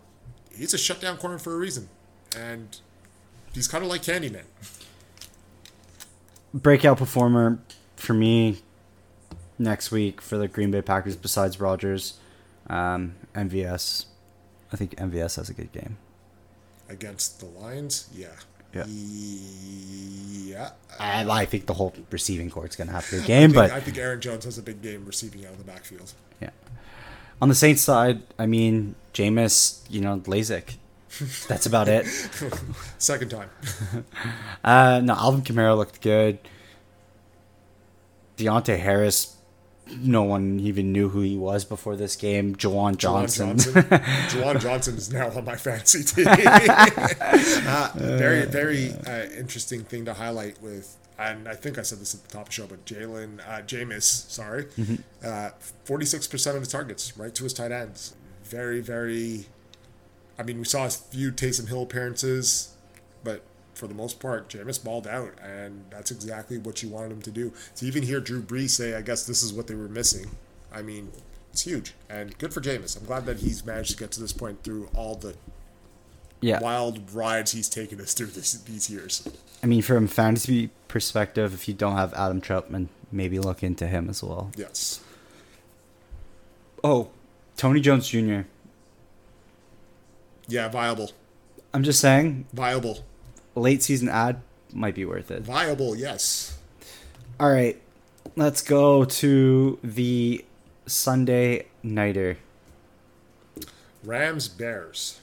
he's 0.56 0.73
a 0.73 0.77
shutdown 0.77 1.18
corner 1.18 1.38
for 1.38 1.53
a 1.53 1.57
reason, 1.57 1.89
and 2.38 2.77
he's 3.53 3.68
kind 3.68 3.84
of 3.84 3.89
like 3.89 4.02
Candyman. 4.02 4.45
breakout 6.53 6.97
performer 6.97 7.60
for 7.95 8.14
me 8.14 8.60
next 9.57 9.91
week 9.91 10.22
for 10.22 10.38
the 10.38 10.47
Green 10.47 10.72
Bay 10.72 10.81
Packers 10.81 11.15
besides 11.15 11.60
Rodgers, 11.60 12.19
um, 12.68 13.15
MVS. 13.34 14.06
I 14.76 14.77
think 14.77 14.95
MVS 14.97 15.38
has 15.38 15.49
a 15.49 15.53
good 15.53 15.72
game. 15.72 15.95
against 16.89 17.39
the 17.39 17.45
Lions. 17.45 18.10
Yeah. 18.14 18.27
Yeah. 18.73 18.84
Yeah. 18.88 20.72
And 20.99 21.31
I 21.31 21.45
think 21.45 21.65
the 21.65 21.73
whole 21.76 21.93
receiving 22.11 22.49
court's 22.49 22.76
going 22.76 22.88
to 22.89 22.93
have 22.93 23.07
a 23.07 23.11
good 23.11 23.23
I 23.23 23.27
game, 23.27 23.52
think, 23.52 23.56
but 23.56 23.72
I 23.72 23.80
think 23.80 23.97
Aaron 23.97 24.19
Jones 24.19 24.43
has 24.43 24.57
a 24.57 24.61
big 24.61 24.81
game 24.81 25.06
receiving 25.06 25.45
out 25.45 25.53
of 25.53 25.60
the 25.60 25.64
backfield. 25.64 26.11
yeah. 26.41 26.49
On 27.41 27.47
the 27.47 27.56
Saints 27.56 27.81
side, 27.81 28.22
I 28.38 28.47
mean, 28.47 28.95
Jameis, 29.14 29.80
you 29.89 30.02
know, 30.02 30.19
LASIK. 30.19 30.76
That's 31.47 31.65
about 31.65 31.88
it. 31.88 32.06
Second 32.97 33.31
time. 33.31 33.49
Uh, 34.61 34.99
no, 35.02 35.14
Alvin 35.14 35.41
Kamara 35.41 35.77
looked 35.77 36.02
good. 36.02 36.38
Deonte 38.38 38.77
Harris, 38.77 39.35
no 40.02 40.24
one 40.24 40.60
even 40.60 40.91
knew 40.91 41.10
who 41.10 41.22
he 41.22 41.38
was 41.38 41.64
before 41.66 41.95
this 41.95 42.16
game. 42.16 42.56
Juwan 42.56 42.98
Johnson. 42.98 43.57
Johnson. 43.57 43.88
Johnson 44.60 44.95
is 44.95 45.12
now 45.14 45.30
on 45.30 45.45
my 45.45 45.56
fantasy 45.56 46.03
team. 46.24 46.26
uh, 46.28 47.91
very, 47.95 48.45
very 48.45 48.91
uh, 49.06 49.26
interesting 49.38 49.84
thing 49.84 50.06
to 50.06 50.14
highlight 50.14 50.62
with, 50.62 50.98
and 51.20 51.48
I 51.48 51.53
think 51.56 51.78
I 51.78 51.84
said 51.84 51.99
this 51.99 52.16
at 52.16 52.24
the 52.24 52.30
top 52.30 52.44
of 52.44 52.48
the 52.48 52.53
show, 52.53 52.68
but 52.68 52.86
Jalen, 52.86 53.40
uh, 53.48 53.62
Jameis, 53.62 54.03
sorry, 54.03 54.66
uh, 55.24 55.52
46% 55.86 56.56
of 56.56 56.60
his 56.60 56.68
targets 56.68 57.18
right 57.18 57.34
to 57.36 57.44
his 57.44 57.53
tight 57.53 57.72
ends. 57.72 58.16
Very, 58.44 58.82
very. 58.82 59.45
I 60.38 60.44
mean, 60.44 60.60
we 60.60 60.66
saw 60.66 60.86
a 60.86 60.90
few 60.90 61.32
Taysom 61.32 61.68
Hill 61.70 61.84
appearances, 61.84 62.76
but 63.24 63.41
for 63.76 63.88
the 63.88 63.93
most 63.93 64.19
part, 64.19 64.49
Jameis 64.49 64.84
balled 64.84 65.07
out, 65.07 65.34
and 65.43 65.85
that's 65.89 66.11
exactly 66.11 66.57
what 66.57 66.81
you 66.81 66.89
wanted 66.89 67.11
him 67.11 67.22
to 67.23 67.31
do. 67.31 67.53
To 67.76 67.85
even 67.85 68.03
hear 68.03 68.19
Drew 68.19 68.41
Brees 68.41 68.72
say, 68.72 68.95
"I 68.95 69.02
guess 69.02 69.26
this 69.26 69.43
is 69.43 69.53
what 69.53 69.68
they 69.68 69.76
were 69.76 69.89
missing," 69.89 70.31
I 70.72 70.81
mean, 70.81 71.11
it's 71.52 71.61
huge 71.61 71.93
and 72.10 72.38
good 72.38 72.53
for 72.53 72.61
Jameis. 72.61 72.97
I'm 72.97 73.06
glad 73.06 73.26
that 73.27 73.38
he's 73.38 73.65
managed 73.65 73.91
to 73.91 73.97
get 73.97 74.11
to 74.11 74.19
this 74.19 74.34
point 74.34 74.64
through 74.64 74.89
all 74.93 75.15
the 75.15 75.35
yeah. 76.41 76.60
wild 76.60 77.14
rides 77.14 77.52
he's 77.52 77.69
taken 77.69 78.02
us 78.02 78.14
through 78.14 78.27
this, 78.27 78.53
these 78.53 78.89
years. 78.89 79.27
I 79.64 79.68
mean, 79.68 79.81
from 79.81 80.06
a 80.06 80.07
fantasy 80.07 80.69
perspective, 80.88 81.53
if 81.53 81.68
you 81.68 81.73
don't 81.73 81.95
have 81.95 82.14
Adam 82.14 82.41
Trautman, 82.41 82.88
maybe 83.11 83.39
look 83.39 83.64
into 83.64 83.88
him 83.88 84.10
as 84.10 84.22
well. 84.22 84.52
Yes. 84.56 84.99
Oh, 86.84 87.10
Tony 87.57 87.80
Jones 87.80 88.10
Jr. 88.10 88.41
Yeah, 90.47 90.68
viable, 90.68 91.11
I'm 91.73 91.84
just 91.84 91.99
saying, 91.99 92.45
viable, 92.53 93.03
late 93.56 93.82
season 93.84 94.10
ad 94.10 94.41
might 94.73 94.95
be 94.95 95.06
worth 95.06 95.32
it. 95.32 95.44
viable. 95.44 95.95
Yes. 95.95 96.57
All 97.40 97.52
right, 97.52 97.82
let's 98.36 98.61
go 98.61 99.06
to 99.06 99.80
the 99.84 100.44
Sunday 100.86 101.68
nighter. 101.84 102.38
Rams, 104.03 104.48
Bears. 104.48 105.19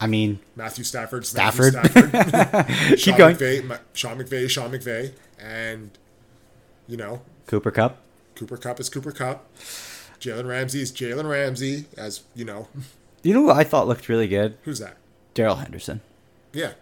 I 0.00 0.06
mean, 0.08 0.40
Matthew 0.56 0.82
Stafford. 0.84 1.24
Stafford. 1.24 1.74
Matthew 1.74 2.08
Stafford. 2.28 2.98
keep 2.98 3.16
going. 3.16 3.36
McVay, 3.36 3.78
Sean 3.92 4.18
McVay, 4.18 4.50
Sean 4.50 4.72
McVay, 4.72 5.12
and 5.38 5.90
you 6.88 6.96
know 6.96 7.22
Cooper 7.46 7.70
Kupp. 7.70 7.98
Cooper 8.34 8.56
Kupp 8.56 8.80
is 8.80 8.88
Cooper 8.88 9.12
Kupp. 9.12 9.46
Jalen 10.20 10.46
Ramsey 10.48 10.82
is 10.82 10.90
Jalen 10.92 11.28
Ramsey, 11.28 11.86
as 11.96 12.22
you 12.34 12.44
know. 12.44 12.68
You 13.22 13.34
know 13.34 13.42
what 13.42 13.56
I 13.56 13.62
thought 13.64 13.86
looked 13.86 14.08
really 14.08 14.26
good? 14.26 14.58
Who's 14.64 14.80
that? 14.80 14.96
Darrell 15.34 15.56
Henderson. 15.56 16.00
Yeah. 16.52 16.72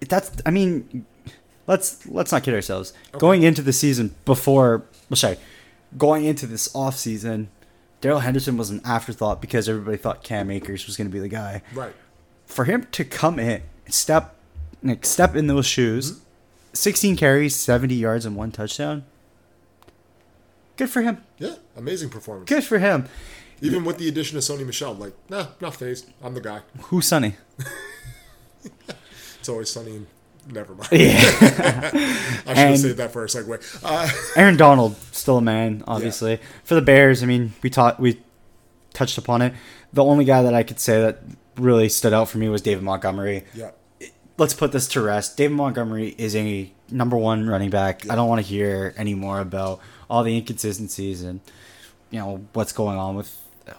That's. 0.00 0.30
I 0.44 0.50
mean, 0.50 1.06
let's 1.66 2.06
let's 2.06 2.32
not 2.32 2.42
kid 2.42 2.54
ourselves. 2.54 2.92
Going 3.12 3.42
into 3.42 3.62
the 3.62 3.72
season 3.72 4.14
before, 4.24 4.84
well, 5.08 5.16
sorry, 5.16 5.38
going 5.96 6.24
into 6.24 6.46
this 6.46 6.74
off 6.74 6.96
season, 6.96 7.48
Darrell 8.00 8.20
Henderson 8.20 8.56
was 8.56 8.70
an 8.70 8.80
afterthought 8.84 9.40
because 9.40 9.68
everybody 9.68 9.96
thought 9.96 10.22
Cam 10.22 10.50
Akers 10.50 10.86
was 10.86 10.96
going 10.96 11.08
to 11.08 11.12
be 11.12 11.20
the 11.20 11.28
guy. 11.28 11.62
Right. 11.74 11.92
For 12.46 12.64
him 12.64 12.86
to 12.92 13.04
come 13.04 13.38
in, 13.38 13.62
step, 13.88 14.36
like 14.82 15.04
step 15.04 15.34
in 15.34 15.46
those 15.46 15.66
shoes, 15.66 16.12
mm-hmm. 16.12 16.24
sixteen 16.74 17.16
carries, 17.16 17.56
seventy 17.56 17.96
yards, 17.96 18.24
and 18.24 18.36
one 18.36 18.52
touchdown. 18.52 19.04
Good 20.76 20.90
for 20.90 21.02
him. 21.02 21.24
Yeah. 21.38 21.54
Amazing 21.76 22.10
performance. 22.10 22.48
Good 22.48 22.64
for 22.64 22.78
him. 22.78 23.06
Even 23.62 23.84
with 23.84 23.96
the 23.96 24.06
addition 24.08 24.36
of 24.36 24.44
Sony 24.44 24.66
Michel, 24.66 24.92
like, 24.92 25.14
nah, 25.30 25.46
not 25.60 25.74
phased. 25.74 26.10
I'm 26.22 26.34
the 26.34 26.42
guy. 26.42 26.60
Who's 26.82 27.06
Sonny? 27.06 27.36
It's 29.46 29.50
always 29.52 29.70
sunny 29.70 29.94
and 29.94 30.06
never 30.50 30.74
mind. 30.74 30.88
Yeah. 30.90 31.14
I 32.48 32.48
should 32.48 32.56
have 32.56 32.78
saved 32.80 32.96
that 32.96 33.12
for 33.12 33.22
a 33.22 33.28
segue. 33.28 33.80
Uh, 33.84 34.10
Aaron 34.34 34.56
Donald, 34.56 34.96
still 35.12 35.38
a 35.38 35.40
man, 35.40 35.84
obviously. 35.86 36.40
For 36.64 36.74
the 36.74 36.82
Bears, 36.82 37.22
I 37.22 37.26
mean, 37.26 37.52
we 37.62 37.70
taught 37.70 38.00
we 38.00 38.20
touched 38.92 39.18
upon 39.18 39.42
it. 39.42 39.54
The 39.92 40.02
only 40.02 40.24
guy 40.24 40.42
that 40.42 40.52
I 40.52 40.64
could 40.64 40.80
say 40.80 41.00
that 41.00 41.20
really 41.54 41.88
stood 41.88 42.12
out 42.12 42.28
for 42.28 42.38
me 42.38 42.48
was 42.48 42.60
David 42.60 42.82
Montgomery. 42.82 43.44
yeah. 43.54 43.70
Let's 44.36 44.52
put 44.52 44.72
this 44.72 44.88
to 44.88 45.00
rest. 45.00 45.36
David 45.36 45.54
Montgomery 45.54 46.16
is 46.18 46.34
a 46.34 46.68
number 46.90 47.16
one 47.16 47.48
running 47.48 47.70
back. 47.70 48.10
I 48.10 48.16
don't 48.16 48.28
want 48.28 48.40
to 48.44 48.46
hear 48.46 48.94
any 48.96 49.14
more 49.14 49.38
about 49.38 49.78
all 50.10 50.24
the 50.24 50.36
inconsistencies 50.36 51.22
and 51.22 51.38
you 52.10 52.18
know 52.18 52.44
what's 52.52 52.72
going 52.72 52.98
on 52.98 53.14
with 53.14 53.32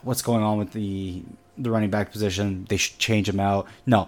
what's 0.03 0.21
going 0.21 0.43
on 0.43 0.59
with 0.59 0.71
the 0.71 1.23
the 1.57 1.69
running 1.69 1.89
back 1.89 2.13
position. 2.13 2.65
They 2.69 2.77
should 2.77 2.97
change 2.99 3.27
him 3.27 3.41
out. 3.41 3.67
No, 3.85 4.07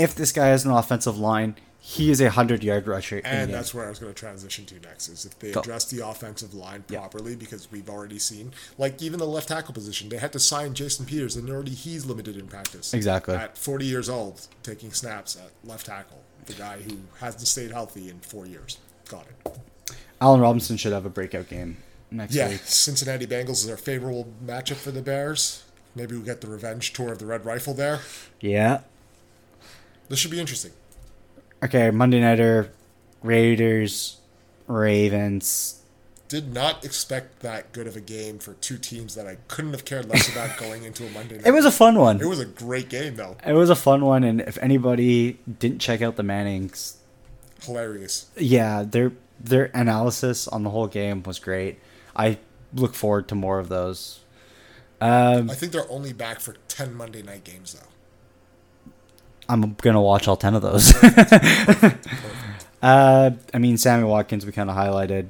if 0.00 0.14
this 0.14 0.32
guy 0.32 0.46
has 0.46 0.64
an 0.64 0.70
offensive 0.70 1.18
line, 1.18 1.56
he 1.78 2.10
is 2.10 2.20
a 2.20 2.30
hundred 2.30 2.62
yard 2.62 2.86
rusher. 2.86 3.20
And 3.24 3.52
that's 3.52 3.74
where 3.74 3.86
I 3.86 3.88
was 3.88 3.98
going 3.98 4.12
to 4.12 4.18
transition 4.18 4.64
to 4.66 4.80
next 4.80 5.08
is 5.08 5.24
if 5.24 5.38
they 5.38 5.52
address 5.52 5.86
the 5.86 6.06
offensive 6.06 6.54
line 6.54 6.84
properly, 6.86 7.36
because 7.36 7.70
we've 7.70 7.88
already 7.88 8.18
seen, 8.18 8.52
like 8.78 9.00
even 9.02 9.18
the 9.18 9.26
left 9.26 9.48
tackle 9.48 9.74
position, 9.74 10.08
they 10.08 10.18
had 10.18 10.32
to 10.32 10.38
sign 10.38 10.74
Jason 10.74 11.06
Peters, 11.06 11.36
and 11.36 11.48
already 11.50 11.72
he's 11.72 12.06
limited 12.06 12.36
in 12.36 12.46
practice. 12.48 12.92
Exactly. 12.94 13.34
At 13.34 13.56
40 13.56 13.84
years 13.86 14.08
old, 14.08 14.46
taking 14.62 14.92
snaps 14.92 15.36
at 15.36 15.50
left 15.68 15.86
tackle, 15.86 16.22
the 16.46 16.52
guy 16.54 16.78
who 16.80 16.98
hasn't 17.18 17.46
stayed 17.46 17.70
healthy 17.70 18.10
in 18.10 18.20
four 18.20 18.46
years. 18.46 18.78
Got 19.08 19.26
it. 19.26 19.58
Allen 20.20 20.40
Robinson 20.40 20.76
should 20.76 20.92
have 20.92 21.06
a 21.06 21.10
breakout 21.10 21.48
game 21.48 21.78
next 22.10 22.34
Yeah, 22.34 22.48
week. 22.50 22.60
Cincinnati 22.64 23.26
Bengals 23.26 23.64
is 23.64 23.70
our 23.70 23.76
favorable 23.78 24.32
matchup 24.44 24.76
for 24.76 24.90
the 24.90 25.02
Bears. 25.02 25.64
Maybe 25.94 26.14
we'll 26.14 26.24
get 26.24 26.40
the 26.40 26.46
revenge 26.46 26.92
tour 26.92 27.12
of 27.12 27.18
the 27.18 27.26
Red 27.26 27.44
Rifle 27.44 27.74
there. 27.74 28.00
Yeah. 28.40 28.82
This 30.10 30.18
should 30.18 30.32
be 30.32 30.40
interesting. 30.40 30.72
Okay, 31.62 31.90
Monday 31.92 32.20
Nighter, 32.20 32.72
Raiders, 33.22 34.18
Ravens. 34.66 35.82
Did 36.26 36.52
not 36.52 36.84
expect 36.84 37.40
that 37.40 37.72
good 37.72 37.86
of 37.86 37.94
a 37.94 38.00
game 38.00 38.40
for 38.40 38.54
two 38.54 38.76
teams 38.76 39.14
that 39.14 39.28
I 39.28 39.36
couldn't 39.46 39.70
have 39.70 39.84
cared 39.84 40.08
less 40.08 40.28
about 40.28 40.58
going 40.58 40.82
into 40.82 41.06
a 41.06 41.10
Monday 41.10 41.36
night. 41.36 41.46
It 41.46 41.52
was 41.52 41.64
a 41.64 41.70
fun 41.70 41.96
one. 41.96 42.20
It 42.20 42.26
was 42.26 42.40
a 42.40 42.44
great 42.44 42.88
game 42.88 43.14
though. 43.14 43.36
It 43.46 43.52
was 43.52 43.70
a 43.70 43.76
fun 43.76 44.04
one, 44.04 44.24
and 44.24 44.40
if 44.40 44.58
anybody 44.58 45.38
didn't 45.60 45.78
check 45.78 46.02
out 46.02 46.16
the 46.16 46.24
Mannings, 46.24 46.96
Hilarious. 47.62 48.30
yeah, 48.36 48.82
their 48.82 49.12
their 49.38 49.70
analysis 49.74 50.48
on 50.48 50.64
the 50.64 50.70
whole 50.70 50.88
game 50.88 51.22
was 51.22 51.38
great. 51.38 51.78
I 52.16 52.38
look 52.74 52.94
forward 52.94 53.28
to 53.28 53.36
more 53.36 53.60
of 53.60 53.68
those. 53.68 54.20
Um, 55.00 55.48
I 55.50 55.54
think 55.54 55.70
they're 55.70 55.90
only 55.90 56.12
back 56.12 56.40
for 56.40 56.56
ten 56.66 56.94
Monday 56.94 57.22
night 57.22 57.44
games 57.44 57.74
though. 57.74 57.89
I'm 59.50 59.74
gonna 59.74 60.00
watch 60.00 60.28
all 60.28 60.36
ten 60.36 60.54
of 60.54 60.62
those. 60.62 60.94
uh, 62.82 63.30
I 63.52 63.58
mean, 63.58 63.76
Sammy 63.76 64.04
Watkins, 64.04 64.46
we 64.46 64.52
kind 64.52 64.70
of 64.70 64.76
highlighted. 64.76 65.28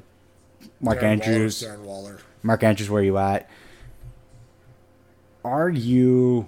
Mark 0.79 0.99
Darren 0.99 1.25
Andrews, 1.25 1.63
Waller, 1.63 1.75
Darren 1.75 1.81
Waller. 1.81 2.19
Mark 2.43 2.63
Andrews, 2.63 2.89
where 2.89 3.03
you 3.03 3.17
at? 3.17 3.49
Are 5.43 5.69
you 5.69 6.47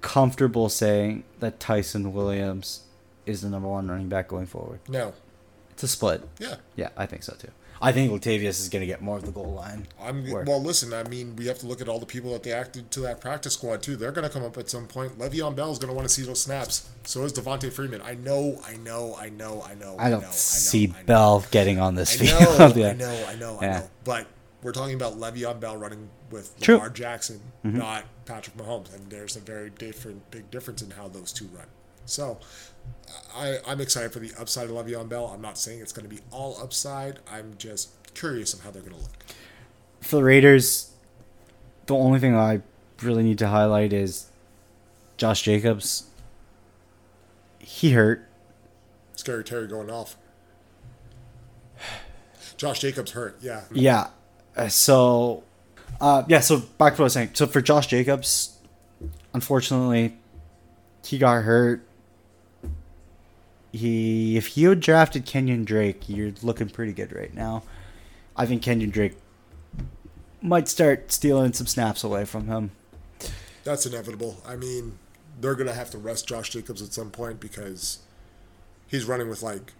comfortable 0.00 0.68
saying 0.68 1.24
that 1.40 1.58
Ty'Son 1.58 2.12
Williams 2.12 2.82
is 3.26 3.42
the 3.42 3.48
number 3.48 3.68
one 3.68 3.88
running 3.88 4.08
back 4.08 4.28
going 4.28 4.46
forward? 4.46 4.80
No. 4.88 5.14
It's 5.70 5.82
a 5.82 5.88
split. 5.88 6.26
Yeah. 6.38 6.56
Yeah, 6.76 6.90
I 6.96 7.06
think 7.06 7.22
so 7.22 7.34
too. 7.34 7.50
I 7.80 7.92
think 7.92 8.12
Latavius 8.12 8.60
is 8.60 8.68
going 8.68 8.80
to 8.80 8.86
get 8.86 9.02
more 9.02 9.16
of 9.16 9.24
the 9.24 9.32
goal 9.32 9.52
line. 9.52 9.86
I'm 10.00 10.28
Work. 10.30 10.46
well. 10.46 10.62
Listen, 10.62 10.92
I 10.92 11.02
mean, 11.04 11.36
we 11.36 11.46
have 11.46 11.58
to 11.58 11.66
look 11.66 11.80
at 11.80 11.88
all 11.88 11.98
the 11.98 12.06
people 12.06 12.32
that 12.32 12.42
they 12.42 12.52
acted 12.52 12.90
to 12.92 13.00
that 13.00 13.20
practice 13.20 13.54
squad 13.54 13.82
too. 13.82 13.96
They're 13.96 14.12
going 14.12 14.26
to 14.26 14.32
come 14.32 14.44
up 14.44 14.56
at 14.56 14.68
some 14.70 14.86
point. 14.86 15.18
Le'Veon 15.18 15.54
Bell 15.54 15.72
is 15.72 15.78
going 15.78 15.90
to 15.90 15.94
want 15.94 16.08
to 16.08 16.14
see 16.14 16.22
those 16.22 16.42
snaps. 16.42 16.88
So 17.04 17.24
is 17.24 17.32
Devonta 17.32 17.72
Freeman. 17.72 18.02
I 18.02 18.14
know, 18.14 18.60
I 18.66 18.76
know, 18.76 19.16
I 19.18 19.28
know, 19.28 19.62
I 19.62 19.74
know. 19.74 19.96
I 19.98 20.10
don't 20.10 20.22
know, 20.22 20.30
see 20.30 20.84
I 20.84 20.90
know, 20.90 20.98
I. 20.98 21.02
Bell 21.04 21.44
getting 21.50 21.78
on 21.78 21.94
this 21.94 22.20
I 22.20 22.24
field. 22.26 22.58
know, 22.58 22.74
yeah. 22.76 22.88
I 22.88 22.92
know, 22.94 23.26
I 23.28 23.36
know, 23.36 23.58
I 23.60 23.66
know. 23.66 23.90
But 24.04 24.26
we're 24.62 24.72
talking 24.72 24.94
about 24.94 25.14
Le'Veon 25.18 25.60
Bell 25.60 25.76
running 25.76 26.08
with 26.30 26.58
True. 26.60 26.76
Lamar 26.76 26.90
Jackson, 26.90 27.40
mm-hmm. 27.64 27.78
not 27.78 28.04
Patrick 28.24 28.56
Mahomes, 28.56 28.94
and 28.94 29.08
there's 29.10 29.36
a 29.36 29.40
very 29.40 29.70
different, 29.70 30.30
big 30.30 30.50
difference 30.50 30.82
in 30.82 30.90
how 30.90 31.08
those 31.08 31.32
two 31.32 31.46
run. 31.54 31.66
So, 32.04 32.38
I, 33.34 33.58
I'm 33.66 33.80
excited 33.80 34.12
for 34.12 34.18
the 34.18 34.32
upside 34.38 34.70
of 34.70 34.72
Le'Veon 34.72 35.08
Bell. 35.08 35.26
I'm 35.26 35.42
not 35.42 35.58
saying 35.58 35.80
it's 35.80 35.92
going 35.92 36.08
to 36.08 36.14
be 36.14 36.22
all 36.30 36.58
upside. 36.62 37.18
I'm 37.30 37.54
just 37.58 37.90
curious 38.14 38.54
of 38.54 38.62
how 38.62 38.70
they're 38.70 38.82
going 38.82 38.94
to 38.94 39.00
look. 39.00 39.12
For 40.00 40.16
the 40.16 40.24
Raiders, 40.24 40.92
the 41.86 41.94
only 41.94 42.18
thing 42.18 42.34
I 42.34 42.62
really 43.02 43.22
need 43.22 43.38
to 43.38 43.48
highlight 43.48 43.92
is 43.92 44.30
Josh 45.16 45.42
Jacobs. 45.42 46.04
He 47.58 47.92
hurt. 47.92 48.26
Scary 49.16 49.44
Terry 49.44 49.66
going 49.66 49.90
off. 49.90 50.16
Josh 52.56 52.80
Jacobs 52.80 53.12
hurt. 53.12 53.36
Yeah. 53.40 53.62
Yeah. 53.72 54.08
Uh, 54.56 54.68
so, 54.68 55.44
uh, 56.00 56.22
yeah. 56.28 56.40
So 56.40 56.60
back 56.78 56.94
to 56.94 56.98
what 56.98 57.00
I 57.00 57.02
was 57.04 57.12
saying. 57.12 57.30
So 57.34 57.46
for 57.46 57.60
Josh 57.60 57.88
Jacobs, 57.88 58.56
unfortunately, 59.34 60.16
he 61.04 61.18
got 61.18 61.42
hurt. 61.42 61.85
He, 63.76 64.36
if 64.36 64.56
you 64.56 64.70
had 64.70 64.80
drafted 64.80 65.26
Kenyan 65.26 65.64
Drake, 65.64 66.08
you're 66.08 66.32
looking 66.42 66.68
pretty 66.68 66.92
good 66.92 67.14
right 67.14 67.32
now. 67.34 67.62
I 68.36 68.46
think 68.46 68.62
Kenyan 68.62 68.90
Drake 68.90 69.16
might 70.42 70.68
start 70.68 71.12
stealing 71.12 71.52
some 71.52 71.66
snaps 71.66 72.04
away 72.04 72.24
from 72.24 72.46
him. 72.46 72.70
That's 73.64 73.86
inevitable. 73.86 74.42
I 74.46 74.56
mean, 74.56 74.98
they're 75.40 75.54
going 75.54 75.66
to 75.66 75.74
have 75.74 75.90
to 75.90 75.98
rest 75.98 76.28
Josh 76.28 76.50
Jacobs 76.50 76.82
at 76.82 76.92
some 76.92 77.10
point 77.10 77.40
because 77.40 78.00
he's 78.86 79.04
running 79.04 79.28
with 79.28 79.42
like, 79.42 79.72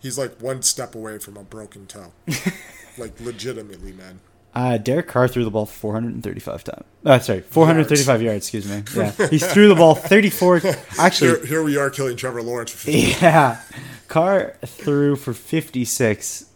he's 0.00 0.18
like 0.18 0.40
one 0.40 0.62
step 0.62 0.94
away 0.94 1.18
from 1.18 1.36
a 1.36 1.44
broken 1.44 1.86
toe. 1.86 2.12
like, 2.98 3.20
legitimately, 3.20 3.92
man. 3.92 4.20
Uh, 4.54 4.78
Derek 4.78 5.08
Carr 5.08 5.26
threw 5.26 5.42
the 5.44 5.50
ball 5.50 5.66
435 5.66 6.62
times. 6.64 6.84
Uh, 7.04 7.18
sorry, 7.18 7.40
435 7.40 8.22
yards. 8.22 8.36
excuse 8.46 8.68
me. 8.68 8.84
Yeah, 8.96 9.10
he 9.30 9.38
threw 9.38 9.68
the 9.68 9.74
ball 9.74 9.96
34. 9.96 10.60
Actually, 10.98 11.30
Here, 11.38 11.46
here 11.46 11.62
we 11.64 11.76
are 11.76 11.90
killing 11.90 12.16
Trevor 12.16 12.40
Lawrence 12.40 12.70
for 12.70 12.78
50. 12.78 12.98
yeah, 13.20 13.60
Carr 14.06 14.56
threw 14.64 15.16
for 15.16 15.34
56 15.34 16.46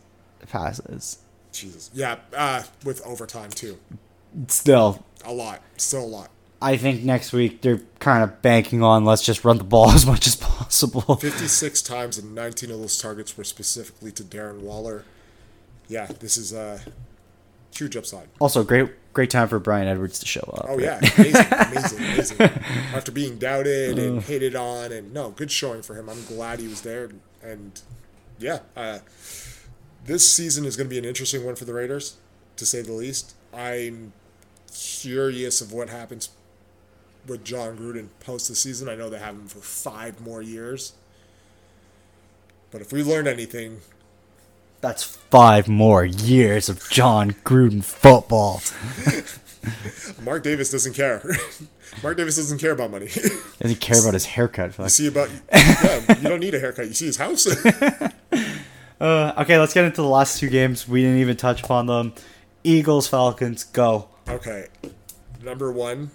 passes. 0.48 1.18
Jesus. 1.50 1.90
Yeah, 1.92 2.18
uh, 2.36 2.62
with 2.84 3.04
overtime, 3.04 3.50
too. 3.50 3.78
Still, 4.46 5.04
A 5.24 5.32
lot. 5.32 5.60
Still 5.76 6.04
a 6.04 6.06
lot. 6.06 6.30
I 6.60 6.76
think 6.76 7.02
next 7.04 7.32
week 7.32 7.62
they're 7.62 7.80
kind 8.00 8.24
of 8.24 8.42
banking 8.42 8.82
on 8.82 9.04
let's 9.04 9.22
just 9.22 9.44
run 9.44 9.58
the 9.58 9.64
ball 9.64 9.90
as 9.92 10.06
much 10.06 10.26
as 10.26 10.36
possible. 10.36 11.16
56 11.16 11.82
times, 11.82 12.18
and 12.18 12.34
19 12.34 12.70
of 12.70 12.78
those 12.80 12.98
targets 12.98 13.36
were 13.36 13.44
specifically 13.44 14.12
to 14.12 14.22
Darren 14.22 14.60
Waller. 14.60 15.04
Yeah, 15.88 16.06
this 16.06 16.36
is 16.36 16.52
a 16.52 16.80
huge 17.78 17.96
upside. 17.96 18.28
Also, 18.40 18.64
great 18.64 18.90
great 19.12 19.30
time 19.30 19.48
for 19.48 19.58
Bryan 19.58 19.88
Edwards 19.88 20.18
to 20.20 20.26
show 20.26 20.52
up. 20.56 20.66
Oh 20.68 20.78
yeah, 20.78 20.98
amazing, 21.18 21.46
amazing, 21.50 21.98
amazing. 21.98 22.40
After 22.94 23.12
being 23.12 23.38
doubted 23.38 23.98
and 23.98 24.22
hated 24.22 24.54
on, 24.54 24.92
and 24.92 25.12
no, 25.12 25.30
good 25.30 25.50
showing 25.50 25.82
for 25.82 25.94
him. 25.94 26.08
I'm 26.08 26.24
glad 26.24 26.60
he 26.60 26.68
was 26.68 26.82
there, 26.82 27.10
and 27.42 27.80
yeah, 28.38 28.60
uh, 28.76 28.98
this 30.04 30.32
season 30.32 30.64
is 30.64 30.76
going 30.76 30.86
to 30.86 30.90
be 30.90 30.98
an 30.98 31.04
interesting 31.04 31.44
one 31.44 31.56
for 31.56 31.64
the 31.64 31.74
Raiders, 31.74 32.16
to 32.56 32.66
say 32.66 32.82
the 32.82 32.92
least. 32.92 33.34
I'm 33.52 34.12
curious 34.72 35.60
of 35.60 35.72
what 35.72 35.88
happens 35.88 36.30
with 37.26 37.44
Jon 37.44 37.76
Gruden 37.76 38.08
post 38.20 38.48
the 38.48 38.54
season. 38.54 38.88
I 38.88 38.94
know 38.94 39.10
they 39.10 39.18
have 39.18 39.34
him 39.34 39.48
for 39.48 39.60
five 39.60 40.20
more 40.20 40.42
years, 40.42 40.92
but 42.70 42.80
if 42.80 42.92
we 42.92 43.02
learned 43.02 43.28
anything, 43.28 43.80
That's 44.80 45.02
five 45.02 45.68
more 45.68 46.04
years 46.04 46.68
of 46.68 46.88
Jon 46.90 47.32
Gruden 47.44 47.82
football. 47.82 48.62
Mark 50.22 50.42
Davis 50.44 50.70
doesn't 50.70 50.94
care. 50.94 51.22
Mark 52.02 52.16
Davis 52.16 52.36
doesn't 52.36 52.58
care 52.58 52.72
about 52.72 52.90
money. 52.90 53.08
Doesn't 53.60 53.80
care 53.80 54.00
about 54.00 54.14
his 54.14 54.26
haircut? 54.26 54.74
Fuck. 54.74 54.90
see 54.90 55.08
about 55.08 55.30
yeah, 55.52 56.16
you 56.20 56.28
don't 56.28 56.40
need 56.40 56.54
a 56.54 56.60
haircut. 56.60 56.86
You 56.86 56.94
see 56.94 57.06
his 57.06 57.16
house. 57.16 57.46
Uh, 59.00 59.32
okay, 59.38 59.58
let's 59.58 59.74
get 59.74 59.84
into 59.84 60.02
the 60.02 60.08
last 60.08 60.40
two 60.40 60.48
games. 60.48 60.88
We 60.88 61.02
didn't 61.02 61.18
even 61.18 61.36
touch 61.36 61.62
upon 61.62 61.86
them. 61.86 62.14
Eagles, 62.64 63.06
Falcons, 63.06 63.64
go. 63.64 64.08
okay, 64.28 64.66
number 65.42 65.70
one. 65.70 66.10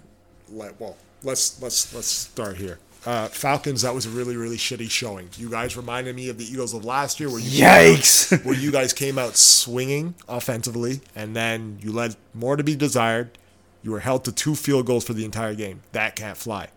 Let 0.50 0.78
well, 0.78 0.96
let's 1.22 1.60
let's 1.62 1.94
let's 1.94 2.06
start 2.06 2.56
here. 2.58 2.78
Uh, 3.06 3.28
Falcons. 3.28 3.82
That 3.82 3.94
was 3.94 4.06
a 4.06 4.10
really 4.10 4.36
really 4.36 4.56
shitty 4.56 4.90
showing. 4.90 5.28
You 5.36 5.50
guys 5.50 5.76
reminded 5.76 6.16
me 6.16 6.28
of 6.30 6.38
the 6.38 6.44
Eagles 6.44 6.72
of 6.74 6.84
last 6.84 7.20
year, 7.20 7.28
where 7.28 7.38
you 7.40 7.62
Yikes! 7.62 8.44
where 8.46 8.54
you 8.54 8.70
guys 8.72 8.92
came 8.92 9.18
out 9.18 9.36
swinging 9.36 10.14
offensively, 10.28 11.00
and 11.14 11.36
then 11.36 11.78
you 11.82 11.92
led 11.92 12.16
more 12.32 12.56
to 12.56 12.64
be 12.64 12.74
desired. 12.76 13.36
You 13.82 13.90
were 13.90 14.00
held 14.00 14.24
to 14.24 14.32
two 14.32 14.54
field 14.54 14.86
goals 14.86 15.04
for 15.04 15.12
the 15.12 15.24
entire 15.26 15.54
game. 15.54 15.82
That 15.92 16.16
can't 16.16 16.38
fly, 16.38 16.68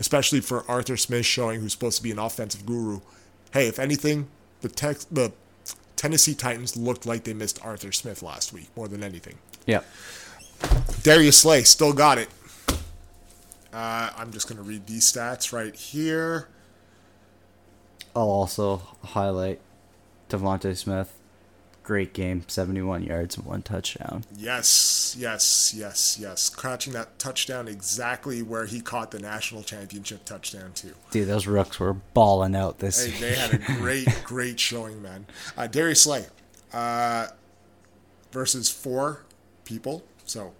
especially 0.00 0.40
for 0.40 0.64
Arthur 0.68 0.96
Smith 0.96 1.24
showing 1.26 1.60
who's 1.60 1.72
supposed 1.72 1.98
to 1.98 2.02
be 2.02 2.10
an 2.10 2.18
offensive 2.18 2.66
guru. 2.66 3.00
Hey, 3.52 3.68
if 3.68 3.78
anything, 3.78 4.26
the 4.62 4.68
Tex- 4.68 5.04
the 5.04 5.32
Tennessee 5.94 6.34
Titans 6.34 6.76
looked 6.76 7.06
like 7.06 7.22
they 7.22 7.34
missed 7.34 7.64
Arthur 7.64 7.92
Smith 7.92 8.22
last 8.22 8.52
week 8.52 8.68
more 8.76 8.88
than 8.88 9.02
anything. 9.04 9.38
yeah. 9.66 9.82
Darius 11.02 11.38
Slay 11.38 11.62
still 11.62 11.92
got 11.92 12.18
it. 12.18 12.28
Uh, 13.72 14.10
I'm 14.16 14.32
just 14.32 14.48
gonna 14.48 14.62
read 14.62 14.86
these 14.86 15.10
stats 15.10 15.52
right 15.52 15.74
here. 15.74 16.48
I'll 18.16 18.30
also 18.30 18.82
highlight 19.04 19.60
DeVonta 20.30 20.76
Smith. 20.76 21.14
Great 21.82 22.12
game, 22.12 22.44
71 22.46 23.02
yards 23.02 23.38
and 23.38 23.46
one 23.46 23.62
touchdown. 23.62 24.24
Yes, 24.36 25.16
yes, 25.18 25.72
yes, 25.74 26.18
yes. 26.20 26.50
Catching 26.50 26.92
that 26.92 27.18
touchdown 27.18 27.66
exactly 27.66 28.42
where 28.42 28.66
he 28.66 28.82
caught 28.82 29.10
the 29.10 29.18
national 29.18 29.62
championship 29.62 30.26
touchdown 30.26 30.72
too. 30.74 30.92
Dude, 31.10 31.28
those 31.28 31.46
rooks 31.46 31.80
were 31.80 31.94
balling 31.94 32.54
out 32.54 32.78
this 32.80 33.02
Hey, 33.06 33.12
year. 33.18 33.30
they 33.30 33.36
had 33.36 33.54
a 33.54 33.58
great, 33.80 34.06
great 34.24 34.60
showing, 34.60 35.00
man. 35.00 35.26
Uh, 35.56 35.66
Darius 35.66 36.02
Slay 36.02 36.26
uh, 36.74 37.28
versus 38.32 38.68
four 38.70 39.20
people. 39.64 40.04
So 40.26 40.52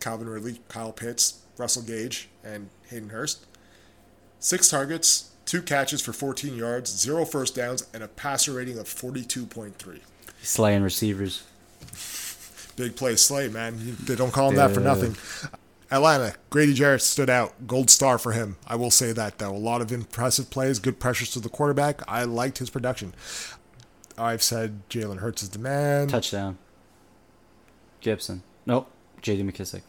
Calvin 0.00 0.28
Ridley, 0.28 0.60
Kyle 0.68 0.92
Pitts, 0.92 1.42
Russell 1.58 1.82
Gage, 1.82 2.28
and 2.44 2.68
Hayden 2.88 3.10
Hurst. 3.10 3.46
Six 4.38 4.68
targets, 4.68 5.30
two 5.44 5.62
catches 5.62 6.00
for 6.00 6.12
14 6.12 6.56
yards, 6.56 6.90
zero 6.90 7.24
first 7.24 7.54
downs, 7.54 7.86
and 7.94 8.02
a 8.02 8.08
passer 8.08 8.52
rating 8.52 8.78
of 8.78 8.86
42.3. 8.86 10.00
Slaying 10.42 10.82
receivers. 10.82 11.44
Big 12.76 12.96
play 12.96 13.16
Slay, 13.16 13.48
man. 13.48 13.96
They 14.04 14.16
don't 14.16 14.32
call 14.32 14.50
him 14.50 14.56
that 14.56 14.72
for 14.72 14.80
nothing. 14.80 15.16
Atlanta, 15.90 16.34
Grady 16.48 16.72
Jarrett 16.72 17.02
stood 17.02 17.28
out. 17.28 17.66
Gold 17.66 17.90
star 17.90 18.16
for 18.16 18.32
him. 18.32 18.56
I 18.66 18.76
will 18.76 18.90
say 18.90 19.12
that, 19.12 19.38
though. 19.38 19.54
A 19.54 19.58
lot 19.58 19.82
of 19.82 19.92
impressive 19.92 20.48
plays, 20.48 20.78
good 20.78 20.98
pressures 20.98 21.30
to 21.32 21.40
the 21.40 21.50
quarterback. 21.50 22.00
I 22.08 22.24
liked 22.24 22.58
his 22.58 22.70
production. 22.70 23.12
I've 24.16 24.42
said 24.42 24.88
Jalen 24.88 25.18
Hurts 25.18 25.42
is 25.42 25.50
the 25.50 25.58
man. 25.58 26.08
Touchdown. 26.08 26.56
Gibson. 28.00 28.42
Nope. 28.64 28.90
JD 29.22 29.50
McKissic. 29.50 29.82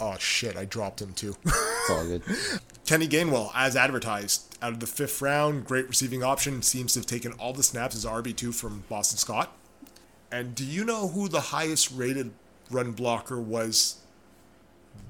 Oh, 0.00 0.16
shit. 0.18 0.56
I 0.56 0.64
dropped 0.64 1.00
him, 1.02 1.12
too. 1.12 1.36
It's 1.44 1.90
all 1.90 2.04
good. 2.06 2.22
Kenny 2.86 3.08
Gainwell, 3.08 3.50
as 3.54 3.74
advertised, 3.76 4.56
out 4.62 4.72
of 4.72 4.80
the 4.80 4.86
fifth 4.86 5.20
round, 5.22 5.64
great 5.64 5.88
receiving 5.88 6.22
option, 6.22 6.62
seems 6.62 6.92
to 6.94 6.98
have 7.00 7.06
taken 7.06 7.32
all 7.32 7.52
the 7.52 7.62
snaps 7.62 7.94
as 7.96 8.04
RB2 8.04 8.54
from 8.54 8.84
Boston 8.88 9.16
Scott. 9.18 9.52
And 10.30 10.54
do 10.54 10.64
you 10.64 10.84
know 10.84 11.08
who 11.08 11.28
the 11.28 11.40
highest 11.40 11.90
rated 11.92 12.32
run 12.70 12.92
blocker 12.92 13.40
was 13.40 13.96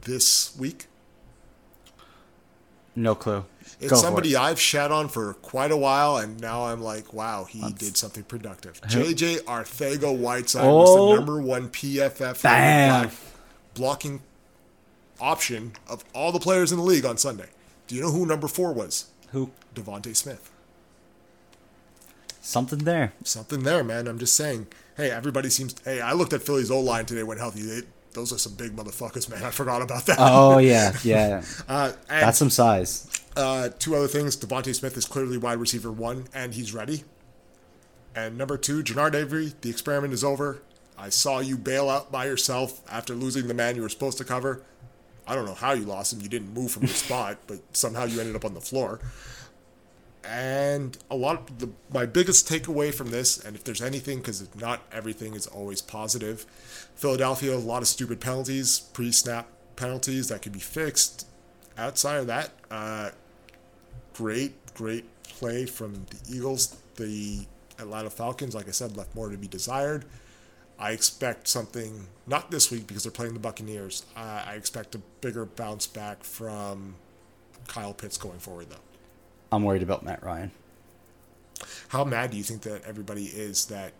this 0.02 0.56
week? 0.56 0.86
No 2.96 3.14
clue. 3.14 3.44
It's 3.80 3.90
Go 3.92 3.96
somebody 3.96 4.32
it. 4.32 4.38
I've 4.38 4.60
shat 4.60 4.90
on 4.90 5.08
for 5.08 5.34
quite 5.34 5.70
a 5.70 5.76
while, 5.76 6.16
and 6.16 6.40
now 6.40 6.64
I'm 6.66 6.80
like, 6.82 7.12
wow, 7.14 7.44
he 7.44 7.60
did 7.72 7.96
something 7.96 8.24
productive. 8.24 8.80
JJ 8.82 9.40
Arcega-Whiteside 9.44 10.64
was 10.66 10.88
Oh. 10.90 11.08
the 11.10 11.16
number 11.16 11.40
one 11.40 11.68
PFF 11.68 12.42
block- 12.42 13.12
blocking 13.74 14.22
option 15.20 15.72
of 15.88 16.04
all 16.14 16.32
the 16.32 16.40
players 16.40 16.72
in 16.72 16.78
the 16.78 16.84
league 16.84 17.04
on 17.04 17.16
Sunday. 17.16 17.48
Do 17.86 17.94
you 17.94 18.02
know 18.02 18.10
who 18.10 18.26
number 18.26 18.48
four 18.48 18.72
was? 18.72 19.10
Who? 19.32 19.50
DeVonta 19.74 20.14
Smith. 20.16 20.50
Something 22.40 22.80
there. 22.80 23.12
Something 23.22 23.62
there, 23.62 23.84
man. 23.84 24.08
I'm 24.08 24.18
just 24.18 24.34
saying. 24.34 24.66
Hey, 24.96 25.10
everybody 25.10 25.50
seems. 25.50 25.74
Hey, 25.84 26.00
I 26.00 26.12
looked 26.12 26.32
at 26.32 26.42
Philly's 26.42 26.70
O 26.70 26.80
line 26.80 27.06
today 27.06 27.22
when 27.22 27.38
healthy. 27.38 27.62
They, 27.62 27.82
those 28.12 28.32
are 28.32 28.38
some 28.38 28.54
big 28.54 28.74
motherfuckers, 28.74 29.28
man. 29.28 29.44
I 29.44 29.50
forgot 29.50 29.82
about 29.82 30.06
that. 30.06 30.16
Oh 30.18 30.58
yeah, 30.58 30.92
yeah. 31.04 31.42
Uh, 31.68 31.92
and 32.08 32.22
That's 32.22 32.38
some 32.38 32.50
size. 32.50 33.06
Uh, 33.36 33.68
two 33.78 33.94
other 33.94 34.08
things. 34.08 34.36
DeVonta 34.36 34.74
Smith 34.74 34.96
is 34.96 35.04
clearly 35.04 35.38
wide 35.38 35.58
receiver 35.58 35.92
one, 35.92 36.26
and 36.34 36.54
he's 36.54 36.74
ready. 36.74 37.04
And 38.14 38.36
number 38.36 38.56
two, 38.56 38.82
Genard 38.82 39.14
Avery, 39.14 39.52
the 39.60 39.70
experiment 39.70 40.12
is 40.12 40.24
over. 40.24 40.62
I 40.98 41.08
saw 41.08 41.38
you 41.38 41.56
bail 41.56 41.88
out 41.88 42.10
by 42.10 42.26
yourself 42.26 42.80
after 42.90 43.14
losing 43.14 43.46
the 43.46 43.54
man 43.54 43.76
you 43.76 43.82
were 43.82 43.88
supposed 43.88 44.18
to 44.18 44.24
cover. 44.24 44.62
I 45.30 45.36
don't 45.36 45.44
know 45.44 45.54
how 45.54 45.74
you 45.74 45.84
lost 45.84 46.12
him. 46.12 46.20
You 46.20 46.28
didn't 46.28 46.52
move 46.52 46.72
from 46.72 46.82
your 46.82 46.94
spot, 47.06 47.38
but 47.46 47.60
somehow 47.72 48.04
you 48.04 48.18
ended 48.18 48.34
up 48.34 48.44
on 48.44 48.52
the 48.52 48.60
floor. 48.60 48.98
And 50.24 50.98
a 51.08 51.14
lot 51.14 51.48
of 51.48 51.58
the, 51.60 51.70
my 51.94 52.04
biggest 52.04 52.48
takeaway 52.48 52.92
from 52.92 53.10
this, 53.10 53.38
and 53.38 53.54
if 53.54 53.62
there's 53.62 53.80
anything, 53.80 54.18
because 54.18 54.52
not 54.56 54.82
everything 54.90 55.34
is 55.34 55.46
always 55.46 55.80
positive, 55.80 56.44
Philadelphia, 56.96 57.54
a 57.54 57.56
lot 57.56 57.80
of 57.80 57.88
stupid 57.88 58.20
penalties, 58.20 58.80
pre 58.80 59.12
snap 59.12 59.46
penalties 59.76 60.28
that 60.28 60.42
could 60.42 60.52
be 60.52 60.58
fixed. 60.58 61.28
Outside 61.78 62.16
of 62.16 62.26
that, 62.26 62.50
uh, 62.68 63.10
great, 64.14 64.52
great 64.74 65.04
play 65.22 65.64
from 65.64 66.06
the 66.10 66.36
Eagles. 66.36 66.76
The 66.96 67.46
Atlanta 67.78 68.10
Falcons, 68.10 68.54
like 68.54 68.66
I 68.66 68.72
said, 68.72 68.96
left 68.96 69.14
more 69.14 69.30
to 69.30 69.38
be 69.38 69.46
desired. 69.46 70.04
I 70.80 70.92
expect 70.92 71.46
something, 71.46 72.06
not 72.26 72.50
this 72.50 72.70
week 72.70 72.86
because 72.86 73.02
they're 73.02 73.12
playing 73.12 73.34
the 73.34 73.40
Buccaneers. 73.40 74.06
Uh, 74.16 74.44
I 74.46 74.54
expect 74.54 74.94
a 74.94 74.98
bigger 75.20 75.44
bounce 75.44 75.86
back 75.86 76.24
from 76.24 76.94
Kyle 77.68 77.92
Pitts 77.92 78.16
going 78.16 78.38
forward, 78.38 78.70
though. 78.70 78.76
I'm 79.52 79.62
worried 79.62 79.82
about 79.82 80.02
Matt 80.02 80.22
Ryan. 80.22 80.52
How 81.88 82.04
mad 82.04 82.30
do 82.30 82.38
you 82.38 82.42
think 82.42 82.62
that 82.62 82.82
everybody 82.84 83.24
is 83.26 83.66
that 83.66 83.92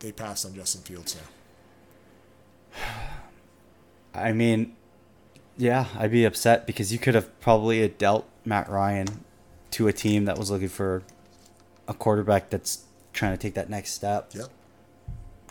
they 0.00 0.12
passed 0.12 0.44
on 0.44 0.54
Justin 0.54 0.82
Fields 0.82 1.16
now? 2.74 2.90
I 4.14 4.32
mean, 4.32 4.76
yeah, 5.56 5.86
I'd 5.96 6.10
be 6.10 6.26
upset 6.26 6.66
because 6.66 6.92
you 6.92 6.98
could 6.98 7.14
have 7.14 7.40
probably 7.40 7.86
dealt 7.88 8.28
Matt 8.44 8.68
Ryan 8.68 9.24
to 9.72 9.88
a 9.88 9.92
team 9.92 10.26
that 10.26 10.36
was 10.36 10.50
looking 10.50 10.68
for 10.68 11.02
a 11.88 11.94
quarterback 11.94 12.50
that's 12.50 12.84
trying 13.12 13.32
to 13.32 13.38
take 13.38 13.54
that 13.54 13.70
next 13.70 13.92
step. 13.92 14.30
Yep. 14.34 14.48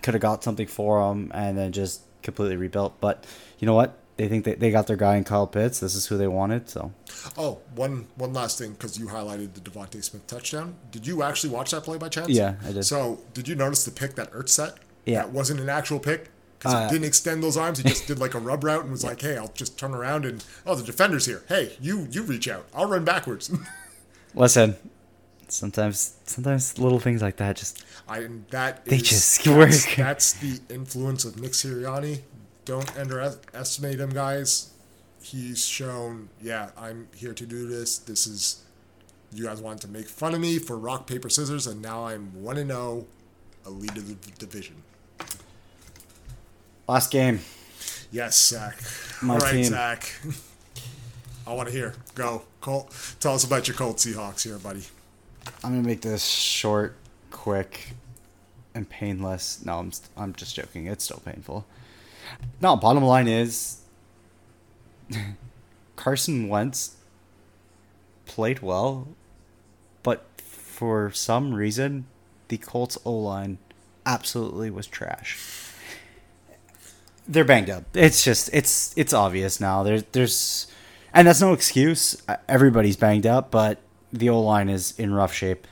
Could 0.02 0.14
have 0.14 0.22
got 0.22 0.44
something 0.44 0.68
for 0.68 1.12
him 1.12 1.32
and 1.34 1.58
then 1.58 1.72
just 1.72 2.02
completely 2.24 2.56
rebuilt. 2.58 3.00
But 3.02 3.26
you 3.60 3.66
know 3.66 3.74
what? 3.76 3.98
They 4.18 4.28
think 4.28 4.44
that 4.46 4.60
they 4.60 4.70
got 4.70 4.88
their 4.88 4.98
guy 4.98 5.16
in 5.16 5.24
Kyle 5.24 5.48
Pitts. 5.48 5.80
This 5.80 5.96
is 5.96 6.08
who 6.08 6.18
they 6.18 6.28
wanted. 6.28 6.70
So 6.70 6.92
Oh, 7.38 7.60
one 7.76 8.08
one 8.16 8.34
last 8.34 8.58
thing 8.58 8.74
because 8.74 9.00
you 9.00 9.08
highlighted 9.08 9.54
the 9.54 9.62
DeVonta 9.62 10.04
Smith 10.04 10.28
touchdown. 10.28 10.76
Did 10.92 11.08
you 11.08 11.24
actually 11.24 11.52
watch 11.52 11.72
that 11.72 11.84
play 11.84 11.98
by 11.98 12.10
chance? 12.10 12.28
Yeah, 12.30 12.56
I 12.66 12.74
did. 12.74 12.84
So, 12.84 13.20
did 13.34 13.48
you 13.48 13.56
notice 13.56 13.86
the 13.86 13.92
pick 13.92 14.16
that 14.16 14.32
Ertz 14.34 14.50
set? 14.50 14.74
Yeah. 15.06 15.20
That 15.22 15.32
wasn't 15.32 15.62
an 15.62 15.70
actual 15.70 16.00
pick 16.00 16.30
because 16.58 16.74
Uh, 16.74 16.84
he 16.88 16.94
didn't 16.96 17.06
extend 17.06 17.42
those 17.42 17.56
arms. 17.56 17.78
He 17.80 17.86
just 17.86 18.08
did 18.12 18.20
like 18.20 18.34
a 18.34 18.40
rub 18.40 18.64
route 18.66 18.82
and 18.84 18.92
was 18.92 19.06
like, 19.06 19.22
"Hey, 19.22 19.38
I'll 19.38 19.54
just 19.54 19.78
turn 19.80 19.94
around 19.96 20.26
and 20.26 20.44
oh, 20.66 20.76
the 20.76 20.84
defender's 20.84 21.26
here. 21.26 21.44
Hey, 21.48 21.78
you 21.80 22.08
you 22.12 22.24
reach 22.24 22.50
out. 22.50 22.66
I'll 22.76 22.88
run 22.90 23.06
backwards." 23.06 23.50
listen, 24.36 24.76
sometimes 25.52 26.16
sometimes 26.26 26.78
little 26.80 27.00
things 27.00 27.22
like 27.22 27.38
that 27.38 27.56
just 27.56 27.84
I 28.08 28.28
that 28.52 28.86
they 28.86 28.98
is- 28.98 29.02
just 29.04 29.44
that's, 29.44 29.88
work. 29.88 29.96
That's 29.98 30.34
the 30.34 30.60
influence 30.74 31.26
of 31.26 31.40
Nick 31.40 31.52
Sirianni. 31.54 32.22
Don't 32.66 32.96
underestimate 32.98 34.00
him, 34.00 34.10
guys. 34.12 34.70
He's 35.22 35.66
shown, 35.66 36.30
yeah, 36.42 36.70
I'm 36.78 37.08
here 37.16 37.34
to 37.34 37.46
do 37.46 37.68
this. 37.68 37.98
This 37.98 38.26
is 38.28 38.64
you 39.34 39.46
guys 39.46 39.62
wanted 39.62 39.82
to 39.82 39.88
make 39.90 40.08
fun 40.08 40.34
of 40.34 40.40
me 40.40 40.60
for 40.60 40.78
rock 40.78 41.06
paper 41.08 41.30
scissors, 41.30 41.68
and 41.68 41.82
now 41.82 42.06
I'm 42.08 42.42
one 42.42 42.58
and 42.58 42.70
zero, 42.70 43.06
a 43.66 43.70
lead 43.70 43.98
of 43.98 44.08
the 44.08 44.32
division. 44.38 44.76
last 46.88 47.12
game. 47.12 47.40
Yes, 48.12 48.48
Zach. 48.50 48.78
My 49.22 49.36
All 49.36 49.40
right, 49.40 49.52
team. 49.54 49.64
Zach. 49.66 50.12
I 51.48 51.54
want 51.54 51.68
to 51.70 51.74
hear. 51.74 51.94
Go, 52.16 52.44
Colt. 52.62 52.94
Tell 53.20 53.34
us 53.36 53.44
about 53.44 53.68
your 53.68 53.76
Colt 53.76 53.98
Seahawks 53.98 54.44
here, 54.44 54.58
buddy. 54.58 54.84
I'm 55.64 55.72
gonna 55.76 55.88
make 55.88 56.02
this 56.02 56.26
short, 56.26 56.96
quick, 57.32 57.94
and 58.74 58.90
painless. 58.90 59.64
No, 59.66 59.80
I'm 59.80 59.92
st- 59.92 60.10
I'm 60.18 60.34
just 60.34 60.56
joking. 60.56 60.88
It's 60.88 61.04
still 61.04 61.22
painful. 61.26 61.66
No, 62.62 62.76
bottom 62.76 63.04
line 63.04 63.28
is 63.28 63.82
Carson 65.96 66.48
Wentz 66.48 66.96
played 68.26 68.62
well, 68.62 69.08
but 70.04 70.26
for 70.38 71.12
some 71.12 71.54
reason, 71.54 72.06
the 72.48 72.58
Colts 72.58 72.98
O 73.06 73.12
line 73.12 73.58
absolutely 74.06 74.70
was 74.70 74.88
trash. 74.88 75.40
They're 77.28 77.46
banged 77.46 77.70
up. 77.70 77.84
It's 77.94 78.24
just 78.24 78.50
it's 78.54 78.94
it's 78.98 79.14
obvious 79.14 79.60
now. 79.60 79.84
There's 79.84 80.04
there's 80.14 80.68
and 81.14 81.28
that's 81.28 81.42
no 81.42 81.54
excuse. 81.54 82.22
Uh, 82.28 82.38
Everybody's 82.48 82.96
banged 82.98 83.28
up, 83.28 83.52
but 83.52 83.80
the 84.12 84.30
O 84.30 84.42
line 84.42 84.70
is 84.70 84.98
in 85.00 85.14
rough 85.14 85.34
shape. 85.34 85.66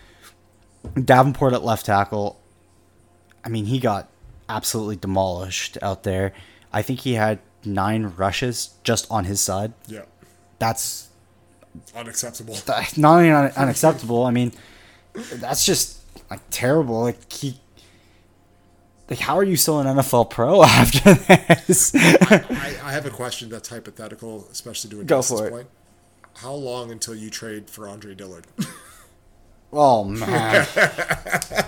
Davenport 1.03 1.53
at 1.53 1.63
left 1.63 1.85
tackle. 1.85 2.39
I 3.43 3.49
mean, 3.49 3.65
he 3.65 3.79
got 3.79 4.09
absolutely 4.49 4.95
demolished 4.95 5.77
out 5.81 6.03
there. 6.03 6.33
I 6.71 6.81
think 6.81 6.99
he 7.01 7.13
had 7.13 7.39
nine 7.65 8.13
rushes 8.17 8.71
just 8.83 9.07
on 9.11 9.25
his 9.25 9.41
side. 9.41 9.73
Yeah, 9.87 10.03
That's 10.59 11.09
unacceptable. 11.95 12.55
That's 12.65 12.97
not 12.97 13.17
only 13.17 13.31
un- 13.31 13.51
unacceptable. 13.55 14.23
I 14.25 14.31
mean, 14.31 14.51
that's 15.33 15.65
just 15.65 15.99
like 16.29 16.41
terrible. 16.51 17.01
Like 17.01 17.31
he, 17.31 17.59
like 19.09 19.19
how 19.19 19.37
are 19.37 19.43
you 19.43 19.55
still 19.57 19.79
an 19.79 19.87
NFL 19.97 20.29
pro 20.29 20.63
after 20.63 21.13
this? 21.13 21.93
I, 21.95 22.77
I 22.83 22.91
have 22.91 23.05
a 23.05 23.09
question 23.09 23.49
that's 23.49 23.69
hypothetical, 23.69 24.47
especially 24.51 24.89
to 24.91 25.03
Go 25.03 25.21
for 25.21 25.37
this 25.37 25.47
it. 25.47 25.51
point. 25.51 25.67
How 26.37 26.53
long 26.53 26.91
until 26.91 27.15
you 27.15 27.29
trade 27.29 27.69
for 27.69 27.87
Andre 27.87 28.13
Dillard? 28.13 28.45
oh 29.73 30.03
man. 30.03 30.67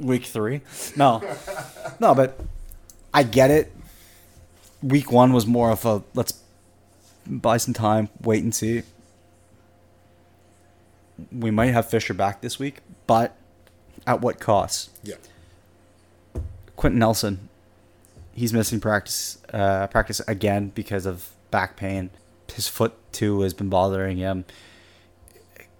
Week 0.00 0.24
three? 0.24 0.62
No, 0.96 1.22
no, 2.00 2.14
but 2.14 2.40
I 3.14 3.22
get 3.22 3.50
it. 3.50 3.72
Week 4.82 5.12
one 5.12 5.32
was 5.32 5.46
more 5.46 5.70
of 5.70 5.84
a 5.84 6.02
let's 6.14 6.42
buy 7.26 7.56
some 7.58 7.74
time, 7.74 8.08
wait 8.20 8.42
and 8.42 8.52
see. 8.52 8.82
We 11.30 11.52
might 11.52 11.66
have 11.72 11.88
Fisher 11.88 12.14
back 12.14 12.40
this 12.40 12.58
week, 12.58 12.78
but 13.06 13.36
at 14.06 14.20
what 14.20 14.40
cost? 14.40 14.90
yeah. 15.04 15.14
Quenton 16.74 16.98
Nelson, 16.98 17.48
he's 18.34 18.52
missing 18.52 18.80
practice 18.80 19.38
uh, 19.52 19.86
practice 19.86 20.20
again 20.26 20.72
because 20.74 21.06
of 21.06 21.30
back 21.52 21.76
pain. 21.76 22.10
His 22.54 22.68
foot 22.68 22.94
too 23.12 23.40
has 23.40 23.54
been 23.54 23.68
bothering 23.68 24.18
him. 24.18 24.44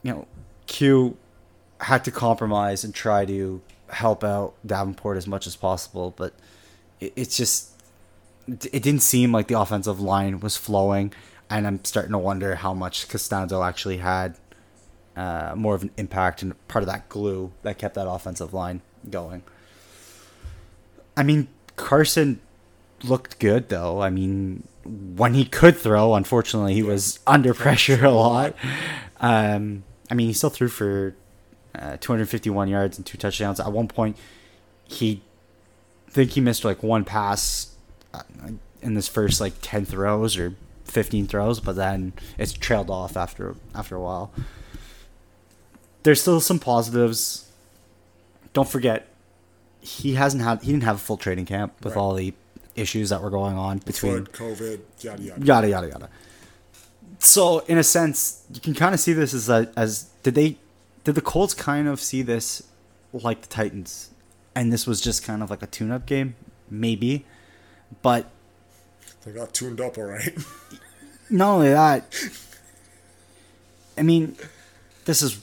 You 0.02 0.12
know, 0.12 0.26
Q 0.66 1.16
had 1.80 2.04
to 2.04 2.10
compromise 2.10 2.84
and 2.84 2.94
try 2.94 3.24
to 3.24 3.60
help 3.88 4.24
out 4.24 4.54
Davenport 4.64 5.16
as 5.16 5.26
much 5.26 5.46
as 5.46 5.56
possible, 5.56 6.14
but 6.16 6.32
it, 7.00 7.12
it's 7.16 7.36
just 7.36 7.70
it 8.48 8.82
didn't 8.82 9.02
seem 9.02 9.32
like 9.32 9.48
the 9.48 9.58
offensive 9.58 10.00
line 10.00 10.40
was 10.40 10.56
flowing, 10.56 11.12
and 11.50 11.66
I'm 11.66 11.84
starting 11.84 12.12
to 12.12 12.18
wonder 12.18 12.56
how 12.56 12.74
much 12.74 13.08
Castonzo 13.08 13.66
actually 13.66 13.98
had 13.98 14.36
uh, 15.16 15.54
more 15.56 15.74
of 15.74 15.82
an 15.82 15.90
impact 15.96 16.42
and 16.42 16.54
part 16.68 16.82
of 16.82 16.88
that 16.88 17.08
glue 17.08 17.52
that 17.62 17.78
kept 17.78 17.94
that 17.94 18.08
offensive 18.08 18.54
line 18.54 18.80
going. 19.08 19.42
I 21.16 21.22
mean, 21.22 21.48
Carson 21.76 22.40
looked 23.04 23.38
good 23.38 23.68
though. 23.68 24.00
I 24.00 24.10
mean, 24.10 24.66
when 24.84 25.34
he 25.34 25.44
could 25.44 25.76
throw, 25.76 26.14
unfortunately, 26.14 26.74
he 26.74 26.82
was 26.82 27.20
under 27.26 27.54
pressure 27.54 28.04
a 28.04 28.10
lot. 28.10 28.54
Um, 29.20 29.84
I 30.10 30.14
mean, 30.14 30.26
he 30.26 30.32
still 30.32 30.50
threw 30.50 30.68
for 30.68 31.14
uh, 31.74 31.96
251 32.00 32.68
yards 32.68 32.96
and 32.98 33.06
two 33.06 33.16
touchdowns. 33.18 33.60
At 33.60 33.72
one 33.72 33.88
point, 33.88 34.16
he 34.84 35.22
I 36.08 36.10
think 36.10 36.32
he 36.32 36.40
missed 36.40 36.64
like 36.64 36.82
one 36.82 37.04
pass 37.04 37.74
uh, 38.12 38.22
in 38.82 38.94
this 38.94 39.08
first 39.08 39.40
like 39.40 39.54
10 39.62 39.86
throws 39.86 40.36
or 40.36 40.54
15 40.84 41.26
throws, 41.26 41.60
but 41.60 41.76
then 41.76 42.12
it's 42.36 42.52
trailed 42.52 42.90
off 42.90 43.16
after 43.16 43.54
after 43.74 43.96
a 43.96 44.00
while. 44.00 44.30
There's 46.02 46.20
still 46.20 46.40
some 46.40 46.58
positives. 46.58 47.48
Don't 48.52 48.68
forget, 48.68 49.08
he 49.80 50.14
hasn't 50.14 50.42
had 50.42 50.62
he 50.62 50.72
didn't 50.72 50.82
have 50.84 50.96
a 50.96 51.00
full 51.00 51.16
training 51.16 51.46
camp 51.46 51.72
with 51.82 51.94
Right. 51.94 52.00
all 52.02 52.14
the 52.14 52.34
issues 52.76 53.10
that 53.10 53.22
were 53.22 53.30
going 53.30 53.56
on 53.56 53.78
between 53.78 54.24
Foot, 54.26 54.32
COVID, 54.32 54.80
yada 55.00 55.22
yada. 55.22 55.44
yada 55.44 55.68
yada 55.68 55.88
yada. 55.88 56.08
So 57.18 57.60
in 57.60 57.78
a 57.78 57.84
sense, 57.84 58.44
you 58.52 58.60
can 58.60 58.74
kind 58.74 58.94
of 58.94 59.00
see 59.00 59.12
this 59.12 59.32
as 59.34 59.48
a, 59.48 59.70
as 59.76 60.04
did 60.22 60.34
they 60.34 60.56
did 61.04 61.14
the 61.14 61.20
Colts 61.20 61.54
kind 61.54 61.88
of 61.88 62.00
see 62.00 62.22
this 62.22 62.62
like 63.12 63.42
the 63.42 63.48
Titans, 63.48 64.10
and 64.54 64.72
this 64.72 64.86
was 64.86 65.00
just 65.00 65.22
kind 65.22 65.42
of 65.42 65.50
like 65.50 65.62
a 65.62 65.66
tune-up 65.66 66.06
game, 66.06 66.34
maybe, 66.70 67.26
but 68.00 68.30
They 69.24 69.32
got 69.32 69.52
tuned 69.52 69.80
up 69.80 69.98
all 69.98 70.04
right. 70.04 70.32
not 71.30 71.54
only 71.54 71.68
that, 71.70 72.04
I 73.98 74.02
mean, 74.02 74.36
this 75.04 75.22
is 75.22 75.40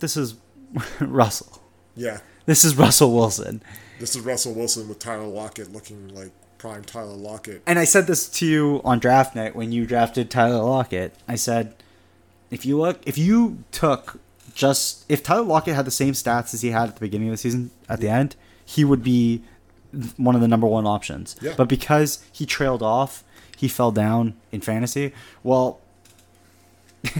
this 0.00 0.16
is 0.16 0.34
Russell. 1.00 1.60
yeah. 1.96 2.20
This 2.46 2.64
is 2.64 2.74
Russell 2.74 3.14
Wilson. 3.14 3.62
This 4.00 4.16
is 4.16 4.22
Russell 4.22 4.54
Wilson 4.54 4.88
with 4.88 4.98
Tyler 4.98 5.26
Lockett 5.26 5.72
looking 5.72 6.08
like 6.14 6.32
prime 6.60 6.84
Tyler 6.84 7.16
Lockett. 7.16 7.62
And 7.66 7.78
I 7.78 7.84
said 7.84 8.06
this 8.06 8.28
to 8.28 8.46
you 8.46 8.82
on 8.84 8.98
draft 8.98 9.34
night 9.34 9.56
when 9.56 9.72
you 9.72 9.86
drafted 9.86 10.30
Tyler 10.30 10.62
Lockett. 10.62 11.14
I 11.26 11.34
said, 11.34 11.74
if 12.50 12.66
you 12.66 12.78
look, 12.78 13.00
if 13.06 13.16
you 13.16 13.64
took 13.72 14.20
just 14.54 15.06
if 15.08 15.22
Tyler 15.22 15.42
Lockett 15.42 15.74
had 15.74 15.86
the 15.86 15.90
same 15.90 16.12
stats 16.12 16.52
as 16.52 16.60
he 16.60 16.70
had 16.70 16.90
at 16.90 16.94
the 16.96 17.00
beginning 17.00 17.28
of 17.28 17.32
the 17.32 17.38
season, 17.38 17.70
at 17.88 18.00
the 18.00 18.10
end, 18.10 18.36
he 18.62 18.84
would 18.84 19.02
be 19.02 19.42
one 20.18 20.34
of 20.34 20.42
the 20.42 20.48
number 20.48 20.66
one 20.66 20.86
options. 20.86 21.34
Yeah. 21.40 21.54
But 21.56 21.68
because 21.68 22.22
he 22.30 22.44
trailed 22.44 22.82
off, 22.82 23.24
he 23.56 23.66
fell 23.66 23.90
down 23.90 24.34
in 24.52 24.60
fantasy. 24.60 25.12
Well, 25.42 25.80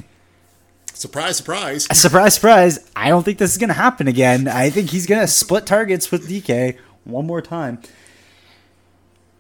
Surprise, 0.93 1.39
surprise. 1.39 1.85
surprise, 1.99 2.35
surprise. 2.35 2.91
I 2.95 3.09
don't 3.09 3.23
think 3.23 3.39
this 3.39 3.53
is 3.53 3.57
going 3.57 3.69
to 3.69 3.75
happen 3.75 4.07
again. 4.07 4.47
I 4.47 4.69
think 4.69 4.91
he's 4.91 5.07
going 5.07 5.23
to 5.23 5.27
split 5.27 5.65
targets 5.65 6.11
with 6.11 6.29
DK 6.29 6.77
one 7.05 7.27
more 7.27 7.41
time. 7.41 7.81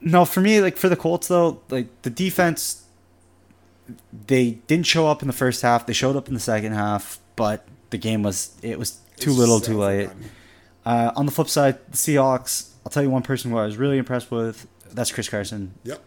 No, 0.00 0.24
for 0.24 0.40
me, 0.40 0.60
like 0.60 0.76
for 0.76 0.88
the 0.88 0.96
Colts 0.96 1.28
though, 1.28 1.60
like 1.68 1.88
the 2.02 2.10
defense, 2.10 2.84
they 4.26 4.52
didn't 4.66 4.86
show 4.86 5.06
up 5.06 5.22
in 5.22 5.26
the 5.28 5.34
first 5.34 5.62
half. 5.62 5.86
They 5.86 5.92
showed 5.92 6.16
up 6.16 6.28
in 6.28 6.34
the 6.34 6.40
second 6.40 6.72
half, 6.72 7.18
but 7.36 7.66
the 7.90 7.98
game 7.98 8.22
was 8.22 8.56
it 8.62 8.78
was 8.78 8.92
too 9.16 9.30
It's 9.30 9.38
little, 9.38 9.60
too 9.60 9.78
late. 9.78 10.08
Uh, 10.86 11.12
on 11.14 11.26
the 11.26 11.32
flip 11.32 11.48
side, 11.48 11.78
the 11.90 11.96
Seahawks. 11.96 12.70
I'll 12.84 12.90
tell 12.90 13.02
you 13.02 13.10
one 13.10 13.22
person 13.22 13.50
who 13.50 13.58
I 13.58 13.66
was 13.66 13.76
really 13.76 13.98
impressed 13.98 14.30
with. 14.30 14.66
That's 14.92 15.12
Chris 15.12 15.28
Carson. 15.28 15.74
Yep. 15.84 16.02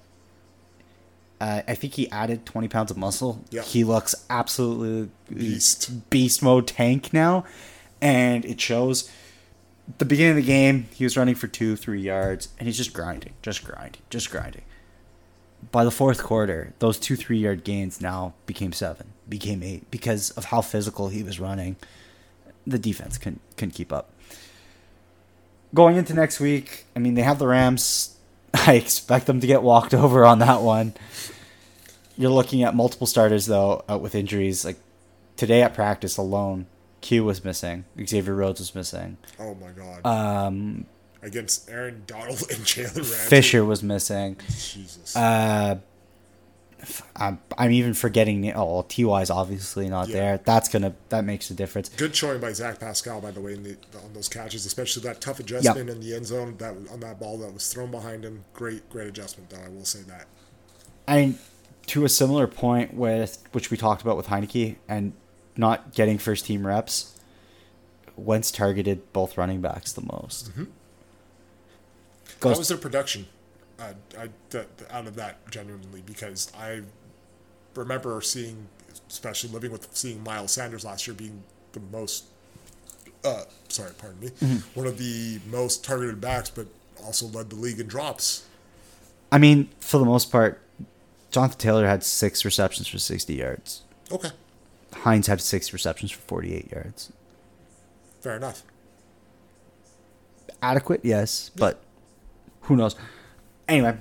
Uh, 1.39 1.61
I 1.67 1.75
think 1.75 1.93
he 1.93 2.09
added 2.09 2.45
20 2.45 2.67
pounds 2.69 2.89
of 2.89 2.97
muscle. 2.97 3.43
Yeah. 3.49 3.61
He 3.63 3.83
looks 3.83 4.15
absolutely 4.29 5.09
Beast. 5.33 6.09
beast 6.09 6.41
mode 6.41 6.67
tank 6.67 7.13
now, 7.13 7.45
and 8.01 8.45
it 8.45 8.59
shows. 8.59 9.09
The 9.97 10.05
beginning 10.05 10.31
of 10.31 10.37
the 10.37 10.43
game, 10.43 10.87
he 10.93 11.03
was 11.03 11.17
running 11.17 11.35
for 11.35 11.47
two, 11.47 11.75
three 11.75 12.01
yards, 12.01 12.49
and 12.57 12.67
he's 12.67 12.77
just 12.77 12.93
grinding, 12.93 13.33
just 13.41 13.63
grinding, 13.65 14.01
just 14.09 14.31
grinding. 14.31 14.63
By 15.71 15.83
the 15.83 15.91
fourth 15.91 16.23
quarter, 16.23 16.73
those 16.79 16.97
two, 16.97 17.15
three 17.15 17.37
yard 17.37 17.63
gains 17.63 18.01
now 18.01 18.33
became 18.45 18.71
seven, 18.71 19.07
became 19.27 19.61
eight 19.61 19.89
because 19.91 20.31
of 20.31 20.45
how 20.45 20.61
physical 20.61 21.09
he 21.09 21.23
was 21.23 21.39
running. 21.39 21.75
The 22.65 22.79
defense 22.79 23.17
couldn't 23.17 23.41
couldn't 23.57 23.73
keep 23.73 23.91
up. 23.91 24.09
Going 25.73 25.97
into 25.97 26.13
next 26.13 26.39
week, 26.39 26.85
I 26.95 26.99
mean, 26.99 27.15
they 27.15 27.23
have 27.23 27.39
the 27.39 27.47
Rams. 27.47 28.15
I 28.53 28.75
expect 28.75 29.25
them 29.25 29.39
to 29.41 29.47
get 29.47 29.63
walked 29.63 29.93
over 29.93 30.25
on 30.25 30.39
that 30.39 30.61
one. 30.61 30.93
You're 32.17 32.31
looking 32.31 32.63
at 32.63 32.75
multiple 32.75 33.07
starters 33.07 33.47
though 33.47 33.83
out 33.89 34.01
with 34.01 34.15
injuries. 34.15 34.63
Like 34.63 34.77
today 35.35 35.61
at 35.61 35.73
practice 35.73 36.17
alone, 36.17 36.67
Q 37.03 37.23
was 37.25 37.43
missing. 37.43 37.85
Xavier 38.03 38.33
Rhodes 38.33 38.59
was 38.59 38.73
missing. 38.73 39.17
Oh 39.39 39.53
my 39.55 39.69
god. 39.71 40.05
Um, 40.05 40.85
Against 41.21 41.69
Aaron 41.69 42.03
Donald 42.07 42.41
and 42.49 42.59
Jalen 42.65 42.95
Ramsey. 42.95 43.29
Fisher 43.29 43.63
was 43.63 43.83
missing. 43.83 44.37
Jesus. 44.47 45.15
Uh, 45.15 45.77
I'm, 47.15 47.39
I'm 47.57 47.71
even 47.71 47.93
forgetting. 47.93 48.51
Oh, 48.53 48.81
Ty's 48.83 49.29
obviously 49.29 49.87
not 49.89 50.07
Yeah. 50.09 50.15
there. 50.15 50.37
That's 50.43 50.67
gonna 50.69 50.93
that 51.09 51.23
makes 51.23 51.49
a 51.49 51.53
difference. 51.53 51.89
Good 51.89 52.15
showing 52.15 52.39
by 52.41 52.51
Zach 52.53 52.79
Pascal, 52.79 53.21
by 53.21 53.31
the 53.31 53.39
way, 53.41 53.53
in 53.53 53.63
the, 53.63 53.77
on 54.03 54.13
those 54.13 54.27
catches, 54.27 54.65
especially 54.65 55.03
that 55.03 55.21
tough 55.21 55.39
adjustment 55.39 55.89
in 55.89 55.99
the 56.01 56.15
end 56.15 56.25
zone 56.25 56.55
that 56.57 56.73
on 56.91 56.99
that 57.01 57.19
ball 57.19 57.37
that 57.39 57.53
was 57.53 57.71
thrown 57.71 57.91
behind 57.91 58.23
him. 58.25 58.43
Great, 58.53 58.89
great 58.89 59.07
adjustment, 59.07 59.49
though. 59.49 59.61
I 59.65 59.69
will 59.69 59.85
say 59.85 60.01
that. 60.07 60.25
I 61.07 61.15
mean, 61.17 61.39
to 61.87 62.03
a 62.05 62.09
similar 62.09 62.47
point 62.47 62.93
with 62.93 63.43
which 63.53 63.71
we 63.71 63.77
talked 63.77 64.01
about 64.01 64.17
with 64.17 64.27
Heinicke 64.27 64.75
and 64.89 65.13
not 65.57 65.93
getting 65.93 66.17
first 66.17 66.45
team 66.45 66.65
reps. 66.65 67.19
Wentz 68.15 68.51
targeted 68.51 69.11
both 69.13 69.37
running 69.37 69.61
backs 69.61 69.91
the 69.91 70.01
most. 70.01 70.51
How 70.55 70.65
Goes 72.39 72.57
was 72.57 72.67
their 72.67 72.77
production 72.77 73.25
uh, 73.79 73.93
I, 74.17 74.29
th- 74.49 74.67
out 74.91 75.07
of 75.07 75.15
that, 75.15 75.49
genuinely? 75.49 76.03
Because 76.05 76.51
I 76.57 76.81
remember 77.75 78.21
seeing, 78.21 78.67
especially 79.09 79.49
living 79.49 79.71
with 79.71 79.87
seeing 79.95 80.23
Miles 80.23 80.51
Sanders 80.51 80.85
last 80.85 81.07
year 81.07 81.15
being 81.15 81.43
the 81.71 81.79
most, 81.91 82.25
uh, 83.23 83.43
sorry, 83.69 83.91
pardon 83.97 84.19
me, 84.19 84.29
one 84.73 84.87
of 84.87 84.97
the 84.97 85.39
most 85.49 85.83
targeted 85.83 86.21
backs, 86.21 86.49
but 86.49 86.67
also 87.03 87.25
led 87.27 87.49
the 87.49 87.55
league 87.55 87.79
in 87.79 87.87
drops. 87.87 88.45
I 89.31 89.37
mean, 89.39 89.69
for 89.79 89.97
the 89.97 90.05
most 90.05 90.31
part, 90.31 90.61
Jonathan 91.31 91.57
Taylor 91.57 91.87
had 91.87 92.03
six 92.03 92.45
receptions 92.45 92.87
for 92.87 92.99
60 92.99 93.33
yards. 93.33 93.81
Okay, 94.11 94.29
Hines 94.93 95.27
had 95.27 95.41
six 95.41 95.73
receptions 95.73 96.11
for 96.11 96.21
48 96.21 96.71
yards. 96.71 97.11
fair 98.21 98.35
enough. 98.37 98.63
Adequate, 100.61 101.01
yes, 101.03 101.51
but 101.55 101.81
who 102.61 102.75
knows? 102.75 102.95
Anyway, 103.67 103.97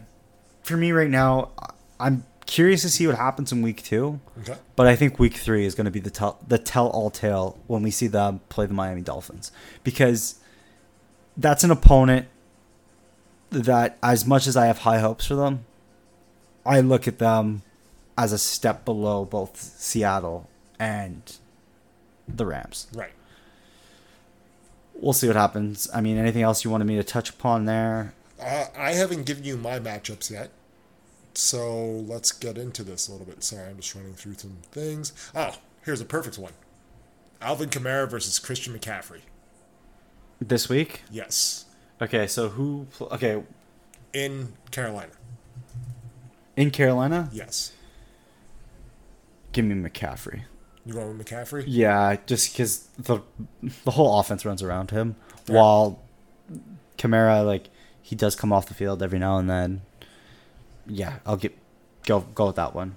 for 0.62 0.77
me 0.77 0.93
right 0.93 1.10
now, 1.10 1.51
I'm 1.98 2.24
curious 2.47 2.82
to 2.82 2.89
see 2.89 3.06
what 3.06 3.16
happens 3.16 3.51
in 3.51 3.62
week 3.62 3.82
two. 3.82 4.20
Okay. 4.40 4.55
But 4.77 4.86
I 4.86 4.94
think 4.94 5.19
week 5.19 5.35
three 5.35 5.64
is 5.66 5.74
going 5.74 5.86
to 5.86 5.90
be 5.90 5.98
the 6.01 6.10
tell 6.10 6.39
the 6.47 6.59
tell 6.59 6.89
all 6.89 7.10
tale 7.10 7.59
when 7.66 7.82
we 7.82 7.90
see 7.90 8.06
them 8.06 8.40
play 8.48 8.66
the 8.66 8.74
Miami 8.74 9.02
Dolphins 9.02 9.51
because 9.82 10.36
that's 11.36 11.64
an 11.64 11.70
opponent 11.70 12.28
that, 13.51 13.98
as 14.02 14.24
much 14.27 14.47
as 14.47 14.56
I 14.56 14.66
have 14.66 14.78
high 14.78 14.98
hopes 14.98 15.27
for 15.27 15.35
them, 15.35 15.64
I 16.64 16.81
look 16.81 17.09
at 17.09 17.19
them 17.19 17.62
as 18.16 18.32
a 18.32 18.39
step 18.39 18.85
below 18.85 19.24
both 19.24 19.56
Seattle 19.56 20.48
and 20.78 21.36
the 22.28 22.47
Rams. 22.47 22.86
Right. 22.94 23.12
We'll 24.94 25.12
see 25.12 25.27
what 25.27 25.36
happens. 25.36 25.89
I 25.93 26.01
mean, 26.01 26.16
anything 26.19 26.43
else 26.43 26.65
you 26.65 26.70
wanted 26.70 26.85
me 26.86 26.97
to 26.97 27.05
touch 27.05 27.31
upon 27.31 27.65
there? 27.65 28.15
Uh, 28.40 28.66
I 28.77 28.93
haven't 28.93 29.24
given 29.27 29.44
you 29.44 29.57
my 29.57 29.78
matchups 29.78 30.31
yet. 30.31 30.51
So 31.35 31.81
let's 31.86 32.31
get 32.31 32.59
into 32.59 32.82
this 32.85 33.09
a 33.09 33.12
little 33.12 33.27
bit. 33.27 33.43
Sorry, 33.43 33.69
I'm 33.69 33.77
just 33.77 33.94
running 33.94 34.12
through 34.15 34.35
some 34.35 34.59
things. 34.70 35.12
Oh, 35.35 35.57
here's 35.85 36.01
a 36.01 36.05
perfect 36.05 36.39
one 36.39 36.53
Alvin 37.40 37.70
Kamara 37.70 38.09
versus 38.09 38.39
Christian 38.39 38.78
McCaffrey. 38.78 39.20
This 40.40 40.69
week? 40.69 41.03
Yes. 41.11 41.65
Okay, 42.03 42.27
so 42.27 42.51
who? 42.51 42.86
pl- 42.97 43.09
Okay, 43.12 43.43
In 44.12 44.53
Carolina. 44.70 45.12
in 46.57 46.70
Carolina, 46.70 47.31
Yes. 47.32 47.73
give 49.53 49.65
me 49.65 49.74
McCaffrey. 49.89 50.43
You 50.85 50.95
going 50.95 51.17
with 51.17 51.27
McCaffrey? 51.27 51.65
Yeah, 51.67 52.17
just 52.27 52.53
because 52.53 52.89
the 52.99 53.21
the 53.85 53.93
whole 53.93 54.19
offense 54.19 54.45
runs 54.45 54.63
around 54.63 54.91
him, 54.91 55.17
Fair. 55.45 55.57
while 55.57 56.03
Kamara 56.99 57.45
like 57.47 57.69
he 58.03 58.17
does 58.17 58.35
come 58.35 58.53
off 58.53 58.67
the 58.67 58.75
field 58.75 59.03
every 59.03 59.19
now 59.19 59.39
and 59.39 59.49
then. 59.49 59.83
Yeah, 60.87 61.19
I'll 61.25 61.37
get 61.37 61.57
go 62.05 62.21
go 62.35 62.47
with 62.47 62.57
that 62.57 62.75
one. 62.75 62.97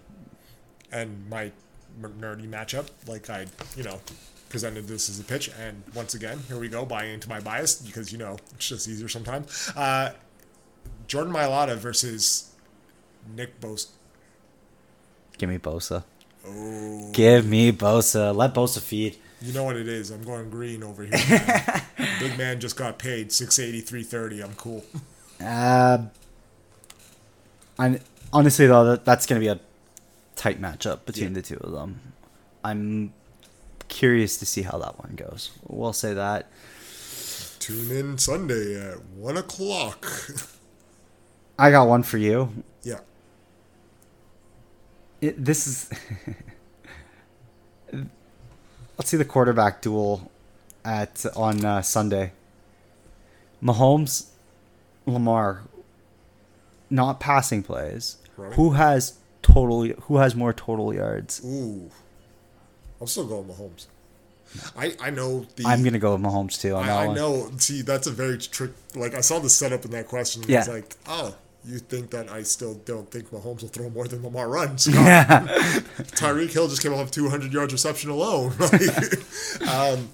And 0.92 1.30
my 1.30 1.52
nerdy 2.02 2.50
matchup, 2.50 2.88
like 3.08 3.30
I, 3.30 3.46
you 3.76 3.84
know, 3.84 4.00
presented 4.50 4.88
this 4.88 5.10
as 5.10 5.20
a 5.20 5.24
pitch. 5.24 5.52
And 5.60 5.84
once 5.94 6.14
again, 6.14 6.40
here 6.48 6.60
we 6.60 6.70
go, 6.70 6.86
buying 6.86 7.14
into 7.14 7.30
my 7.30 7.40
bias 7.40 7.76
because, 7.76 8.12
you 8.12 8.18
know, 8.18 8.38
it's 8.56 8.70
just 8.70 8.88
easier 8.88 9.08
sometimes. 9.08 9.72
Uh, 9.76 10.14
Jordan 11.08 11.34
Mailata 11.34 11.76
versus 11.76 12.52
Nick 13.36 13.60
Bosa. 13.60 13.90
Give 15.38 15.50
me 15.50 15.58
Bosa. 15.58 16.04
Oh. 16.48 17.10
Give 17.14 17.46
me 17.46 17.72
Bosa. 17.72 18.36
Let 18.36 18.54
Bosa 18.54 18.82
feed. 18.82 19.18
You 19.42 19.54
know 19.54 19.64
what 19.64 19.76
it 19.76 19.88
is. 19.88 20.12
I'm 20.12 20.24
going 20.24 20.50
green 20.50 20.84
over 20.84 21.04
here. 21.04 21.12
Man. 21.30 21.82
Big 22.20 22.38
man 22.38 22.60
just 22.60 22.76
got 22.76 22.98
paid 22.98 23.32
680, 23.32 23.82
330. 23.82 24.42
I'm 24.44 24.56
cool. 24.56 24.84
Uh, 25.44 25.98
and 27.78 28.00
honestly 28.32 28.68
though, 28.68 28.86
that, 28.86 29.06
that's 29.06 29.26
gonna 29.26 29.42
be 29.42 29.48
a 29.50 29.60
tight 30.36 30.62
matchup 30.62 31.06
between 31.06 31.30
Yeah. 31.30 31.34
the 31.36 31.42
two 31.42 31.58
of 31.58 31.72
them. 31.72 32.00
I'm 32.64 33.14
curious 33.90 34.38
to 34.38 34.46
see 34.46 34.64
how 34.64 34.78
that 34.80 34.98
one 35.00 35.16
goes. 35.16 35.52
We'll 35.68 35.94
say 35.94 36.14
that. 36.14 36.50
Tune 37.60 37.92
in 37.92 38.18
Sunday 38.18 38.80
at 38.92 39.04
1 39.04 39.38
o'clock. 39.38 40.08
I 41.60 41.72
got 41.72 41.88
one 41.88 42.04
for 42.04 42.18
you. 42.18 42.64
yeah. 42.84 43.00
It, 45.22 45.44
this 45.44 45.68
is 45.68 45.90
let's 48.98 49.10
see 49.10 49.18
the 49.18 49.26
quarterback 49.26 49.82
duel 49.82 50.32
at 50.84 51.26
on 51.36 51.64
uh, 51.66 51.82
Sunday. 51.82 52.32
Mahomes, 53.64 54.28
Lamar, 55.06 55.62
not 56.90 57.20
passing 57.20 57.64
plays. 57.64 58.18
Right. 58.38 58.54
Who 58.54 58.72
has 58.72 59.18
total? 59.42 59.86
Who 60.04 60.18
has 60.18 60.36
more 60.36 60.54
total 60.54 60.94
yards? 60.94 61.42
Ooh. 61.46 61.90
I'm 63.02 63.08
still 63.08 63.26
going 63.26 63.46
Mahomes. 63.46 63.88
I, 64.78 64.96
I 65.02 65.10
know 65.10 65.46
the. 65.56 65.66
I'm 65.66 65.84
gonna 65.84 66.00
go 66.00 66.14
with 66.16 66.22
Mahomes 66.22 66.60
too 66.62 66.76
I, 66.76 67.06
I 67.08 67.14
know. 67.14 67.50
See, 67.58 67.82
that's 67.82 68.08
a 68.08 68.12
very 68.12 68.38
trick. 68.38 68.72
Like 68.96 69.14
I 69.16 69.22
saw 69.22 69.40
the 69.40 69.50
setup 69.50 69.86
in 69.86 69.92
that 69.92 70.08
question. 70.08 70.44
And 70.44 70.54
I 70.54 70.60
was 70.60 70.68
Yeah. 70.68 70.74
like, 70.74 70.96
oh, 71.08 71.36
you 71.68 71.80
think 71.80 72.12
that 72.12 72.30
I 72.30 72.44
still 72.44 72.76
don't 72.86 73.10
think 73.10 73.30
Mahomes 73.32 73.62
will 73.62 73.70
throw 73.70 73.90
more 73.90 74.08
than 74.08 74.24
Lamar 74.24 74.50
runs? 74.50 74.88
Yeah, 74.96 75.46
Tyreek 75.98 76.52
Hill 76.52 76.68
just 76.68 76.82
came 76.82 76.94
off 76.94 77.12
200 77.12 77.52
yards 77.54 77.74
reception 77.74 78.10
alone. 78.10 78.54
Like, 78.60 79.68
um, 79.68 80.10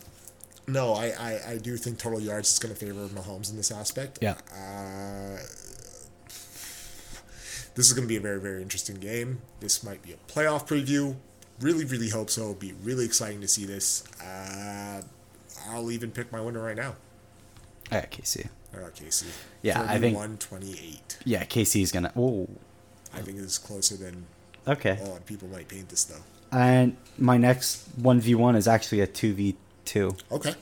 no, 0.68 0.94
I, 0.94 1.08
I, 1.08 1.42
I 1.52 1.58
do 1.58 1.76
think 1.78 1.98
total 1.98 2.20
yards 2.20 2.52
is 2.52 2.60
going 2.60 2.74
to 2.74 2.80
favor 2.80 3.08
Mahomes 3.08 3.50
in 3.50 3.58
this 3.58 3.72
aspect. 3.72 4.20
Yeah. 4.22 4.36
Uh, 4.54 5.38
this 7.76 7.88
is 7.88 7.94
going 7.94 8.04
to 8.04 8.10
be 8.10 8.18
a 8.18 8.22
very, 8.22 8.40
very 8.40 8.62
interesting 8.62 8.98
game. 8.98 9.42
This 9.60 9.84
might 9.84 10.02
be 10.02 10.14
a 10.14 10.32
playoff 10.32 10.68
preview. 10.68 11.16
Really, 11.60 11.86
really 11.86 12.10
hope 12.10 12.30
so. 12.30 12.42
It'll 12.42 12.54
be 12.56 12.74
really 12.84 13.06
exciting 13.06 13.42
to 13.42 13.48
see 13.48 13.66
this. 13.66 14.04
Uh, 14.22 15.02
I'll 15.70 15.92
even 15.92 16.12
pick 16.12 16.32
my 16.32 16.42
winner 16.42 16.62
right 16.62 16.76
now. 16.76 16.96
I 17.92 18.02
got 18.02 18.12
KC. 18.12 18.48
I 18.74 18.80
got 18.80 18.96
KC. 18.96 19.26
Yeah, 19.62 19.82
I 19.88 20.00
think- 20.00 20.18
31-28. 20.18 21.18
Yeah, 21.26 21.44
KC's 21.44 21.92
gonna. 21.92 22.12
Oh, 22.16 22.48
I 23.14 23.22
think 23.22 23.38
it's 23.40 23.58
closer 23.58 23.98
than 23.98 24.26
okay. 24.68 24.98
a 25.02 25.06
lot 25.06 25.18
of 25.18 25.26
people 25.26 25.48
might 25.50 25.68
paint 25.68 25.90
this, 25.90 26.04
though. 26.06 26.22
And 26.52 26.96
my 27.18 27.38
next 27.38 27.84
one 27.96 28.20
v 28.22 28.36
one 28.36 28.56
is 28.56 28.68
actually 28.68 29.02
a 29.02 29.08
two 29.08 29.34
v 29.34 29.56
two. 29.86 30.16
Okay. 30.32 30.56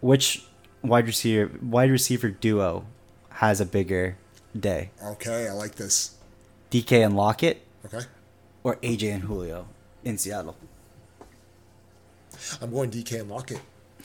Which 0.00 0.44
wide 0.82 1.06
receiver 1.06 1.50
wide 1.62 1.90
receiver 1.90 2.28
duo 2.30 2.84
has 3.30 3.60
a 3.60 3.66
bigger 3.66 4.16
day? 4.58 4.90
Okay, 5.04 5.48
I 5.48 5.52
like 5.52 5.76
this. 5.76 6.14
DK 6.70 7.04
and 7.04 7.16
Lockett 7.16 7.62
Okay. 7.84 8.04
or 8.64 8.76
AJ 8.76 9.14
and 9.14 9.22
Julio 9.24 9.66
in 10.04 10.18
Seattle? 10.18 10.56
I'm 12.60 12.70
going 12.70 12.90
DK 12.90 13.20
and 13.20 13.30
Lockett. 13.30 13.60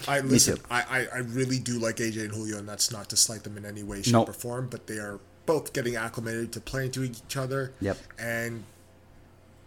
I 0.08 0.20
listen. 0.22 0.58
I, 0.70 1.08
I, 1.12 1.16
I 1.16 1.18
really 1.20 1.60
do 1.60 1.80
like 1.80 1.98
AJ 1.98 2.22
and 2.24 2.32
Julio, 2.32 2.58
and 2.58 2.68
that's 2.68 2.92
not 2.92 3.10
to 3.10 3.18
slight 3.18 3.44
them 3.44 3.58
in 3.58 3.66
any 3.66 3.84
way, 3.84 4.02
shape, 4.02 4.14
Nope. 4.14 4.30
or 4.30 4.34
form. 4.34 4.68
But 4.70 4.88
they 4.88 4.98
are 4.98 5.20
both 5.46 5.74
getting 5.74 5.96
acclimated 5.96 6.52
to 6.54 6.60
playing 6.62 6.92
to 6.92 7.04
each 7.04 7.36
other. 7.38 7.74
Yep. 7.82 7.98
And 8.20 8.64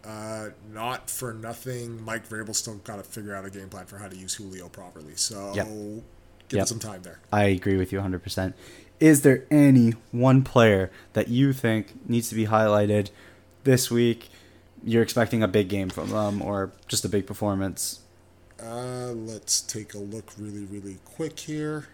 uh, 0.05 0.49
not 0.73 1.09
for 1.09 1.33
nothing, 1.33 2.05
Mike 2.05 2.29
Vrabel 2.29 2.55
still 2.55 2.77
got 2.77 2.97
to 2.97 3.03
figure 3.03 3.35
out 3.35 3.45
a 3.45 3.51
game 3.51 3.69
plan 3.69 3.87
for 3.87 3.99
how 3.99 4.09
to 4.09 4.17
use 4.17 4.35
Julio 4.35 4.69
properly. 4.69 5.15
So 5.17 5.53
Yep. 5.55 5.67
give 5.67 6.57
Yep. 6.59 6.63
it 6.65 6.69
some 6.69 6.79
time 6.79 7.03
there. 7.03 7.21
I 7.33 7.45
agree 7.45 7.77
with 7.77 7.91
you 7.93 8.01
100%. 8.01 8.53
Is 9.01 9.23
there 9.23 9.45
any 9.51 9.95
one 10.13 10.43
player 10.43 10.91
that 11.15 11.29
you 11.29 11.53
think 11.53 12.09
needs 12.09 12.29
to 12.29 12.35
be 12.35 12.47
highlighted 12.47 13.11
this 13.65 13.91
week? 13.91 14.29
You're 14.85 15.03
expecting 15.03 15.43
a 15.43 15.49
big 15.49 15.69
game 15.69 15.89
from 15.89 16.11
them 16.11 16.43
or 16.43 16.73
just 16.87 17.05
a 17.05 17.09
big 17.09 17.27
performance? 17.27 18.01
Uh, 18.63 19.13
let's 19.13 19.61
take 19.61 19.95
a 19.95 19.99
look 19.99 20.33
really, 20.39 20.65
really 20.67 20.99
quick 21.05 21.39
here. 21.41 21.89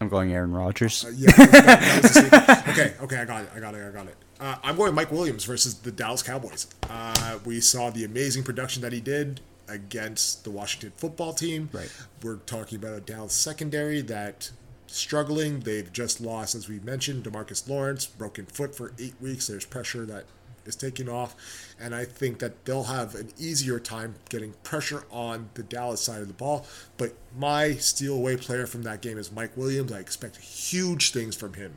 I'm 0.00 0.08
going 0.08 0.32
Aaron 0.32 0.52
Rodgers. 0.52 1.04
Uh, 1.04 1.12
yeah. 1.16 1.30
that- 1.32 1.50
that 1.52 2.02
was 2.02 2.12
the 2.14 2.20
same- 2.64 2.70
okay. 2.72 2.94
Okay. 3.02 3.16
I 3.16 3.24
got 3.24 3.42
it. 3.44 3.50
I 3.54 3.60
got 3.60 3.74
it. 3.74 3.86
I 3.88 3.90
got 3.90 4.06
it. 4.06 4.16
Uh, 4.40 4.56
I'm 4.64 4.76
going 4.76 4.94
Mike 4.94 5.12
Williams 5.12 5.44
versus 5.44 5.74
the 5.74 5.92
Dallas 5.92 6.22
Cowboys. 6.22 6.66
Uh, 6.90 7.38
we 7.44 7.60
saw 7.60 7.90
the 7.90 8.04
amazing 8.04 8.42
production 8.42 8.82
that 8.82 8.92
he 8.92 9.00
did 9.00 9.40
against 9.68 10.42
the 10.44 10.50
Washington 10.50 10.92
football 10.96 11.32
team. 11.32 11.68
Right. 11.72 11.90
We're 12.22 12.36
talking 12.36 12.76
about 12.78 12.94
a 12.94 13.00
Dallas 13.00 13.32
secondary 13.34 14.00
that 14.02 14.50
struggling. 14.88 15.60
They've 15.60 15.90
just 15.92 16.20
lost, 16.20 16.54
as 16.56 16.68
we 16.68 16.80
mentioned, 16.80 17.24
Demarcus 17.24 17.68
Lawrence, 17.68 18.04
broken 18.06 18.46
foot 18.46 18.74
for 18.74 18.92
eight 18.98 19.14
weeks. 19.20 19.46
There's 19.46 19.64
pressure 19.64 20.04
that 20.06 20.24
is 20.64 20.76
taking 20.76 21.08
off, 21.08 21.34
and 21.80 21.94
I 21.94 22.04
think 22.04 22.38
that 22.38 22.64
they'll 22.64 22.84
have 22.84 23.14
an 23.14 23.30
easier 23.38 23.78
time 23.78 24.14
getting 24.28 24.54
pressure 24.62 25.04
on 25.10 25.48
the 25.54 25.62
Dallas 25.62 26.00
side 26.00 26.20
of 26.22 26.28
the 26.28 26.34
ball. 26.34 26.66
But 26.96 27.14
my 27.36 27.72
steal 27.74 28.14
away 28.14 28.36
player 28.36 28.66
from 28.66 28.82
that 28.82 29.00
game 29.02 29.18
is 29.18 29.32
Mike 29.32 29.56
Williams. 29.56 29.92
I 29.92 29.98
expect 29.98 30.36
huge 30.38 31.12
things 31.12 31.34
from 31.36 31.54
him. 31.54 31.74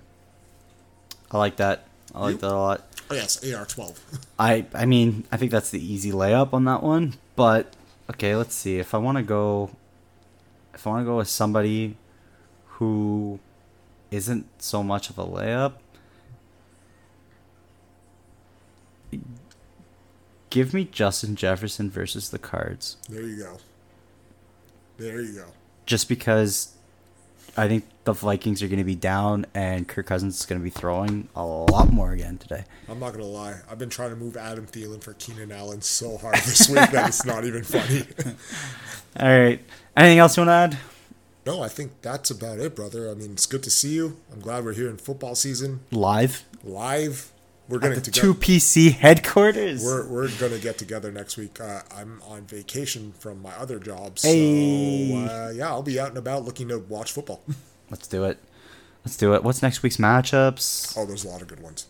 I 1.32 1.38
like 1.38 1.56
that. 1.58 1.88
I 2.14 2.22
like 2.22 2.36
You? 2.36 2.42
that 2.42 2.52
a 2.52 2.56
lot. 2.56 2.84
Oh 3.10 3.14
yes, 3.16 3.44
AR 3.54 3.66
twelve. 3.66 4.00
I 4.40 4.66
I 4.74 4.86
mean, 4.86 5.26
I 5.32 5.38
think 5.38 5.52
that's 5.52 5.70
the 5.70 5.84
easy 5.84 6.12
layup 6.12 6.54
on 6.54 6.66
that 6.66 6.82
one. 6.84 7.16
But 7.36 7.76
okay, 8.12 8.36
let's 8.36 8.56
see. 8.56 8.78
If 8.80 8.94
I 8.94 8.98
want 8.98 9.18
to 9.18 9.24
go, 9.24 9.72
if 10.74 10.86
I 10.86 10.92
want 10.92 11.02
to 11.02 11.06
go 11.06 11.18
with 11.18 11.28
somebody 11.30 11.98
who 12.78 13.40
isn't 14.12 14.46
so 14.62 14.84
much 14.84 15.10
of 15.10 15.18
a 15.18 15.26
layup, 15.26 15.74
give 20.50 20.74
me 20.74 20.86
Justin 20.86 21.36
Jefferson 21.36 21.90
versus 21.90 22.30
the 22.30 22.40
Cards. 22.40 22.98
there 23.10 23.24
you 23.24 23.38
go. 23.38 23.58
There 24.98 25.22
you 25.22 25.34
go. 25.34 25.46
Just 25.86 26.08
because 26.08 26.74
I 27.58 27.68
think 27.68 27.86
the 28.06 28.14
Vikings 28.14 28.62
are 28.64 28.68
going 28.68 28.80
to 28.80 28.86
be 28.86 28.96
down 28.96 29.46
and 29.54 29.88
Kirk 29.88 30.06
Cousins 30.08 30.40
is 30.40 30.46
going 30.46 30.60
to 30.60 30.64
be 30.64 30.70
throwing 30.70 31.28
a 31.36 31.46
lot 31.46 31.92
more 31.92 32.12
again 32.12 32.38
today. 32.38 32.64
I'm 32.90 33.00
not 33.00 33.12
gonna 33.12 33.26
lie. 33.26 33.60
I've 33.70 33.80
been 33.80 33.90
trying 33.90 34.12
to 34.12 34.16
move 34.16 34.38
Adam 34.38 34.66
Thielen 34.68 35.04
for 35.04 35.14
Keenan 35.14 35.52
Allen 35.52 35.82
so 35.82 36.18
hard 36.18 36.36
this 36.36 36.70
week 36.70 36.90
that 36.92 37.08
it's 37.10 37.26
not 37.26 37.46
even 37.46 37.64
funny. 37.64 38.04
All 39.20 39.40
right. 39.40 39.60
Anything 39.98 40.20
else 40.20 40.38
you 40.38 40.46
want 40.46 40.50
to 40.72 40.78
add? 40.78 40.78
no, 41.46 41.62
I 41.62 41.68
think 41.68 42.02
that's 42.02 42.32
about 42.32 42.60
it, 42.60 42.76
brother. 42.76 43.10
I 43.10 43.14
mean, 43.14 43.32
it's 43.32 43.46
good 43.46 43.64
to 43.64 43.70
see 43.70 43.94
you. 43.94 44.18
I'm 44.34 44.40
glad 44.40 44.66
we're 44.66 44.74
here 44.74 44.90
in 44.90 44.98
football 44.98 45.36
season 45.36 45.82
Live 45.92 46.44
live. 46.64 47.32
We're 47.68 47.80
the 47.80 48.00
to 48.00 48.12
two 48.12 48.36
PC 48.36 48.92
headquarters. 48.92 49.84
We're 49.84 50.06
we're 50.08 50.30
gonna 50.40 50.60
get 50.60 50.78
together 50.78 51.12
next 51.12 51.36
week. 51.38 51.60
Uh, 51.60 51.82
I'm 51.96 52.22
on 52.28 52.44
vacation 52.44 53.14
from 53.20 53.42
my 53.42 53.52
other 53.56 53.80
job, 53.80 54.20
so 54.20 54.28
Hey. 54.28 55.26
uh, 55.28 55.50
yeah, 55.50 55.68
I'll 55.70 55.82
be 55.82 56.00
out 56.00 56.10
and 56.10 56.18
about 56.18 56.46
looking 56.46 56.68
to 56.68 56.78
watch 56.78 57.12
football. 57.12 57.42
Let's 57.90 58.08
do 58.08 58.24
it. 58.26 58.38
Let's 59.04 59.18
do 59.18 59.34
it. 59.34 59.44
What's 59.44 59.62
next 59.62 59.82
week's 59.84 59.98
matchups? 59.98 60.96
oh, 60.98 61.06
there's 61.06 61.24
a 61.26 61.28
lot 61.30 61.42
of 61.42 61.48
good 61.48 61.60
ones. 61.62 61.88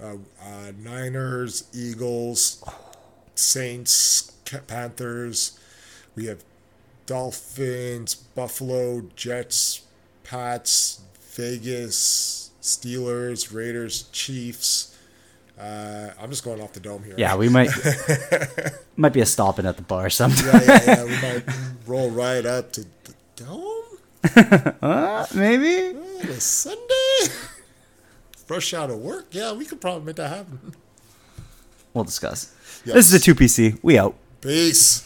Uh, 0.00 0.16
uh, 0.42 0.72
Niners, 0.78 1.64
Eagles, 1.72 2.62
Saints, 3.34 4.32
Panthers. 4.66 5.58
We 6.16 6.26
have 6.26 6.44
Dolphins, 7.06 8.14
Buffalo, 8.14 9.02
Jets, 9.16 9.82
Pats, 10.24 11.00
Vegas, 11.34 12.43
Steelers, 12.64 13.54
Raiders, 13.54 14.04
Chiefs. 14.10 14.96
Uh, 15.60 16.10
I'm 16.20 16.30
just 16.30 16.42
going 16.44 16.60
off 16.62 16.72
the 16.72 16.80
dome 16.80 17.04
here. 17.04 17.14
Yeah, 17.18 17.36
we 17.36 17.48
might 17.50 17.68
might 18.96 19.12
be 19.12 19.20
a 19.20 19.26
stopping 19.26 19.66
at 19.66 19.76
the 19.76 19.82
bar 19.82 20.08
sometime. 20.10 20.46
yeah, 20.46 20.62
yeah, 20.64 20.82
yeah. 20.86 21.04
We 21.04 21.10
might 21.22 21.44
roll 21.86 22.10
right 22.10 22.44
up 22.44 22.72
to 22.72 22.80
the 23.04 23.14
dome 23.36 24.74
Uh, 24.82 25.26
maybe. 25.34 25.96
on 25.96 26.28
a 26.28 26.40
Sunday. 26.40 27.34
Fresh 28.46 28.72
out 28.74 28.90
of 28.90 28.98
work. 28.98 29.26
Yeah, 29.30 29.52
we 29.52 29.66
could 29.66 29.80
probably 29.80 30.06
make 30.06 30.16
that 30.16 30.28
happen. 30.30 30.74
We'll 31.92 32.04
discuss. 32.04 32.52
Yes. 32.86 32.94
This 32.94 33.06
is 33.12 33.14
a 33.14 33.20
two 33.20 33.34
PC. 33.34 33.78
We 33.82 33.98
out. 33.98 34.14
Peace. 34.40 35.03